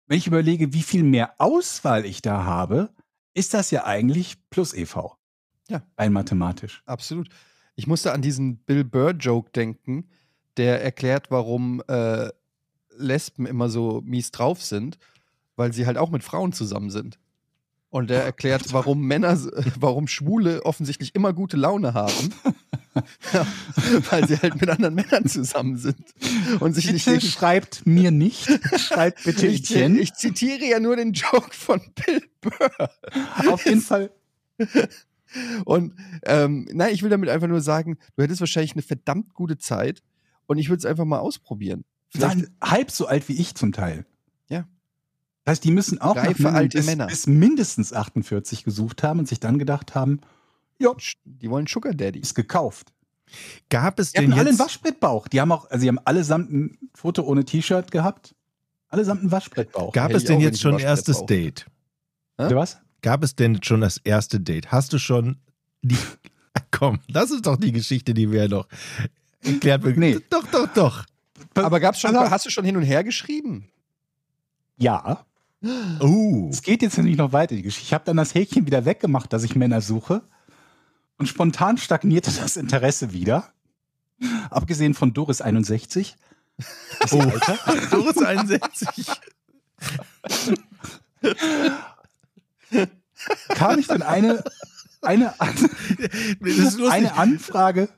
Wenn 0.07 0.17
ich 0.17 0.27
überlege, 0.27 0.73
wie 0.73 0.83
viel 0.83 1.03
mehr 1.03 1.35
Auswahl 1.39 2.05
ich 2.05 2.21
da 2.21 2.43
habe, 2.43 2.93
ist 3.33 3.53
das 3.53 3.71
ja 3.71 3.85
eigentlich 3.85 4.49
plus 4.49 4.73
EV. 4.73 5.15
Ja. 5.69 5.83
Rein 5.97 6.11
mathematisch. 6.11 6.83
Absolut. 6.85 7.29
Ich 7.75 7.87
musste 7.87 8.11
an 8.11 8.21
diesen 8.21 8.57
Bill 8.65 8.83
Burr-Joke 8.83 9.51
denken, 9.51 10.09
der 10.57 10.83
erklärt, 10.83 11.31
warum 11.31 11.81
äh, 11.87 12.29
Lesben 12.97 13.45
immer 13.45 13.69
so 13.69 14.01
mies 14.03 14.31
drauf 14.31 14.63
sind, 14.63 14.97
weil 15.55 15.73
sie 15.73 15.85
halt 15.85 15.97
auch 15.97 16.09
mit 16.09 16.23
Frauen 16.23 16.53
zusammen 16.53 16.89
sind. 16.89 17.19
Und 17.89 18.09
der 18.09 18.23
erklärt, 18.23 18.71
warum 18.71 19.01
Männer, 19.01 19.37
warum 19.79 20.07
Schwule 20.07 20.65
offensichtlich 20.65 21.13
immer 21.13 21.33
gute 21.33 21.57
Laune 21.57 21.93
haben. 21.93 22.33
ja, 23.33 23.45
weil 24.09 24.27
sie 24.27 24.37
halt 24.37 24.59
mit 24.59 24.69
anderen 24.69 24.95
Männern 24.95 25.27
zusammen 25.27 25.77
sind. 25.77 26.13
Und 26.61 26.73
sich 26.73 26.91
nicht 26.91 27.05
Bitte 27.05 27.19
gegen 27.19 27.31
schreibt 27.31 27.85
mir 27.85 28.11
nicht. 28.11 28.47
Schreibt 28.79 29.23
bitte 29.25 29.45
ich, 29.47 29.69
Etienne. 29.71 29.99
ich 29.99 30.13
zitiere 30.13 30.65
ja 30.65 30.79
nur 30.79 30.95
den 30.95 31.11
Joke 31.11 31.53
von 31.53 31.81
Bill 31.95 32.21
Burr. 32.39 32.89
Auf 33.49 33.65
jeden 33.65 33.81
Fall. 33.81 34.11
Und 35.65 35.93
ähm, 36.23 36.67
nein, 36.71 36.93
ich 36.93 37.03
will 37.03 37.09
damit 37.09 37.29
einfach 37.29 37.47
nur 37.47 37.61
sagen, 37.61 37.97
du 38.15 38.23
hättest 38.23 38.39
wahrscheinlich 38.41 38.73
eine 38.73 38.81
verdammt 38.81 39.33
gute 39.33 39.57
Zeit 39.57 40.01
und 40.47 40.57
ich 40.57 40.69
würde 40.69 40.79
es 40.79 40.85
einfach 40.85 41.05
mal 41.05 41.19
ausprobieren. 41.19 41.83
Vielleicht, 42.11 42.37
Waren 42.37 42.57
halb 42.61 42.91
so 42.91 43.07
alt 43.07 43.27
wie 43.29 43.33
ich 43.39 43.55
zum 43.55 43.71
Teil. 43.71 44.05
Ja. 44.49 44.65
Das 45.45 45.53
heißt, 45.53 45.63
die 45.63 45.71
müssen 45.71 46.01
auch 46.01 46.15
nach 46.15 46.25
Reife 46.25 46.43
Männern 46.43 46.55
alte 46.55 46.77
bis, 46.77 46.85
Männer. 46.85 47.07
bis 47.07 47.25
mindestens 47.27 47.93
48 47.93 48.63
gesucht 48.63 49.01
haben 49.01 49.19
und 49.19 49.27
sich 49.27 49.39
dann 49.39 49.57
gedacht 49.57 49.95
haben, 49.95 50.19
ja, 50.77 50.91
die 51.25 51.49
wollen 51.49 51.67
Sugar 51.67 51.93
Daddy. 51.93 52.19
ist 52.19 52.35
gekauft. 52.35 52.91
Gab 53.69 53.99
es 53.99 54.11
Die 54.11 54.17
denn 54.17 54.23
hatten 54.25 54.33
alle 54.33 54.41
einen 54.41 54.57
jetzt, 54.57 54.59
Waschbrettbauch. 54.59 55.27
Die 55.29 55.39
haben 55.39 55.51
auch, 55.53 55.69
also 55.69 55.81
die 55.83 55.87
haben 55.87 55.99
allesamt 55.99 56.51
ein 56.51 56.77
Foto 56.93 57.23
ohne 57.23 57.45
T-Shirt 57.45 57.91
gehabt. 57.91 58.35
Allesamt 58.89 59.21
einen 59.21 59.31
Waschbrettbauch. 59.31 59.93
gab 59.93 60.09
Hätte 60.09 60.17
es 60.17 60.25
denn 60.25 60.41
jetzt 60.41 60.59
schon 60.59 60.73
ein 60.73 60.81
erstes 60.81 61.25
Date? 61.25 61.65
Oder 62.37 62.57
was? 62.57 62.79
Gab 63.01 63.23
es 63.23 63.35
denn 63.35 63.63
schon 63.63 63.81
das 63.81 63.97
erste 63.97 64.39
Date? 64.41 64.71
Hast 64.71 64.91
du 64.91 64.99
schon 64.99 65.37
die. 65.81 65.97
Komm, 66.71 66.99
das 67.07 67.31
ist 67.31 67.45
doch 67.45 67.55
die 67.55 67.71
Geschichte, 67.71 68.13
die 68.13 68.31
wir 68.31 68.49
noch 68.49 68.67
erklärt 69.41 69.83
bekommen. 69.83 69.99
Nee. 69.99 70.19
Doch, 70.29 70.45
doch, 70.47 70.67
doch. 70.73 71.05
Aber 71.55 71.79
gab's 71.79 71.99
schon, 71.99 72.15
auf. 72.15 72.29
hast 72.29 72.45
du 72.45 72.49
schon 72.49 72.65
hin 72.65 72.77
und 72.77 72.83
her 72.83 73.03
geschrieben? 73.03 73.69
Ja. 74.77 75.25
Uh. 75.63 76.49
Es 76.51 76.61
geht 76.63 76.81
jetzt 76.81 76.97
nämlich 76.97 77.17
noch 77.17 77.33
weiter, 77.33 77.55
die 77.55 77.61
Geschichte. 77.61 77.85
Ich 77.87 77.93
habe 77.93 78.03
dann 78.05 78.17
das 78.17 78.33
Häkchen 78.33 78.65
wieder 78.65 78.85
weggemacht, 78.85 79.31
dass 79.31 79.43
ich 79.43 79.55
Männer 79.55 79.81
suche. 79.81 80.21
Und 81.17 81.27
spontan 81.27 81.77
stagnierte 81.77 82.31
das 82.31 82.57
Interesse 82.57 83.13
wieder. 83.13 83.51
Abgesehen 84.49 84.93
von 84.93 85.13
Doris 85.13 85.41
61. 85.41 86.15
Das 86.99 87.11
Oh. 87.13 87.19
Alter. 87.19 87.57
Doris 87.91 88.17
61. 88.17 89.07
Kam 93.49 93.79
ich 93.79 93.87
dann 93.87 94.01
eine, 94.01 94.43
eine, 95.01 95.33
lustig. 96.39 96.89
eine 96.89 97.13
Anfrage. 97.15 97.89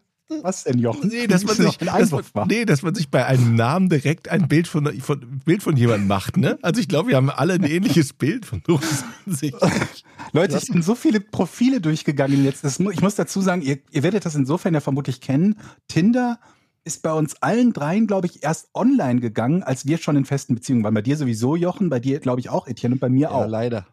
Was 0.42 0.64
denn, 0.64 0.80
Jochen? 0.80 1.10
Nee, 1.10 1.28
dass 1.28 1.44
man, 1.44 1.56
sich, 1.56 1.78
dass, 1.78 2.12
man, 2.12 2.48
nee, 2.48 2.66
dass 2.66 2.82
man 2.82 2.96
sich 2.96 3.10
bei 3.10 3.26
einem 3.26 3.56
Namen 3.56 3.90
direkt 3.90 4.30
ein 4.30 4.48
Bild 4.48 4.68
von, 4.68 5.00
von, 5.02 5.42
Bild 5.46 5.64
von 5.64 5.78
jemandem 5.78 6.08
macht, 6.08 6.38
ne? 6.38 6.58
Also 6.62 6.82
ich 6.82 6.88
glaube, 6.88 7.10
wir 7.10 7.18
haben 7.18 7.30
alle 7.30 7.54
ein 7.54 7.64
ähnliches 7.64 8.14
Bild 8.14 8.46
von 8.46 8.62
Doris 8.64 9.04
61. 9.26 10.04
Leute, 10.32 10.58
ich 10.58 10.70
bin 10.70 10.82
so 10.82 10.96
viele 10.96 11.20
Profile 11.20 11.82
durchgegangen 11.82 12.44
jetzt. 12.44 12.64
Ich 12.66 13.02
muss 13.02 13.16
dazu 13.16 13.42
sagen, 13.42 13.62
ihr, 13.62 13.80
ihr 13.92 14.04
werdet 14.04 14.26
das 14.26 14.36
insofern 14.36 14.74
ja 14.74 14.80
vermutlich 14.80 15.22
kennen. 15.22 15.56
Tinder 15.88 16.40
ist 16.86 17.02
bei 17.02 17.14
uns 17.14 17.42
allen 17.42 17.72
dreien, 17.74 18.08
glaube 18.08 18.28
ich, 18.28 18.44
erst 18.44 18.70
online 18.74 19.22
gegangen, 19.22 19.64
als 19.64 19.86
wir 19.86 19.98
schon 19.98 20.16
in 20.16 20.26
festen 20.26 20.56
Beziehungen 20.56 20.84
waren. 20.84 20.94
Bei 20.94 21.02
dir 21.02 21.16
sowieso, 21.18 21.56
Jochen, 21.56 21.90
bei 21.90 22.00
dir, 22.00 22.20
glaube 22.20 22.42
ich, 22.42 22.50
auch, 22.50 22.68
Etienne, 22.68 22.96
und 22.96 23.00
bei 23.00 23.10
mir 23.10 23.30
Ja, 23.30 23.32
auch. 23.32 23.48
leider. 23.48 23.86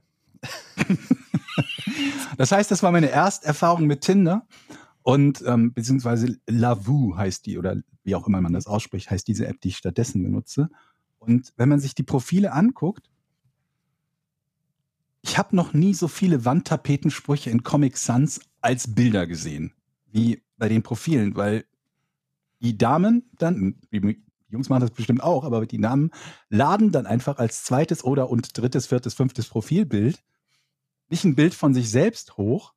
Das 2.38 2.52
heißt, 2.52 2.70
das 2.70 2.82
war 2.82 2.90
meine 2.90 3.10
Ersterfahrung 3.10 3.86
mit 3.86 4.00
Tinder. 4.00 4.46
Und 5.02 5.42
ähm, 5.46 5.72
beziehungsweise 5.72 6.38
Lavu 6.46 7.16
heißt 7.16 7.46
die, 7.46 7.58
oder 7.58 7.76
wie 8.04 8.14
auch 8.14 8.26
immer 8.26 8.40
man 8.40 8.52
das 8.52 8.66
ausspricht, 8.66 9.10
heißt 9.10 9.26
diese 9.26 9.46
App, 9.46 9.60
die 9.60 9.68
ich 9.68 9.76
stattdessen 9.76 10.22
benutze. 10.22 10.68
Und 11.18 11.52
wenn 11.56 11.68
man 11.68 11.80
sich 11.80 11.94
die 11.94 12.02
Profile 12.02 12.52
anguckt, 12.52 13.10
ich 15.22 15.38
habe 15.38 15.54
noch 15.54 15.74
nie 15.74 15.94
so 15.94 16.08
viele 16.08 16.44
Wandtapetensprüche 16.44 17.50
in 17.50 17.62
Comic 17.62 17.96
Sans 17.96 18.40
als 18.60 18.94
Bilder 18.94 19.26
gesehen, 19.26 19.72
wie 20.10 20.42
bei 20.56 20.68
den 20.68 20.82
Profilen, 20.82 21.36
weil 21.36 21.64
die 22.60 22.76
Damen 22.76 23.30
dann, 23.38 23.76
die 23.92 24.22
Jungs 24.48 24.68
machen 24.68 24.80
das 24.80 24.90
bestimmt 24.90 25.22
auch, 25.22 25.44
aber 25.44 25.64
die 25.66 25.80
Damen 25.80 26.10
laden 26.48 26.90
dann 26.90 27.06
einfach 27.06 27.38
als 27.38 27.64
zweites 27.64 28.04
oder 28.04 28.30
und 28.30 28.56
drittes, 28.56 28.86
viertes, 28.86 29.14
fünftes 29.14 29.48
Profilbild 29.48 30.22
nicht 31.08 31.24
ein 31.24 31.34
Bild 31.34 31.54
von 31.54 31.74
sich 31.74 31.90
selbst 31.90 32.36
hoch, 32.36 32.72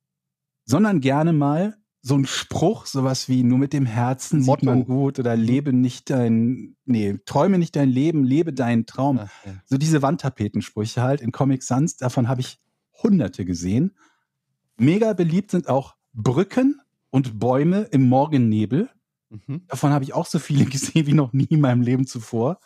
sondern 0.64 1.00
gerne 1.00 1.32
mal 1.32 1.76
so 2.06 2.16
ein 2.16 2.26
Spruch, 2.26 2.84
sowas 2.84 3.30
wie 3.30 3.42
nur 3.42 3.56
mit 3.56 3.72
dem 3.72 3.86
Herzen 3.86 4.40
sieht 4.40 4.46
Motto. 4.46 4.66
man 4.66 4.84
gut 4.84 5.18
oder 5.18 5.36
lebe 5.36 5.72
nicht 5.72 6.10
dein, 6.10 6.76
nee, 6.84 7.18
träume 7.24 7.58
nicht 7.58 7.74
dein 7.76 7.88
Leben, 7.88 8.24
lebe 8.24 8.52
deinen 8.52 8.84
Traum. 8.84 9.20
Ach, 9.22 9.30
ja. 9.46 9.54
So 9.64 9.78
diese 9.78 10.02
Wandtapetensprüche 10.02 11.00
halt 11.00 11.22
in 11.22 11.32
Comic 11.32 11.62
Sans, 11.62 11.96
davon 11.96 12.28
habe 12.28 12.42
ich 12.42 12.60
hunderte 13.02 13.46
gesehen. 13.46 13.96
Mega 14.76 15.14
beliebt 15.14 15.50
sind 15.50 15.66
auch 15.70 15.94
Brücken 16.12 16.78
und 17.08 17.38
Bäume 17.38 17.88
im 17.90 18.06
Morgennebel. 18.06 18.90
Mhm. 19.30 19.62
Davon 19.68 19.90
habe 19.90 20.04
ich 20.04 20.12
auch 20.12 20.26
so 20.26 20.38
viele 20.38 20.64
gesehen 20.66 21.06
wie 21.06 21.14
noch 21.14 21.32
nie 21.32 21.46
in 21.48 21.60
meinem 21.60 21.80
Leben 21.80 22.06
zuvor. 22.06 22.60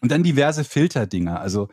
Und 0.00 0.10
dann 0.10 0.22
diverse 0.22 0.64
Filterdinger. 0.64 1.38
Also 1.38 1.68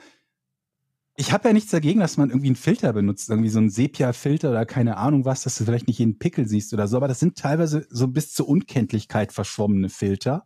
ich 1.20 1.32
habe 1.32 1.50
ja 1.50 1.54
nichts 1.54 1.72
dagegen, 1.72 2.00
dass 2.00 2.18
man 2.18 2.30
irgendwie 2.30 2.48
einen 2.48 2.56
Filter 2.56 2.94
benutzt, 2.94 3.30
irgendwie 3.30 3.50
so 3.50 3.58
einen 3.58 3.72
Sepia-Filter 3.72 4.52
oder 4.52 4.68
keine 4.68 4.98
Ahnung 4.98 5.26
was, 5.26 5.42
dass 5.42 5.58
du 5.58 5.66
vielleicht 5.66 5.88
nicht 5.88 5.98
jeden 5.98 6.20
Pickel 6.20 6.48
siehst 6.48 6.74
oder 6.74 6.88
so, 6.88 6.96
aber 6.96 7.08
das 7.08 7.20
sind 7.20 7.38
teilweise 7.38 7.88
so 7.90 8.08
bis 8.08 8.34
zur 8.34 8.48
Unkenntlichkeit 8.48 9.34
verschwommene 9.34 9.90
Filter. 9.90 10.46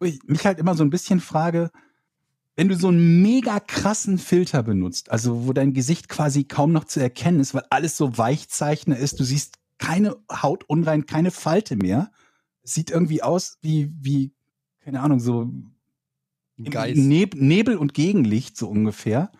Wo 0.00 0.06
ich 0.06 0.20
mich 0.24 0.44
halt 0.44 0.58
immer 0.58 0.74
so 0.74 0.82
ein 0.82 0.90
bisschen 0.90 1.20
frage, 1.20 1.70
wenn 2.56 2.68
du 2.68 2.74
so 2.74 2.88
einen 2.88 3.22
mega 3.22 3.60
krassen 3.60 4.18
Filter 4.18 4.64
benutzt, 4.64 5.12
also 5.12 5.46
wo 5.46 5.52
dein 5.52 5.74
Gesicht 5.74 6.08
quasi 6.08 6.42
kaum 6.42 6.72
noch 6.72 6.84
zu 6.84 6.98
erkennen 6.98 7.38
ist, 7.38 7.54
weil 7.54 7.64
alles 7.70 7.96
so 7.96 8.18
Weichzeichner 8.18 8.98
ist, 8.98 9.20
du 9.20 9.24
siehst 9.24 9.58
keine 9.78 10.16
Haut 10.30 10.64
unrein, 10.64 11.06
keine 11.06 11.30
Falte 11.30 11.76
mehr. 11.76 12.10
Es 12.62 12.74
sieht 12.74 12.90
irgendwie 12.90 13.22
aus 13.22 13.58
wie, 13.62 13.92
wie, 14.00 14.34
keine 14.80 15.00
Ahnung, 15.00 15.20
so 15.20 15.48
Geist. 16.64 16.98
Neb 16.98 17.34
Nebel 17.34 17.76
und 17.76 17.94
Gegenlicht 17.94 18.56
so 18.56 18.68
ungefähr. 18.68 19.30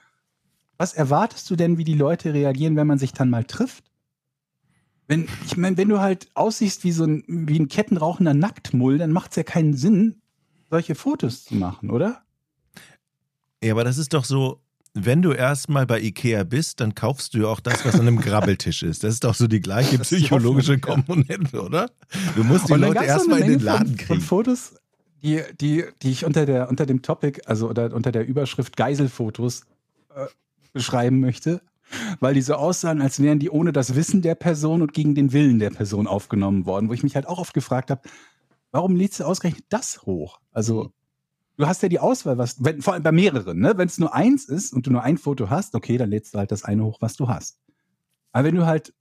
Was 0.78 0.94
erwartest 0.94 1.50
du 1.50 1.56
denn, 1.56 1.76
wie 1.76 1.84
die 1.84 1.94
Leute 1.94 2.32
reagieren, 2.32 2.76
wenn 2.76 2.86
man 2.86 2.98
sich 2.98 3.12
dann 3.12 3.28
mal 3.28 3.44
trifft? 3.44 3.84
Wenn, 5.08 5.28
ich 5.44 5.56
meine, 5.56 5.76
wenn 5.76 5.88
du 5.88 6.00
halt 6.00 6.30
aussiehst 6.34 6.84
wie 6.84 6.92
so 6.92 7.04
ein, 7.04 7.24
wie 7.26 7.58
ein 7.58 7.68
kettenrauchender 7.68 8.32
Nacktmull, 8.32 8.96
dann 8.96 9.12
macht 9.12 9.32
es 9.32 9.36
ja 9.36 9.42
keinen 9.42 9.74
Sinn, 9.74 10.22
solche 10.70 10.94
Fotos 10.94 11.44
zu 11.44 11.56
machen, 11.56 11.90
oder? 11.90 12.22
Ja, 13.62 13.72
aber 13.72 13.84
das 13.84 13.98
ist 13.98 14.14
doch 14.14 14.24
so, 14.24 14.62
wenn 14.94 15.22
du 15.22 15.32
erstmal 15.32 15.86
bei 15.86 16.00
Ikea 16.00 16.44
bist, 16.44 16.80
dann 16.80 16.94
kaufst 16.94 17.34
du 17.34 17.38
ja 17.40 17.46
auch 17.46 17.60
das, 17.60 17.84
was 17.84 17.94
an 17.94 18.02
einem 18.02 18.20
Grabbeltisch 18.20 18.82
ist. 18.82 19.04
Das 19.04 19.14
ist 19.14 19.24
doch 19.24 19.34
so 19.34 19.46
die 19.46 19.60
gleiche 19.60 19.98
psychologische. 19.98 20.78
Komponente, 20.78 21.60
oder? 21.60 21.90
Du 22.36 22.44
musst 22.44 22.68
die 22.68 22.74
Leute 22.74 23.04
erstmal 23.04 23.40
in 23.40 23.48
den 23.48 23.60
Laden 23.60 23.86
von, 23.86 23.96
von 23.96 24.06
kriegen. 24.06 24.20
Fotos, 24.20 24.74
die, 25.22 25.42
die, 25.60 25.84
die 26.02 26.10
ich 26.10 26.24
unter 26.24 26.46
der, 26.46 26.68
unter 26.68 26.86
dem 26.86 27.02
Topic, 27.02 27.42
also 27.46 27.68
oder 27.68 27.94
unter 27.94 28.12
der 28.12 28.26
Überschrift 28.26 28.76
Geiselfotos 28.76 29.66
äh, 30.14 30.26
beschreiben 30.72 31.20
möchte, 31.20 31.60
weil 32.20 32.34
die 32.34 32.42
so 32.42 32.54
aussahen, 32.54 33.02
als 33.02 33.20
wären 33.20 33.38
die 33.38 33.50
ohne 33.50 33.72
das 33.72 33.94
Wissen 33.94 34.22
der 34.22 34.34
Person 34.34 34.82
und 34.82 34.92
gegen 34.92 35.14
den 35.14 35.32
Willen 35.32 35.58
der 35.58 35.70
Person 35.70 36.06
aufgenommen 36.06 36.66
worden, 36.66 36.88
wo 36.88 36.92
ich 36.92 37.02
mich 37.02 37.14
halt 37.14 37.26
auch 37.26 37.38
oft 37.38 37.54
gefragt 37.54 37.90
habe, 37.90 38.02
warum 38.70 38.96
lädst 38.96 39.20
du 39.20 39.24
ausgerechnet 39.24 39.64
das 39.68 40.02
hoch? 40.02 40.40
Also 40.52 40.92
du 41.56 41.66
hast 41.66 41.82
ja 41.82 41.88
die 41.88 41.98
Auswahl, 41.98 42.38
was, 42.38 42.62
wenn, 42.64 42.82
vor 42.82 42.94
allem 42.94 43.02
bei 43.02 43.12
mehreren, 43.12 43.58
ne? 43.58 43.76
Wenn 43.76 43.88
es 43.88 43.98
nur 43.98 44.14
eins 44.14 44.46
ist 44.46 44.72
und 44.72 44.86
du 44.86 44.90
nur 44.90 45.02
ein 45.02 45.18
Foto 45.18 45.50
hast, 45.50 45.74
okay, 45.74 45.98
dann 45.98 46.10
lädst 46.10 46.34
du 46.34 46.38
halt 46.38 46.52
das 46.52 46.64
eine 46.64 46.84
hoch, 46.84 46.98
was 47.00 47.16
du 47.16 47.28
hast. 47.28 47.60
Aber 48.32 48.44
wenn 48.44 48.54
du 48.54 48.66
halt 48.66 48.94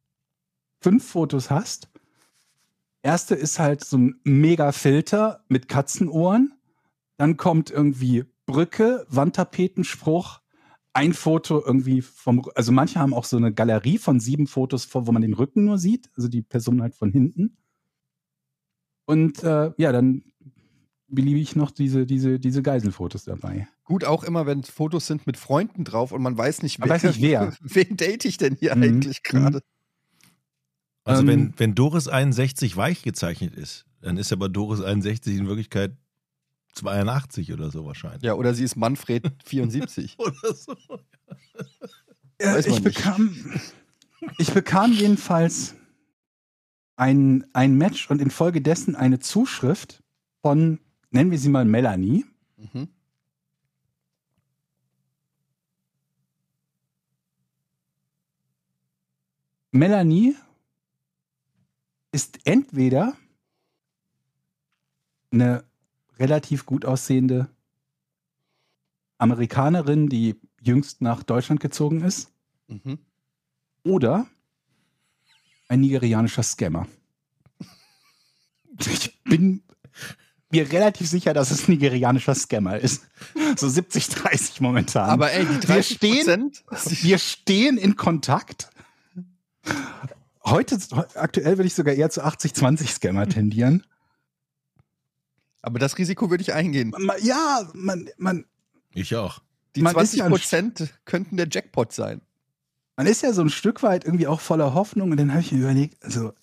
fünf 0.81 1.07
Fotos 1.07 1.49
hast, 1.49 1.89
erste 3.03 3.35
ist 3.35 3.59
halt 3.59 3.83
so 3.83 3.97
ein 3.97 4.19
Mega-Filter 4.23 5.43
mit 5.47 5.67
Katzenohren, 5.67 6.53
dann 7.17 7.37
kommt 7.37 7.69
irgendwie 7.71 8.25
Brücke, 8.45 9.05
Wandtapetenspruch, 9.09 10.39
ein 10.93 11.13
Foto 11.13 11.63
irgendwie 11.63 12.01
vom, 12.01 12.43
also 12.55 12.71
manche 12.71 12.99
haben 12.99 13.13
auch 13.13 13.25
so 13.25 13.37
eine 13.37 13.53
Galerie 13.53 13.97
von 13.99 14.19
sieben 14.19 14.47
Fotos, 14.47 14.85
vor, 14.85 15.07
wo 15.07 15.11
man 15.11 15.21
den 15.21 15.33
Rücken 15.33 15.65
nur 15.65 15.77
sieht, 15.77 16.09
also 16.15 16.27
die 16.27 16.41
Person 16.41 16.81
halt 16.81 16.95
von 16.95 17.11
hinten. 17.11 17.57
Und 19.05 19.43
äh, 19.43 19.71
ja, 19.77 19.91
dann 19.91 20.23
beliebig 21.07 21.55
noch 21.55 21.71
diese, 21.71 22.05
diese, 22.05 22.39
diese 22.39 22.61
Geiselfotos 22.61 23.23
dabei. 23.23 23.67
Gut, 23.83 24.03
auch 24.05 24.23
immer, 24.23 24.45
wenn 24.45 24.63
Fotos 24.63 25.07
sind 25.07 25.25
mit 25.25 25.37
Freunden 25.37 25.83
drauf 25.83 26.11
und 26.11 26.21
man 26.21 26.37
weiß 26.37 26.61
nicht, 26.61 26.79
Man 26.79 26.89
weiß 26.89 27.03
nicht, 27.03 27.21
wer. 27.21 27.53
wen 27.61 27.97
date 27.97 28.25
ich 28.25 28.37
denn 28.37 28.55
hier 28.55 28.75
Mhm. 28.75 28.83
eigentlich 28.83 29.23
gerade? 29.23 29.61
Also 31.09 31.23
Ähm, 31.23 31.27
wenn, 31.27 31.53
wenn 31.57 31.75
Doris 31.75 32.07
61 32.07 32.77
weich 32.77 33.01
gezeichnet 33.01 33.55
ist, 33.55 33.85
dann 34.01 34.17
ist 34.17 34.31
aber 34.31 34.47
Doris 34.47 34.79
61 34.79 35.37
in 35.37 35.47
Wirklichkeit 35.47 35.97
82 36.73 37.51
oder 37.51 37.71
so 37.71 37.83
wahrscheinlich. 37.83 38.21
Ja, 38.21 38.35
oder 38.35 38.53
sie 38.53 38.63
ist 38.63 38.75
Manfred 38.75 39.31
74. 39.43 40.15
Oder 40.19 40.53
so. 40.53 40.75
Ja, 42.39 42.53
Weiß 42.53 42.67
man 42.67 42.77
ich, 42.77 42.83
nicht. 42.83 42.95
bekam, 42.95 43.35
ich 44.37 44.53
bekam 44.53 44.93
jedenfalls 44.93 45.73
ein, 46.95 47.43
ein 47.53 47.75
Match 47.75 48.11
und 48.11 48.21
infolgedessen 48.21 48.95
eine 48.95 49.17
Zuschrift 49.19 50.03
von, 50.43 50.79
nennen 51.09 51.31
wir 51.31 51.39
sie 51.39 51.49
mal 51.49 51.65
Melanie. 51.65 52.23
Mhm. 52.57 52.87
Melanie 59.71 60.35
ist 62.11 62.39
entweder 62.45 63.15
eine 65.31 65.63
relativ 66.17 66.65
gut 66.65 66.85
aussehende 66.85 67.49
Amerikanerin, 69.17 70.07
die 70.09 70.39
jüngst 70.61 71.01
nach 71.01 71.23
Deutschland 71.23 71.59
gezogen 71.59 72.01
ist, 72.01 72.31
Mhm. 72.67 72.99
oder 73.83 74.27
ein 75.67 75.81
nigerianischer 75.81 76.43
Scammer. 76.43 76.87
Ich 78.79 79.21
bin 79.23 79.63
mir 80.51 80.71
relativ 80.71 81.07
sicher, 81.07 81.33
dass 81.33 81.51
es 81.51 81.67
ein 81.67 81.71
nigerianischer 81.73 82.33
Scammer 82.35 82.77
ist. 82.79 83.07
So 83.57 83.67
70, 83.67 84.07
30 84.09 84.61
momentan. 84.61 85.09
Aber 85.09 85.31
ey, 85.31 85.45
die 85.45 85.51
wir 85.53 85.59
30 85.59 85.97
stehen, 85.97 86.51
wir 87.01 87.17
stehen 87.17 87.77
in 87.77 87.95
Kontakt. 87.95 88.69
Heute, 90.51 90.77
aktuell 91.15 91.57
würde 91.57 91.67
ich 91.67 91.73
sogar 91.75 91.93
eher 91.93 92.09
zu 92.09 92.23
80-20 92.23 92.87
Scammer 92.87 93.27
tendieren. 93.27 93.83
Aber 95.61 95.79
das 95.79 95.97
Risiko 95.97 96.29
würde 96.29 96.41
ich 96.41 96.53
eingehen. 96.53 96.93
Ma- 96.97 97.17
Ja, 97.17 97.69
man, 97.73 98.09
man, 98.17 98.45
Ich 98.93 99.15
auch. 99.15 99.41
Die 99.75 99.81
Man 99.81 99.91
ist 99.91 100.11
20 100.13 100.19
ja 100.19 100.25
ein 100.25 100.31
Prozent 100.31 100.93
könnten 101.05 101.37
der 101.37 101.47
Jackpot 101.51 101.91
sein. 101.93 102.21
man 102.97 103.05
ist 103.07 103.21
ja 103.21 103.33
so 103.33 103.41
ein 103.41 103.49
Stück 103.49 103.83
weit 103.83 104.03
irgendwie 104.05 104.27
auch 104.27 104.39
voller 104.41 104.73
Hoffnung 104.73 105.11
und 105.11 105.17
dann 105.17 105.31
habe 105.31 105.41
ich 105.41 105.51
mir 105.51 105.59
überlegt, 105.59 106.03
also 106.03 106.33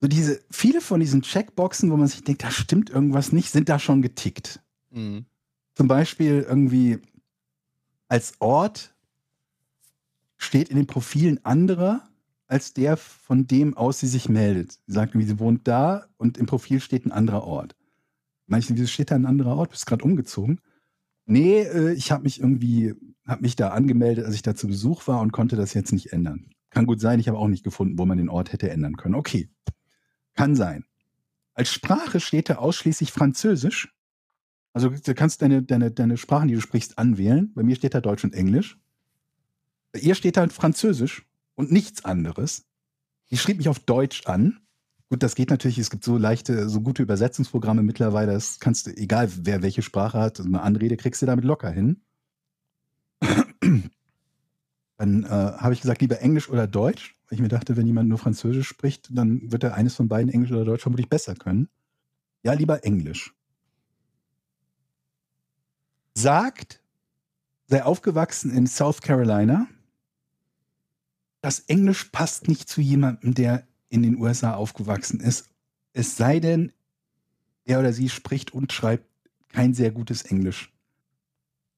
so 0.00 0.08
diese, 0.08 0.40
viele 0.50 0.80
von 0.80 1.00
diesen 1.00 1.22
Checkboxen, 1.22 1.90
wo 1.90 1.96
man 1.96 2.06
sich 2.08 2.22
denkt, 2.24 2.42
da 2.44 2.50
stimmt 2.50 2.90
irgendwas 2.90 3.32
nicht, 3.32 3.50
sind 3.50 3.68
da 3.68 3.78
schon 3.78 4.02
getickt. 4.02 4.60
Mhm. 4.90 5.26
Zum 5.74 5.88
Beispiel 5.88 6.44
irgendwie 6.48 6.98
als 8.08 8.34
Ort 8.40 8.94
steht 10.38 10.68
in 10.68 10.76
den 10.76 10.86
Profilen 10.86 11.44
anderer 11.44 12.06
als 12.46 12.74
der, 12.74 12.96
von 12.96 13.46
dem 13.46 13.76
aus 13.76 14.00
sie 14.00 14.06
sich 14.06 14.28
meldet. 14.28 14.78
Sie 14.86 14.92
sagt 14.92 15.14
irgendwie, 15.14 15.26
sie 15.26 15.38
wohnt 15.38 15.66
da 15.66 16.06
und 16.16 16.38
im 16.38 16.46
Profil 16.46 16.80
steht 16.80 17.06
ein 17.06 17.12
anderer 17.12 17.44
Ort. 17.44 17.74
Manche, 18.46 18.74
wieso 18.74 18.86
steht 18.86 19.10
da 19.10 19.16
ein 19.16 19.26
anderer 19.26 19.56
Ort? 19.56 19.70
Bist 19.70 19.86
gerade 19.86 20.04
umgezogen? 20.04 20.60
Nee, 21.26 21.62
äh, 21.62 21.92
ich 21.92 22.12
habe 22.12 22.22
mich 22.22 22.40
irgendwie, 22.40 22.94
habe 23.26 23.42
mich 23.42 23.56
da 23.56 23.70
angemeldet, 23.70 24.24
als 24.24 24.34
ich 24.36 24.42
da 24.42 24.54
zu 24.54 24.68
Besuch 24.68 25.08
war 25.08 25.20
und 25.20 25.32
konnte 25.32 25.56
das 25.56 25.74
jetzt 25.74 25.92
nicht 25.92 26.12
ändern. 26.12 26.50
Kann 26.70 26.86
gut 26.86 27.00
sein, 27.00 27.18
ich 27.18 27.26
habe 27.28 27.38
auch 27.38 27.48
nicht 27.48 27.64
gefunden, 27.64 27.98
wo 27.98 28.06
man 28.06 28.18
den 28.18 28.28
Ort 28.28 28.52
hätte 28.52 28.70
ändern 28.70 28.96
können. 28.96 29.16
Okay, 29.16 29.48
kann 30.34 30.54
sein. 30.54 30.84
Als 31.54 31.72
Sprache 31.72 32.20
steht 32.20 32.50
da 32.50 32.56
ausschließlich 32.56 33.10
Französisch. 33.10 33.92
Also 34.72 34.90
du 34.90 35.14
kannst 35.14 35.40
deine, 35.40 35.62
deine, 35.62 35.90
deine 35.90 36.18
Sprachen, 36.18 36.48
die 36.48 36.54
du 36.54 36.60
sprichst, 36.60 36.98
anwählen. 36.98 37.50
Bei 37.54 37.62
mir 37.62 37.76
steht 37.76 37.94
da 37.94 38.00
Deutsch 38.00 38.24
und 38.24 38.34
Englisch. 38.34 38.78
Bei 39.90 40.00
ihr 40.00 40.14
steht 40.14 40.36
da 40.36 40.46
Französisch 40.48 41.26
und 41.56 41.72
nichts 41.72 42.04
anderes. 42.04 42.64
Die 43.30 43.38
schrieb 43.38 43.58
mich 43.58 43.68
auf 43.68 43.80
Deutsch 43.80 44.26
an. 44.26 44.60
Gut, 45.08 45.22
das 45.22 45.34
geht 45.34 45.50
natürlich, 45.50 45.78
es 45.78 45.90
gibt 45.90 46.04
so 46.04 46.16
leichte, 46.16 46.68
so 46.68 46.80
gute 46.80 47.02
Übersetzungsprogramme 47.02 47.82
mittlerweile, 47.82 48.32
das 48.32 48.60
kannst 48.60 48.86
du, 48.86 48.96
egal 48.96 49.30
wer 49.42 49.62
welche 49.62 49.82
Sprache 49.82 50.18
hat, 50.18 50.40
eine 50.40 50.62
Anrede 50.62 50.96
kriegst 50.96 51.22
du 51.22 51.26
damit 51.26 51.44
locker 51.44 51.70
hin. 51.70 52.02
Dann 54.98 55.24
äh, 55.24 55.28
habe 55.28 55.74
ich 55.74 55.80
gesagt, 55.82 56.00
lieber 56.00 56.20
Englisch 56.20 56.48
oder 56.48 56.66
Deutsch, 56.66 57.16
ich 57.30 57.40
mir 57.40 57.48
dachte, 57.48 57.76
wenn 57.76 57.86
jemand 57.86 58.08
nur 58.08 58.18
Französisch 58.18 58.68
spricht, 58.68 59.08
dann 59.10 59.50
wird 59.50 59.64
er 59.64 59.74
eines 59.74 59.96
von 59.96 60.08
beiden, 60.08 60.32
Englisch 60.32 60.52
oder 60.52 60.64
Deutsch, 60.64 60.82
vermutlich 60.82 61.08
besser 61.08 61.34
können. 61.34 61.68
Ja, 62.42 62.52
lieber 62.52 62.84
Englisch. 62.84 63.34
Sagt, 66.14 66.80
sei 67.66 67.84
aufgewachsen 67.84 68.50
in 68.52 68.66
South 68.66 69.00
Carolina. 69.00 69.66
Das 71.46 71.60
Englisch 71.60 72.06
passt 72.10 72.48
nicht 72.48 72.68
zu 72.68 72.80
jemandem, 72.80 73.32
der 73.32 73.68
in 73.88 74.02
den 74.02 74.16
USA 74.16 74.54
aufgewachsen 74.54 75.20
ist. 75.20 75.48
Es 75.92 76.16
sei 76.16 76.40
denn, 76.40 76.72
er 77.64 77.78
oder 77.78 77.92
sie 77.92 78.08
spricht 78.08 78.52
und 78.52 78.72
schreibt 78.72 79.04
kein 79.52 79.72
sehr 79.72 79.92
gutes 79.92 80.22
Englisch. 80.22 80.72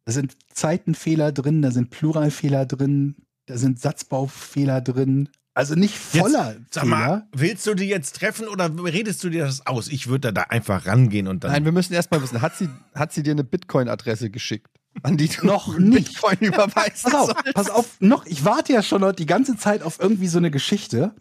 Da 0.06 0.12
sind 0.12 0.38
Zeitenfehler 0.54 1.32
drin, 1.32 1.60
da 1.60 1.70
sind 1.70 1.90
Pluralfehler 1.90 2.64
drin, 2.64 3.16
da 3.44 3.58
sind 3.58 3.78
Satzbaufehler 3.78 4.80
drin. 4.80 5.28
Also 5.52 5.74
nicht 5.74 5.98
voller 5.98 6.56
Sag 6.70 6.86
mal, 6.86 7.04
Fehler. 7.04 7.28
willst 7.32 7.66
du 7.66 7.74
die 7.74 7.88
jetzt 7.88 8.16
treffen 8.16 8.48
oder 8.48 8.72
redest 8.86 9.22
du 9.22 9.28
dir 9.28 9.44
das 9.44 9.66
aus? 9.66 9.88
Ich 9.88 10.06
würde 10.06 10.32
da, 10.32 10.32
da 10.32 10.42
einfach 10.44 10.86
rangehen 10.86 11.28
und 11.28 11.44
dann. 11.44 11.52
Nein, 11.52 11.66
wir 11.66 11.72
müssen 11.72 11.92
erstmal 11.92 12.22
wissen, 12.22 12.40
hat 12.40 12.56
sie, 12.56 12.70
hat 12.94 13.12
sie 13.12 13.22
dir 13.22 13.32
eine 13.32 13.44
Bitcoin-Adresse 13.44 14.30
geschickt? 14.30 14.77
An 15.03 15.16
die 15.16 15.28
du 15.28 15.46
Noch 15.46 15.78
nicht. 15.78 16.09
Bitcoin 16.09 16.38
überweisen 16.40 17.11
Pass 17.11 17.14
auf, 17.14 17.34
pass 17.55 17.70
auf, 17.70 18.01
noch, 18.01 18.26
ich 18.26 18.44
warte 18.44 18.72
ja 18.72 18.82
schon 18.82 19.05
die 19.16 19.26
ganze 19.26 19.57
Zeit 19.57 19.82
auf 19.82 20.01
irgendwie 20.01 20.28
so 20.28 20.38
eine 20.38 20.51
Geschichte. 20.51 21.14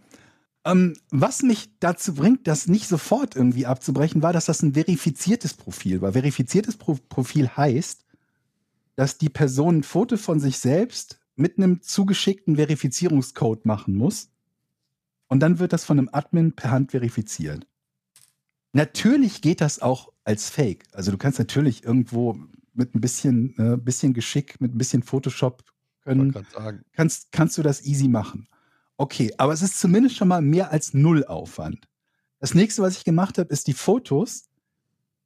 Ähm, 0.65 0.93
was 1.11 1.43
mich 1.43 1.69
dazu 1.80 2.13
bringt, 2.15 2.47
das 2.47 2.67
nicht 2.67 2.88
sofort 2.88 3.36
irgendwie 3.36 3.65
abzubrechen, 3.65 4.21
war, 4.21 4.34
dass 4.34 4.45
das 4.45 4.61
ein 4.61 4.73
verifiziertes 4.73 5.53
Profil 5.53 6.01
war. 6.01 6.13
Verifiziertes 6.13 6.78
Pro 6.78 6.97
Profil 7.09 7.49
heißt, 7.49 8.03
dass 8.95 9.17
die 9.17 9.30
Person 9.30 9.78
ein 9.78 9.84
Foto 9.84 10.17
von 10.17 10.39
sich 10.39 10.57
selbst 10.57 11.19
mit 11.36 11.57
einem 11.57 11.82
zugeschickten 11.82 12.55
Verifizierungscode 12.55 13.65
machen 13.65 13.95
muss. 13.95 14.30
Und 15.28 15.39
dann 15.39 15.59
wird 15.59 15.71
das 15.71 15.86
von 15.86 15.99
einem 15.99 16.09
Admin 16.11 16.53
per 16.53 16.71
Hand 16.71 16.91
verifiziert. 16.91 17.67
Natürlich 18.73 19.41
geht 19.41 19.61
das 19.61 19.82
auch 19.82 20.11
als 20.23 20.49
Fake. 20.49 20.86
Also 20.91 21.11
du 21.11 21.17
kannst 21.17 21.39
natürlich 21.39 21.84
irgendwo 21.84 22.38
mit 22.78 22.95
ein 22.95 23.01
bisschen, 23.01 23.57
äh, 23.57 23.78
bisschen 23.78 24.13
Geschick, 24.13 24.59
mit 24.61 24.73
ein 24.73 24.78
bisschen 24.78 25.03
Photoshop 25.03 25.63
können, 26.01 26.34
sagen. 26.53 26.84
kannst, 26.93 27.32
kannst 27.32 27.57
du 27.57 27.63
das 27.63 27.84
easy 27.86 28.07
machen. 28.07 28.47
Okay, 28.97 29.34
aber 29.38 29.53
es 29.53 29.61
ist 29.61 29.80
zumindest 29.80 30.15
schon 30.15 30.28
mal 30.28 30.41
mehr 30.41 30.71
als 30.71 30.93
null 30.93 31.25
Aufwand. 31.25 31.88
Das 32.39 32.53
nächste, 32.53 32.82
was 32.82 32.97
ich 32.97 33.03
gemacht 33.03 33.38
habe, 33.38 33.51
ist 33.51 33.67
die 33.67 33.73
Fotos 33.73 34.49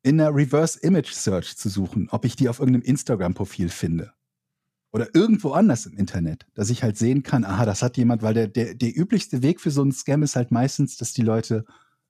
in 0.03 0.17
der 0.17 0.33
Reverse 0.33 0.79
Image 0.79 1.11
Search 1.11 1.55
zu 1.57 1.69
suchen, 1.69 2.07
ob 2.09 2.25
ich 2.25 2.35
die 2.35 2.49
auf 2.49 2.59
irgendeinem 2.59 2.83
Instagram-Profil 2.83 3.69
finde. 3.69 4.13
oder 4.91 5.13
irgendwo 5.15 5.51
anders 5.51 5.85
im 5.85 5.97
Internet, 5.97 6.45
dass 6.53 6.69
ich 6.69 6.83
halt 6.83 6.97
sehen 6.97 7.23
kann, 7.23 7.45
aha, 7.45 7.65
das 7.65 7.81
hat 7.81 7.97
jemand, 7.97 8.23
weil 8.23 8.33
der, 8.33 8.47
der, 8.47 8.73
der 8.75 8.97
üblichste 8.97 9.41
Weg 9.41 9.61
für 9.61 9.71
so 9.71 9.81
einen 9.81 9.93
Scam 9.93 10.23
ist 10.23 10.35
halt 10.35 10.51
meistens, 10.51 10.97
dass 10.97 11.13
die 11.13 11.21
Leute 11.21 11.65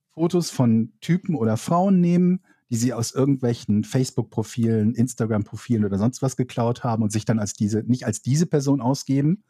Fotos 0.10 0.50
von 0.50 0.92
Typen 1.00 1.36
oder 1.36 1.58
Frauen 1.58 2.02
nehmen, 2.02 2.42
die 2.72 2.78
sie 2.78 2.93
aus 2.93 3.11
irgendwelchen 3.11 3.84
Facebook-Profilen, 3.84 4.95
Instagram-Profilen 4.95 5.84
oder 5.84 5.97
sonst 5.97 6.22
was 6.22 6.38
geklaut 6.38 6.86
haben 6.86 7.03
und 7.03 7.11
sich 7.11 7.26
dann 7.26 7.38
als 7.38 7.53
diese, 7.53 7.84
nicht 7.84 8.05
als 8.05 8.22
diese 8.22 8.45
Person 8.45 8.80
ausgeben, 8.80 9.43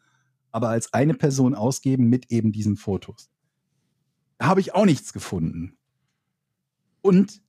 aber 0.50 0.70
als 0.70 0.92
eine 0.92 1.14
Person 1.14 1.54
ausgeben 1.54 2.08
mit 2.08 2.32
eben 2.32 2.50
diesen 2.50 2.76
Fotos. 2.76 3.30
Da 4.38 4.46
habe 4.46 4.60
ich 4.60 4.74
auch 4.74 4.84
nichts 4.84 5.12
gefunden. 5.12 5.76
Und 7.00 7.40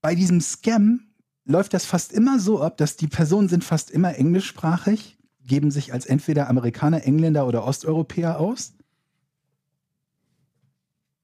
bei 0.00 0.14
diesem 0.14 0.40
Scam 0.40 1.12
läuft 1.44 1.74
das 1.74 1.84
fast 1.84 2.10
immer 2.10 2.38
so 2.38 2.62
ab, 2.62 2.78
dass 2.78 2.96
die 2.96 3.08
Personen 3.08 3.50
sind 3.50 3.62
fast 3.62 3.90
immer 3.90 4.16
englischsprachig, 4.16 5.18
geben 5.42 5.70
sich 5.70 5.92
als 5.92 6.06
entweder 6.06 6.48
Amerikaner, 6.48 7.04
Engländer 7.04 7.46
oder 7.46 7.66
Osteuropäer 7.66 8.40
aus, 8.40 8.72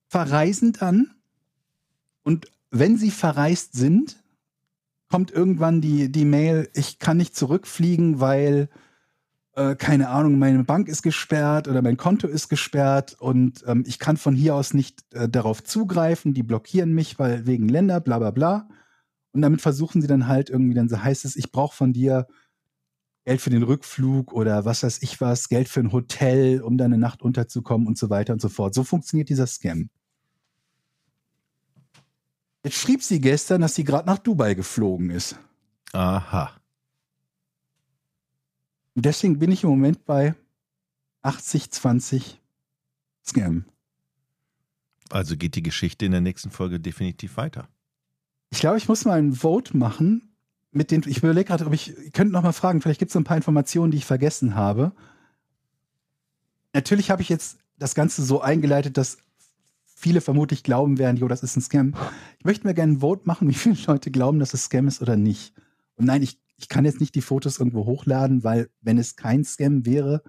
verreisen 0.09 0.75
dann 0.75 1.15
und 2.25 2.51
wenn 2.71 2.97
sie 2.97 3.11
verreist 3.11 3.75
sind, 3.75 4.23
kommt 5.11 5.31
irgendwann 5.31 5.81
die, 5.81 6.11
die 6.11 6.25
Mail, 6.25 6.71
ich 6.75 6.99
kann 6.99 7.17
nicht 7.17 7.35
zurückfliegen, 7.35 8.21
weil, 8.21 8.69
äh, 9.55 9.75
keine 9.75 10.09
Ahnung, 10.09 10.39
meine 10.39 10.63
Bank 10.65 10.89
ist 10.89 11.03
gesperrt 11.03 11.67
oder 11.67 11.83
mein 11.83 11.97
Konto 11.97 12.29
ist 12.29 12.49
gesperrt 12.49 13.17
und 13.19 13.65
ähm, 13.67 13.85
ich 13.87 13.99
kann 13.99 14.17
von 14.17 14.37
hier 14.37 14.55
aus 14.55 14.73
nicht 14.73 15.03
äh, 15.13 15.29
darauf 15.29 15.65
zugreifen, 15.65 16.33
die 16.33 16.45
blockieren 16.45 16.93
mich, 16.93 17.19
weil 17.19 17.47
wegen 17.47 17.69
Länder, 17.69 18.01
bla 18.01 18.19
bla 18.19 18.31
bla. 18.31 18.69
Und 19.33 19.43
damit 19.43 19.61
versuchen 19.61 20.01
sie 20.01 20.09
dann 20.09 20.29
halt 20.29 20.51
irgendwie, 20.51 20.75
dann 20.75 20.89
so 20.89 21.03
heißt 21.03 21.25
es, 21.25 21.37
ich 21.37 21.53
brauche 21.53 21.77
von 21.77 21.93
dir 21.93 22.27
Geld 23.25 23.41
für 23.41 23.51
den 23.51 23.63
Rückflug 23.63 24.33
oder 24.33 24.65
was 24.65 24.83
weiß 24.83 25.03
ich 25.03 25.21
was, 25.21 25.49
Geld 25.49 25.69
für 25.69 25.81
ein 25.81 25.93
Hotel, 25.93 26.63
um 26.63 26.79
dann 26.79 26.93
eine 26.93 27.01
Nacht 27.01 27.23
unterzukommen 27.23 27.87
und 27.87 27.99
so 27.99 28.11
weiter 28.11 28.33
und 28.33 28.41
so 28.41 28.49
fort. 28.49 28.75
So 28.75 28.85
funktioniert 28.85 29.29
dieser 29.29 29.47
Scam. 29.47 29.91
Jetzt 32.63 32.77
schrieb 32.77 33.03
sie 33.03 33.21
gestern, 33.21 33.63
dass 33.63 33.75
sie 33.75 33.85
gerade 33.85 34.07
nach 34.07 34.19
Dubai 34.19 34.55
geflogen 34.55 35.11
ist. 35.11 35.39
Aha. 35.93 36.53
Und 38.95 39.05
deswegen 39.07 39.39
bin 39.39 39.51
ich 39.51 39.65
im 39.65 39.71
Moment 39.71 40.05
bei 40.05 40.35
80-20 41.23 42.35
Scam. 43.25 43.65
Also 45.09 45.37
geht 45.37 45.55
die 45.55 45.63
Geschichte 45.63 46.05
in 46.05 46.13
der 46.13 46.21
nächsten 46.21 46.51
Folge 46.51 46.81
definitiv 46.81 47.37
weiter. 47.37 47.69
Ich 48.51 48.61
glaube, 48.61 48.79
ich 48.79 48.89
muss 48.89 49.05
mal 49.05 49.19
ein 49.19 49.33
Vote 49.33 49.77
machen 49.77 50.35
mit 50.71 50.91
den. 50.91 51.03
Ich 51.07 51.19
überlege 51.19 51.47
gerade, 51.47 51.67
ob 51.67 51.73
ich. 51.73 51.97
Ihr 51.97 52.11
könnt 52.11 52.33
noch 52.33 52.43
mal 52.43 52.53
fragen, 52.53 52.81
vielleicht 52.81 52.99
gibt 52.99 53.11
es 53.11 53.17
ein 53.17 53.25
paar 53.25 53.37
Informationen, 53.37 53.91
die 53.91 53.99
ich 53.99 54.07
vergessen 54.07 54.55
habe. 54.55 54.93
Natürlich 56.73 57.11
habe 57.11 57.23
ich 57.23 57.29
jetzt 57.29 57.59
das 57.79 57.95
Ganze 57.95 58.23
so 58.23 58.41
eingeleitet, 58.41 58.97
dass 58.97 59.19
viele 60.01 60.21
vermutlich 60.21 60.63
glauben 60.63 60.99
werden, 60.99 61.17
jo, 61.17 61.29
das 61.29 61.43
ist 61.43 61.57
ein 61.57 61.61
Scam. 61.61 61.95
Ich 62.39 62.45
möchte 62.45 62.67
mir 62.67 62.75
gerne 62.75 62.95
ein 62.95 63.01
Vote 63.01 63.23
machen, 63.27 63.49
wie 63.49 63.55
viele 63.55 63.77
Leute 63.87 64.11
glauben, 64.11 64.39
dass 64.39 64.55
es 64.55 64.65
Scam 64.65 64.89
ist 64.89 65.01
oder 65.03 65.17
nicht. 65.17 65.55
Und 65.97 66.07
nein, 66.07 66.23
ich, 66.23 66.41
ich 66.57 66.69
kann 66.69 66.85
jetzt 66.85 67.01
nicht 67.01 67.15
die 67.15 67.21
Fotos 67.23 67.59
irgendwo 67.59 67.85
hochladen, 67.87 68.43
weil 68.45 68.71
wenn 68.81 68.99
es 68.99 69.17
kein 69.17 69.45
Scam 69.45 69.85
wäre, 69.87 70.23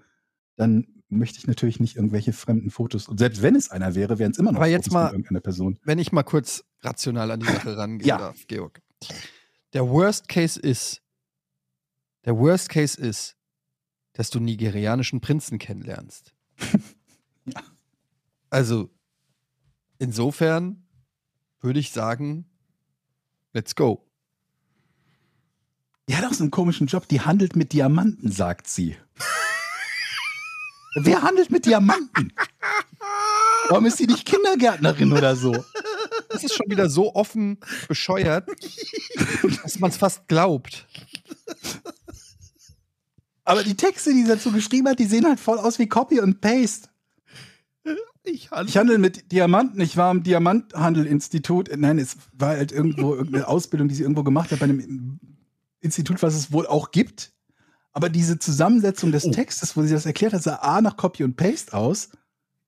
dann 0.56 0.88
möchte 1.10 1.40
ich 1.40 1.48
natürlich 1.48 1.80
nicht 1.80 1.96
irgendwelche 1.96 2.32
fremden 2.34 2.70
Fotos. 2.70 3.08
Und 3.08 3.18
selbst 3.20 3.42
wenn 3.42 3.56
es 3.56 3.70
einer 3.72 3.96
wäre, 3.96 4.18
wären 4.20 4.32
es 4.32 4.38
immer 4.38 4.52
noch 4.52 4.60
Aber 4.60 4.68
jetzt 4.68 4.86
Fotos 4.86 4.94
mal- 4.94 5.08
von 5.08 5.16
irgendeiner 5.16 5.42
Person. 5.42 5.80
Wenn 5.84 6.00
ich 6.00 6.12
mal 6.12 6.24
kurz 6.24 6.64
rational 6.82 7.32
an 7.32 7.40
die 7.40 7.48
Sache 7.48 7.76
rangehen 7.78 8.08
Ja. 8.08 8.18
darf, 8.18 8.48
Georg. 8.48 8.82
Der 9.74 9.88
Worst 9.88 10.28
Case 10.28 10.60
ist, 10.60 11.02
der 12.26 12.38
Worst 12.38 12.70
Case 12.70 13.00
ist, 13.00 13.36
dass 14.14 14.30
du 14.30 14.40
nigerianischen 14.40 15.22
Prinzen 15.22 15.58
kennenlernst. 15.60 16.34
Ja. 17.46 17.62
Also, 18.52 18.92
insofern 20.02 20.84
würde 21.62 21.80
ich 21.80 21.92
sagen, 21.92 22.50
let's 23.54 23.76
go. 23.76 24.04
Die 26.10 26.16
hat 26.16 26.26
auch 26.26 26.34
so 26.34 26.44
einen 26.44 26.52
komischen 26.52 26.88
Job, 26.88 27.08
die 27.08 27.22
handelt 27.22 27.56
mit 27.56 27.72
Diamanten, 27.72 28.32
sagt 28.32 28.68
sie. 28.68 28.98
Wer 30.96 31.22
handelt 31.22 31.52
mit 31.52 31.66
Diamanten? 31.66 32.34
Warum 33.70 33.86
ist 33.86 33.98
sie 33.98 34.08
nicht 34.08 34.26
Kindergärtnerin 34.26 35.14
oder 35.14 35.36
so? 35.36 35.56
Das 36.30 36.44
ist 36.44 36.56
schon 36.56 36.70
wieder 36.70 36.90
so 36.90 37.14
offen 37.14 37.60
bescheuert, 37.88 38.50
dass 39.64 39.80
man 39.80 39.92
es 39.92 39.98
fast 39.98 40.28
glaubt. 40.28 40.88
Aber 43.46 43.64
die 43.64 43.76
Texte, 43.78 44.14
die 44.14 44.24
sie 44.24 44.28
dazu 44.28 44.52
geschrieben 44.52 44.90
hat, 44.90 45.00
die 45.00 45.06
sehen 45.06 45.26
halt 45.26 45.40
voll 45.40 45.60
aus 45.60 45.78
wie 45.78 45.88
Copy 45.88 46.20
und 46.20 46.42
Paste. 46.42 46.91
Ich 48.64 48.70
Ich 48.70 48.78
handle 48.78 48.98
mit 48.98 49.32
Diamanten. 49.32 49.80
Ich 49.82 49.98
war 49.98 50.10
am 50.10 50.24
Diamanthandel-Institut. 50.24 51.70
Nein, 51.78 52.00
es 52.00 52.18
war 52.34 52.50
halt 52.50 52.72
irgendwo 52.72 53.14
irgendeine 53.16 53.48
Ausbildung, 53.48 53.88
die 53.88 53.96
sie 53.96 54.04
irgendwo 54.04 54.24
gemacht 54.24 54.52
hat 54.52 54.60
bei 54.60 54.66
einem 54.66 55.20
Institut, 55.80 56.22
was 56.22 56.36
es 56.36 56.52
wohl 56.52 56.68
auch 56.68 56.92
gibt. 56.92 57.32
Aber 57.94 58.10
diese 58.10 58.40
Zusammensetzung 58.40 59.12
des 59.12 59.26
Oh. 59.26 59.32
Textes, 59.32 59.76
wo 59.76 59.82
sie 59.84 59.94
das 59.94 60.06
erklärt 60.06 60.34
hat, 60.34 60.44
sah 60.44 60.56
A 60.56 60.82
nach 60.82 60.96
Copy 60.98 61.24
und 61.24 61.36
Paste 61.36 61.74
aus 61.74 62.10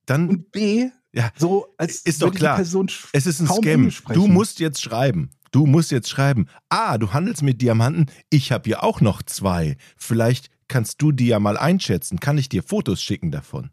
Dann 0.06 0.28
und 0.28 0.52
B 0.52 0.90
Ja, 1.12 1.30
so, 1.36 1.74
als 1.78 2.00
ist 2.00 2.20
doch 2.22 2.34
klar. 2.34 2.56
Person 2.56 2.90
Es 3.12 3.26
ist 3.26 3.40
ein 3.40 3.46
Scam. 3.46 3.90
Du 4.12 4.26
musst 4.26 4.60
jetzt 4.60 4.82
schreiben. 4.82 5.30
Du 5.52 5.66
musst 5.66 5.92
jetzt 5.92 6.10
schreiben. 6.10 6.46
Ah, 6.68 6.98
du 6.98 7.12
handelst 7.12 7.42
mit 7.42 7.62
Diamanten. 7.62 8.06
Ich 8.28 8.50
habe 8.52 8.64
hier 8.66 8.82
auch 8.82 9.00
noch 9.00 9.22
zwei. 9.22 9.76
Vielleicht 9.96 10.50
kannst 10.66 11.00
du 11.00 11.12
die 11.12 11.28
ja 11.28 11.38
mal 11.38 11.56
einschätzen. 11.56 12.18
Kann 12.18 12.36
ich 12.38 12.48
dir 12.48 12.62
Fotos 12.62 13.00
schicken 13.00 13.30
davon? 13.30 13.70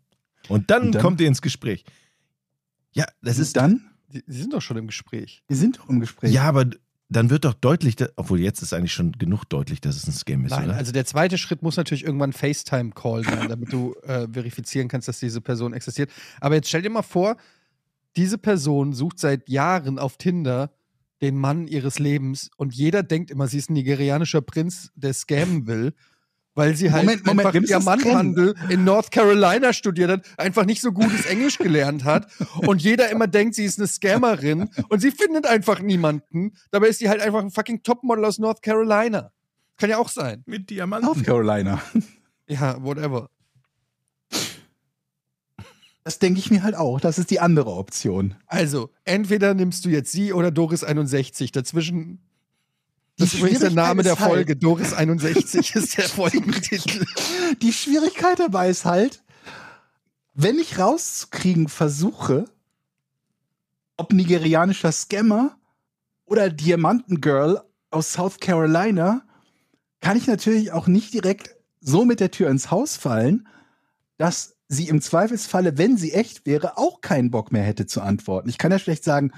Und 0.52 0.70
dann, 0.70 0.84
Und 0.88 0.96
dann? 0.96 1.02
kommt 1.02 1.22
ihr 1.22 1.28
ins 1.28 1.42
Gespräch. 1.42 1.84
Ja, 2.94 3.06
das 3.22 3.38
ist 3.40 3.56
dann. 3.58 3.86
Die 4.10 4.22
sind 4.28 4.54
doch 4.54 4.62
schon 4.62 4.78
im 4.78 4.88
Gespräch. 4.88 5.42
Wir 5.48 5.56
sind 5.58 5.78
doch 5.80 5.88
im 5.90 6.00
Gespräch. 6.02 6.32
Ja, 6.34 6.44
aber 6.44 6.66
dann 7.10 7.30
wird 7.30 7.46
doch 7.46 7.54
deutlich, 7.54 7.96
dass- 7.96 8.12
obwohl 8.18 8.40
jetzt 8.42 8.62
ist 8.62 8.74
eigentlich 8.74 8.94
schon 8.94 9.14
genug 9.14 9.46
deutlich, 9.46 9.80
dass 9.82 9.96
es 9.96 10.08
ein 10.08 10.12
Scam 10.14 10.46
ist, 10.46 10.52
Nein, 10.52 10.66
oder? 10.70 10.76
also 10.78 10.92
der 10.92 11.06
zweite 11.06 11.38
Schritt 11.38 11.62
muss 11.62 11.78
natürlich 11.78 12.04
irgendwann 12.04 12.30
ein 12.32 12.34
FaceTime-Call 12.34 13.24
sein, 13.24 13.48
damit 13.50 13.72
du 13.74 13.94
äh, 14.04 14.28
verifizieren 14.32 14.88
kannst, 14.88 15.08
dass 15.08 15.20
diese 15.20 15.42
Person 15.42 15.74
existiert. 15.74 16.10
Aber 16.42 16.56
jetzt 16.56 16.68
stell 16.70 16.82
dir 16.82 16.90
mal 16.90 17.02
vor, 17.02 17.38
diese 18.18 18.38
Person 18.38 18.94
sucht 18.94 19.20
seit 19.20 19.48
Jahren 19.50 20.00
auf 20.00 20.18
Tinder 20.18 20.72
den 21.22 21.38
Mann 21.38 21.68
ihres 21.68 22.00
Lebens 22.00 22.50
und 22.58 22.74
jeder 22.74 23.04
denkt 23.04 23.30
immer, 23.32 23.48
sie 23.48 23.58
ist 23.60 23.70
ein 23.70 23.74
nigerianischer 23.74 24.42
Prinz, 24.42 24.92
der 24.96 25.14
scammen 25.14 25.68
will, 25.68 25.94
weil 26.56 26.76
sie 26.76 26.92
halt 26.92 27.06
Moment, 27.06 27.26
Moment, 27.26 27.48
einfach 27.48 27.62
Diamanthandel 27.62 28.56
in 28.70 28.84
North 28.84 29.12
Carolina 29.12 29.74
studiert 29.74 30.12
hat, 30.12 30.26
einfach 30.38 30.66
nicht 30.66 30.82
so 30.82 30.92
gutes 30.92 31.26
Englisch 31.26 31.58
gelernt 31.58 32.04
hat 32.04 32.28
und 32.68 32.82
jeder 32.82 33.10
immer 33.10 33.28
denkt, 33.28 33.56
sie 33.56 33.66
ist 33.66 33.80
eine 33.80 33.88
Scammerin 33.88 34.70
und 34.90 35.00
sie 35.00 35.12
findet 35.12 35.46
einfach 35.46 35.82
niemanden. 35.82 36.54
Dabei 36.72 36.88
ist 36.88 37.00
sie 37.00 37.10
halt 37.10 37.22
einfach 37.22 37.40
ein 37.40 37.52
fucking 37.52 37.84
Topmodel 37.84 38.26
aus 38.26 38.40
North 38.40 38.62
Carolina. 38.62 39.32
Kann 39.78 39.90
ja 39.90 39.98
auch 39.98 40.10
sein. 40.10 40.44
mit 40.46 40.70
Diamanten. 40.70 41.08
North 41.08 41.24
Carolina. 41.24 41.82
Ja, 42.48 42.84
whatever. 42.84 43.30
Das 46.04 46.20
denke 46.20 46.40
ich 46.40 46.52
mir 46.52 46.64
halt 46.64 46.76
auch. 46.76 47.00
Das 47.00 47.18
ist 47.18 47.30
die 47.32 47.40
andere 47.40 47.72
Option. 47.72 48.36
Also, 48.48 48.90
entweder 49.06 49.54
nimmst 49.54 49.86
du 49.86 49.90
jetzt 49.90 50.12
sie 50.12 50.34
oder 50.34 50.52
Doris 50.52 50.84
61. 50.84 51.54
Dazwischen. 51.54 52.20
Das 53.22 53.34
ist 53.34 53.40
übrigens 53.40 53.60
der 53.60 53.72
Name 53.72 54.04
der 54.04 54.20
halt- 54.20 54.30
Folge. 54.32 54.56
Doris 54.56 54.94
61 54.94 55.76
ist 55.76 55.98
der 55.98 56.10
Folgentitel. 56.10 57.06
Die 57.62 57.74
Schwierigkeit 57.74 58.40
dabei 58.40 58.70
ist 58.70 58.86
halt, 58.86 59.24
wenn 60.34 60.60
ich 60.60 60.80
rauszukriegen 60.80 61.68
versuche, 61.68 62.46
ob 63.98 64.14
nigerianischer 64.14 64.92
Scammer 64.92 65.58
oder 66.26 66.50
Diamantengirl 66.50 67.62
aus 67.92 68.14
South 68.14 68.40
Carolina, 68.40 69.24
kann 70.00 70.18
ich 70.18 70.28
natürlich 70.28 70.72
auch 70.72 70.88
nicht 70.88 71.14
direkt 71.14 71.56
so 71.82 72.06
mit 72.06 72.20
der 72.20 72.32
Tür 72.32 72.50
ins 72.50 72.72
Haus 72.72 72.96
fallen, 72.96 73.48
dass 74.18 74.56
sie 74.68 74.88
im 74.88 75.02
Zweifelsfalle, 75.02 75.78
wenn 75.78 75.98
sie 75.98 76.14
echt 76.14 76.46
wäre, 76.46 76.78
auch 76.78 77.02
keinen 77.02 77.30
Bock 77.32 77.52
mehr 77.52 77.64
hätte 77.64 77.86
zu 77.86 78.02
antworten. 78.02 78.50
Ich 78.50 78.58
kann 78.58 78.72
ja 78.72 78.80
schlecht 78.80 79.04
sagen, 79.04 79.32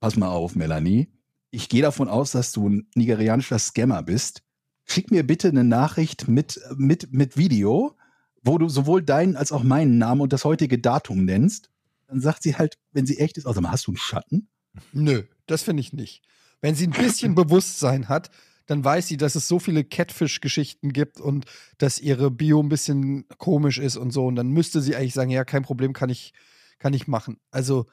pass 0.00 0.16
mal 0.16 0.28
auf, 0.28 0.54
Melanie, 0.54 1.08
ich 1.54 1.68
gehe 1.68 1.82
davon 1.82 2.08
aus, 2.08 2.32
dass 2.32 2.52
du 2.52 2.68
ein 2.68 2.88
nigerianischer 2.94 3.58
Scammer 3.58 4.02
bist. 4.02 4.42
Schick 4.84 5.10
mir 5.10 5.26
bitte 5.26 5.48
eine 5.48 5.64
Nachricht 5.64 6.28
mit, 6.28 6.60
mit, 6.76 7.12
mit 7.12 7.36
Video, 7.36 7.96
wo 8.42 8.58
du 8.58 8.68
sowohl 8.68 9.02
deinen 9.02 9.36
als 9.36 9.52
auch 9.52 9.62
meinen 9.62 9.96
Namen 9.96 10.20
und 10.20 10.32
das 10.32 10.44
heutige 10.44 10.78
Datum 10.78 11.24
nennst. 11.24 11.70
Dann 12.08 12.20
sagt 12.20 12.42
sie 12.42 12.56
halt, 12.56 12.78
wenn 12.92 13.06
sie 13.06 13.18
echt 13.18 13.38
ist, 13.38 13.46
also 13.46 13.62
hast 13.62 13.86
du 13.86 13.92
einen 13.92 13.96
Schatten? 13.96 14.48
Nö, 14.92 15.22
das 15.46 15.62
finde 15.62 15.80
ich 15.80 15.92
nicht. 15.92 16.22
Wenn 16.60 16.74
sie 16.74 16.86
ein 16.86 16.90
bisschen 16.90 17.34
Bewusstsein 17.36 18.08
hat, 18.08 18.30
dann 18.66 18.84
weiß 18.84 19.06
sie, 19.06 19.16
dass 19.16 19.34
es 19.34 19.46
so 19.46 19.58
viele 19.58 19.84
Catfish-Geschichten 19.84 20.92
gibt 20.92 21.20
und 21.20 21.46
dass 21.78 22.00
ihre 22.00 22.30
Bio 22.30 22.60
ein 22.62 22.68
bisschen 22.68 23.26
komisch 23.38 23.78
ist 23.78 23.96
und 23.96 24.10
so. 24.10 24.26
Und 24.26 24.36
dann 24.36 24.48
müsste 24.48 24.80
sie 24.80 24.96
eigentlich 24.96 25.14
sagen, 25.14 25.30
ja, 25.30 25.44
kein 25.44 25.62
Problem, 25.62 25.92
kann 25.92 26.10
ich, 26.10 26.32
kann 26.78 26.94
ich 26.94 27.06
machen. 27.06 27.38
Also, 27.50 27.86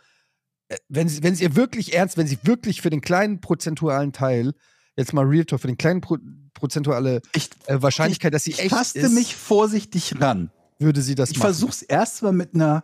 wenn 0.90 1.08
sie, 1.10 1.24
wenn 1.24 1.36
sie 1.36 1.44
ihr 1.44 1.56
wirklich 1.56 1.94
ernst, 1.94 2.18
wenn 2.18 2.28
sie 2.28 2.38
wirklich 2.44 2.82
für 2.82 2.90
den 2.90 3.02
kleinen 3.02 3.42
prozentualen 3.42 4.14
Teil 4.14 4.54
jetzt 4.96 5.14
mal 5.14 5.26
Real 5.26 5.46
Talk, 5.46 5.62
für 5.62 5.68
den 5.68 5.78
kleinen 5.78 6.02
Pro 6.02 6.18
prozentuale 6.54 7.22
Ich, 7.34 7.50
äh, 7.66 7.82
Wahrscheinlichkeit, 7.82 8.34
dass 8.34 8.44
sie 8.44 8.52
ich 8.52 8.60
echt 8.60 8.70
taste 8.72 9.00
ist, 9.00 9.14
mich 9.14 9.36
vorsichtig 9.36 10.20
ran. 10.22 10.52
würde 10.80 11.02
sie 11.02 11.16
das 11.16 11.32
Ich 11.32 11.38
machen. 11.38 11.48
versuch's 11.48 11.82
erstmal 11.82 12.34
mit 12.34 12.54
einer, 12.54 12.84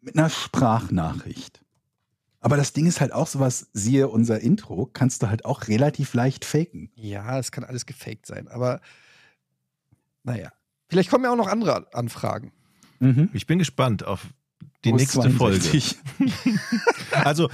mit 0.00 0.16
einer 0.16 0.30
Sprachnachricht. 0.30 1.60
Aber 2.40 2.56
das 2.56 2.72
Ding 2.72 2.86
ist 2.86 3.00
halt 3.00 3.12
auch 3.12 3.26
sowas, 3.26 3.68
siehe 3.72 4.06
unser 4.08 4.40
Intro, 4.40 4.86
kannst 4.92 5.22
du 5.22 5.28
halt 5.28 5.44
auch 5.44 5.66
relativ 5.66 6.14
leicht 6.14 6.44
faken. 6.44 6.92
Ja, 6.94 7.38
es 7.38 7.50
kann 7.50 7.64
alles 7.64 7.86
gefaked 7.86 8.26
sein, 8.26 8.46
aber 8.48 8.80
naja. 10.22 10.52
Vielleicht 10.88 11.10
kommen 11.10 11.24
ja 11.24 11.32
auch 11.32 11.36
noch 11.36 11.48
andere 11.48 11.92
Anfragen. 11.92 12.52
Mhm. 13.00 13.30
Ich 13.32 13.46
bin 13.46 13.58
gespannt 13.58 14.04
auf 14.04 14.28
die 14.86 14.90
Groß 14.92 15.00
nächste 15.00 15.20
62. 15.20 15.96
Folge. 16.18 16.58
Also 17.24 17.48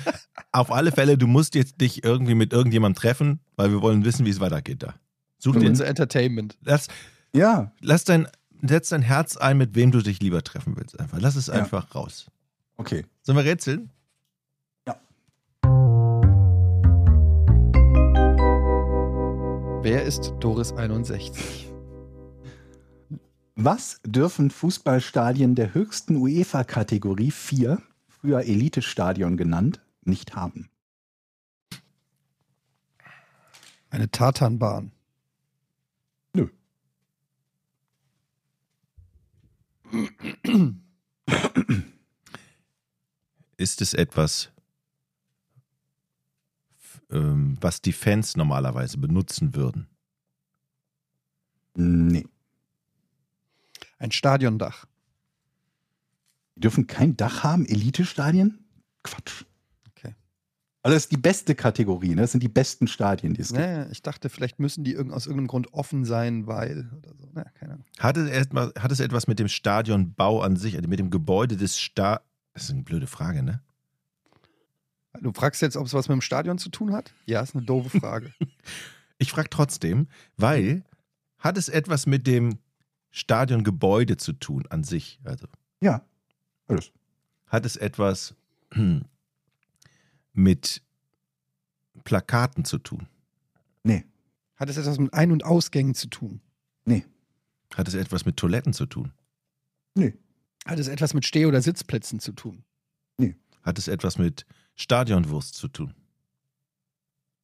auf 0.51 0.71
alle 0.73 0.93
Fälle, 0.93 1.17
du 1.17 1.27
musst 1.27 1.55
jetzt 1.55 1.81
dich 1.81 2.05
irgendwie 2.05 2.35
mit 2.35 2.53
irgendjemandem 2.53 3.01
treffen, 3.01 3.41
weil 3.57 3.71
wir 3.71 3.81
wollen 3.83 4.05
wissen, 4.05 4.27
wie 4.27 4.31
es 4.31 4.41
weitergeht 4.41 4.83
da. 4.83 4.95
Such 5.39 5.57
dir, 5.57 5.69
unser 5.69 5.87
Entertainment. 5.87 6.57
lass, 6.63 6.89
Ja, 7.35 7.73
lass 7.81 8.05
dein, 8.05 8.27
setz 8.63 8.89
dein 8.91 9.03
Herz 9.03 9.37
ein, 9.37 9.57
mit 9.59 9.75
wem 9.75 9.91
du 9.93 10.01
dich 10.03 10.21
lieber 10.21 10.43
treffen 10.43 10.77
willst. 10.77 10.99
Einfach. 10.99 11.19
Lass 11.21 11.37
es 11.37 11.47
Ja. 11.49 11.55
einfach 11.55 11.95
raus. 11.95 12.27
okay. 12.77 13.05
Sollen 13.23 13.39
wir 13.39 13.45
rätseln? 13.45 13.91
Wer 19.85 20.05
ist 20.05 20.33
Doris 20.39 20.73
61? 20.73 21.72
Was 23.55 24.01
dürfen 24.05 24.51
Fußballstadien 24.51 25.55
der 25.55 25.75
höchsten 25.75 26.17
UEFA-Kategorie 26.17 27.31
4, 27.31 27.83
früher 28.09 28.41
Elite-Stadion 28.41 29.37
genannt, 29.37 29.81
nicht 30.05 30.35
haben? 30.35 30.71
Eine 33.91 34.11
Tatanbahn. 34.11 34.91
Nö. 36.33 36.49
Ist 43.59 43.83
es 43.83 43.93
etwas, 43.93 44.51
ähm, 47.11 47.59
was 47.61 47.83
die 47.83 47.93
Fans 47.93 48.35
normalerweise 48.35 48.97
benutzen 48.97 49.55
würden? 49.55 49.89
Nee. 51.75 52.27
Ein 54.03 54.11
Stadiondach. 54.11 54.87
Die 56.57 56.61
dürfen 56.61 56.89
kein 56.89 57.17
Dach 57.17 57.45
haben, 57.45 57.65
Elite-Stadien? 57.65 58.59
Quatsch. 59.05 59.45
Okay. 59.91 60.17
Also 60.83 60.97
das 60.97 61.05
ist 61.05 61.13
die 61.13 61.19
beste 61.19 61.55
Kategorie, 61.55 62.17
ne? 62.17 62.23
Das 62.23 62.33
sind 62.33 62.43
die 62.43 62.49
besten 62.49 62.89
Stadien, 62.89 63.35
die 63.35 63.43
es 63.43 63.51
gibt. 63.51 63.61
Naja, 63.61 63.87
ich 63.93 64.03
dachte, 64.03 64.29
vielleicht 64.29 64.59
müssen 64.59 64.83
die 64.83 64.99
aus 64.99 65.27
irgendeinem 65.27 65.47
Grund 65.47 65.73
offen 65.73 66.05
sein, 66.05 66.49
weil 66.49 66.91
oder 66.99 67.15
so. 67.17 67.29
Naja, 67.33 67.49
keine 67.55 67.75
Ahnung. 67.75 67.87
Hat 68.01 68.17
es, 68.17 68.29
etwas, 68.29 68.73
hat 68.77 68.91
es 68.91 68.99
etwas 68.99 69.29
mit 69.29 69.39
dem 69.39 69.47
Stadionbau 69.47 70.43
an 70.43 70.57
sich, 70.57 70.75
also 70.75 70.89
mit 70.89 70.99
dem 70.99 71.11
Gebäude 71.11 71.57
des 71.57 71.79
Sta 71.79 72.23
Das 72.55 72.65
ist 72.65 72.71
eine 72.71 72.83
blöde 72.83 73.07
Frage, 73.07 73.45
ne? 73.45 73.63
Du 75.21 75.33
fragst 75.33 75.63
jetzt, 75.63 75.77
ob 75.77 75.87
es 75.87 75.95
was 75.95 76.09
mit 76.09 76.17
dem 76.17 76.23
Stadion 76.23 76.59
zu 76.59 76.71
tun 76.71 76.93
hat? 76.93 77.15
Ja, 77.27 77.41
ist 77.41 77.55
eine 77.55 77.65
doofe 77.65 78.01
Frage. 78.01 78.33
Ich 79.19 79.31
frage 79.31 79.51
trotzdem, 79.51 80.09
weil 80.37 80.83
hat 81.39 81.57
es 81.57 81.69
etwas 81.69 82.07
mit 82.07 82.27
dem 82.27 82.59
Stadiongebäude 83.13 84.17
zu 84.17 84.33
tun 84.33 84.67
an 84.69 84.83
sich? 84.83 85.21
Also 85.23 85.47
Ja. 85.81 86.05
Alles. 86.67 86.91
hat 87.47 87.65
es 87.65 87.77
etwas 87.77 88.35
hm, 88.73 89.05
mit 90.33 90.83
Plakaten 92.05 92.65
zu 92.65 92.79
tun? 92.79 93.07
Nee. 93.85 94.05
Hat 94.57 94.69
es 94.71 94.77
etwas 94.77 94.99
mit 94.99 95.13
Ein- 95.15 95.31
und 95.33 95.45
Ausgängen 95.45 95.95
zu 95.95 96.09
tun? 96.09 96.41
Nee. 96.85 97.05
Hat 97.75 97.87
es 97.87 97.95
etwas 97.95 98.25
mit 98.25 98.37
Toiletten 98.37 98.73
zu 98.73 98.87
tun? 98.87 99.13
Nee. 99.95 100.15
Hat 100.65 100.79
es 100.79 100.89
etwas 100.89 101.15
mit 101.15 101.25
Steh- 101.25 101.47
oder 101.47 101.63
Sitzplätzen 101.63 102.19
zu 102.19 102.33
tun? 102.33 102.65
Hat 103.63 103.79
es 103.79 103.87
etwas 103.87 104.19
mit 104.19 104.45
Stadionwurst 104.75 105.55
zu 105.55 105.69
tun? 105.69 105.95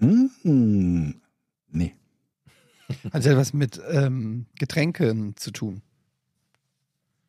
Hm. 0.00 1.20
Nee. 1.68 1.94
Hat 3.12 3.20
es 3.20 3.26
etwas 3.26 3.52
mit 3.52 3.80
ähm, 3.90 4.46
Getränken 4.58 5.36
zu 5.36 5.50
tun? 5.50 5.82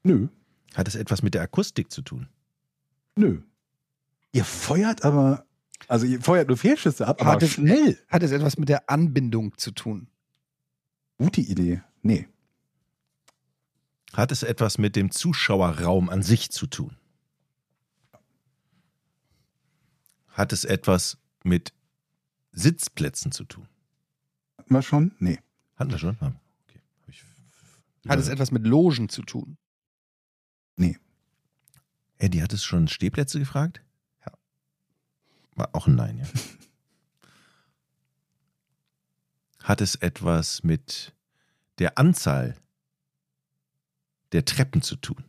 Nö. 0.04 0.28
Hat 0.74 0.88
es 0.88 0.96
etwas 0.96 1.22
mit 1.22 1.34
der 1.34 1.42
Akustik 1.42 1.92
zu 1.92 2.02
tun? 2.02 2.30
Nö. 3.16 3.42
Ihr 4.32 4.46
feuert 4.46 5.04
aber, 5.04 5.46
also 5.88 6.06
ihr 6.06 6.22
feuert 6.22 6.48
nur 6.48 6.58
Fehlschüsse 6.58 7.08
ab, 7.08 7.20
aber 7.22 7.32
Hat 7.32 7.44
es- 7.44 7.52
schnell. 7.52 7.98
Hat 8.08 8.24
es 8.24 8.32
etwas 8.32 8.58
mit 8.58 8.70
der 8.70 8.90
Anbindung 8.90 9.58
zu 9.58 9.72
tun? 9.72 10.08
Gute 11.18 11.42
Idee. 11.42 11.82
Nee. 12.02 12.28
Hat 14.14 14.32
es 14.32 14.44
etwas 14.44 14.78
mit 14.78 14.96
dem 14.96 15.12
Zuschauerraum 15.12 16.10
an 16.10 16.24
sich 16.24 16.50
zu 16.52 16.68
tun? 16.68 16.96
Hat 20.28 20.54
es 20.54 20.64
etwas 20.64 21.18
mit 21.44 21.74
Sitzplätzen 22.52 23.32
zu 23.32 23.44
tun? 23.44 23.68
Hatten 24.58 24.74
wir 24.74 24.82
schon? 24.82 25.12
Nee. 25.20 25.40
Hatten 25.80 25.92
wir 25.92 25.98
schon? 25.98 26.18
Ah, 26.20 26.34
Okay. 26.68 26.80
Hab 27.02 27.10
ich 27.10 27.24
Hat 28.08 28.20
es 28.20 28.28
etwas 28.28 28.52
mit 28.52 28.68
Logen 28.68 29.10
zu 29.10 29.24
tun? 29.24 29.58
Eddie, 32.20 32.44
hat 32.44 32.52
es 32.52 32.66
schon 32.66 32.90
Stehplätze 32.90 33.40
gefragt? 33.40 33.82
Ja. 34.26 34.34
War 35.56 35.70
auch 35.74 35.88
ein 35.88 35.96
Nein, 35.96 36.18
ja. 36.18 36.26
hat 39.64 39.82
es 39.82 39.96
etwas 39.96 40.64
mit 40.64 41.16
der 41.80 41.98
Anzahl 41.98 42.58
der 44.34 44.44
Treppen 44.44 44.82
zu 44.82 44.98
tun? 44.98 45.24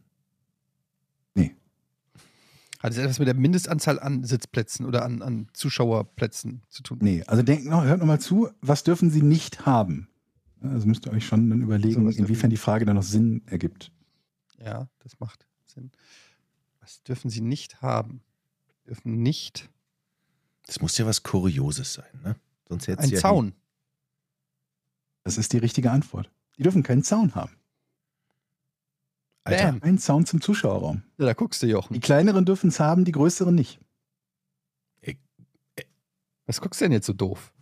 Hat 2.80 2.92
es 2.92 2.98
etwas 2.98 3.18
mit 3.18 3.28
der 3.28 3.34
Mindestanzahl 3.34 4.00
an 4.00 4.24
Sitzplätzen 4.24 4.86
oder 4.86 5.04
an, 5.04 5.20
an 5.20 5.48
Zuschauerplätzen 5.52 6.62
zu 6.70 6.82
tun? 6.82 6.98
Nee. 7.02 7.22
Also 7.26 7.42
denkt 7.42 7.66
noch, 7.66 7.84
hört 7.84 8.00
noch 8.00 8.06
mal 8.06 8.20
zu, 8.20 8.48
was 8.62 8.84
dürfen 8.84 9.10
sie 9.10 9.22
nicht 9.22 9.66
haben? 9.66 10.08
Also 10.62 10.86
müsst 10.86 11.06
ihr 11.06 11.12
euch 11.12 11.26
schon 11.26 11.48
dann 11.50 11.62
überlegen, 11.62 11.94
So, 11.94 12.00
was 12.00 12.16
dürfen 12.16 12.24
inwiefern 12.26 12.50
die 12.50 12.56
Frage 12.56 12.84
dann 12.84 12.96
noch 12.96 13.02
Sinn 13.02 13.42
ergibt. 13.46 13.92
Ja, 14.58 14.88
das 14.98 15.18
macht 15.20 15.46
Sinn. 15.66 15.90
Was 16.80 17.02
dürfen 17.02 17.30
sie 17.30 17.40
nicht 17.40 17.82
haben? 17.82 18.22
Dürfen 18.86 19.22
nicht. 19.22 19.70
Das 20.66 20.80
muss 20.80 20.96
ja 20.98 21.06
was 21.06 21.22
Kurioses 21.22 21.94
sein, 21.94 22.20
ne? 22.22 22.36
Sonst 22.68 22.88
hätte 22.88 23.02
Ein 23.02 23.10
ja 23.10 23.18
Zaun. 23.18 23.54
Das 25.22 25.38
ist 25.38 25.52
die 25.52 25.58
richtige 25.58 25.90
Antwort. 25.90 26.30
Die 26.56 26.62
dürfen 26.62 26.82
keinen 26.82 27.02
Zaun 27.02 27.34
haben. 27.34 27.56
Alter, 29.44 29.72
Bam. 29.72 29.82
Ein 29.82 29.98
Zaun 29.98 30.26
zum 30.26 30.40
Zuschauerraum. 30.40 31.02
Ja, 31.18 31.26
da 31.26 31.32
guckst 31.32 31.62
du, 31.62 31.66
Jochen. 31.66 31.94
Die 31.94 32.00
kleineren 32.00 32.44
dürfen 32.44 32.68
es 32.68 32.78
haben, 32.78 33.04
die 33.04 33.12
größeren 33.12 33.54
nicht. 33.54 33.80
Was 36.50 36.60
guckst 36.60 36.80
du 36.80 36.86
denn 36.86 36.92
jetzt 36.92 37.06
so 37.06 37.12
doof? 37.12 37.52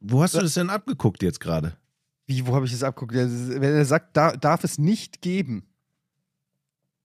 wo 0.00 0.22
hast 0.22 0.34
du 0.34 0.40
das 0.40 0.54
denn 0.54 0.70
abgeguckt 0.70 1.22
jetzt 1.22 1.38
gerade? 1.38 1.76
Wie, 2.26 2.46
wo 2.46 2.54
habe 2.54 2.66
ich 2.66 2.72
das 2.72 2.82
abgeguckt? 2.82 3.14
Wenn 3.14 3.62
er 3.62 3.84
sagt, 3.84 4.16
da, 4.16 4.32
darf 4.36 4.64
es 4.64 4.78
nicht 4.78 5.20
geben. 5.20 5.68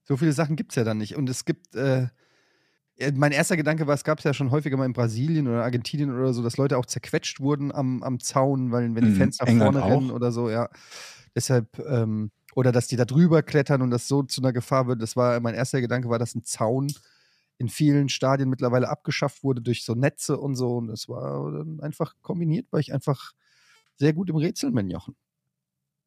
So 0.04 0.18
viele 0.18 0.34
Sachen 0.34 0.56
gibt 0.56 0.72
es 0.72 0.76
ja 0.76 0.84
dann 0.84 0.98
nicht. 0.98 1.16
Und 1.16 1.30
es 1.30 1.46
gibt, 1.46 1.76
äh, 1.76 2.08
äh, 2.98 3.12
mein 3.14 3.32
erster 3.32 3.58
Gedanke 3.58 3.88
war, 3.88 3.96
es 3.96 4.04
gab 4.04 4.20
es 4.20 4.26
ja 4.26 4.34
schon 4.34 4.52
häufiger 4.52 4.78
mal 4.78 4.86
in 4.86 4.94
Brasilien 4.94 5.48
oder 5.48 5.64
Argentinien 5.64 6.12
oder 6.16 6.34
so, 6.34 6.44
dass 6.44 6.58
Leute 6.58 6.78
auch 6.78 6.86
zerquetscht 6.86 7.40
wurden 7.40 7.72
am, 7.72 8.04
am 8.04 8.20
Zaun, 8.20 8.72
weil 8.72 8.96
wenn 8.96 9.06
die 9.06 9.12
Mhm, 9.12 9.34
nach 9.40 9.48
England 9.48 9.58
vorne 9.58 9.82
auch. 9.82 9.86
rennen 9.86 10.12
oder 10.12 10.32
so, 10.32 10.50
ja. 10.50 10.70
Deshalb, 11.36 11.80
ähm, 11.80 12.32
oder 12.56 12.72
dass 12.72 12.88
die 12.88 12.96
da 12.98 13.06
drüber 13.06 13.44
klettern 13.44 13.82
und 13.82 13.92
das 13.92 14.08
so 14.08 14.24
zu 14.24 14.42
einer 14.42 14.54
Gefahr 14.54 14.88
wird. 14.88 15.02
Das 15.02 15.16
war 15.16 15.40
mein 15.40 15.56
erster 15.56 15.82
Gedanke, 15.82 16.10
war, 16.10 16.20
dass 16.20 16.36
ein 16.36 16.44
Zaun 16.44 16.92
in 17.58 17.70
vielen 17.70 18.10
Stadien 18.10 18.50
mittlerweile 18.50 18.90
abgeschafft 18.90 19.44
wurde 19.44 19.62
durch 19.62 19.84
so 19.86 19.94
Netze 19.96 20.38
und 20.40 20.56
so. 20.56 20.78
Und 20.78 20.88
das 20.88 21.08
war 21.10 21.52
dann 21.52 21.80
einfach 21.82 22.16
kombiniert, 22.22 22.68
weil 22.72 22.82
ich 22.82 22.94
einfach 22.94 23.34
sehr 24.00 24.14
gut 24.14 24.30
im 24.30 24.36
Rätseln 24.38 24.74
bin, 24.74 24.90
Jochen. 24.90 25.16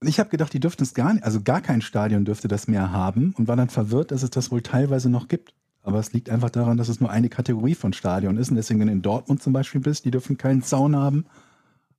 Ich 0.05 0.19
habe 0.19 0.31
gedacht, 0.31 0.53
die 0.53 0.59
dürften 0.59 0.83
es 0.83 0.95
gar 0.95 1.13
nicht, 1.13 1.23
also 1.25 1.41
gar 1.43 1.61
kein 1.61 1.81
Stadion 1.81 2.25
dürfte 2.25 2.49
das 2.49 2.67
mehr 2.67 2.91
haben 2.91 3.35
und 3.39 3.47
war 3.47 3.55
dann 3.55 3.69
verwirrt, 3.69 4.11
dass 4.11 4.25
es 4.25 4.31
das 4.31 4.51
wohl 4.51 4.63
teilweise 4.63 5.09
noch 5.09 5.29
gibt. 5.29 5.55
Aber 5.85 5.99
es 5.99 6.13
liegt 6.13 6.29
einfach 6.31 6.51
daran, 6.51 6.77
dass 6.77 6.89
es 6.89 7.01
nur 7.01 7.11
eine 7.11 7.29
Kategorie 7.29 7.75
von 7.75 7.93
Stadion 7.93 8.37
ist. 8.37 8.51
Und 8.51 8.57
deswegen, 8.57 8.81
wenn 8.81 8.87
du 8.89 8.93
in 8.95 9.03
Dortmund 9.03 9.43
zum 9.43 9.53
Beispiel 9.53 9.81
bist, 9.81 10.05
die 10.05 10.11
dürfen 10.11 10.39
keinen 10.39 10.63
Zaun 10.63 10.97
haben. 10.97 11.25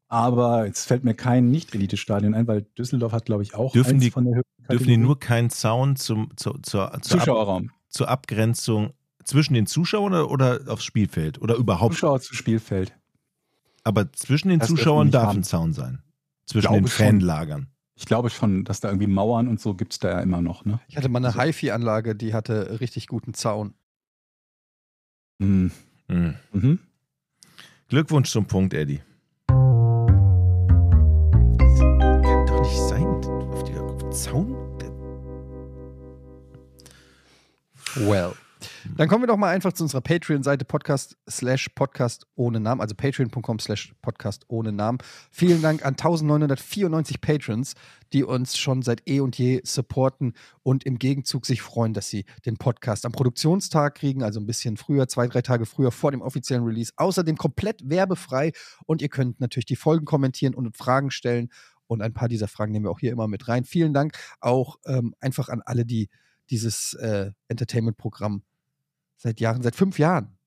Aber 0.07 0.65
jetzt 0.65 0.85
fällt 0.85 1.03
mir 1.03 1.13
kein 1.15 1.49
Nicht-Elite-Stadion 1.51 2.33
ein, 2.33 2.47
weil 2.47 2.61
Düsseldorf 2.77 3.11
hat, 3.13 3.25
glaube 3.25 3.43
ich, 3.43 3.55
auch 3.55 3.71
Dürfen 3.73 3.95
eins 3.95 4.03
die- 4.03 4.11
von 4.11 4.25
der 4.25 4.35
höchsten 4.35 4.51
Dürfen 4.63 4.67
die 4.69 4.77
Kategorie. 4.77 4.97
nur 4.97 5.19
keinen 5.19 5.49
Zaun 5.49 5.95
zum, 5.95 6.29
zur, 6.37 6.61
zur, 6.63 6.63
zur, 6.63 6.93
Ab, 6.93 7.03
Zuschauerraum. 7.03 7.71
zur 7.89 8.09
Abgrenzung 8.09 8.93
zwischen 9.23 9.53
den 9.53 9.65
Zuschauern 9.65 10.13
oder, 10.13 10.29
oder 10.31 10.59
aufs 10.71 10.83
Spielfeld? 10.85 11.41
Oder 11.41 11.55
überhaupt? 11.55 11.93
Zuschauer 11.93 12.19
zu 12.21 12.35
Spielfeld. 12.35 12.93
Aber 13.84 14.11
zwischen 14.14 14.49
den 14.49 14.60
das 14.60 14.69
Zuschauern 14.69 15.11
darf 15.11 15.30
haben. 15.30 15.39
ein 15.39 15.43
Zaun 15.43 15.73
sein. 15.73 16.01
Zwischen 16.45 16.68
Glaube 16.68 16.84
den 16.84 16.88
Fanlagern. 16.88 17.68
Ich 17.95 18.05
glaube 18.05 18.30
schon, 18.30 18.64
dass 18.64 18.80
da 18.80 18.89
irgendwie 18.89 19.07
Mauern 19.07 19.47
und 19.47 19.61
so 19.61 19.73
gibt 19.76 19.93
es 19.93 19.99
da 19.99 20.10
ja 20.10 20.19
immer 20.22 20.41
noch. 20.41 20.65
Ne? 20.65 20.80
Ich 20.88 20.97
hatte 20.97 21.10
mal 21.10 21.19
eine 21.19 21.27
also. 21.27 21.41
HiFi-Anlage, 21.41 22.15
die 22.15 22.34
hatte 22.34 22.80
richtig 22.80 23.07
guten 23.07 23.34
Zaun. 23.34 23.73
Mhm. 25.39 25.72
Hm. 26.07 26.35
Mhm. 26.51 26.80
Glückwunsch 27.89 28.31
zum 28.31 28.45
Punkt, 28.45 28.73
Eddie. 28.73 29.01
Das 29.47 29.55
kann 31.80 32.45
doch 32.47 32.61
nicht 32.61 32.77
sein. 32.77 33.05
Auf 33.05 33.64
den 33.64 34.11
Zaun? 34.11 34.55
Well. 37.95 38.34
Dann 38.97 39.07
kommen 39.07 39.23
wir 39.23 39.27
doch 39.27 39.38
mal 39.38 39.49
einfach 39.49 39.73
zu 39.73 39.84
unserer 39.84 40.01
Patreon-Seite 40.01 40.65
Podcast 40.65 41.18
slash 41.30 41.69
Podcast 41.69 42.27
ohne 42.35 42.60
Namen, 42.60 42.81
also 42.81 42.95
patreon.com 42.95 43.60
slash 43.60 43.93
Podcast 44.01 44.45
ohne 44.47 44.72
Namen. 44.72 44.99
Vielen 45.31 45.61
Dank 45.61 45.85
an 45.85 45.93
1994 45.93 47.22
Patrons, 47.22 47.76
die 48.11 48.23
uns 48.23 48.57
schon 48.57 48.81
seit 48.81 49.07
eh 49.07 49.19
und 49.19 49.38
je 49.38 49.61
supporten 49.64 50.34
und 50.61 50.84
im 50.85 50.99
Gegenzug 50.99 51.45
sich 51.45 51.61
freuen, 51.61 51.93
dass 51.93 52.10
sie 52.10 52.26
den 52.45 52.57
Podcast 52.57 53.05
am 53.05 53.11
Produktionstag 53.11 53.95
kriegen, 53.95 54.23
also 54.23 54.39
ein 54.39 54.45
bisschen 54.45 54.77
früher, 54.77 55.07
zwei, 55.07 55.27
drei 55.27 55.41
Tage 55.41 55.65
früher 55.65 55.91
vor 55.91 56.11
dem 56.11 56.22
offiziellen 56.22 56.64
Release. 56.64 56.91
Außerdem 56.97 57.38
komplett 57.38 57.89
werbefrei 57.89 58.51
und 58.85 59.01
ihr 59.01 59.10
könnt 59.10 59.39
natürlich 59.39 59.65
die 59.65 59.76
Folgen 59.76 60.05
kommentieren 60.05 60.53
und 60.53 60.76
Fragen 60.76 61.11
stellen. 61.11 61.49
Und 61.88 62.01
ein 62.01 62.14
paar 62.14 62.27
dieser 62.27 62.47
Fragen 62.47 62.72
nehmen 62.72 62.85
wir 62.85 62.91
auch 62.91 62.99
hier 62.99 63.11
immer 63.11 63.27
mit 63.27 63.47
rein. 63.47 63.65
Vielen 63.65 63.93
Dank 63.93 64.18
auch 64.39 64.77
ähm, 64.85 65.14
einfach 65.19 65.49
an 65.49 65.61
alle, 65.64 65.85
die 65.85 66.10
dieses 66.49 66.93
äh, 66.95 67.31
Entertainment-Programm 67.49 68.43
seit 69.23 69.39
Jahren, 69.39 69.63
seit 69.63 69.75
fünf 69.75 69.97
Jahren, 69.97 70.37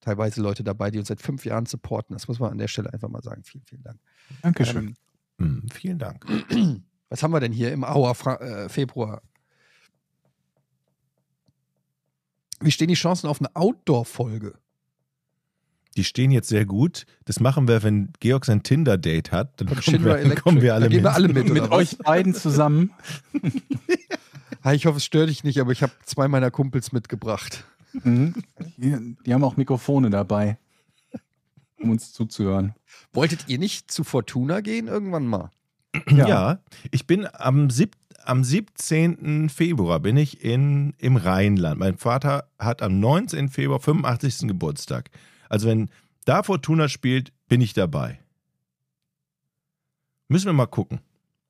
teilweise 0.00 0.42
Leute 0.42 0.64
dabei, 0.64 0.90
die 0.90 0.98
uns 0.98 1.08
seit 1.08 1.22
fünf 1.22 1.46
Jahren 1.46 1.66
supporten. 1.66 2.14
Das 2.14 2.28
muss 2.28 2.40
man 2.40 2.50
an 2.50 2.58
der 2.58 2.68
Stelle 2.68 2.92
einfach 2.92 3.08
mal 3.08 3.22
sagen. 3.22 3.42
Vielen, 3.44 3.64
vielen 3.64 3.82
Dank. 3.82 4.00
Dankeschön. 4.42 4.96
Hm, 5.38 5.66
vielen 5.72 5.98
Dank. 5.98 6.26
Was 7.08 7.22
haben 7.22 7.32
wir 7.32 7.40
denn 7.40 7.52
hier 7.52 7.72
im 7.72 7.84
Auer 7.84 8.14
Fra 8.14 8.36
äh, 8.36 8.68
Februar? 8.68 9.22
Wie 12.60 12.72
stehen 12.72 12.88
die 12.88 12.94
Chancen 12.94 13.28
auf 13.28 13.40
eine 13.40 13.54
Outdoor-Folge? 13.54 14.58
Die 15.96 16.02
stehen 16.02 16.32
jetzt 16.32 16.48
sehr 16.48 16.66
gut. 16.66 17.06
Das 17.24 17.38
machen 17.38 17.68
wir, 17.68 17.84
wenn 17.84 18.12
Georg 18.18 18.46
sein 18.46 18.64
Tinder-Date 18.64 19.30
hat. 19.30 19.60
Dann 19.60 19.68
kommen 19.68 20.04
wir, 20.04 20.16
dann 20.16 20.34
kommen 20.34 20.60
wir 20.60 20.74
alle 20.74 20.88
mit. 20.88 21.04
wir 21.04 21.12
alle 21.12 21.28
mit. 21.28 21.48
Mit 21.48 21.70
euch 21.70 21.98
beiden 21.98 22.34
zusammen. 22.34 22.90
Ich 24.72 24.86
hoffe, 24.86 24.96
es 24.96 25.04
stört 25.04 25.28
dich 25.28 25.44
nicht, 25.44 25.60
aber 25.60 25.72
ich 25.72 25.82
habe 25.82 25.92
zwei 26.04 26.26
meiner 26.26 26.50
Kumpels 26.50 26.90
mitgebracht. 26.90 27.64
Mhm. 28.02 28.34
Die, 28.76 29.16
die 29.24 29.34
haben 29.34 29.44
auch 29.44 29.56
Mikrofone 29.56 30.10
dabei, 30.10 30.58
um 31.80 31.90
uns 31.90 32.12
zuzuhören. 32.12 32.74
Wolltet 33.12 33.48
ihr 33.48 33.58
nicht 33.58 33.90
zu 33.90 34.04
Fortuna 34.04 34.60
gehen 34.60 34.88
irgendwann 34.88 35.26
mal? 35.26 35.50
Ja. 36.10 36.58
ich 36.90 37.06
bin 37.06 37.26
am, 37.32 37.70
sieb 37.70 37.96
am 38.24 38.42
17. 38.42 39.48
Februar 39.48 40.00
bin 40.00 40.16
ich 40.16 40.42
in, 40.42 40.94
im 40.98 41.16
Rheinland. 41.16 41.78
Mein 41.78 41.98
Vater 41.98 42.48
hat 42.58 42.82
am 42.82 42.98
19. 42.98 43.48
Februar 43.48 43.80
85. 43.80 44.48
Geburtstag. 44.48 45.10
Also 45.48 45.68
wenn 45.68 45.90
da 46.24 46.42
Fortuna 46.42 46.88
spielt, 46.88 47.32
bin 47.48 47.60
ich 47.60 47.74
dabei. 47.74 48.18
Müssen 50.28 50.46
wir 50.46 50.52
mal 50.52 50.66
gucken. 50.66 51.00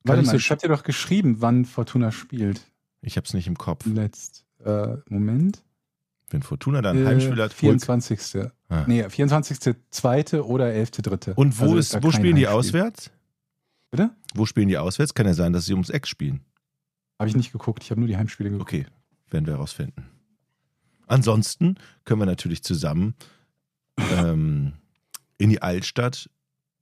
Warte 0.03 0.21
ich 0.21 0.27
mal, 0.27 0.31
so 0.33 0.37
ich 0.37 0.51
hab 0.51 0.59
dir 0.59 0.67
doch 0.67 0.83
geschrieben, 0.83 1.37
wann 1.39 1.65
Fortuna 1.65 2.11
spielt. 2.11 2.61
Ich 3.01 3.17
habe 3.17 3.25
es 3.25 3.33
nicht 3.33 3.47
im 3.47 3.57
Kopf. 3.57 3.85
Letzt. 3.85 4.45
Äh, 4.63 4.97
Moment. 5.09 5.63
Wenn 6.29 6.41
Fortuna 6.41 6.81
dann 6.81 6.97
Äh, 7.03 7.05
Heimspiel 7.05 7.33
hat, 7.41 7.51
holt- 7.51 7.53
24. 7.53 8.19
Ah. 8.69 8.83
Nee, 8.87 9.07
24. 9.09 9.75
zweite 9.91 10.45
oder 10.45 10.73
11. 10.73 11.01
dritte. 11.03 11.33
Und 11.35 11.59
wo, 11.59 11.63
Also 11.65 11.77
ist, 11.77 12.03
wo 12.03 12.11
spielen 12.11 12.35
die 12.35 12.47
Heimspiel. 12.47 12.81
auswärts? 12.81 13.11
Bitte? 13.91 14.09
Wo 14.33 14.45
spielen 14.45 14.67
die 14.67 14.77
auswärts? 14.77 15.13
Kann 15.13 15.27
ja 15.27 15.33
sein, 15.33 15.53
dass 15.53 15.65
sie 15.67 15.73
ums 15.73 15.89
Eck 15.89 16.07
spielen. 16.07 16.41
Habe 17.19 17.29
ich 17.29 17.35
nicht 17.35 17.51
geguckt, 17.51 17.83
ich 17.83 17.91
habe 17.91 18.01
nur 18.01 18.07
die 18.07 18.17
Heimspiele 18.17 18.49
geguckt. 18.49 18.69
Okay, 18.73 18.85
werden 19.29 19.45
wir 19.45 19.53
herausfinden. 19.53 20.05
Ansonsten 21.07 21.75
können 22.03 22.19
wir 22.21 22.25
natürlich 22.25 22.63
zusammen 22.63 23.13
ähm, 24.17 24.73
in 25.37 25.49
die 25.49 25.61
Altstadt 25.61 26.29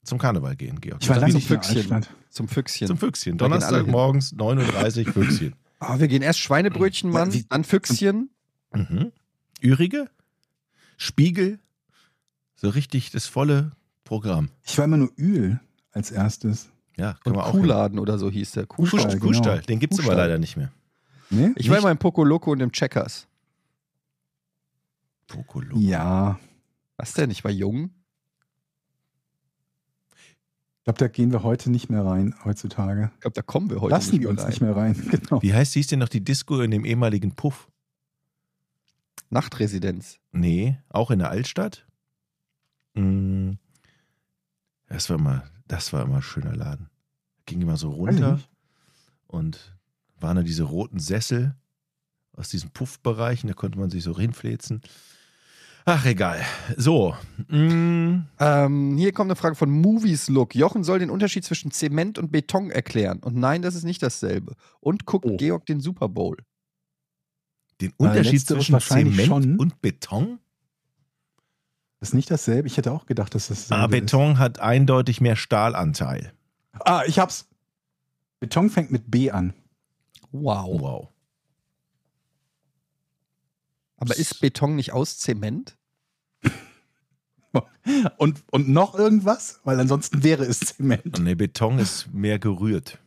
zum 0.03 0.18
Karneval 0.18 0.56
gehen, 0.56 0.80
Georg. 0.82 1.02
Ich 1.02 1.10
war 1.10 1.15
Zum 1.15 1.22
lange 1.22 1.34
nicht 1.36 1.48
Füchschen. 1.48 2.06
Zum 2.30 2.48
Füchschen. 2.48 2.88
Zum 2.88 2.98
Füchschen. 2.98 3.38
Donnerstag 3.38 3.88
morgens 3.88 4.34
9.30 4.34 5.07
Uhr 5.07 5.14
Füchschen. 5.14 5.56
Ah, 5.80 5.99
wir 5.99 6.07
gehen 6.07 6.22
erst 6.22 6.40
Schweinebrötchen, 6.40 7.10
Mann, 7.11 7.34
dann 7.49 7.64
Füchschen. 7.64 8.30
Mhm. 8.74 9.11
Ürige, 9.64 10.10
Spiegel, 10.98 11.60
so 12.56 12.69
richtig 12.69 13.11
das 13.11 13.26
volle 13.27 13.72
Programm. 14.03 14.49
Ich 14.65 14.77
war 14.77 14.85
immer 14.85 14.98
nur 14.98 15.11
Öl 15.18 15.60
als 15.91 16.11
erstes. 16.11 16.69
Ja, 16.98 17.11
Und 17.11 17.23
können 17.23 17.35
wir 17.38 17.45
auch. 17.45 17.52
hin. 17.52 17.61
Kuhladen 17.61 17.99
oder 17.99 18.18
so 18.19 18.30
hieß 18.30 18.52
der. 18.52 18.65
Kuhstall, 18.68 19.02
Kuhstall, 19.02 19.19
Kuhstall. 19.19 19.56
genau. 19.57 19.65
den 19.68 19.80
gibt 19.80 19.94
es 19.94 19.99
aber 20.02 20.15
leider 20.15 20.38
nicht 20.38 20.57
mehr. 20.57 20.72
Nee? 21.30 21.52
Ich 21.56 21.68
war 21.69 21.76
Nicht? 21.77 21.84
immer 21.84 21.91
im 21.91 21.98
Poco 21.98 22.23
Loco 22.23 22.52
und 22.52 22.60
im 22.60 22.72
Checkers. 22.72 23.27
Pokolo. 25.27 25.77
Ja. 25.80 26.40
Was 26.98 27.14
denn? 27.14 27.31
Ich 27.31 27.44
war 27.44 27.49
jung. 27.52 27.90
Ich 30.77 30.84
glaube, 30.85 30.99
da 30.99 31.07
gehen 31.07 31.31
wir 31.31 31.44
heute 31.44 31.72
nicht 31.72 31.90
mehr 31.90 32.06
rein, 32.06 32.35
heutzutage. 32.44 33.10
Ich 33.15 33.22
glaube, 33.22 33.34
da 33.35 33.41
kommen 33.41 33.69
wir 33.69 33.80
heute 33.80 33.91
Lassen 33.91 34.11
nicht 34.11 34.19
mehr 34.22 34.30
uns 34.30 34.41
rein. 34.41 34.49
nicht 34.49 34.61
mehr 34.61 34.76
rein. 34.76 34.95
Genau. 35.11 35.41
Wie 35.41 35.53
heißt 35.53 35.73
hieß 35.73 35.88
denn 35.88 35.99
noch 35.99 36.10
die 36.10 36.23
Disco 36.23 36.60
in 36.61 36.72
dem 36.72 36.84
ehemaligen 36.85 37.31
Puff? 37.35 37.69
Nachtresidenz. 39.34 40.19
Nee, 40.31 40.77
auch 40.89 41.11
in 41.11 41.19
der 41.19 41.30
Altstadt. 41.30 41.85
Mm, 42.93 43.53
Das 44.88 45.10
war 45.10 45.18
immer, 45.18 45.43
das 45.68 45.91
war 45.93 46.03
immer 46.03 46.18
ein 46.18 46.22
schöner 46.22 46.55
Laden. 46.55 46.89
Ging 47.45 47.61
immer 47.61 47.77
so 47.77 47.89
runter 47.89 48.39
und 49.27 49.76
waren 50.19 50.38
da 50.38 50.43
diese 50.43 50.64
roten 50.64 50.99
Sessel 50.99 51.55
aus 52.35 52.49
diesen 52.49 52.69
Puffbereichen, 52.72 53.47
da 53.47 53.53
konnte 53.53 53.77
man 53.77 53.89
sich 53.89 54.03
so 54.03 54.18
hinfläzen. 54.18 54.81
Ach, 55.85 56.05
egal. 56.05 56.41
So. 56.77 57.14
Mm, 57.49 58.22
Ähm, 58.39 58.97
hier 58.97 59.11
kommt 59.11 59.30
eine 59.30 59.35
Frage 59.35 59.55
von 59.55 59.69
Movies 59.69 60.30
Look. 60.30 60.55
Jochen 60.55 60.84
soll 60.85 60.99
den 60.99 61.10
Unterschied 61.10 61.43
zwischen 61.43 61.72
Zement 61.72 62.18
und 62.18 62.31
Beton 62.31 62.72
erklären. 62.72 63.19
Und 63.19 63.35
nein, 63.35 63.61
das 63.61 63.76
ist 63.76 63.84
nicht 63.84 64.01
dasselbe. 64.01 64.55
Und 64.80 65.05
guckt 65.05 65.26
Oh. 65.26 65.35
Georg 65.35 65.65
den 65.65 65.81
Super 65.81 66.07
Bowl. 66.07 66.38
Den 67.81 67.93
Unterschied 67.97 68.45
zwischen 68.45 68.79
Zement 68.79 69.21
schon. 69.27 69.57
und 69.57 69.81
Beton? 69.81 70.39
Das 71.99 72.09
ist 72.09 72.15
nicht 72.15 72.29
dasselbe. 72.31 72.67
Ich 72.67 72.77
hätte 72.77 72.91
auch 72.91 73.05
gedacht, 73.05 73.33
dass 73.33 73.47
das 73.47 73.71
Ah, 73.71 73.87
Beton 73.87 74.37
hat 74.37 74.59
eindeutig 74.59 75.21
mehr 75.21 75.35
Stahlanteil. 75.35 76.33
Ist. 76.73 76.81
Ah, 76.87 77.03
ich 77.07 77.19
hab's. 77.19 77.47
Beton 78.39 78.69
fängt 78.69 78.91
mit 78.91 79.09
B 79.09 79.31
an. 79.31 79.53
Wow. 80.31 80.81
Wow. 80.81 81.07
Aber 83.97 84.17
ist 84.17 84.41
Beton 84.41 84.75
nicht 84.75 84.91
aus 84.91 85.17
Zement? 85.17 85.77
Und, 88.17 88.43
und 88.51 88.67
noch 88.67 88.95
irgendwas? 88.95 89.59
Weil 89.63 89.79
ansonsten 89.79 90.23
wäre 90.23 90.43
es 90.43 90.59
Zement. 90.59 91.19
Nee, 91.19 91.35
Beton 91.35 91.77
ist 91.79 92.11
mehr 92.11 92.39
gerührt. 92.39 92.97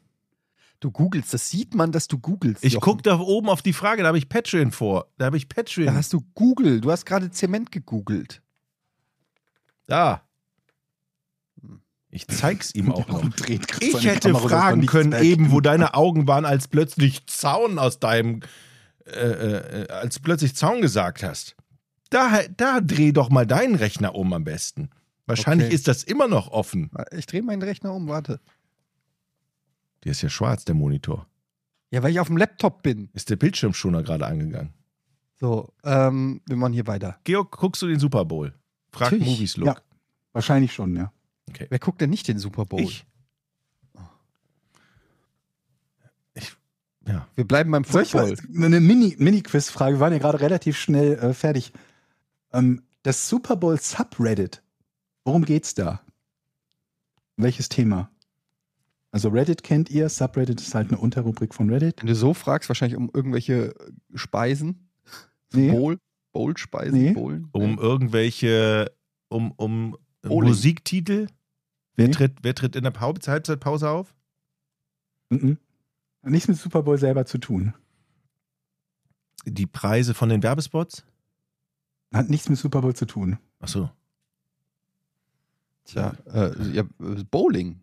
Du 0.86 0.92
googelst, 0.92 1.34
das 1.34 1.50
sieht 1.50 1.74
man, 1.74 1.90
dass 1.90 2.06
du 2.06 2.16
googelst. 2.16 2.64
Ich 2.64 2.78
gucke 2.78 3.02
da 3.02 3.18
oben 3.18 3.48
auf 3.48 3.60
die 3.60 3.72
Frage, 3.72 4.02
da 4.02 4.06
habe 4.08 4.18
ich 4.18 4.28
Patreon 4.28 4.70
vor. 4.70 5.08
Da 5.18 5.24
habe 5.24 5.36
ich 5.36 5.48
Patreon. 5.48 5.88
Da 5.88 5.94
hast 5.94 6.12
du 6.12 6.20
Google. 6.34 6.80
Du 6.80 6.92
hast 6.92 7.04
gerade 7.06 7.28
Zement 7.32 7.72
gegoogelt. 7.72 8.40
Da. 9.88 10.22
Ich 12.08 12.28
zeig's 12.28 12.72
ihm 12.72 12.92
auch 12.92 13.08
noch. 13.08 13.24
Ich 13.80 14.04
hätte 14.04 14.30
Kamera, 14.30 14.48
fragen 14.48 14.86
können, 14.86 15.10
mehr 15.10 15.22
eben, 15.22 15.50
wo 15.50 15.60
deine 15.60 15.94
Augen 15.94 16.28
waren, 16.28 16.44
als 16.44 16.68
plötzlich 16.68 17.26
Zaun 17.26 17.80
aus 17.80 17.98
deinem, 17.98 18.42
äh, 19.06 19.10
äh, 19.10 19.88
als 19.88 20.20
plötzlich 20.20 20.54
Zaun 20.54 20.82
gesagt 20.82 21.24
hast. 21.24 21.56
Da, 22.10 22.42
da 22.56 22.80
dreh 22.80 23.10
doch 23.10 23.28
mal 23.28 23.44
deinen 23.44 23.74
Rechner 23.74 24.14
um 24.14 24.32
am 24.32 24.44
besten. 24.44 24.90
Wahrscheinlich 25.26 25.66
Okay. 25.66 25.74
ist 25.74 25.88
das 25.88 26.04
immer 26.04 26.28
noch 26.28 26.46
offen. 26.52 26.92
Ich 27.10 27.26
drehe 27.26 27.42
meinen 27.42 27.62
Rechner 27.62 27.92
um, 27.92 28.06
warte. 28.06 28.38
Der 30.06 30.12
ist 30.12 30.22
ja 30.22 30.28
schwarz, 30.28 30.64
der 30.64 30.76
Monitor. 30.76 31.26
Ja, 31.90 32.00
weil 32.00 32.12
ich 32.12 32.20
auf 32.20 32.28
dem 32.28 32.36
Laptop 32.36 32.84
bin. 32.84 33.08
Ist 33.12 33.28
der 33.28 33.34
Bildschirmschoner 33.34 34.04
gerade 34.04 34.24
angegangen? 34.24 34.72
So, 35.34 35.72
ähm, 35.82 36.40
wir 36.46 36.54
machen 36.54 36.72
hier 36.74 36.86
weiter. 36.86 37.18
Georg, 37.24 37.50
guckst 37.58 37.82
du 37.82 37.88
den 37.88 37.98
Super 37.98 38.24
Bowl? 38.24 38.54
Frag 38.92 39.10
Natürlich. 39.10 39.26
Movies 39.26 39.56
Look. 39.56 39.66
Ja. 39.66 39.76
Wahrscheinlich 40.32 40.72
schon, 40.72 40.94
ja. 40.94 41.12
Wer 41.68 41.78
guckt 41.80 42.00
denn 42.00 42.10
nicht 42.10 42.28
den 42.28 42.38
Super 42.38 42.66
Bowl? 42.66 42.80
Ich. 42.80 43.04
Ich. 46.34 46.56
Ja. 47.08 47.26
Wir 47.34 47.44
bleiben 47.44 47.72
beim 47.72 47.82
ich 47.82 47.88
Football. 47.88 48.36
mal, 48.48 48.66
eine 48.66 48.78
Mini- 48.80 49.16
Mini-Quiz-Frage. 49.18 49.96
Wir 49.96 50.00
waren 50.00 50.12
ja 50.12 50.20
gerade 50.20 50.38
relativ 50.40 50.76
schnell 50.78 51.14
äh, 51.18 51.34
fertig. 51.34 51.72
Ähm, 52.52 52.82
das 53.02 53.28
Super 53.28 53.56
Bowl 53.56 53.76
Subreddit. 53.80 54.62
Worum 55.24 55.44
geht's 55.44 55.74
da? 55.74 56.00
Welches 57.36 57.68
Thema? 57.68 58.08
Also 59.16 59.30
Reddit 59.30 59.62
kennt 59.62 59.88
ihr, 59.88 60.10
Subreddit 60.10 60.60
ist 60.60 60.74
halt 60.74 60.90
eine 60.90 60.98
Unterrubrik 60.98 61.54
von 61.54 61.70
Reddit. 61.70 62.00
Wenn 62.02 62.06
du 62.08 62.14
so 62.14 62.34
fragst, 62.34 62.68
wahrscheinlich 62.68 62.98
um 62.98 63.10
irgendwelche 63.14 63.72
Speisen. 64.14 64.90
Nee. 65.54 65.70
Bowl, 65.70 65.98
Bowl-Speisen, 66.32 66.92
Nee. 67.00 67.12
Bowlen. 67.14 67.48
Um 67.52 67.78
irgendwelche, 67.78 68.92
um, 69.28 69.52
um 69.52 69.96
Bowling. 70.20 70.50
Musiktitel. 70.50 71.28
Wer, 71.94 72.08
Nee. 72.08 72.12
tritt, 72.12 72.32
wer 72.42 72.54
tritt 72.54 72.76
in 72.76 72.82
der 72.84 72.90
Pau- 72.90 73.14
Halbzeitpause 73.26 73.88
auf? 73.88 74.14
Mhm. 75.30 75.56
Hat 76.22 76.30
Nichts 76.30 76.48
mit 76.48 76.58
Super 76.58 76.82
Bowl 76.82 76.98
selber 76.98 77.24
zu 77.24 77.38
tun. 77.38 77.72
Die 79.46 79.64
Preise 79.66 80.12
von 80.12 80.28
den 80.28 80.42
Werbespots? 80.42 81.06
Hat 82.12 82.28
nichts 82.28 82.50
mit 82.50 82.58
Super 82.58 82.82
Bowl 82.82 82.94
zu 82.94 83.06
tun. 83.06 83.38
Achso. 83.60 83.88
Tja, 85.84 86.12
äh, 86.34 86.50
ja, 86.72 86.82
äh, 86.82 87.24
Bowling. 87.30 87.80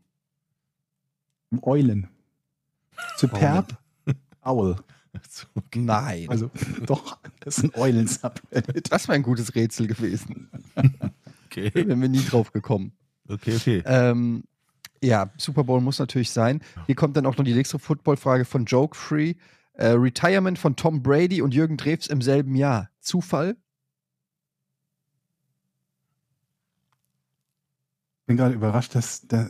Eulen. 1.62 2.08
Superb. 3.18 3.78
Owl. 4.42 4.78
So, 5.30 5.46
Nein. 5.76 6.28
Also 6.30 6.50
doch, 6.86 7.20
das 7.40 7.60
ist 7.60 7.64
ein 7.66 7.72
Eulen-Subreddit. 7.76 8.92
das 8.92 9.08
wäre 9.08 9.16
ein 9.16 9.24
gutes 9.24 9.54
Rätsel 9.56 9.88
gewesen. 9.88 10.50
okay. 11.46 11.72
Wären 11.74 12.02
wir 12.02 12.10
nie 12.10 12.24
drauf 12.24 12.52
gekommen. 12.52 12.94
Okay, 13.28 13.56
okay. 13.56 13.84
Ähm, 13.86 14.44
ja, 15.02 15.32
Super 15.38 15.64
Bowl 15.64 15.82
muss 15.82 16.00
natürlich 16.00 16.32
sein. 16.32 16.62
Hier 16.86 16.96
kommt 16.96 17.16
dann 17.18 17.26
auch 17.26 17.38
noch 17.38 17.46
die 17.46 17.54
nächste 17.54 17.78
Football-Frage 17.78 18.46
von 18.46 18.66
Joke 18.66 18.98
Free. 18.98 19.36
Äh, 19.74 19.88
Retirement 19.90 20.58
von 20.58 20.76
Tom 20.76 21.02
Brady 21.04 21.42
und 21.42 21.54
Jürgen 21.54 21.78
Drews 21.78 22.08
im 22.08 22.22
selben 22.22 22.56
Jahr. 22.56 22.90
Zufall? 23.00 23.58
Ich 28.22 28.28
bin 28.28 28.38
gerade 28.38 28.56
überrascht, 28.56 28.96
dass 28.96 29.28
da 29.28 29.50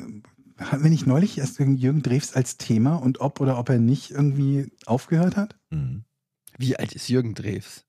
hatten 0.57 0.83
wir 0.83 0.89
nicht 0.89 1.07
neulich 1.07 1.37
erst 1.37 1.59
Jürgen 1.59 2.01
Drews 2.01 2.33
als 2.33 2.57
Thema 2.57 2.95
und 2.95 3.19
ob 3.21 3.39
oder 3.41 3.57
ob 3.57 3.69
er 3.69 3.79
nicht 3.79 4.11
irgendwie 4.11 4.71
aufgehört 4.85 5.35
hat? 5.35 5.57
Mhm. 5.69 6.03
Wie 6.57 6.77
alt 6.77 6.93
ist 6.93 7.07
Jürgen 7.09 7.33
Drews? 7.33 7.85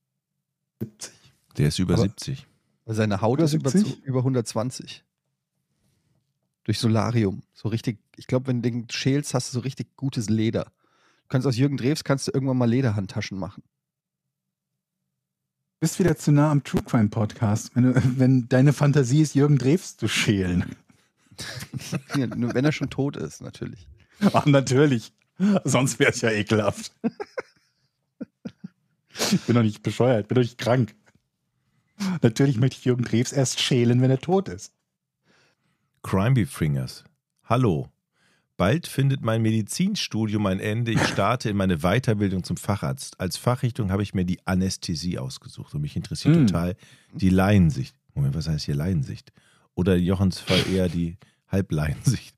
70. 0.80 1.12
Der 1.56 1.68
ist 1.68 1.78
über 1.78 1.94
Aber- 1.94 2.02
70. 2.02 2.46
Seine 2.86 3.22
Haut 3.22 3.38
Über 3.38 3.44
ist 3.46 3.54
über, 3.54 3.70
70? 3.70 4.02
über 4.04 4.18
120. 4.20 5.04
Durch 6.64 6.78
Solarium. 6.78 7.42
So 7.54 7.68
richtig, 7.68 7.98
ich 8.16 8.26
glaube, 8.26 8.46
wenn 8.48 8.60
du 8.62 8.70
den 8.70 8.90
schälst, 8.90 9.32
hast 9.34 9.50
du 9.50 9.54
so 9.54 9.60
richtig 9.60 9.96
gutes 9.96 10.28
Leder. 10.28 10.64
Du 10.64 11.28
kannst 11.28 11.46
aus 11.46 11.56
Jürgen 11.56 11.76
Drews 11.78 12.04
kannst 12.04 12.26
du 12.28 12.32
irgendwann 12.32 12.58
mal 12.58 12.68
Lederhandtaschen 12.68 13.38
machen. 13.38 13.62
Bist 15.80 15.98
wieder 15.98 16.16
zu 16.16 16.32
nah 16.32 16.50
am 16.50 16.62
True 16.64 16.82
Crime 16.82 17.08
Podcast, 17.08 17.74
wenn, 17.74 17.84
du, 17.92 18.18
wenn 18.18 18.48
deine 18.48 18.72
Fantasie 18.72 19.20
ist, 19.20 19.34
Jürgen 19.34 19.58
Drews 19.58 19.96
zu 19.96 20.08
schälen. 20.08 20.64
Nur 22.36 22.54
wenn 22.54 22.64
er 22.64 22.72
schon 22.72 22.90
tot 22.90 23.16
ist, 23.16 23.42
natürlich. 23.42 23.88
Ach, 24.32 24.46
natürlich. 24.46 25.12
Sonst 25.64 25.98
wäre 25.98 26.10
es 26.10 26.20
ja 26.20 26.30
ekelhaft. 26.30 26.92
Ich 29.32 29.40
bin 29.42 29.54
doch 29.54 29.62
nicht 29.62 29.82
bescheuert, 29.82 30.28
bin 30.28 30.36
doch 30.36 30.42
nicht 30.42 30.58
krank. 30.58 30.94
Natürlich 32.22 32.56
möchte 32.58 32.76
ich 32.78 32.84
Jürgen 32.84 33.04
Drews 33.04 33.32
erst 33.32 33.60
schälen, 33.60 34.00
wenn 34.00 34.10
er 34.10 34.18
tot 34.20 34.48
ist. 34.48 34.72
Crime 36.02 36.46
Fingers. 36.46 37.04
Hallo. 37.44 37.88
Bald 38.56 38.86
findet 38.86 39.22
mein 39.22 39.42
Medizinstudium 39.42 40.46
ein 40.46 40.60
Ende. 40.60 40.92
Ich 40.92 41.04
starte 41.08 41.50
in 41.50 41.56
meine 41.56 41.78
Weiterbildung 41.78 42.44
zum 42.44 42.56
Facharzt. 42.56 43.18
Als 43.18 43.36
Fachrichtung 43.36 43.90
habe 43.90 44.02
ich 44.04 44.14
mir 44.14 44.24
die 44.24 44.44
Anästhesie 44.46 45.18
ausgesucht 45.18 45.74
und 45.74 45.80
mich 45.80 45.96
interessiert 45.96 46.36
Hm. 46.36 46.46
total 46.46 46.76
die 47.12 47.30
Laiensicht. 47.30 47.96
Moment, 48.14 48.34
was 48.36 48.48
heißt 48.48 48.64
hier 48.64 48.76
Laiensicht? 48.76 49.32
Oder 49.74 49.96
in 49.96 50.04
Jochens 50.04 50.40
Fall 50.40 50.60
eher 50.72 50.88
die 50.88 51.16
Halblaiensicht 51.48 52.36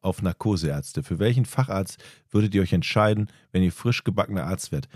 auf 0.00 0.22
Narkoseärzte. 0.22 1.02
Für 1.02 1.18
welchen 1.18 1.44
Facharzt 1.44 2.02
würdet 2.30 2.54
ihr 2.54 2.62
euch 2.62 2.72
entscheiden, 2.72 3.28
wenn 3.52 3.62
ihr 3.62 3.72
frisch 3.72 4.04
gebackener 4.04 4.44
Arzt 4.44 4.70
werdet? 4.72 4.90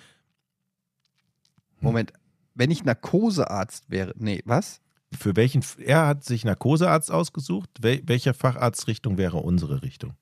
Moment, 1.81 2.13
wenn 2.55 2.71
ich 2.71 2.85
Narkosearzt 2.85 3.91
wäre. 3.91 4.15
Nee, 4.17 4.43
was? 4.45 4.81
Für 5.19 5.35
welchen, 5.35 5.65
er 5.79 6.07
hat 6.07 6.25
sich 6.25 6.45
Narkosearzt 6.45 7.11
ausgesucht. 7.11 7.71
Wel, 7.81 8.03
welcher 8.07 8.35
Facharztrichtung 8.35 9.19
wäre 9.19 9.39
unsere 9.39 9.83
Richtung? 9.83 10.15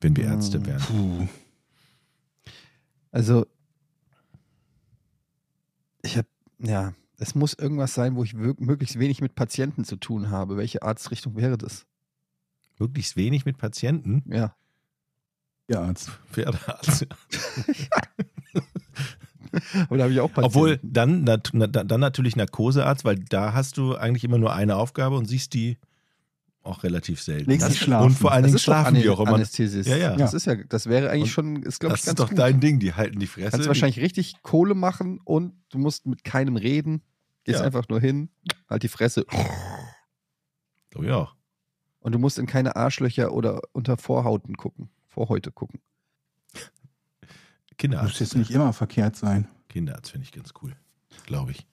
Wenn 0.00 0.16
wir 0.16 0.24
Ärzte 0.24 0.58
Hm. 0.58 0.66
wären. 0.66 0.80
Puh. 0.82 1.28
Also, 3.10 3.46
ich 6.02 6.16
habe, 6.16 6.28
ja, 6.58 6.92
es 7.22 7.34
muss 7.36 7.54
irgendwas 7.54 7.94
sein, 7.94 8.16
wo 8.16 8.24
ich 8.24 8.34
möglichst 8.34 8.98
wenig 8.98 9.20
mit 9.20 9.34
Patienten 9.36 9.84
zu 9.84 9.96
tun 9.96 10.30
habe. 10.30 10.56
Welche 10.56 10.82
Arztrichtung 10.82 11.36
wäre 11.36 11.56
das? 11.56 11.86
Möglichst 12.78 13.16
wenig 13.16 13.44
mit 13.44 13.58
Patienten. 13.58 14.24
Ja. 14.26 14.56
Ja, 15.68 15.82
Arzt. 15.82 16.10
Pferdearzt. 16.32 17.06
Aber 19.88 19.98
da 19.98 20.04
habe 20.04 20.12
ich 20.12 20.20
auch 20.20 20.32
Patienten. 20.32 20.44
Obwohl, 20.56 20.80
dann, 20.82 21.24
dann 21.26 22.00
natürlich 22.00 22.36
Narkosearzt, 22.36 23.04
weil 23.04 23.16
da 23.16 23.52
hast 23.52 23.76
du 23.76 23.94
eigentlich 23.94 24.24
immer 24.24 24.38
nur 24.38 24.52
eine 24.52 24.76
Aufgabe 24.76 25.16
und 25.16 25.26
siehst 25.26 25.52
die 25.54 25.76
auch 26.62 26.82
relativ 26.84 27.20
selten. 27.22 27.56
Das- 27.58 27.76
schlafen. 27.76 28.06
Und 28.06 28.12
vor 28.14 28.32
allen 28.32 28.42
das 28.44 28.50
Dingen 28.52 28.58
schlafen 28.60 28.94
die 28.94 29.08
auch 29.08 29.20
immer. 29.20 29.34
Anästhesist. 29.34 29.88
Ja, 29.88 29.96
ja. 29.96 30.16
Das 30.16 30.32
ist 30.34 30.46
ja, 30.46 30.54
das 30.56 30.86
wäre 30.86 31.10
eigentlich 31.10 31.22
Und 31.24 31.28
schon, 31.28 31.62
ist 31.62 31.80
glaube 31.80 31.92
Das 31.92 32.00
ich 32.00 32.06
ganz 32.06 32.18
ist 32.18 32.24
doch 32.24 32.28
gut. 32.30 32.38
dein 32.38 32.60
Ding, 32.60 32.78
die 32.78 32.94
halten 32.94 33.18
die 33.18 33.26
Fresse. 33.26 33.50
Kannst 33.50 33.68
wahrscheinlich 33.68 34.00
richtig 34.00 34.42
Kohle 34.42 34.74
machen 34.74 35.20
und 35.22 35.52
du 35.70 35.78
musst 35.78 36.06
mit 36.06 36.24
keinem 36.24 36.56
reden. 36.56 37.02
Gehst 37.44 37.60
Ja. 37.60 37.66
einfach 37.66 37.88
nur 37.88 38.00
hin, 38.00 38.30
halt 38.68 38.82
die 38.82 38.88
Fresse. 38.88 39.26
Oh 40.94 41.02
ja. 41.02 41.28
Und 42.00 42.12
du 42.12 42.18
musst 42.18 42.38
in 42.38 42.46
keine 42.46 42.76
Arschlöcher 42.76 43.32
oder 43.32 43.60
unter 43.72 43.96
Vorhauten 43.96 44.56
gucken. 44.56 44.90
Vorhäute 45.06 45.50
gucken. 45.52 45.80
Muss 46.52 47.76
Kinderarzt. 47.78 48.20
jetzt 48.20 48.36
nicht 48.36 48.50
immer 48.50 48.72
verkehrt 48.72 49.16
sein. 49.16 49.48
Kinderarzt 49.68 50.10
finde 50.10 50.24
ich 50.24 50.32
ganz 50.32 50.52
cool. 50.62 50.76
Glaube 51.26 51.52
ich. 51.52 51.66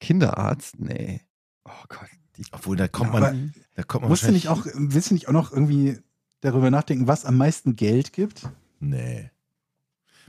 Kinderarzt? 0.00 0.78
Nee. 0.78 1.22
Oh 1.64 1.70
Gott. 1.88 2.08
Obwohl, 2.52 2.76
da 2.76 2.86
kommt 2.86 3.14
Ja, 3.14 3.20
man, 3.20 3.54
da 3.74 3.82
kommt 3.82 4.02
man 4.02 4.10
Musst 4.10 4.24
du 4.26 4.32
nicht 4.32 4.48
auch, 4.48 4.66
willst 4.74 5.10
du 5.10 5.14
nicht 5.14 5.28
auch 5.28 5.32
noch 5.32 5.52
irgendwie 5.52 5.98
darüber 6.40 6.70
nachdenken, 6.70 7.06
was 7.06 7.24
am 7.24 7.36
meisten 7.38 7.76
Geld 7.76 8.12
gibt? 8.12 8.48
Nee. 8.78 9.30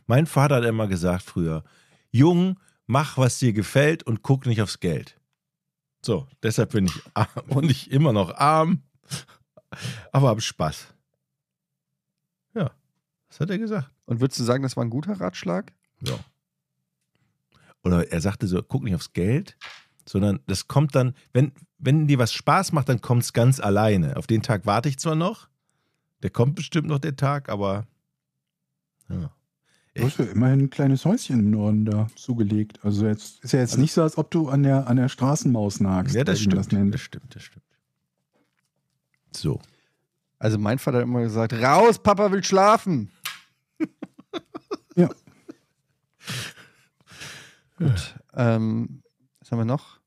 Mein 0.06 0.26
Vater 0.26 0.56
hat 0.58 0.64
immer 0.64 0.88
gesagt 0.88 1.24
früher, 1.24 1.66
Jung, 2.10 2.58
mach, 2.88 3.18
was 3.18 3.38
dir 3.38 3.54
gefällt 3.54 4.04
und 4.04 4.24
guck 4.24 4.46
nicht 4.46 4.62
aufs 4.62 4.80
Geld. 4.80 5.20
So, 6.02 6.28
deshalb 6.42 6.72
bin 6.72 6.86
ich, 6.86 7.02
arm, 7.14 7.28
bin 7.48 7.70
ich 7.70 7.92
immer 7.92 8.14
noch 8.14 8.34
arm, 8.36 8.82
aber 10.12 10.30
hab 10.30 10.42
Spaß. 10.42 10.94
Ja, 12.56 12.72
das 13.30 13.40
hat 13.40 13.50
er 13.50 13.58
gesagt. 13.58 13.92
Und 14.06 14.22
würdest 14.22 14.40
du 14.40 14.44
sagen, 14.44 14.64
das 14.64 14.78
war 14.78 14.86
ein 14.86 14.90
guter 14.90 15.20
Ratschlag? 15.20 15.74
Ja. 16.02 16.18
Oder 17.84 18.12
er 18.12 18.22
sagte 18.22 18.48
so, 18.48 18.62
guck 18.64 18.84
nicht 18.84 18.96
aufs 18.96 19.14
Geld, 19.14 19.58
sondern 20.06 20.40
das 20.48 20.68
kommt 20.68 20.96
dann, 20.96 21.14
wenn, 21.34 21.52
wenn 21.78 22.08
dir 22.08 22.20
was 22.20 22.34
Spaß 22.34 22.72
macht, 22.72 22.90
dann 22.90 23.02
kommt 23.02 23.24
es 23.24 23.34
ganz 23.34 23.60
alleine. 23.60 24.18
Auf 24.18 24.28
den 24.28 24.42
Tag 24.42 24.66
warte 24.66 24.90
ich 24.90 24.98
zwar 24.98 25.16
noch, 25.16 25.50
der 26.24 26.30
kommt 26.30 26.56
bestimmt 26.56 26.88
noch 26.88 27.00
der 27.00 27.16
Tag, 27.16 27.50
aber 27.50 27.86
ja. 29.10 29.32
Du 29.98 30.06
hast 30.06 30.20
ja 30.20 30.26
immerhin 30.26 30.62
ein 30.62 30.70
kleines 30.70 31.06
Häuschen 31.06 31.40
im 31.40 31.52
Norden 31.52 31.86
da 31.86 32.08
zugelegt. 32.16 32.80
Also 32.84 33.08
jetzt 33.08 33.44
ist 33.44 33.54
ja 33.54 33.60
jetzt 33.60 33.78
nicht 33.78 33.94
so, 33.94 34.04
als 34.04 34.18
ob 34.18 34.30
du 34.30 34.50
an 34.50 34.64
der, 34.64 34.88
an 34.88 34.98
der 34.98 35.10
Straßenmaus 35.10 35.80
nagst. 35.80 36.16
Ja, 36.16 36.24
das 36.24 36.40
stimmt. 36.40 36.72
nennt. 36.72 36.94
Das 36.94 37.02
stimmt, 37.02 37.36
das 37.36 37.44
stimmt. 37.44 37.66
So. 39.32 39.60
Also 40.40 40.60
mein 40.60 40.78
Vater 40.78 40.98
hat 40.98 41.04
immer 41.04 41.22
gesagt, 41.22 41.54
raus, 41.54 42.00
Papa 42.00 42.32
will 42.32 42.44
schlafen. 42.44 43.12
Ja. 44.96 45.10
Gut. 47.78 48.16
Ähm, 48.34 49.04
was 49.40 49.52
haben 49.52 49.60
wir 49.60 49.66
noch? 49.66 50.00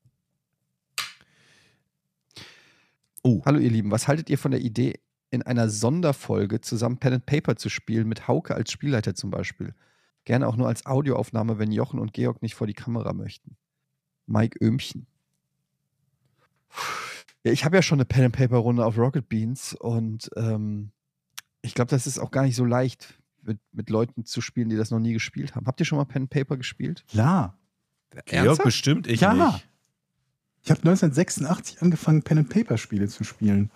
Oh, 3.23 3.41
Hallo 3.45 3.59
ihr 3.59 3.69
Lieben, 3.69 3.91
was 3.91 4.07
haltet 4.07 4.29
ihr 4.29 4.37
von 4.37 4.51
der 4.51 4.61
Idee, 4.61 4.99
in 5.31 5.41
einer 5.41 5.69
Sonderfolge 5.69 6.61
zusammen 6.61 6.97
Pen 6.97 7.13
and 7.13 7.25
Paper 7.25 7.55
zu 7.55 7.69
spielen, 7.69 8.07
mit 8.07 8.27
Hauke 8.27 8.53
als 8.53 8.71
Spielleiter 8.71 9.15
zum 9.15 9.31
Beispiel? 9.31 9.73
Gerne 10.25 10.47
auch 10.47 10.55
nur 10.55 10.67
als 10.67 10.85
Audioaufnahme, 10.85 11.57
wenn 11.57 11.71
Jochen 11.71 11.99
und 11.99 12.13
Georg 12.13 12.41
nicht 12.43 12.53
vor 12.53 12.67
die 12.67 12.73
Kamera 12.73 13.13
möchten. 13.13 13.55
Mike 14.27 14.59
Öhmchen. 14.63 15.07
Ja, 17.43 17.51
ich 17.51 17.65
habe 17.65 17.75
ja 17.75 17.81
schon 17.81 17.97
eine 17.97 18.05
Pen 18.05 18.25
and 18.25 18.35
Paper 18.35 18.57
Runde 18.57 18.85
auf 18.85 18.97
Rocket 18.97 19.27
Beans 19.27 19.73
und 19.73 20.29
ähm, 20.35 20.91
ich 21.61 21.73
glaube, 21.73 21.89
das 21.89 22.05
ist 22.05 22.19
auch 22.19 22.29
gar 22.31 22.43
nicht 22.43 22.55
so 22.55 22.65
leicht, 22.65 23.15
mit, 23.43 23.59
mit 23.71 23.89
Leuten 23.89 24.25
zu 24.25 24.41
spielen, 24.41 24.69
die 24.69 24.75
das 24.75 24.91
noch 24.91 24.99
nie 24.99 25.13
gespielt 25.13 25.55
haben. 25.55 25.65
Habt 25.65 25.79
ihr 25.79 25.85
schon 25.85 25.97
mal 25.97 26.05
Pen 26.05 26.23
and 26.23 26.29
Paper 26.29 26.57
gespielt? 26.57 27.03
Klar. 27.07 27.57
Georg 28.25 28.63
bestimmt, 28.63 29.07
ich 29.07 29.21
Ja. 29.21 29.33
nicht. 29.33 29.67
Ich 30.63 30.69
habe 30.69 30.81
1986 30.81 31.81
angefangen, 31.81 32.21
Pen 32.21 32.37
and 32.39 32.49
Paper 32.49 32.77
Spiele 32.77 33.07
zu 33.07 33.23
spielen. 33.23 33.71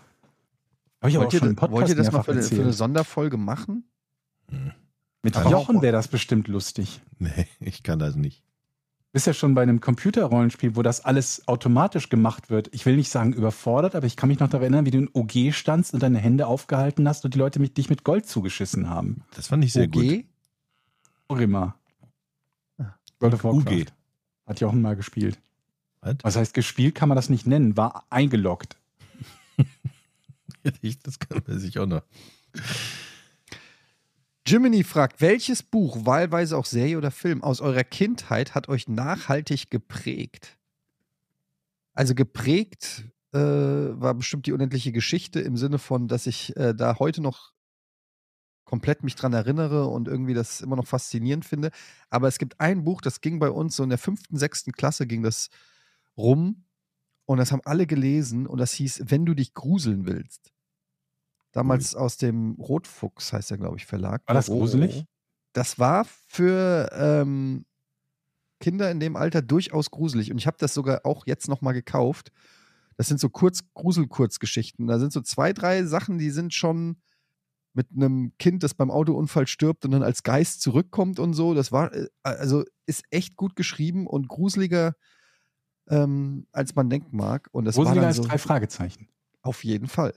Habe 1.05 1.11
ich 1.11 1.17
auch 1.17 1.21
Wollt 1.21 1.33
ihr, 1.33 1.39
schon 1.39 1.49
im 1.49 1.55
Podcast 1.55 1.71
wollt 1.81 1.89
ihr 1.89 1.95
das 1.95 2.11
mal 2.11 2.23
für 2.23 2.31
eine, 2.31 2.41
für 2.41 2.61
eine 2.61 2.73
Sonderfolge 2.73 3.37
machen? 3.37 3.83
Hm. 4.49 4.71
Mit 5.21 5.37
Aber 5.37 5.51
Jochen 5.51 5.77
auch- 5.77 5.81
wäre 5.83 5.93
das 5.93 6.07
bestimmt 6.07 6.47
lustig. 6.47 7.01
Nee, 7.19 7.47
ich 7.59 7.83
kann 7.83 7.99
das 7.99 8.15
nicht. 8.15 8.43
bist 9.11 9.27
ja 9.27 9.33
schon 9.33 9.53
bei 9.53 9.61
einem 9.61 9.81
Computerrollenspiel, 9.81 10.75
wo 10.75 10.81
das 10.81 11.05
alles 11.05 11.47
automatisch 11.47 12.09
gemacht 12.09 12.49
wird. 12.49 12.69
Ich 12.73 12.85
will 12.87 12.95
nicht 12.95 13.09
sagen 13.09 13.33
überfordert, 13.33 13.93
aber 13.93 14.07
ich 14.07 14.17
kann 14.17 14.29
mich 14.29 14.39
noch 14.39 14.49
daran 14.49 14.63
erinnern, 14.63 14.85
wie 14.85 14.91
du 14.91 14.97
in 14.97 15.09
OG 15.13 15.53
standst 15.53 15.93
und 15.93 16.01
deine 16.01 16.17
Hände 16.17 16.47
aufgehalten 16.47 17.07
hast 17.07 17.23
und 17.23 17.35
die 17.35 17.39
Leute 17.39 17.59
mit, 17.59 17.77
dich 17.77 17.89
mit 17.89 18.03
Gold 18.03 18.25
zugeschissen 18.27 18.89
haben. 18.89 19.23
Das 19.35 19.47
fand 19.47 19.63
ich 19.63 19.73
sehr 19.73 19.87
gut. 19.87 20.03
OG? 20.03 20.25
Orima. 21.27 21.75
Ah. 22.79 22.95
World 23.19 23.35
of 23.35 23.43
Warcraft. 23.43 23.71
UG. 23.73 23.85
Hat 24.47 24.59
Jochen 24.59 24.81
mal 24.81 24.95
gespielt. 24.95 25.39
Was? 26.01 26.15
Was 26.23 26.35
heißt 26.35 26.53
gespielt, 26.55 26.95
kann 26.95 27.09
man 27.09 27.15
das 27.15 27.29
nicht 27.29 27.45
nennen, 27.47 27.77
war 27.77 28.05
eingeloggt. 28.09 28.77
Das 31.03 31.19
kann 31.19 31.41
man 31.45 31.59
sich 31.59 31.77
auch 31.79 31.85
noch. 31.85 32.03
Jiminy 34.47 34.83
fragt, 34.83 35.21
welches 35.21 35.63
Buch, 35.63 36.05
wahlweise 36.05 36.57
auch 36.57 36.65
Serie 36.65 36.97
oder 36.97 37.11
Film, 37.11 37.43
aus 37.43 37.61
eurer 37.61 37.83
Kindheit 37.83 38.53
hat 38.53 38.69
euch 38.69 38.87
nachhaltig 38.87 39.71
geprägt? 39.71 40.57
Also 41.93 42.13
geprägt 42.13 43.05
äh, 43.33 43.39
war 43.39 44.13
bestimmt 44.13 44.45
die 44.45 44.51
unendliche 44.51 44.91
Geschichte 44.91 45.39
im 45.39 45.57
Sinne 45.57 45.79
von, 45.79 46.07
dass 46.07 46.27
ich 46.27 46.55
äh, 46.57 46.75
da 46.75 46.99
heute 46.99 47.21
noch 47.21 47.53
komplett 48.65 49.03
mich 49.03 49.15
dran 49.15 49.33
erinnere 49.33 49.87
und 49.87 50.07
irgendwie 50.07 50.33
das 50.33 50.61
immer 50.61 50.75
noch 50.75 50.87
faszinierend 50.87 51.45
finde. 51.45 51.71
Aber 52.09 52.27
es 52.27 52.37
gibt 52.37 52.59
ein 52.59 52.83
Buch, 52.83 53.01
das 53.01 53.21
ging 53.21 53.39
bei 53.39 53.49
uns 53.49 53.75
so 53.75 53.83
in 53.83 53.89
der 53.89 53.97
fünften, 53.97 54.37
sechsten 54.37 54.73
Klasse 54.73 55.07
ging 55.07 55.23
das 55.23 55.49
rum 56.17 56.65
und 57.25 57.37
das 57.37 57.51
haben 57.51 57.61
alle 57.65 57.87
gelesen 57.87 58.47
und 58.47 58.59
das 58.59 58.73
hieß, 58.73 59.03
wenn 59.07 59.25
du 59.25 59.33
dich 59.33 59.53
gruseln 59.53 60.05
willst. 60.05 60.54
Damals 61.55 61.95
aus 61.95 62.17
dem 62.17 62.51
Rotfuchs, 62.59 63.31
heißt 63.31 63.49
der, 63.51 63.57
glaube 63.57 63.77
ich, 63.77 63.85
Verlag. 63.85 64.21
War 64.27 64.35
das 64.35 64.49
Oh. 64.49 64.57
gruselig? 64.59 65.05
Das 65.53 65.79
war 65.79 66.05
für 66.27 66.89
ähm, 66.91 67.65
Kinder 68.59 68.91
in 68.91 68.99
dem 68.99 69.15
Alter 69.15 69.41
durchaus 69.41 69.89
gruselig. 69.89 70.31
Und 70.31 70.37
ich 70.37 70.47
habe 70.47 70.57
das 70.59 70.73
sogar 70.73 71.05
auch 71.05 71.25
jetzt 71.25 71.47
nochmal 71.47 71.73
gekauft. 71.73 72.31
Das 72.97 73.07
sind 73.07 73.21
so 73.21 73.29
kurz 73.29 73.61
Grusel-Kurzgeschichten. 73.73 74.87
Da 74.87 74.99
sind 74.99 75.13
so 75.13 75.21
zwei, 75.21 75.53
drei 75.53 75.83
Sachen, 75.85 76.17
die 76.17 76.29
sind 76.29 76.53
schon 76.53 76.97
mit 77.73 77.87
einem 77.95 78.33
Kind, 78.37 78.63
das 78.63 78.73
beim 78.73 78.91
Autounfall 78.91 79.47
stirbt 79.47 79.85
und 79.85 79.91
dann 79.91 80.03
als 80.03 80.23
Geist 80.23 80.61
zurückkommt 80.61 81.19
und 81.19 81.33
so. 81.33 81.53
Das 81.53 81.71
war, 81.71 81.93
äh, 81.93 82.07
also 82.23 82.65
ist 82.85 83.03
echt 83.11 83.37
gut 83.37 83.55
geschrieben 83.55 84.07
und 84.07 84.27
gruseliger, 84.27 84.93
ähm, 85.89 86.47
als 86.51 86.75
man 86.75 86.89
denken 86.89 87.15
mag. 87.15 87.47
Und 87.53 87.63
das 87.65 87.77
war 87.77 87.83
Gruseliger 87.85 88.01
dann 88.01 88.07
als 88.09 88.17
so, 88.17 88.23
drei 88.23 88.37
Fragezeichen. 88.37 89.07
auf 89.41 89.63
jeden 89.63 89.87
Fall. 89.87 90.13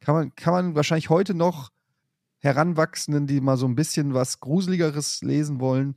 Kann 0.00 0.14
man, 0.14 0.34
kann 0.34 0.52
man 0.52 0.74
wahrscheinlich 0.74 1.10
heute 1.10 1.34
noch 1.34 1.70
Heranwachsenden, 2.38 3.26
die 3.26 3.40
mal 3.40 3.56
so 3.56 3.66
ein 3.66 3.74
bisschen 3.74 4.14
was 4.14 4.40
Gruseligeres 4.40 5.22
lesen 5.22 5.60
wollen, 5.60 5.96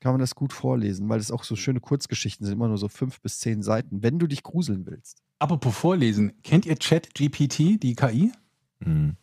kann 0.00 0.12
man 0.12 0.20
das 0.20 0.34
gut 0.34 0.52
vorlesen, 0.52 1.08
weil 1.08 1.18
das 1.18 1.30
auch 1.30 1.44
so 1.44 1.56
schöne 1.56 1.80
Kurzgeschichten 1.80 2.44
sind, 2.46 2.54
immer 2.54 2.68
nur 2.68 2.78
so 2.78 2.88
fünf 2.88 3.20
bis 3.20 3.38
zehn 3.38 3.62
Seiten, 3.62 4.02
wenn 4.02 4.18
du 4.18 4.26
dich 4.26 4.42
gruseln 4.42 4.86
willst. 4.86 5.22
Apropos 5.38 5.76
Vorlesen, 5.76 6.40
kennt 6.42 6.66
ihr 6.66 6.76
ChatGPT, 6.76 7.82
die 7.82 7.94
KI? 7.94 8.32
Hm. 8.82 9.16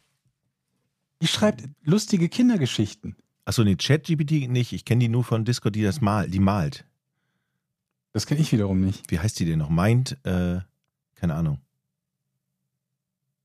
Die 1.22 1.28
schreibt 1.28 1.64
lustige 1.84 2.30
Kindergeschichten. 2.30 3.16
Achso, 3.46 3.64
nee, 3.64 3.76
ChatGPT 3.76 4.50
nicht. 4.50 4.74
Ich 4.74 4.86
kenne 4.86 5.00
die 5.00 5.10
nur 5.10 5.24
von 5.24 5.44
Discord, 5.44 5.76
die 5.76 5.84
das 5.84 6.02
mal, 6.02 6.30
die 6.30 6.40
malt. 6.40 6.86
Das 8.12 8.26
kenne 8.26 8.42
ich 8.42 8.52
wiederum 8.52 8.80
nicht. 8.80 9.12
Wie 9.12 9.20
heißt 9.20 9.40
die 9.40 9.46
denn 9.46 9.60
noch? 9.60 9.70
Meint, 9.70 10.18
äh, 10.26 10.60
keine 11.16 11.36
Ahnung. 11.36 11.60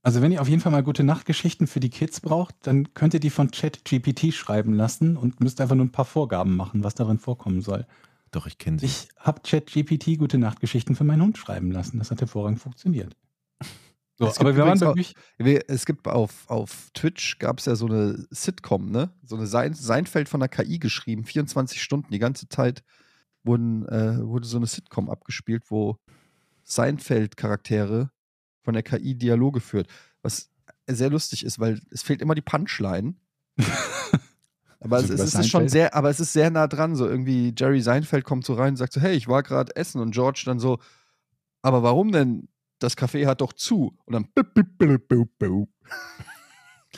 Also 0.05 0.21
wenn 0.21 0.33
ihr 0.33 0.43
auf 0.43 0.49
jeden 0.49 0.61
Fall 0.61 0.71
mal 0.71 0.83
gute 0.83 1.03
Nachtgeschichten 1.03 1.67
für 1.67 1.81
die 1.81 1.89
Kids 1.89 2.21
braucht, 2.21 2.55
dann 2.67 2.93
könnt 2.93 3.15
ihr 3.15 3.21
die 3.21 3.31
von 3.31 3.51
ChatGPT 3.51 4.35
schreiben 4.35 4.75
lassen 4.75 5.17
und 5.17 5.41
müsst 5.41 5.61
einfach 5.63 5.75
nur 5.77 5.87
ein 5.87 5.93
paar 5.93 6.05
Vorgaben 6.05 6.57
machen, 6.57 6.85
was 6.85 6.95
darin 6.95 7.19
vorkommen 7.19 7.63
soll. 7.63 7.87
Doch, 8.31 8.47
ich 8.47 8.59
kenne 8.59 8.79
sie. 8.79 8.87
Ich 8.87 9.09
habe 9.19 9.41
ChatGPT 9.43 10.19
gute 10.19 10.37
Nachtgeschichten 10.37 10.95
für 10.95 11.05
meinen 11.05 11.23
Hund 11.23 11.39
schreiben 11.39 11.71
lassen. 11.71 11.99
Das 11.99 12.11
hat 12.11 12.21
hervorragend 12.21 12.61
funktioniert. 12.61 13.17
So, 14.17 14.27
Es 14.27 14.35
gibt 14.35 14.43
aber 14.43 14.57
wir 14.57 14.65
waren 14.65 14.79
wirklich. 14.81 15.17
Wir- 15.39 15.65
Es 15.69 15.85
gibt 15.87 16.07
auf, 16.07 16.49
auf 16.49 16.91
Twitch 16.95 17.41
gab 17.41 17.59
es 17.59 17.65
ja 17.65 17.75
so 17.75 17.87
eine 17.87 18.25
Sitcom, 18.31 18.93
ne? 18.93 19.11
So 19.25 19.35
eine 19.35 19.49
Sein 19.49 19.75
Seinfeld 19.75 20.29
von 20.29 20.39
der 20.39 20.49
KI 20.49 20.79
geschrieben, 20.79 21.25
24 21.25 21.83
Stunden, 21.83 22.13
die 22.13 22.21
ganze 22.21 22.49
Zeit 22.49 22.85
wurden, 23.43 23.85
äh, 23.89 24.25
wurde 24.25 24.47
so 24.47 24.57
eine 24.57 24.67
Sitcom 24.69 25.11
abgespielt, 25.11 25.65
wo 25.69 25.97
Seinfeld-Charaktere 26.63 28.11
von 28.65 28.75
der 28.75 28.83
KI 28.83 29.15
Dialoge 29.15 29.61
führt. 29.61 29.87
Was 30.23 30.51
sehr 30.89 31.11
lustig 31.11 31.45
ist, 31.45 31.61
weil 31.61 31.81
es 31.91 32.03
fehlt 32.03 32.21
immer 32.23 32.35
die 32.35 32.43
Punchline. 32.43 33.15
Aber 34.81 34.99
es, 34.99 35.09
es, 35.09 35.21
es 35.21 35.35
ist 35.35 35.49
schon 35.49 35.71
sehr, 35.71 35.95
aber 35.95 36.11
es 36.11 36.21
ist 36.21 36.35
sehr 36.35 36.51
nah 36.51 36.67
dran. 36.67 36.95
So 36.95 37.09
irgendwie 37.09 37.55
Jerry 37.57 37.81
Seinfeld 37.81 38.23
kommt 38.23 38.45
so 38.45 38.53
rein 38.53 38.75
und 38.75 38.77
sagt 38.77 38.93
so, 38.93 39.01
hey, 39.01 39.15
ich 39.15 39.29
war 39.29 39.43
gerade 39.43 39.75
essen 39.77 39.99
und 39.99 40.11
George 40.11 40.43
dann 40.45 40.59
so, 40.59 40.79
aber 41.63 41.83
warum 41.83 42.13
denn? 42.13 42.49
Das 42.81 42.99
Café 42.99 43.27
hat 43.27 43.41
doch 43.41 43.55
zu. 43.55 43.97
Und 44.05 44.13
dann. 44.13 44.29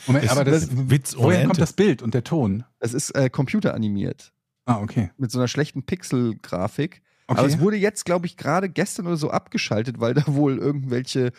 Moment, 0.05 0.25
Ist 0.25 0.31
aber 0.31 0.43
das, 0.43 0.67
das 0.67 0.89
Witz 0.89 1.15
woher 1.17 1.45
kommt 1.45 1.61
das 1.61 1.71
Bild 1.71 2.01
und 2.01 2.13
der 2.13 2.25
Ton? 2.25 2.65
Es 2.79 2.93
ist 2.93 3.11
äh, 3.11 3.29
computeranimiert 3.29 4.33
Ah, 4.65 4.81
okay. 4.81 5.11
mit 5.17 5.31
so 5.31 5.39
einer 5.39 5.47
schlechten 5.47 5.83
Pixel-Grafik. 5.83 7.01
Okay. 7.27 7.39
Aber 7.39 7.47
es 7.47 7.59
wurde 7.59 7.77
jetzt, 7.77 8.05
glaube 8.05 8.25
ich, 8.25 8.37
gerade 8.37 8.69
gestern 8.69 9.07
oder 9.07 9.17
so 9.17 9.29
abgeschaltet, 9.29 9.99
weil 9.99 10.13
da 10.13 10.23
wohl 10.27 10.57
irgendwelche 10.57 11.31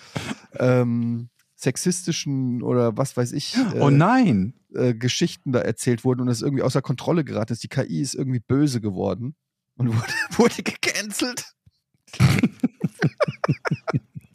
ähm, 0.59 1.28
sexistischen 1.55 2.62
oder 2.62 2.97
was 2.97 3.16
weiß 3.16 3.32
ich 3.32 3.56
äh, 3.56 3.81
oh 3.81 3.90
nein! 3.90 4.55
äh, 4.74 4.94
Geschichten 4.94 5.52
da 5.52 5.60
erzählt 5.60 6.05
wurden 6.05 6.20
und 6.20 6.28
es 6.28 6.43
irgendwie 6.43 6.62
außer 6.62 6.82
Kontrolle 6.82 7.24
geraten 7.24 7.52
ist. 7.52 7.62
Die 7.62 7.69
KI 7.69 8.01
ist 8.01 8.15
irgendwie 8.15 8.40
böse 8.40 8.81
geworden 8.81 9.35
und 9.77 9.89
wurde, 9.94 10.12
wurde 10.36 10.62
gecancelt. 10.62 11.44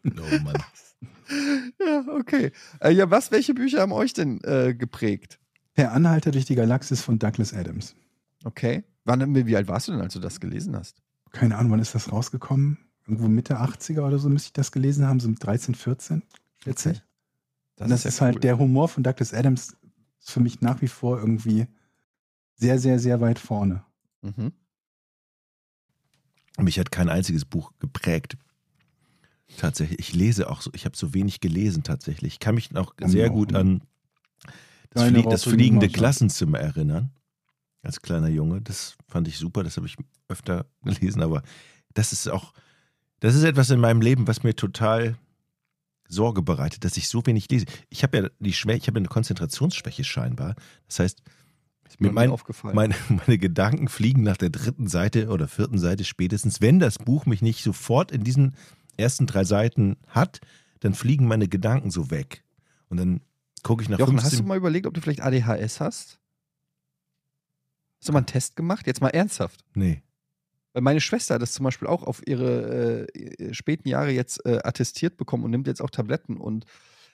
Oh 0.05 0.39
Mann. 0.43 0.63
Ja, 1.79 2.05
okay. 2.09 2.51
Äh, 2.79 2.91
ja, 2.91 3.09
was, 3.09 3.31
welche 3.31 3.53
Bücher 3.53 3.81
haben 3.81 3.91
euch 3.91 4.13
denn 4.13 4.41
äh, 4.43 4.73
geprägt? 4.73 5.39
Per 5.73 5.91
Anhalter 5.91 6.31
durch 6.31 6.45
die 6.45 6.55
Galaxis 6.55 7.01
von 7.01 7.17
Douglas 7.17 7.53
Adams. 7.53 7.95
Okay. 8.43 8.83
Wann, 9.05 9.35
wie 9.35 9.55
alt 9.55 9.67
warst 9.67 9.87
du 9.87 9.93
denn, 9.93 10.01
als 10.01 10.13
du 10.13 10.19
das 10.19 10.39
gelesen 10.39 10.75
hast? 10.75 11.01
Keine 11.33 11.57
Ahnung, 11.57 11.73
wann 11.73 11.79
ist 11.79 11.95
das 11.95 12.11
rausgekommen? 12.11 12.77
Irgendwo 13.05 13.27
Mitte 13.27 13.59
80er 13.59 14.01
oder 14.01 14.17
so 14.17 14.29
müsste 14.29 14.47
ich 14.47 14.53
das 14.53 14.71
gelesen 14.71 15.05
haben, 15.05 15.19
so 15.19 15.27
mit 15.27 15.43
13, 15.43 15.75
14, 15.75 16.23
schätze 16.63 16.91
ich. 16.91 17.03
Das, 17.75 17.85
Und 17.85 17.89
das 17.91 18.05
ist, 18.05 18.19
ja 18.19 18.27
halt 18.27 18.35
cool. 18.35 18.41
der 18.41 18.59
Humor 18.59 18.87
von 18.87 19.03
Douglas 19.03 19.33
Adams 19.33 19.75
ist 20.19 20.31
für 20.31 20.39
mich 20.39 20.61
nach 20.61 20.81
wie 20.81 20.87
vor 20.87 21.19
irgendwie 21.19 21.67
sehr, 22.55 22.79
sehr, 22.79 22.99
sehr 22.99 23.19
weit 23.19 23.39
vorne. 23.39 23.83
Mhm. 24.21 24.53
Mich 26.59 26.79
hat 26.79 26.91
kein 26.91 27.09
einziges 27.09 27.45
Buch 27.45 27.73
geprägt. 27.79 28.37
Tatsächlich. 29.57 29.99
Ich 29.99 30.13
lese 30.13 30.49
auch 30.49 30.61
so, 30.61 30.71
ich 30.73 30.85
habe 30.85 30.95
so 30.95 31.13
wenig 31.13 31.41
gelesen 31.41 31.83
tatsächlich. 31.83 32.33
Ich 32.33 32.39
kann 32.39 32.55
mich 32.55 32.71
noch 32.71 32.93
sehr 33.03 33.29
gut 33.29 33.53
an 33.53 33.81
das, 34.91 35.07
Flie 35.07 35.23
das 35.23 35.43
fliegende. 35.43 35.89
Klassenzimmer 35.89 36.59
erinnern. 36.59 37.11
Als 37.83 38.01
kleiner 38.01 38.29
Junge. 38.29 38.61
Das 38.61 38.95
fand 39.07 39.27
ich 39.27 39.37
super, 39.37 39.63
das 39.63 39.77
habe 39.77 39.85
ich 39.87 39.95
öfter 40.29 40.65
gelesen, 40.83 41.21
aber 41.21 41.43
das 41.93 42.11
ist 42.13 42.27
auch, 42.29 42.53
das 43.19 43.35
ist 43.35 43.43
etwas 43.43 43.69
in 43.69 43.79
meinem 43.79 44.01
Leben, 44.01 44.25
was 44.27 44.41
mir 44.43 44.55
total 44.55 45.15
Sorge 46.07 46.41
bereitet, 46.41 46.83
dass 46.85 46.97
ich 46.97 47.07
so 47.07 47.25
wenig 47.25 47.49
lese. 47.49 47.65
Ich 47.89 48.03
habe 48.03 48.17
ja 48.17 48.29
die 48.39 48.53
Schwäche, 48.53 48.77
ich 48.77 48.87
habe 48.87 48.99
eine 48.99 49.07
Konzentrationsschwäche 49.07 50.03
scheinbar. 50.03 50.55
Das 50.87 50.99
heißt, 50.99 51.21
mir 51.99 52.11
mein- 52.11 52.31
aufgefallen. 52.31 52.75
meine, 52.75 52.95
meine 53.09 53.37
Gedanken 53.37 53.87
fliegen 53.87 54.23
nach 54.23 54.37
der 54.37 54.49
dritten 54.49 54.87
Seite 54.87 55.29
oder 55.29 55.47
vierten 55.47 55.77
Seite 55.77 56.03
spätestens. 56.03 56.61
Wenn 56.61 56.79
das 56.79 56.97
Buch 56.97 57.25
mich 57.25 57.41
nicht 57.41 57.63
sofort 57.63 58.11
in 58.11 58.23
diesen 58.23 58.55
ersten 58.97 59.25
drei 59.27 59.43
Seiten 59.43 59.97
hat, 60.07 60.39
dann 60.81 60.93
fliegen 60.93 61.27
meine 61.27 61.47
Gedanken 61.47 61.91
so 61.91 62.11
weg. 62.11 62.43
Und 62.89 62.97
dann 62.97 63.21
gucke 63.63 63.83
ich 63.83 63.89
nach 63.89 63.99
Jochen, 63.99 64.15
hast 64.17 64.23
15 64.29 64.39
du 64.45 64.47
mal 64.47 64.57
überlegt, 64.57 64.85
ob 64.87 64.93
du 64.93 65.01
vielleicht 65.01 65.21
ADHS 65.21 65.79
hast? 65.79 66.19
Hast 68.03 68.09
du 68.09 68.11
mal 68.11 68.19
einen 68.19 68.25
Test 68.25 68.57
gemacht? 68.57 68.85
Jetzt 68.85 68.99
mal 68.99 69.07
ernsthaft. 69.11 69.63
Nee. 69.75 70.03
Weil 70.73 70.81
meine 70.81 70.99
Schwester 70.99 71.35
hat 71.35 71.41
das 71.41 71.53
zum 71.53 71.63
Beispiel 71.63 71.87
auch 71.87 72.03
auf 72.03 72.21
ihre 72.27 73.07
äh, 73.07 73.53
späten 73.53 73.87
Jahre 73.87 74.11
jetzt 74.11 74.45
äh, 74.45 74.59
attestiert 74.61 75.15
bekommen 75.15 75.45
und 75.45 75.51
nimmt 75.51 75.67
jetzt 75.67 75.81
auch 75.81 75.89
Tabletten 75.89 76.35
und 76.35 76.65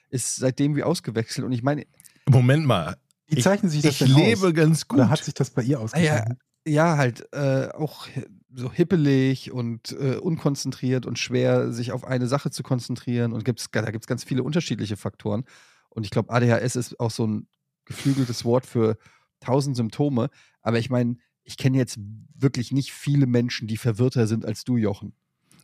ist 0.08 0.34
seitdem 0.34 0.74
wie 0.74 0.82
ausgewechselt. 0.82 1.46
Und 1.46 1.52
ich 1.52 1.62
meine, 1.62 1.86
Moment 2.28 2.66
mal. 2.66 2.96
Wie 3.28 3.36
Ich- 3.38 3.44
zeichnen 3.44 3.70
sich 3.70 3.82
das 3.82 3.92
Ich 3.92 3.98
denn 3.98 4.16
lebe 4.16 4.48
aus? 4.48 4.52
ganz 4.54 4.88
gut. 4.88 4.98
Oder 4.98 5.10
hat 5.10 5.22
sich 5.22 5.32
das 5.32 5.50
bei 5.50 5.62
ihr 5.62 5.68
ja, 5.68 5.78
ausgezeichnet? 5.78 6.38
ja, 6.66 6.96
halt 6.96 7.28
äh, 7.32 7.68
auch 7.68 8.08
so 8.52 8.72
hippelig 8.72 9.52
und 9.52 9.92
äh, 9.92 10.16
unkonzentriert 10.16 11.06
und 11.06 11.20
schwer, 11.20 11.72
sich 11.72 11.92
auf 11.92 12.04
eine 12.04 12.26
Sache 12.26 12.50
zu 12.50 12.64
konzentrieren. 12.64 13.32
Und 13.32 13.44
gibt's, 13.44 13.68
da 13.70 13.88
gibt 13.92 14.02
es 14.02 14.08
ganz 14.08 14.24
viele 14.24 14.42
unterschiedliche 14.42 14.96
Faktoren. 14.96 15.44
Und 15.88 16.02
ich 16.02 16.10
glaube, 16.10 16.30
ADHS 16.32 16.74
ist 16.74 16.98
auch 16.98 17.12
so 17.12 17.28
ein 17.28 17.46
geflügeltes 17.84 18.44
Wort 18.44 18.66
für 18.66 18.98
tausend 19.38 19.76
Symptome. 19.76 20.28
Aber 20.62 20.78
ich 20.78 20.90
meine, 20.90 21.16
ich 21.44 21.56
kenne 21.56 21.76
jetzt 21.78 21.98
wirklich 22.34 22.72
nicht 22.72 22.92
viele 22.92 23.26
Menschen, 23.26 23.66
die 23.68 23.76
verwirrter 23.76 24.26
sind 24.26 24.44
als 24.44 24.64
du, 24.64 24.76
Jochen. 24.76 25.12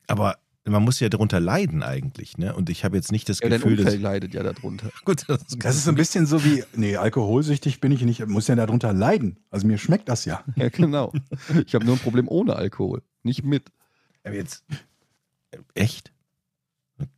Aber 0.06 0.39
man 0.64 0.82
muss 0.82 0.98
ja 0.98 1.09
darunter 1.09 1.39
leiden 1.39 1.82
eigentlich, 1.85 2.39
ne? 2.39 2.55
Und 2.55 2.70
ich 2.70 2.85
habe 2.85 2.97
jetzt 2.97 3.12
nicht 3.12 3.28
das 3.28 3.39
Ja, 3.40 3.48
dein 3.48 3.60
Gefühl, 3.60 3.77
dass. 3.77 3.85
Umfeld 3.86 4.02
leidet 4.02 4.35
ja 4.35 4.43
darunter. 4.43 4.90
Gut, 5.05 5.24
das 5.28 5.43
ist, 5.43 5.64
Das 5.64 5.77
ist 5.77 5.85
so 5.85 5.90
ein 5.90 5.94
bisschen 5.97 6.27
so 6.27 6.44
wie, 6.44 6.64
nee, 6.74 6.97
alkoholsüchtig 6.97 7.81
bin 7.81 7.93
ich 7.93 8.02
nicht, 8.02 8.27
muss 8.27 8.48
ja 8.48 8.56
darunter 8.56 8.93
leiden. 8.93 9.39
Also 9.51 9.66
mir 9.66 9.78
schmeckt 9.78 10.09
das 10.09 10.24
ja. 10.24 10.43
Ja, 10.56 10.68
genau. 10.68 11.12
Ich 11.66 11.74
habe 11.74 11.85
nur 11.85 11.94
ein 11.94 12.01
Problem 12.01 12.27
ohne 12.27 12.56
Alkohol, 12.56 13.02
nicht 13.23 13.44
mit. 13.44 13.70
Aber 14.24 14.35
jetzt. 14.35 14.64
Echt? 15.74 16.12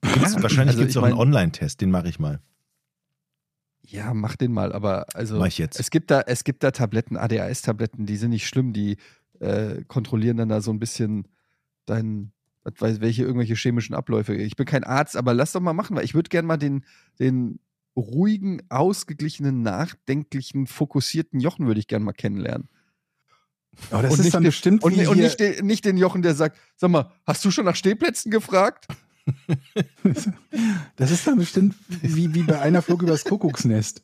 Gibt's, 0.02 0.34
wahrscheinlich 0.42 0.76
also 0.76 0.78
gibt 0.80 0.90
es 0.90 0.96
ich 0.96 0.98
auch 0.98 1.05
einen 1.05 1.14
mein- 1.14 1.28
Online-Test, 1.28 1.80
den 1.80 1.90
mache 1.90 2.09
ich 2.09 2.18
mal. 2.18 2.40
Ja, 3.90 4.12
mach 4.12 4.36
den 4.36 4.52
mal, 4.52 4.73
aber 4.73 5.06
also 5.15 5.39
es 5.81 5.90
gibt 5.90 6.10
da 6.10 6.20
es 6.27 6.44
gibt 6.44 6.62
da 6.62 6.70
Tabletten, 6.70 7.16
ADHS-Tabletten, 7.16 8.05
die 8.06 8.16
sind 8.16 8.31
nicht 8.31 8.47
schlimm, 8.47 8.73
die 8.73 8.98
äh, 9.40 9.82
kontrollieren 9.85 10.36
dann 10.36 10.48
da 10.51 10.60
so 10.60 10.70
ein 10.70 10.78
bisschen 10.78 11.27
dein 11.86 12.32
was 12.65 12.74
weiß 12.81 13.01
welche 13.01 13.23
irgendwelche 13.23 13.55
chemischen 13.55 13.94
Abläufe. 13.94 14.35
Ich 14.35 14.56
bin 14.56 14.66
kein 14.66 14.85
Arzt, 14.85 15.16
aber 15.16 15.32
lass 15.32 15.52
doch 15.52 15.60
mal 15.60 15.73
machen, 15.73 15.97
weil 15.97 16.05
ich 16.05 16.15
würde 16.15 16.28
gerne 16.28 16.47
mal 16.47 16.59
den 16.59 16.85
den 17.19 17.60
ruhigen, 17.97 18.60
ausgeglichenen, 18.69 19.62
nachdenklichen, 19.62 20.66
fokussierten 20.66 21.40
Jochen 21.40 21.66
würde 21.66 21.81
ich 21.81 21.86
gerne 21.89 22.05
mal 22.05 22.12
kennenlernen. 22.12 22.69
Aber 23.90 24.02
das 24.02 24.12
Und 24.12 24.19
ist 24.19 24.24
nicht 24.27 24.35
dann 24.35 24.43
den- 24.43 24.48
bestimmt 24.51 24.82
Und, 24.85 25.06
und 25.09 25.16
nicht, 25.19 25.40
den, 25.40 25.66
nicht 25.66 25.85
den 25.85 25.97
Jochen, 25.97 26.23
der 26.23 26.35
sagt, 26.35 26.59
sag 26.77 26.90
mal, 26.90 27.10
hast 27.27 27.44
du 27.44 27.51
schon 27.51 27.65
nach 27.65 27.74
Stehplätzen 27.77 28.31
gefragt? 28.31 28.86
Das 30.96 31.10
ist 31.10 31.26
dann 31.26 31.38
bestimmt 31.38 31.74
wie, 32.02 32.34
wie 32.34 32.42
bei 32.42 32.60
einer 32.60 32.82
Flug 32.82 33.02
übers 33.02 33.24
Kuckucksnest. 33.24 34.02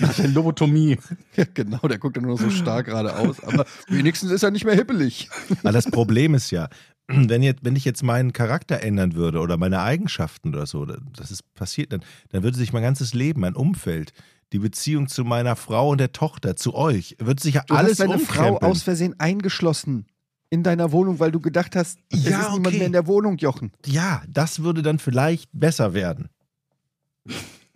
Nach 0.00 0.14
der 0.14 0.28
Lobotomie. 0.28 0.98
Ja, 1.36 1.44
genau, 1.54 1.78
der 1.78 1.98
guckt 1.98 2.16
ja 2.16 2.22
nur 2.22 2.36
so 2.36 2.50
starr 2.50 2.82
geradeaus. 2.82 3.42
Aber 3.44 3.66
wenigstens 3.88 4.30
ist 4.32 4.42
er 4.42 4.50
nicht 4.50 4.64
mehr 4.64 4.74
hippelig. 4.74 5.28
Aber 5.60 5.72
das 5.72 5.86
Problem 5.90 6.34
ist 6.34 6.50
ja, 6.50 6.68
wenn, 7.06 7.42
jetzt, 7.42 7.64
wenn 7.64 7.76
ich 7.76 7.84
jetzt 7.84 8.02
meinen 8.02 8.32
Charakter 8.32 8.82
ändern 8.82 9.14
würde 9.14 9.40
oder 9.40 9.56
meine 9.56 9.80
Eigenschaften 9.82 10.48
oder 10.54 10.66
so, 10.66 10.86
das 10.86 11.30
ist 11.30 11.54
passiert, 11.54 11.92
dann, 11.92 12.02
dann 12.30 12.42
würde 12.42 12.56
sich 12.56 12.72
mein 12.72 12.82
ganzes 12.82 13.14
Leben, 13.14 13.40
mein 13.40 13.54
Umfeld, 13.54 14.12
die 14.52 14.58
Beziehung 14.58 15.06
zu 15.06 15.24
meiner 15.24 15.54
Frau 15.54 15.90
und 15.90 15.98
der 15.98 16.12
Tochter, 16.12 16.56
zu 16.56 16.74
euch, 16.74 17.16
wird 17.20 17.38
sich 17.40 17.54
ja 17.54 17.62
Du 17.66 17.74
alles 17.74 17.92
hast 17.92 18.00
deine 18.00 18.18
Frau 18.18 18.58
aus 18.58 18.82
Versehen 18.82 19.18
eingeschlossen 19.18 20.06
in 20.50 20.62
deiner 20.62 20.90
Wohnung, 20.92 21.18
weil 21.20 21.30
du 21.30 21.40
gedacht 21.40 21.76
hast, 21.76 21.98
es 22.10 22.24
Ja, 22.24 22.40
ist 22.42 22.48
niemand 22.52 22.66
okay. 22.68 22.78
mehr 22.78 22.86
in 22.86 22.92
der 22.92 23.06
Wohnung, 23.06 23.38
Jochen. 23.38 23.72
Ja, 23.86 24.22
das 24.28 24.62
würde 24.62 24.82
dann 24.82 24.98
vielleicht 24.98 25.48
besser 25.52 25.94
werden. 25.94 26.28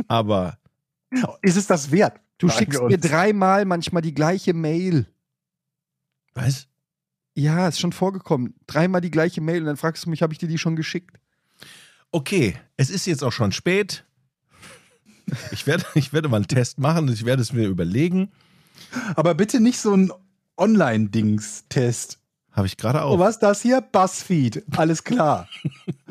Aber 0.08 0.58
Ist 1.42 1.56
es 1.56 1.66
das 1.66 1.90
wert? 1.92 2.20
Du 2.38 2.48
schickst 2.48 2.82
mir 2.82 2.98
dreimal 2.98 3.64
manchmal 3.64 4.02
die 4.02 4.12
gleiche 4.14 4.52
Mail. 4.54 5.06
was? 6.34 6.66
Ja, 7.36 7.66
ist 7.68 7.80
schon 7.80 7.92
vorgekommen. 7.92 8.54
Dreimal 8.68 9.00
die 9.00 9.10
gleiche 9.10 9.40
Mail 9.40 9.60
und 9.60 9.66
dann 9.66 9.76
fragst 9.76 10.04
du 10.04 10.10
mich, 10.10 10.22
habe 10.22 10.32
ich 10.32 10.38
dir 10.38 10.48
die 10.48 10.58
schon 10.58 10.76
geschickt? 10.76 11.18
Okay, 12.12 12.56
es 12.76 12.90
ist 12.90 13.06
jetzt 13.06 13.24
auch 13.24 13.32
schon 13.32 13.50
spät. 13.52 14.04
Ich 15.50 15.66
werde, 15.66 15.84
ich 15.94 16.12
werde 16.12 16.28
mal 16.28 16.36
einen 16.36 16.46
Test 16.48 16.78
machen 16.78 17.08
und 17.08 17.12
ich 17.14 17.24
werde 17.24 17.42
es 17.42 17.52
mir 17.52 17.66
überlegen. 17.66 18.30
Aber 19.16 19.34
bitte 19.34 19.58
nicht 19.60 19.78
so 19.80 19.94
ein 19.96 20.12
Online-Dings-Test. 20.56 22.20
Habe 22.54 22.66
ich 22.68 22.76
gerade 22.76 23.00
Oh, 23.00 23.02
auch. 23.14 23.18
was 23.18 23.34
ist 23.36 23.42
das 23.42 23.60
hier? 23.62 23.80
Buzzfeed. 23.80 24.64
Alles 24.76 25.02
klar. 25.04 25.48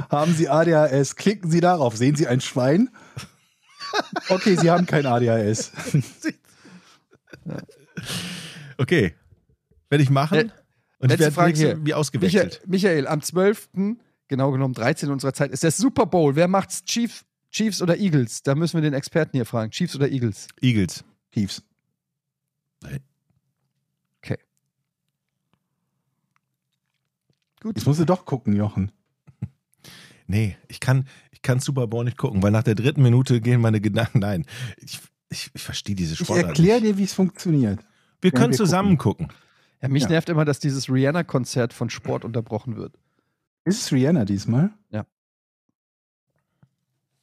haben 0.09 0.33
Sie 0.33 0.49
ADHS? 0.49 1.15
Klicken 1.15 1.49
Sie 1.49 1.61
darauf. 1.61 1.95
Sehen 1.95 2.15
Sie 2.15 2.27
ein 2.27 2.41
Schwein? 2.41 2.89
Okay, 4.29 4.55
Sie 4.57 4.69
haben 4.69 4.85
kein 4.85 5.05
ADHS. 5.05 5.71
Okay, 8.77 9.13
werde 9.89 10.03
ich 10.03 10.09
machen. 10.09 10.37
Let- 10.37 10.51
Und 10.99 11.11
ich 11.11 11.19
werde 11.19 11.31
Frage 11.33 11.49
nächste- 11.49 11.65
hier. 11.67 11.75
wie 11.77 11.81
Michael, 11.81 11.93
ausgewechselt. 11.99 12.61
Michael, 12.65 13.07
am 13.07 13.21
12., 13.21 13.69
genau 14.27 14.51
genommen 14.51 14.73
13 14.73 15.09
unserer 15.11 15.33
Zeit, 15.33 15.51
ist 15.51 15.63
der 15.63 15.71
Super 15.71 16.05
Bowl. 16.05 16.35
Wer 16.35 16.47
macht's? 16.47 16.83
Chief, 16.85 17.23
Chiefs 17.51 17.81
oder 17.81 17.97
Eagles? 17.97 18.41
Da 18.43 18.55
müssen 18.55 18.75
wir 18.77 18.81
den 18.81 18.93
Experten 18.93 19.37
hier 19.37 19.45
fragen. 19.45 19.71
Chiefs 19.71 19.95
oder 19.95 20.09
Eagles? 20.09 20.47
Eagles. 20.61 21.03
Chiefs. 21.33 21.61
Gut. 27.63 27.77
Jetzt 27.77 27.85
musst 27.87 27.99
du 27.99 28.05
doch 28.05 28.25
gucken, 28.25 28.55
Jochen. 28.55 28.91
Nee, 30.25 30.55
ich 30.69 30.79
kann, 30.79 31.05
ich 31.31 31.41
kann 31.41 31.59
Super 31.59 31.85
Bowl 31.87 32.05
nicht 32.05 32.17
gucken, 32.17 32.41
weil 32.41 32.51
nach 32.51 32.63
der 32.63 32.75
dritten 32.75 33.03
Minute 33.03 33.41
gehen 33.41 33.59
meine 33.59 33.81
Gedanken. 33.81 34.19
Nein, 34.19 34.45
ich, 34.77 34.99
ich, 35.29 35.51
ich 35.53 35.61
verstehe 35.61 35.95
diese 35.95 36.13
Ich 36.13 36.19
Sportart 36.19 36.45
erkläre 36.47 36.79
nicht. 36.79 36.93
dir, 36.93 36.97
wie 36.97 37.03
es 37.03 37.13
funktioniert. 37.13 37.79
Wir 38.21 38.31
Ja, 38.31 38.39
können 38.39 38.51
wir 38.51 38.57
zusammen 38.57 38.97
gucken. 38.97 39.27
Ja, 39.81 39.89
mich 39.89 40.03
Ja. 40.03 40.09
nervt 40.09 40.29
immer, 40.29 40.45
dass 40.45 40.59
dieses 40.59 40.89
Rihanna-Konzert 40.89 41.73
von 41.73 41.89
Sport 41.89 42.23
unterbrochen 42.23 42.77
wird. 42.77 42.97
Ist 43.65 43.81
es 43.81 43.91
Rihanna 43.91 44.23
diesmal? 44.23 44.71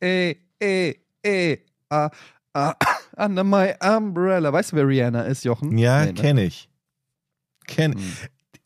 Ey, 0.00 0.40
ey, 0.58 1.00
ey, 1.22 1.64
ah, 1.90 2.10
ah, 2.54 2.74
under 3.16 3.44
my 3.44 3.74
umbrella. 3.82 4.52
Weißt 4.52 4.72
du, 4.72 4.76
wer 4.76 4.86
Rihanna 4.88 5.22
ist, 5.22 5.44
Jochen? 5.44 5.76
Ja, 5.76 6.00
Nee, 6.00 6.12
ne? 6.12 6.14
kenne 6.14 6.44
ich. 6.44 6.68
Kenn. 7.66 7.94
Hm. 7.94 8.12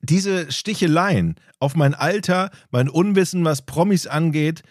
Diese 0.05 0.51
Sticheleien 0.53 1.37
auf 1.61 1.75
mein 1.77 1.95
Alter, 1.95 2.51
mein 2.71 2.89
Unwissen, 2.89 3.45
was 3.45 3.63
Promis 3.63 4.07
angeht, 4.07 4.63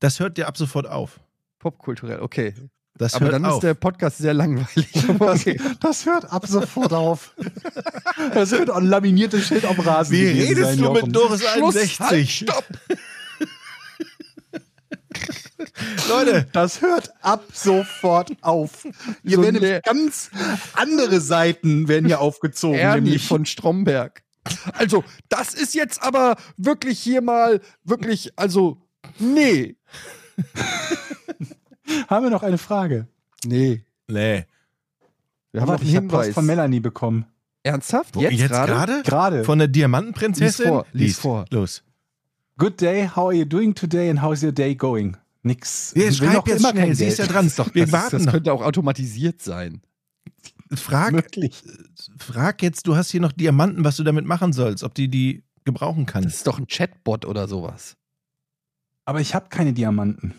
das 0.00 0.20
hört 0.20 0.38
dir 0.38 0.46
ab 0.48 0.56
sofort 0.56 0.86
auf. 0.86 1.20
Popkulturell, 1.58 2.20
okay. 2.20 2.54
Das 2.98 3.14
Aber 3.14 3.26
hört 3.26 3.34
dann 3.34 3.44
auf. 3.44 3.54
ist 3.56 3.62
der 3.62 3.74
Podcast 3.74 4.18
sehr 4.18 4.34
langweilig. 4.34 4.88
Okay. 5.18 5.60
Das 5.80 6.06
hört 6.06 6.30
ab 6.32 6.46
sofort 6.46 6.92
auf. 6.92 7.34
Das 8.32 8.50
wird 8.50 8.70
ein 8.70 8.86
laminiertes 8.86 9.46
Schild 9.46 9.66
am 9.66 9.78
Rasen. 9.78 10.16
Wie 10.16 10.26
redest 10.26 10.70
sein, 10.70 10.78
du 10.78 10.84
Jochen. 10.84 11.06
mit 11.06 11.14
Doris 11.16 11.42
Schluss, 11.42 11.76
61? 11.76 12.00
halt, 12.00 12.28
stopp. 12.30 12.64
Leute, 16.08 16.46
Das 16.52 16.80
hört 16.80 17.10
ab 17.20 17.44
sofort 17.52 18.32
auf. 18.40 18.84
Hier 19.22 19.36
So 19.36 19.42
werden 19.42 19.54
ne- 19.56 19.60
nämlich 19.60 19.82
ganz 19.82 20.30
andere 20.74 21.20
Seiten 21.20 21.88
werden 21.88 22.06
hier 22.06 22.20
aufgezogen. 22.20 22.78
Ernie 22.78 23.02
nämlich 23.02 23.26
von 23.26 23.44
Stromberg. 23.44 24.22
Also, 24.72 25.04
das 25.28 25.54
ist 25.54 25.74
jetzt 25.74 26.02
aber 26.02 26.36
wirklich 26.56 26.98
hier 27.00 27.22
mal, 27.22 27.60
wirklich, 27.84 28.32
also, 28.36 28.78
nee. 29.18 29.76
haben 32.08 32.24
wir 32.24 32.30
noch 32.30 32.42
eine 32.42 32.58
Frage. 32.58 33.06
Nee. 33.44 33.84
nee. 34.08 34.44
Wir 35.52 35.60
haben 35.62 35.68
noch 35.68 35.80
einen 35.80 35.88
ich 35.88 35.96
habe 35.96 36.06
Hinweis. 36.06 36.28
was 36.28 36.34
von 36.34 36.46
Melanie 36.46 36.80
bekommen. 36.80 37.26
Ernsthaft? 37.62 38.14
Wo, 38.14 38.20
Jetzt, 38.20 38.38
gerade? 38.48 38.72
gerade? 38.72 39.02
Gerade. 39.02 39.44
Von 39.44 39.58
der 39.58 39.68
Diamantenprinzessin? 39.68 40.64
Lies 40.64 40.68
vor, 40.68 40.86
lies 40.92 41.18
vor. 41.18 41.44
Los. 41.50 41.82
Good 42.58 42.80
day, 42.80 43.08
how 43.08 43.26
are 43.28 43.34
you 43.34 43.44
doing 43.44 43.74
today 43.74 44.08
and 44.08 44.22
how's 44.22 44.42
your 44.42 44.52
day 44.52 44.74
going? 44.74 45.16
Nix. 45.42 45.92
Ja, 45.96 46.10
schreib 46.12 46.34
noch 46.34 46.46
jetzt 46.46 46.60
immer 46.60 46.70
schnell, 46.70 46.94
sie 46.94 47.06
ist 47.06 47.18
ja 47.18 47.26
dran. 47.26 47.46
Das, 47.46 47.52
ist 47.52 47.58
doch, 47.58 47.74
Wir 47.74 47.84
das, 47.84 47.92
warten 47.92 48.16
das 48.16 48.24
noch. 48.26 48.32
könnte 48.32 48.52
auch 48.52 48.62
automatisiert 48.62 49.42
sein. 49.42 49.80
Frag, 50.74 51.12
Möglich. 51.12 51.62
frag 52.18 52.62
jetzt, 52.62 52.86
du 52.86 52.96
hast 52.96 53.10
hier 53.10 53.20
noch 53.20 53.32
Diamanten, 53.32 53.84
was 53.84 53.96
du 53.96 54.04
damit 54.04 54.24
machen 54.26 54.52
sollst, 54.52 54.82
ob 54.82 54.94
die 54.94 55.08
die 55.08 55.44
gebrauchen 55.64 56.06
kann. 56.06 56.24
Das 56.24 56.34
ist 56.36 56.46
doch 56.46 56.58
ein 56.58 56.66
Chatbot 56.66 57.24
oder 57.24 57.46
sowas. 57.46 57.96
Aber 59.04 59.20
ich 59.20 59.34
habe 59.34 59.48
keine 59.48 59.72
Diamanten. 59.72 60.34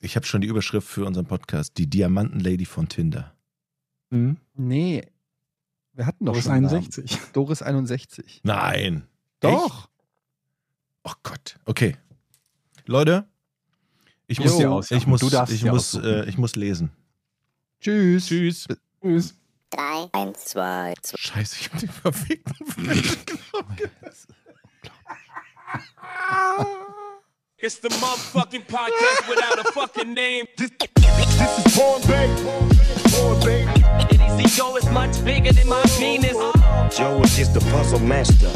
Ich 0.00 0.16
habe 0.16 0.26
schon 0.26 0.42
die 0.42 0.48
Überschrift 0.48 0.86
für 0.86 1.04
unseren 1.06 1.26
Podcast, 1.26 1.78
die 1.78 1.88
Diamantenlady 1.88 2.66
von 2.66 2.88
Tinder. 2.88 3.34
Hm? 4.10 4.36
Nee. 4.54 5.06
Wir 5.94 6.06
hatten 6.06 6.26
doch 6.26 6.32
Doris 6.32 6.44
schon 6.44 6.52
einen 6.52 6.66
61. 6.66 7.10
Namen. 7.12 7.28
Doris 7.32 7.62
61. 7.62 8.40
Nein. 8.44 9.06
Doch. 9.40 9.88
Oh 11.04 11.12
Gott. 11.22 11.58
Okay. 11.64 11.96
Leute, 12.84 13.26
ich 14.26 14.38
Jo. 14.38 14.44
muss, 14.44 14.90
ich 14.90 15.06
muss, 15.06 15.22
ich 15.50 15.64
muss, 15.64 15.94
äh, 15.94 16.28
ich 16.28 16.36
muss 16.36 16.56
lesen. 16.56 16.90
Tschüss. 17.86 18.26
Tschüss. 18.26 18.66
Tschüss. 19.00 19.34
drei, 19.70 20.08
eins, 20.10 20.44
zwei, 20.46 20.92
zwei. 21.02 21.16
Scheiße, 21.20 21.56
ich 21.60 21.70
hab 21.70 21.78
den 21.78 21.88
verfickten. 21.88 22.56
It's 27.58 27.78
the 27.78 27.88
motherfucking 27.88 28.64
podcast 28.66 29.28
without 29.28 29.60
a 29.60 29.64
fucking 29.72 30.14
name. 30.14 30.46
This 30.56 30.72
is 30.72 31.76
Porn 31.76 32.02
Bay. 32.08 32.28
Porn 33.12 33.38
Bay. 33.44 33.68
Easy 34.10 34.48
Joe 34.56 34.76
is 34.76 34.90
much 34.90 35.24
bigger 35.24 35.52
than 35.52 35.68
my 35.68 35.84
penis. 35.96 36.36
Joe 36.90 37.22
is 37.22 37.36
just 37.36 37.54
a 37.54 37.60
puzzle 37.70 38.00
master. 38.00 38.50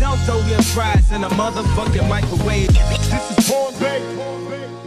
Don't 0.00 0.18
throw 0.26 0.40
your 0.48 0.62
fries 0.74 1.12
in 1.12 1.22
a 1.22 1.28
motherfucking 1.30 2.08
microwave. 2.08 2.74
This 2.74 3.38
is 3.38 3.48
Porn 3.48 3.72
Bay. 3.78 4.00
Porn 4.16 4.44
Bay. 4.50 4.66
Porn 4.66 4.81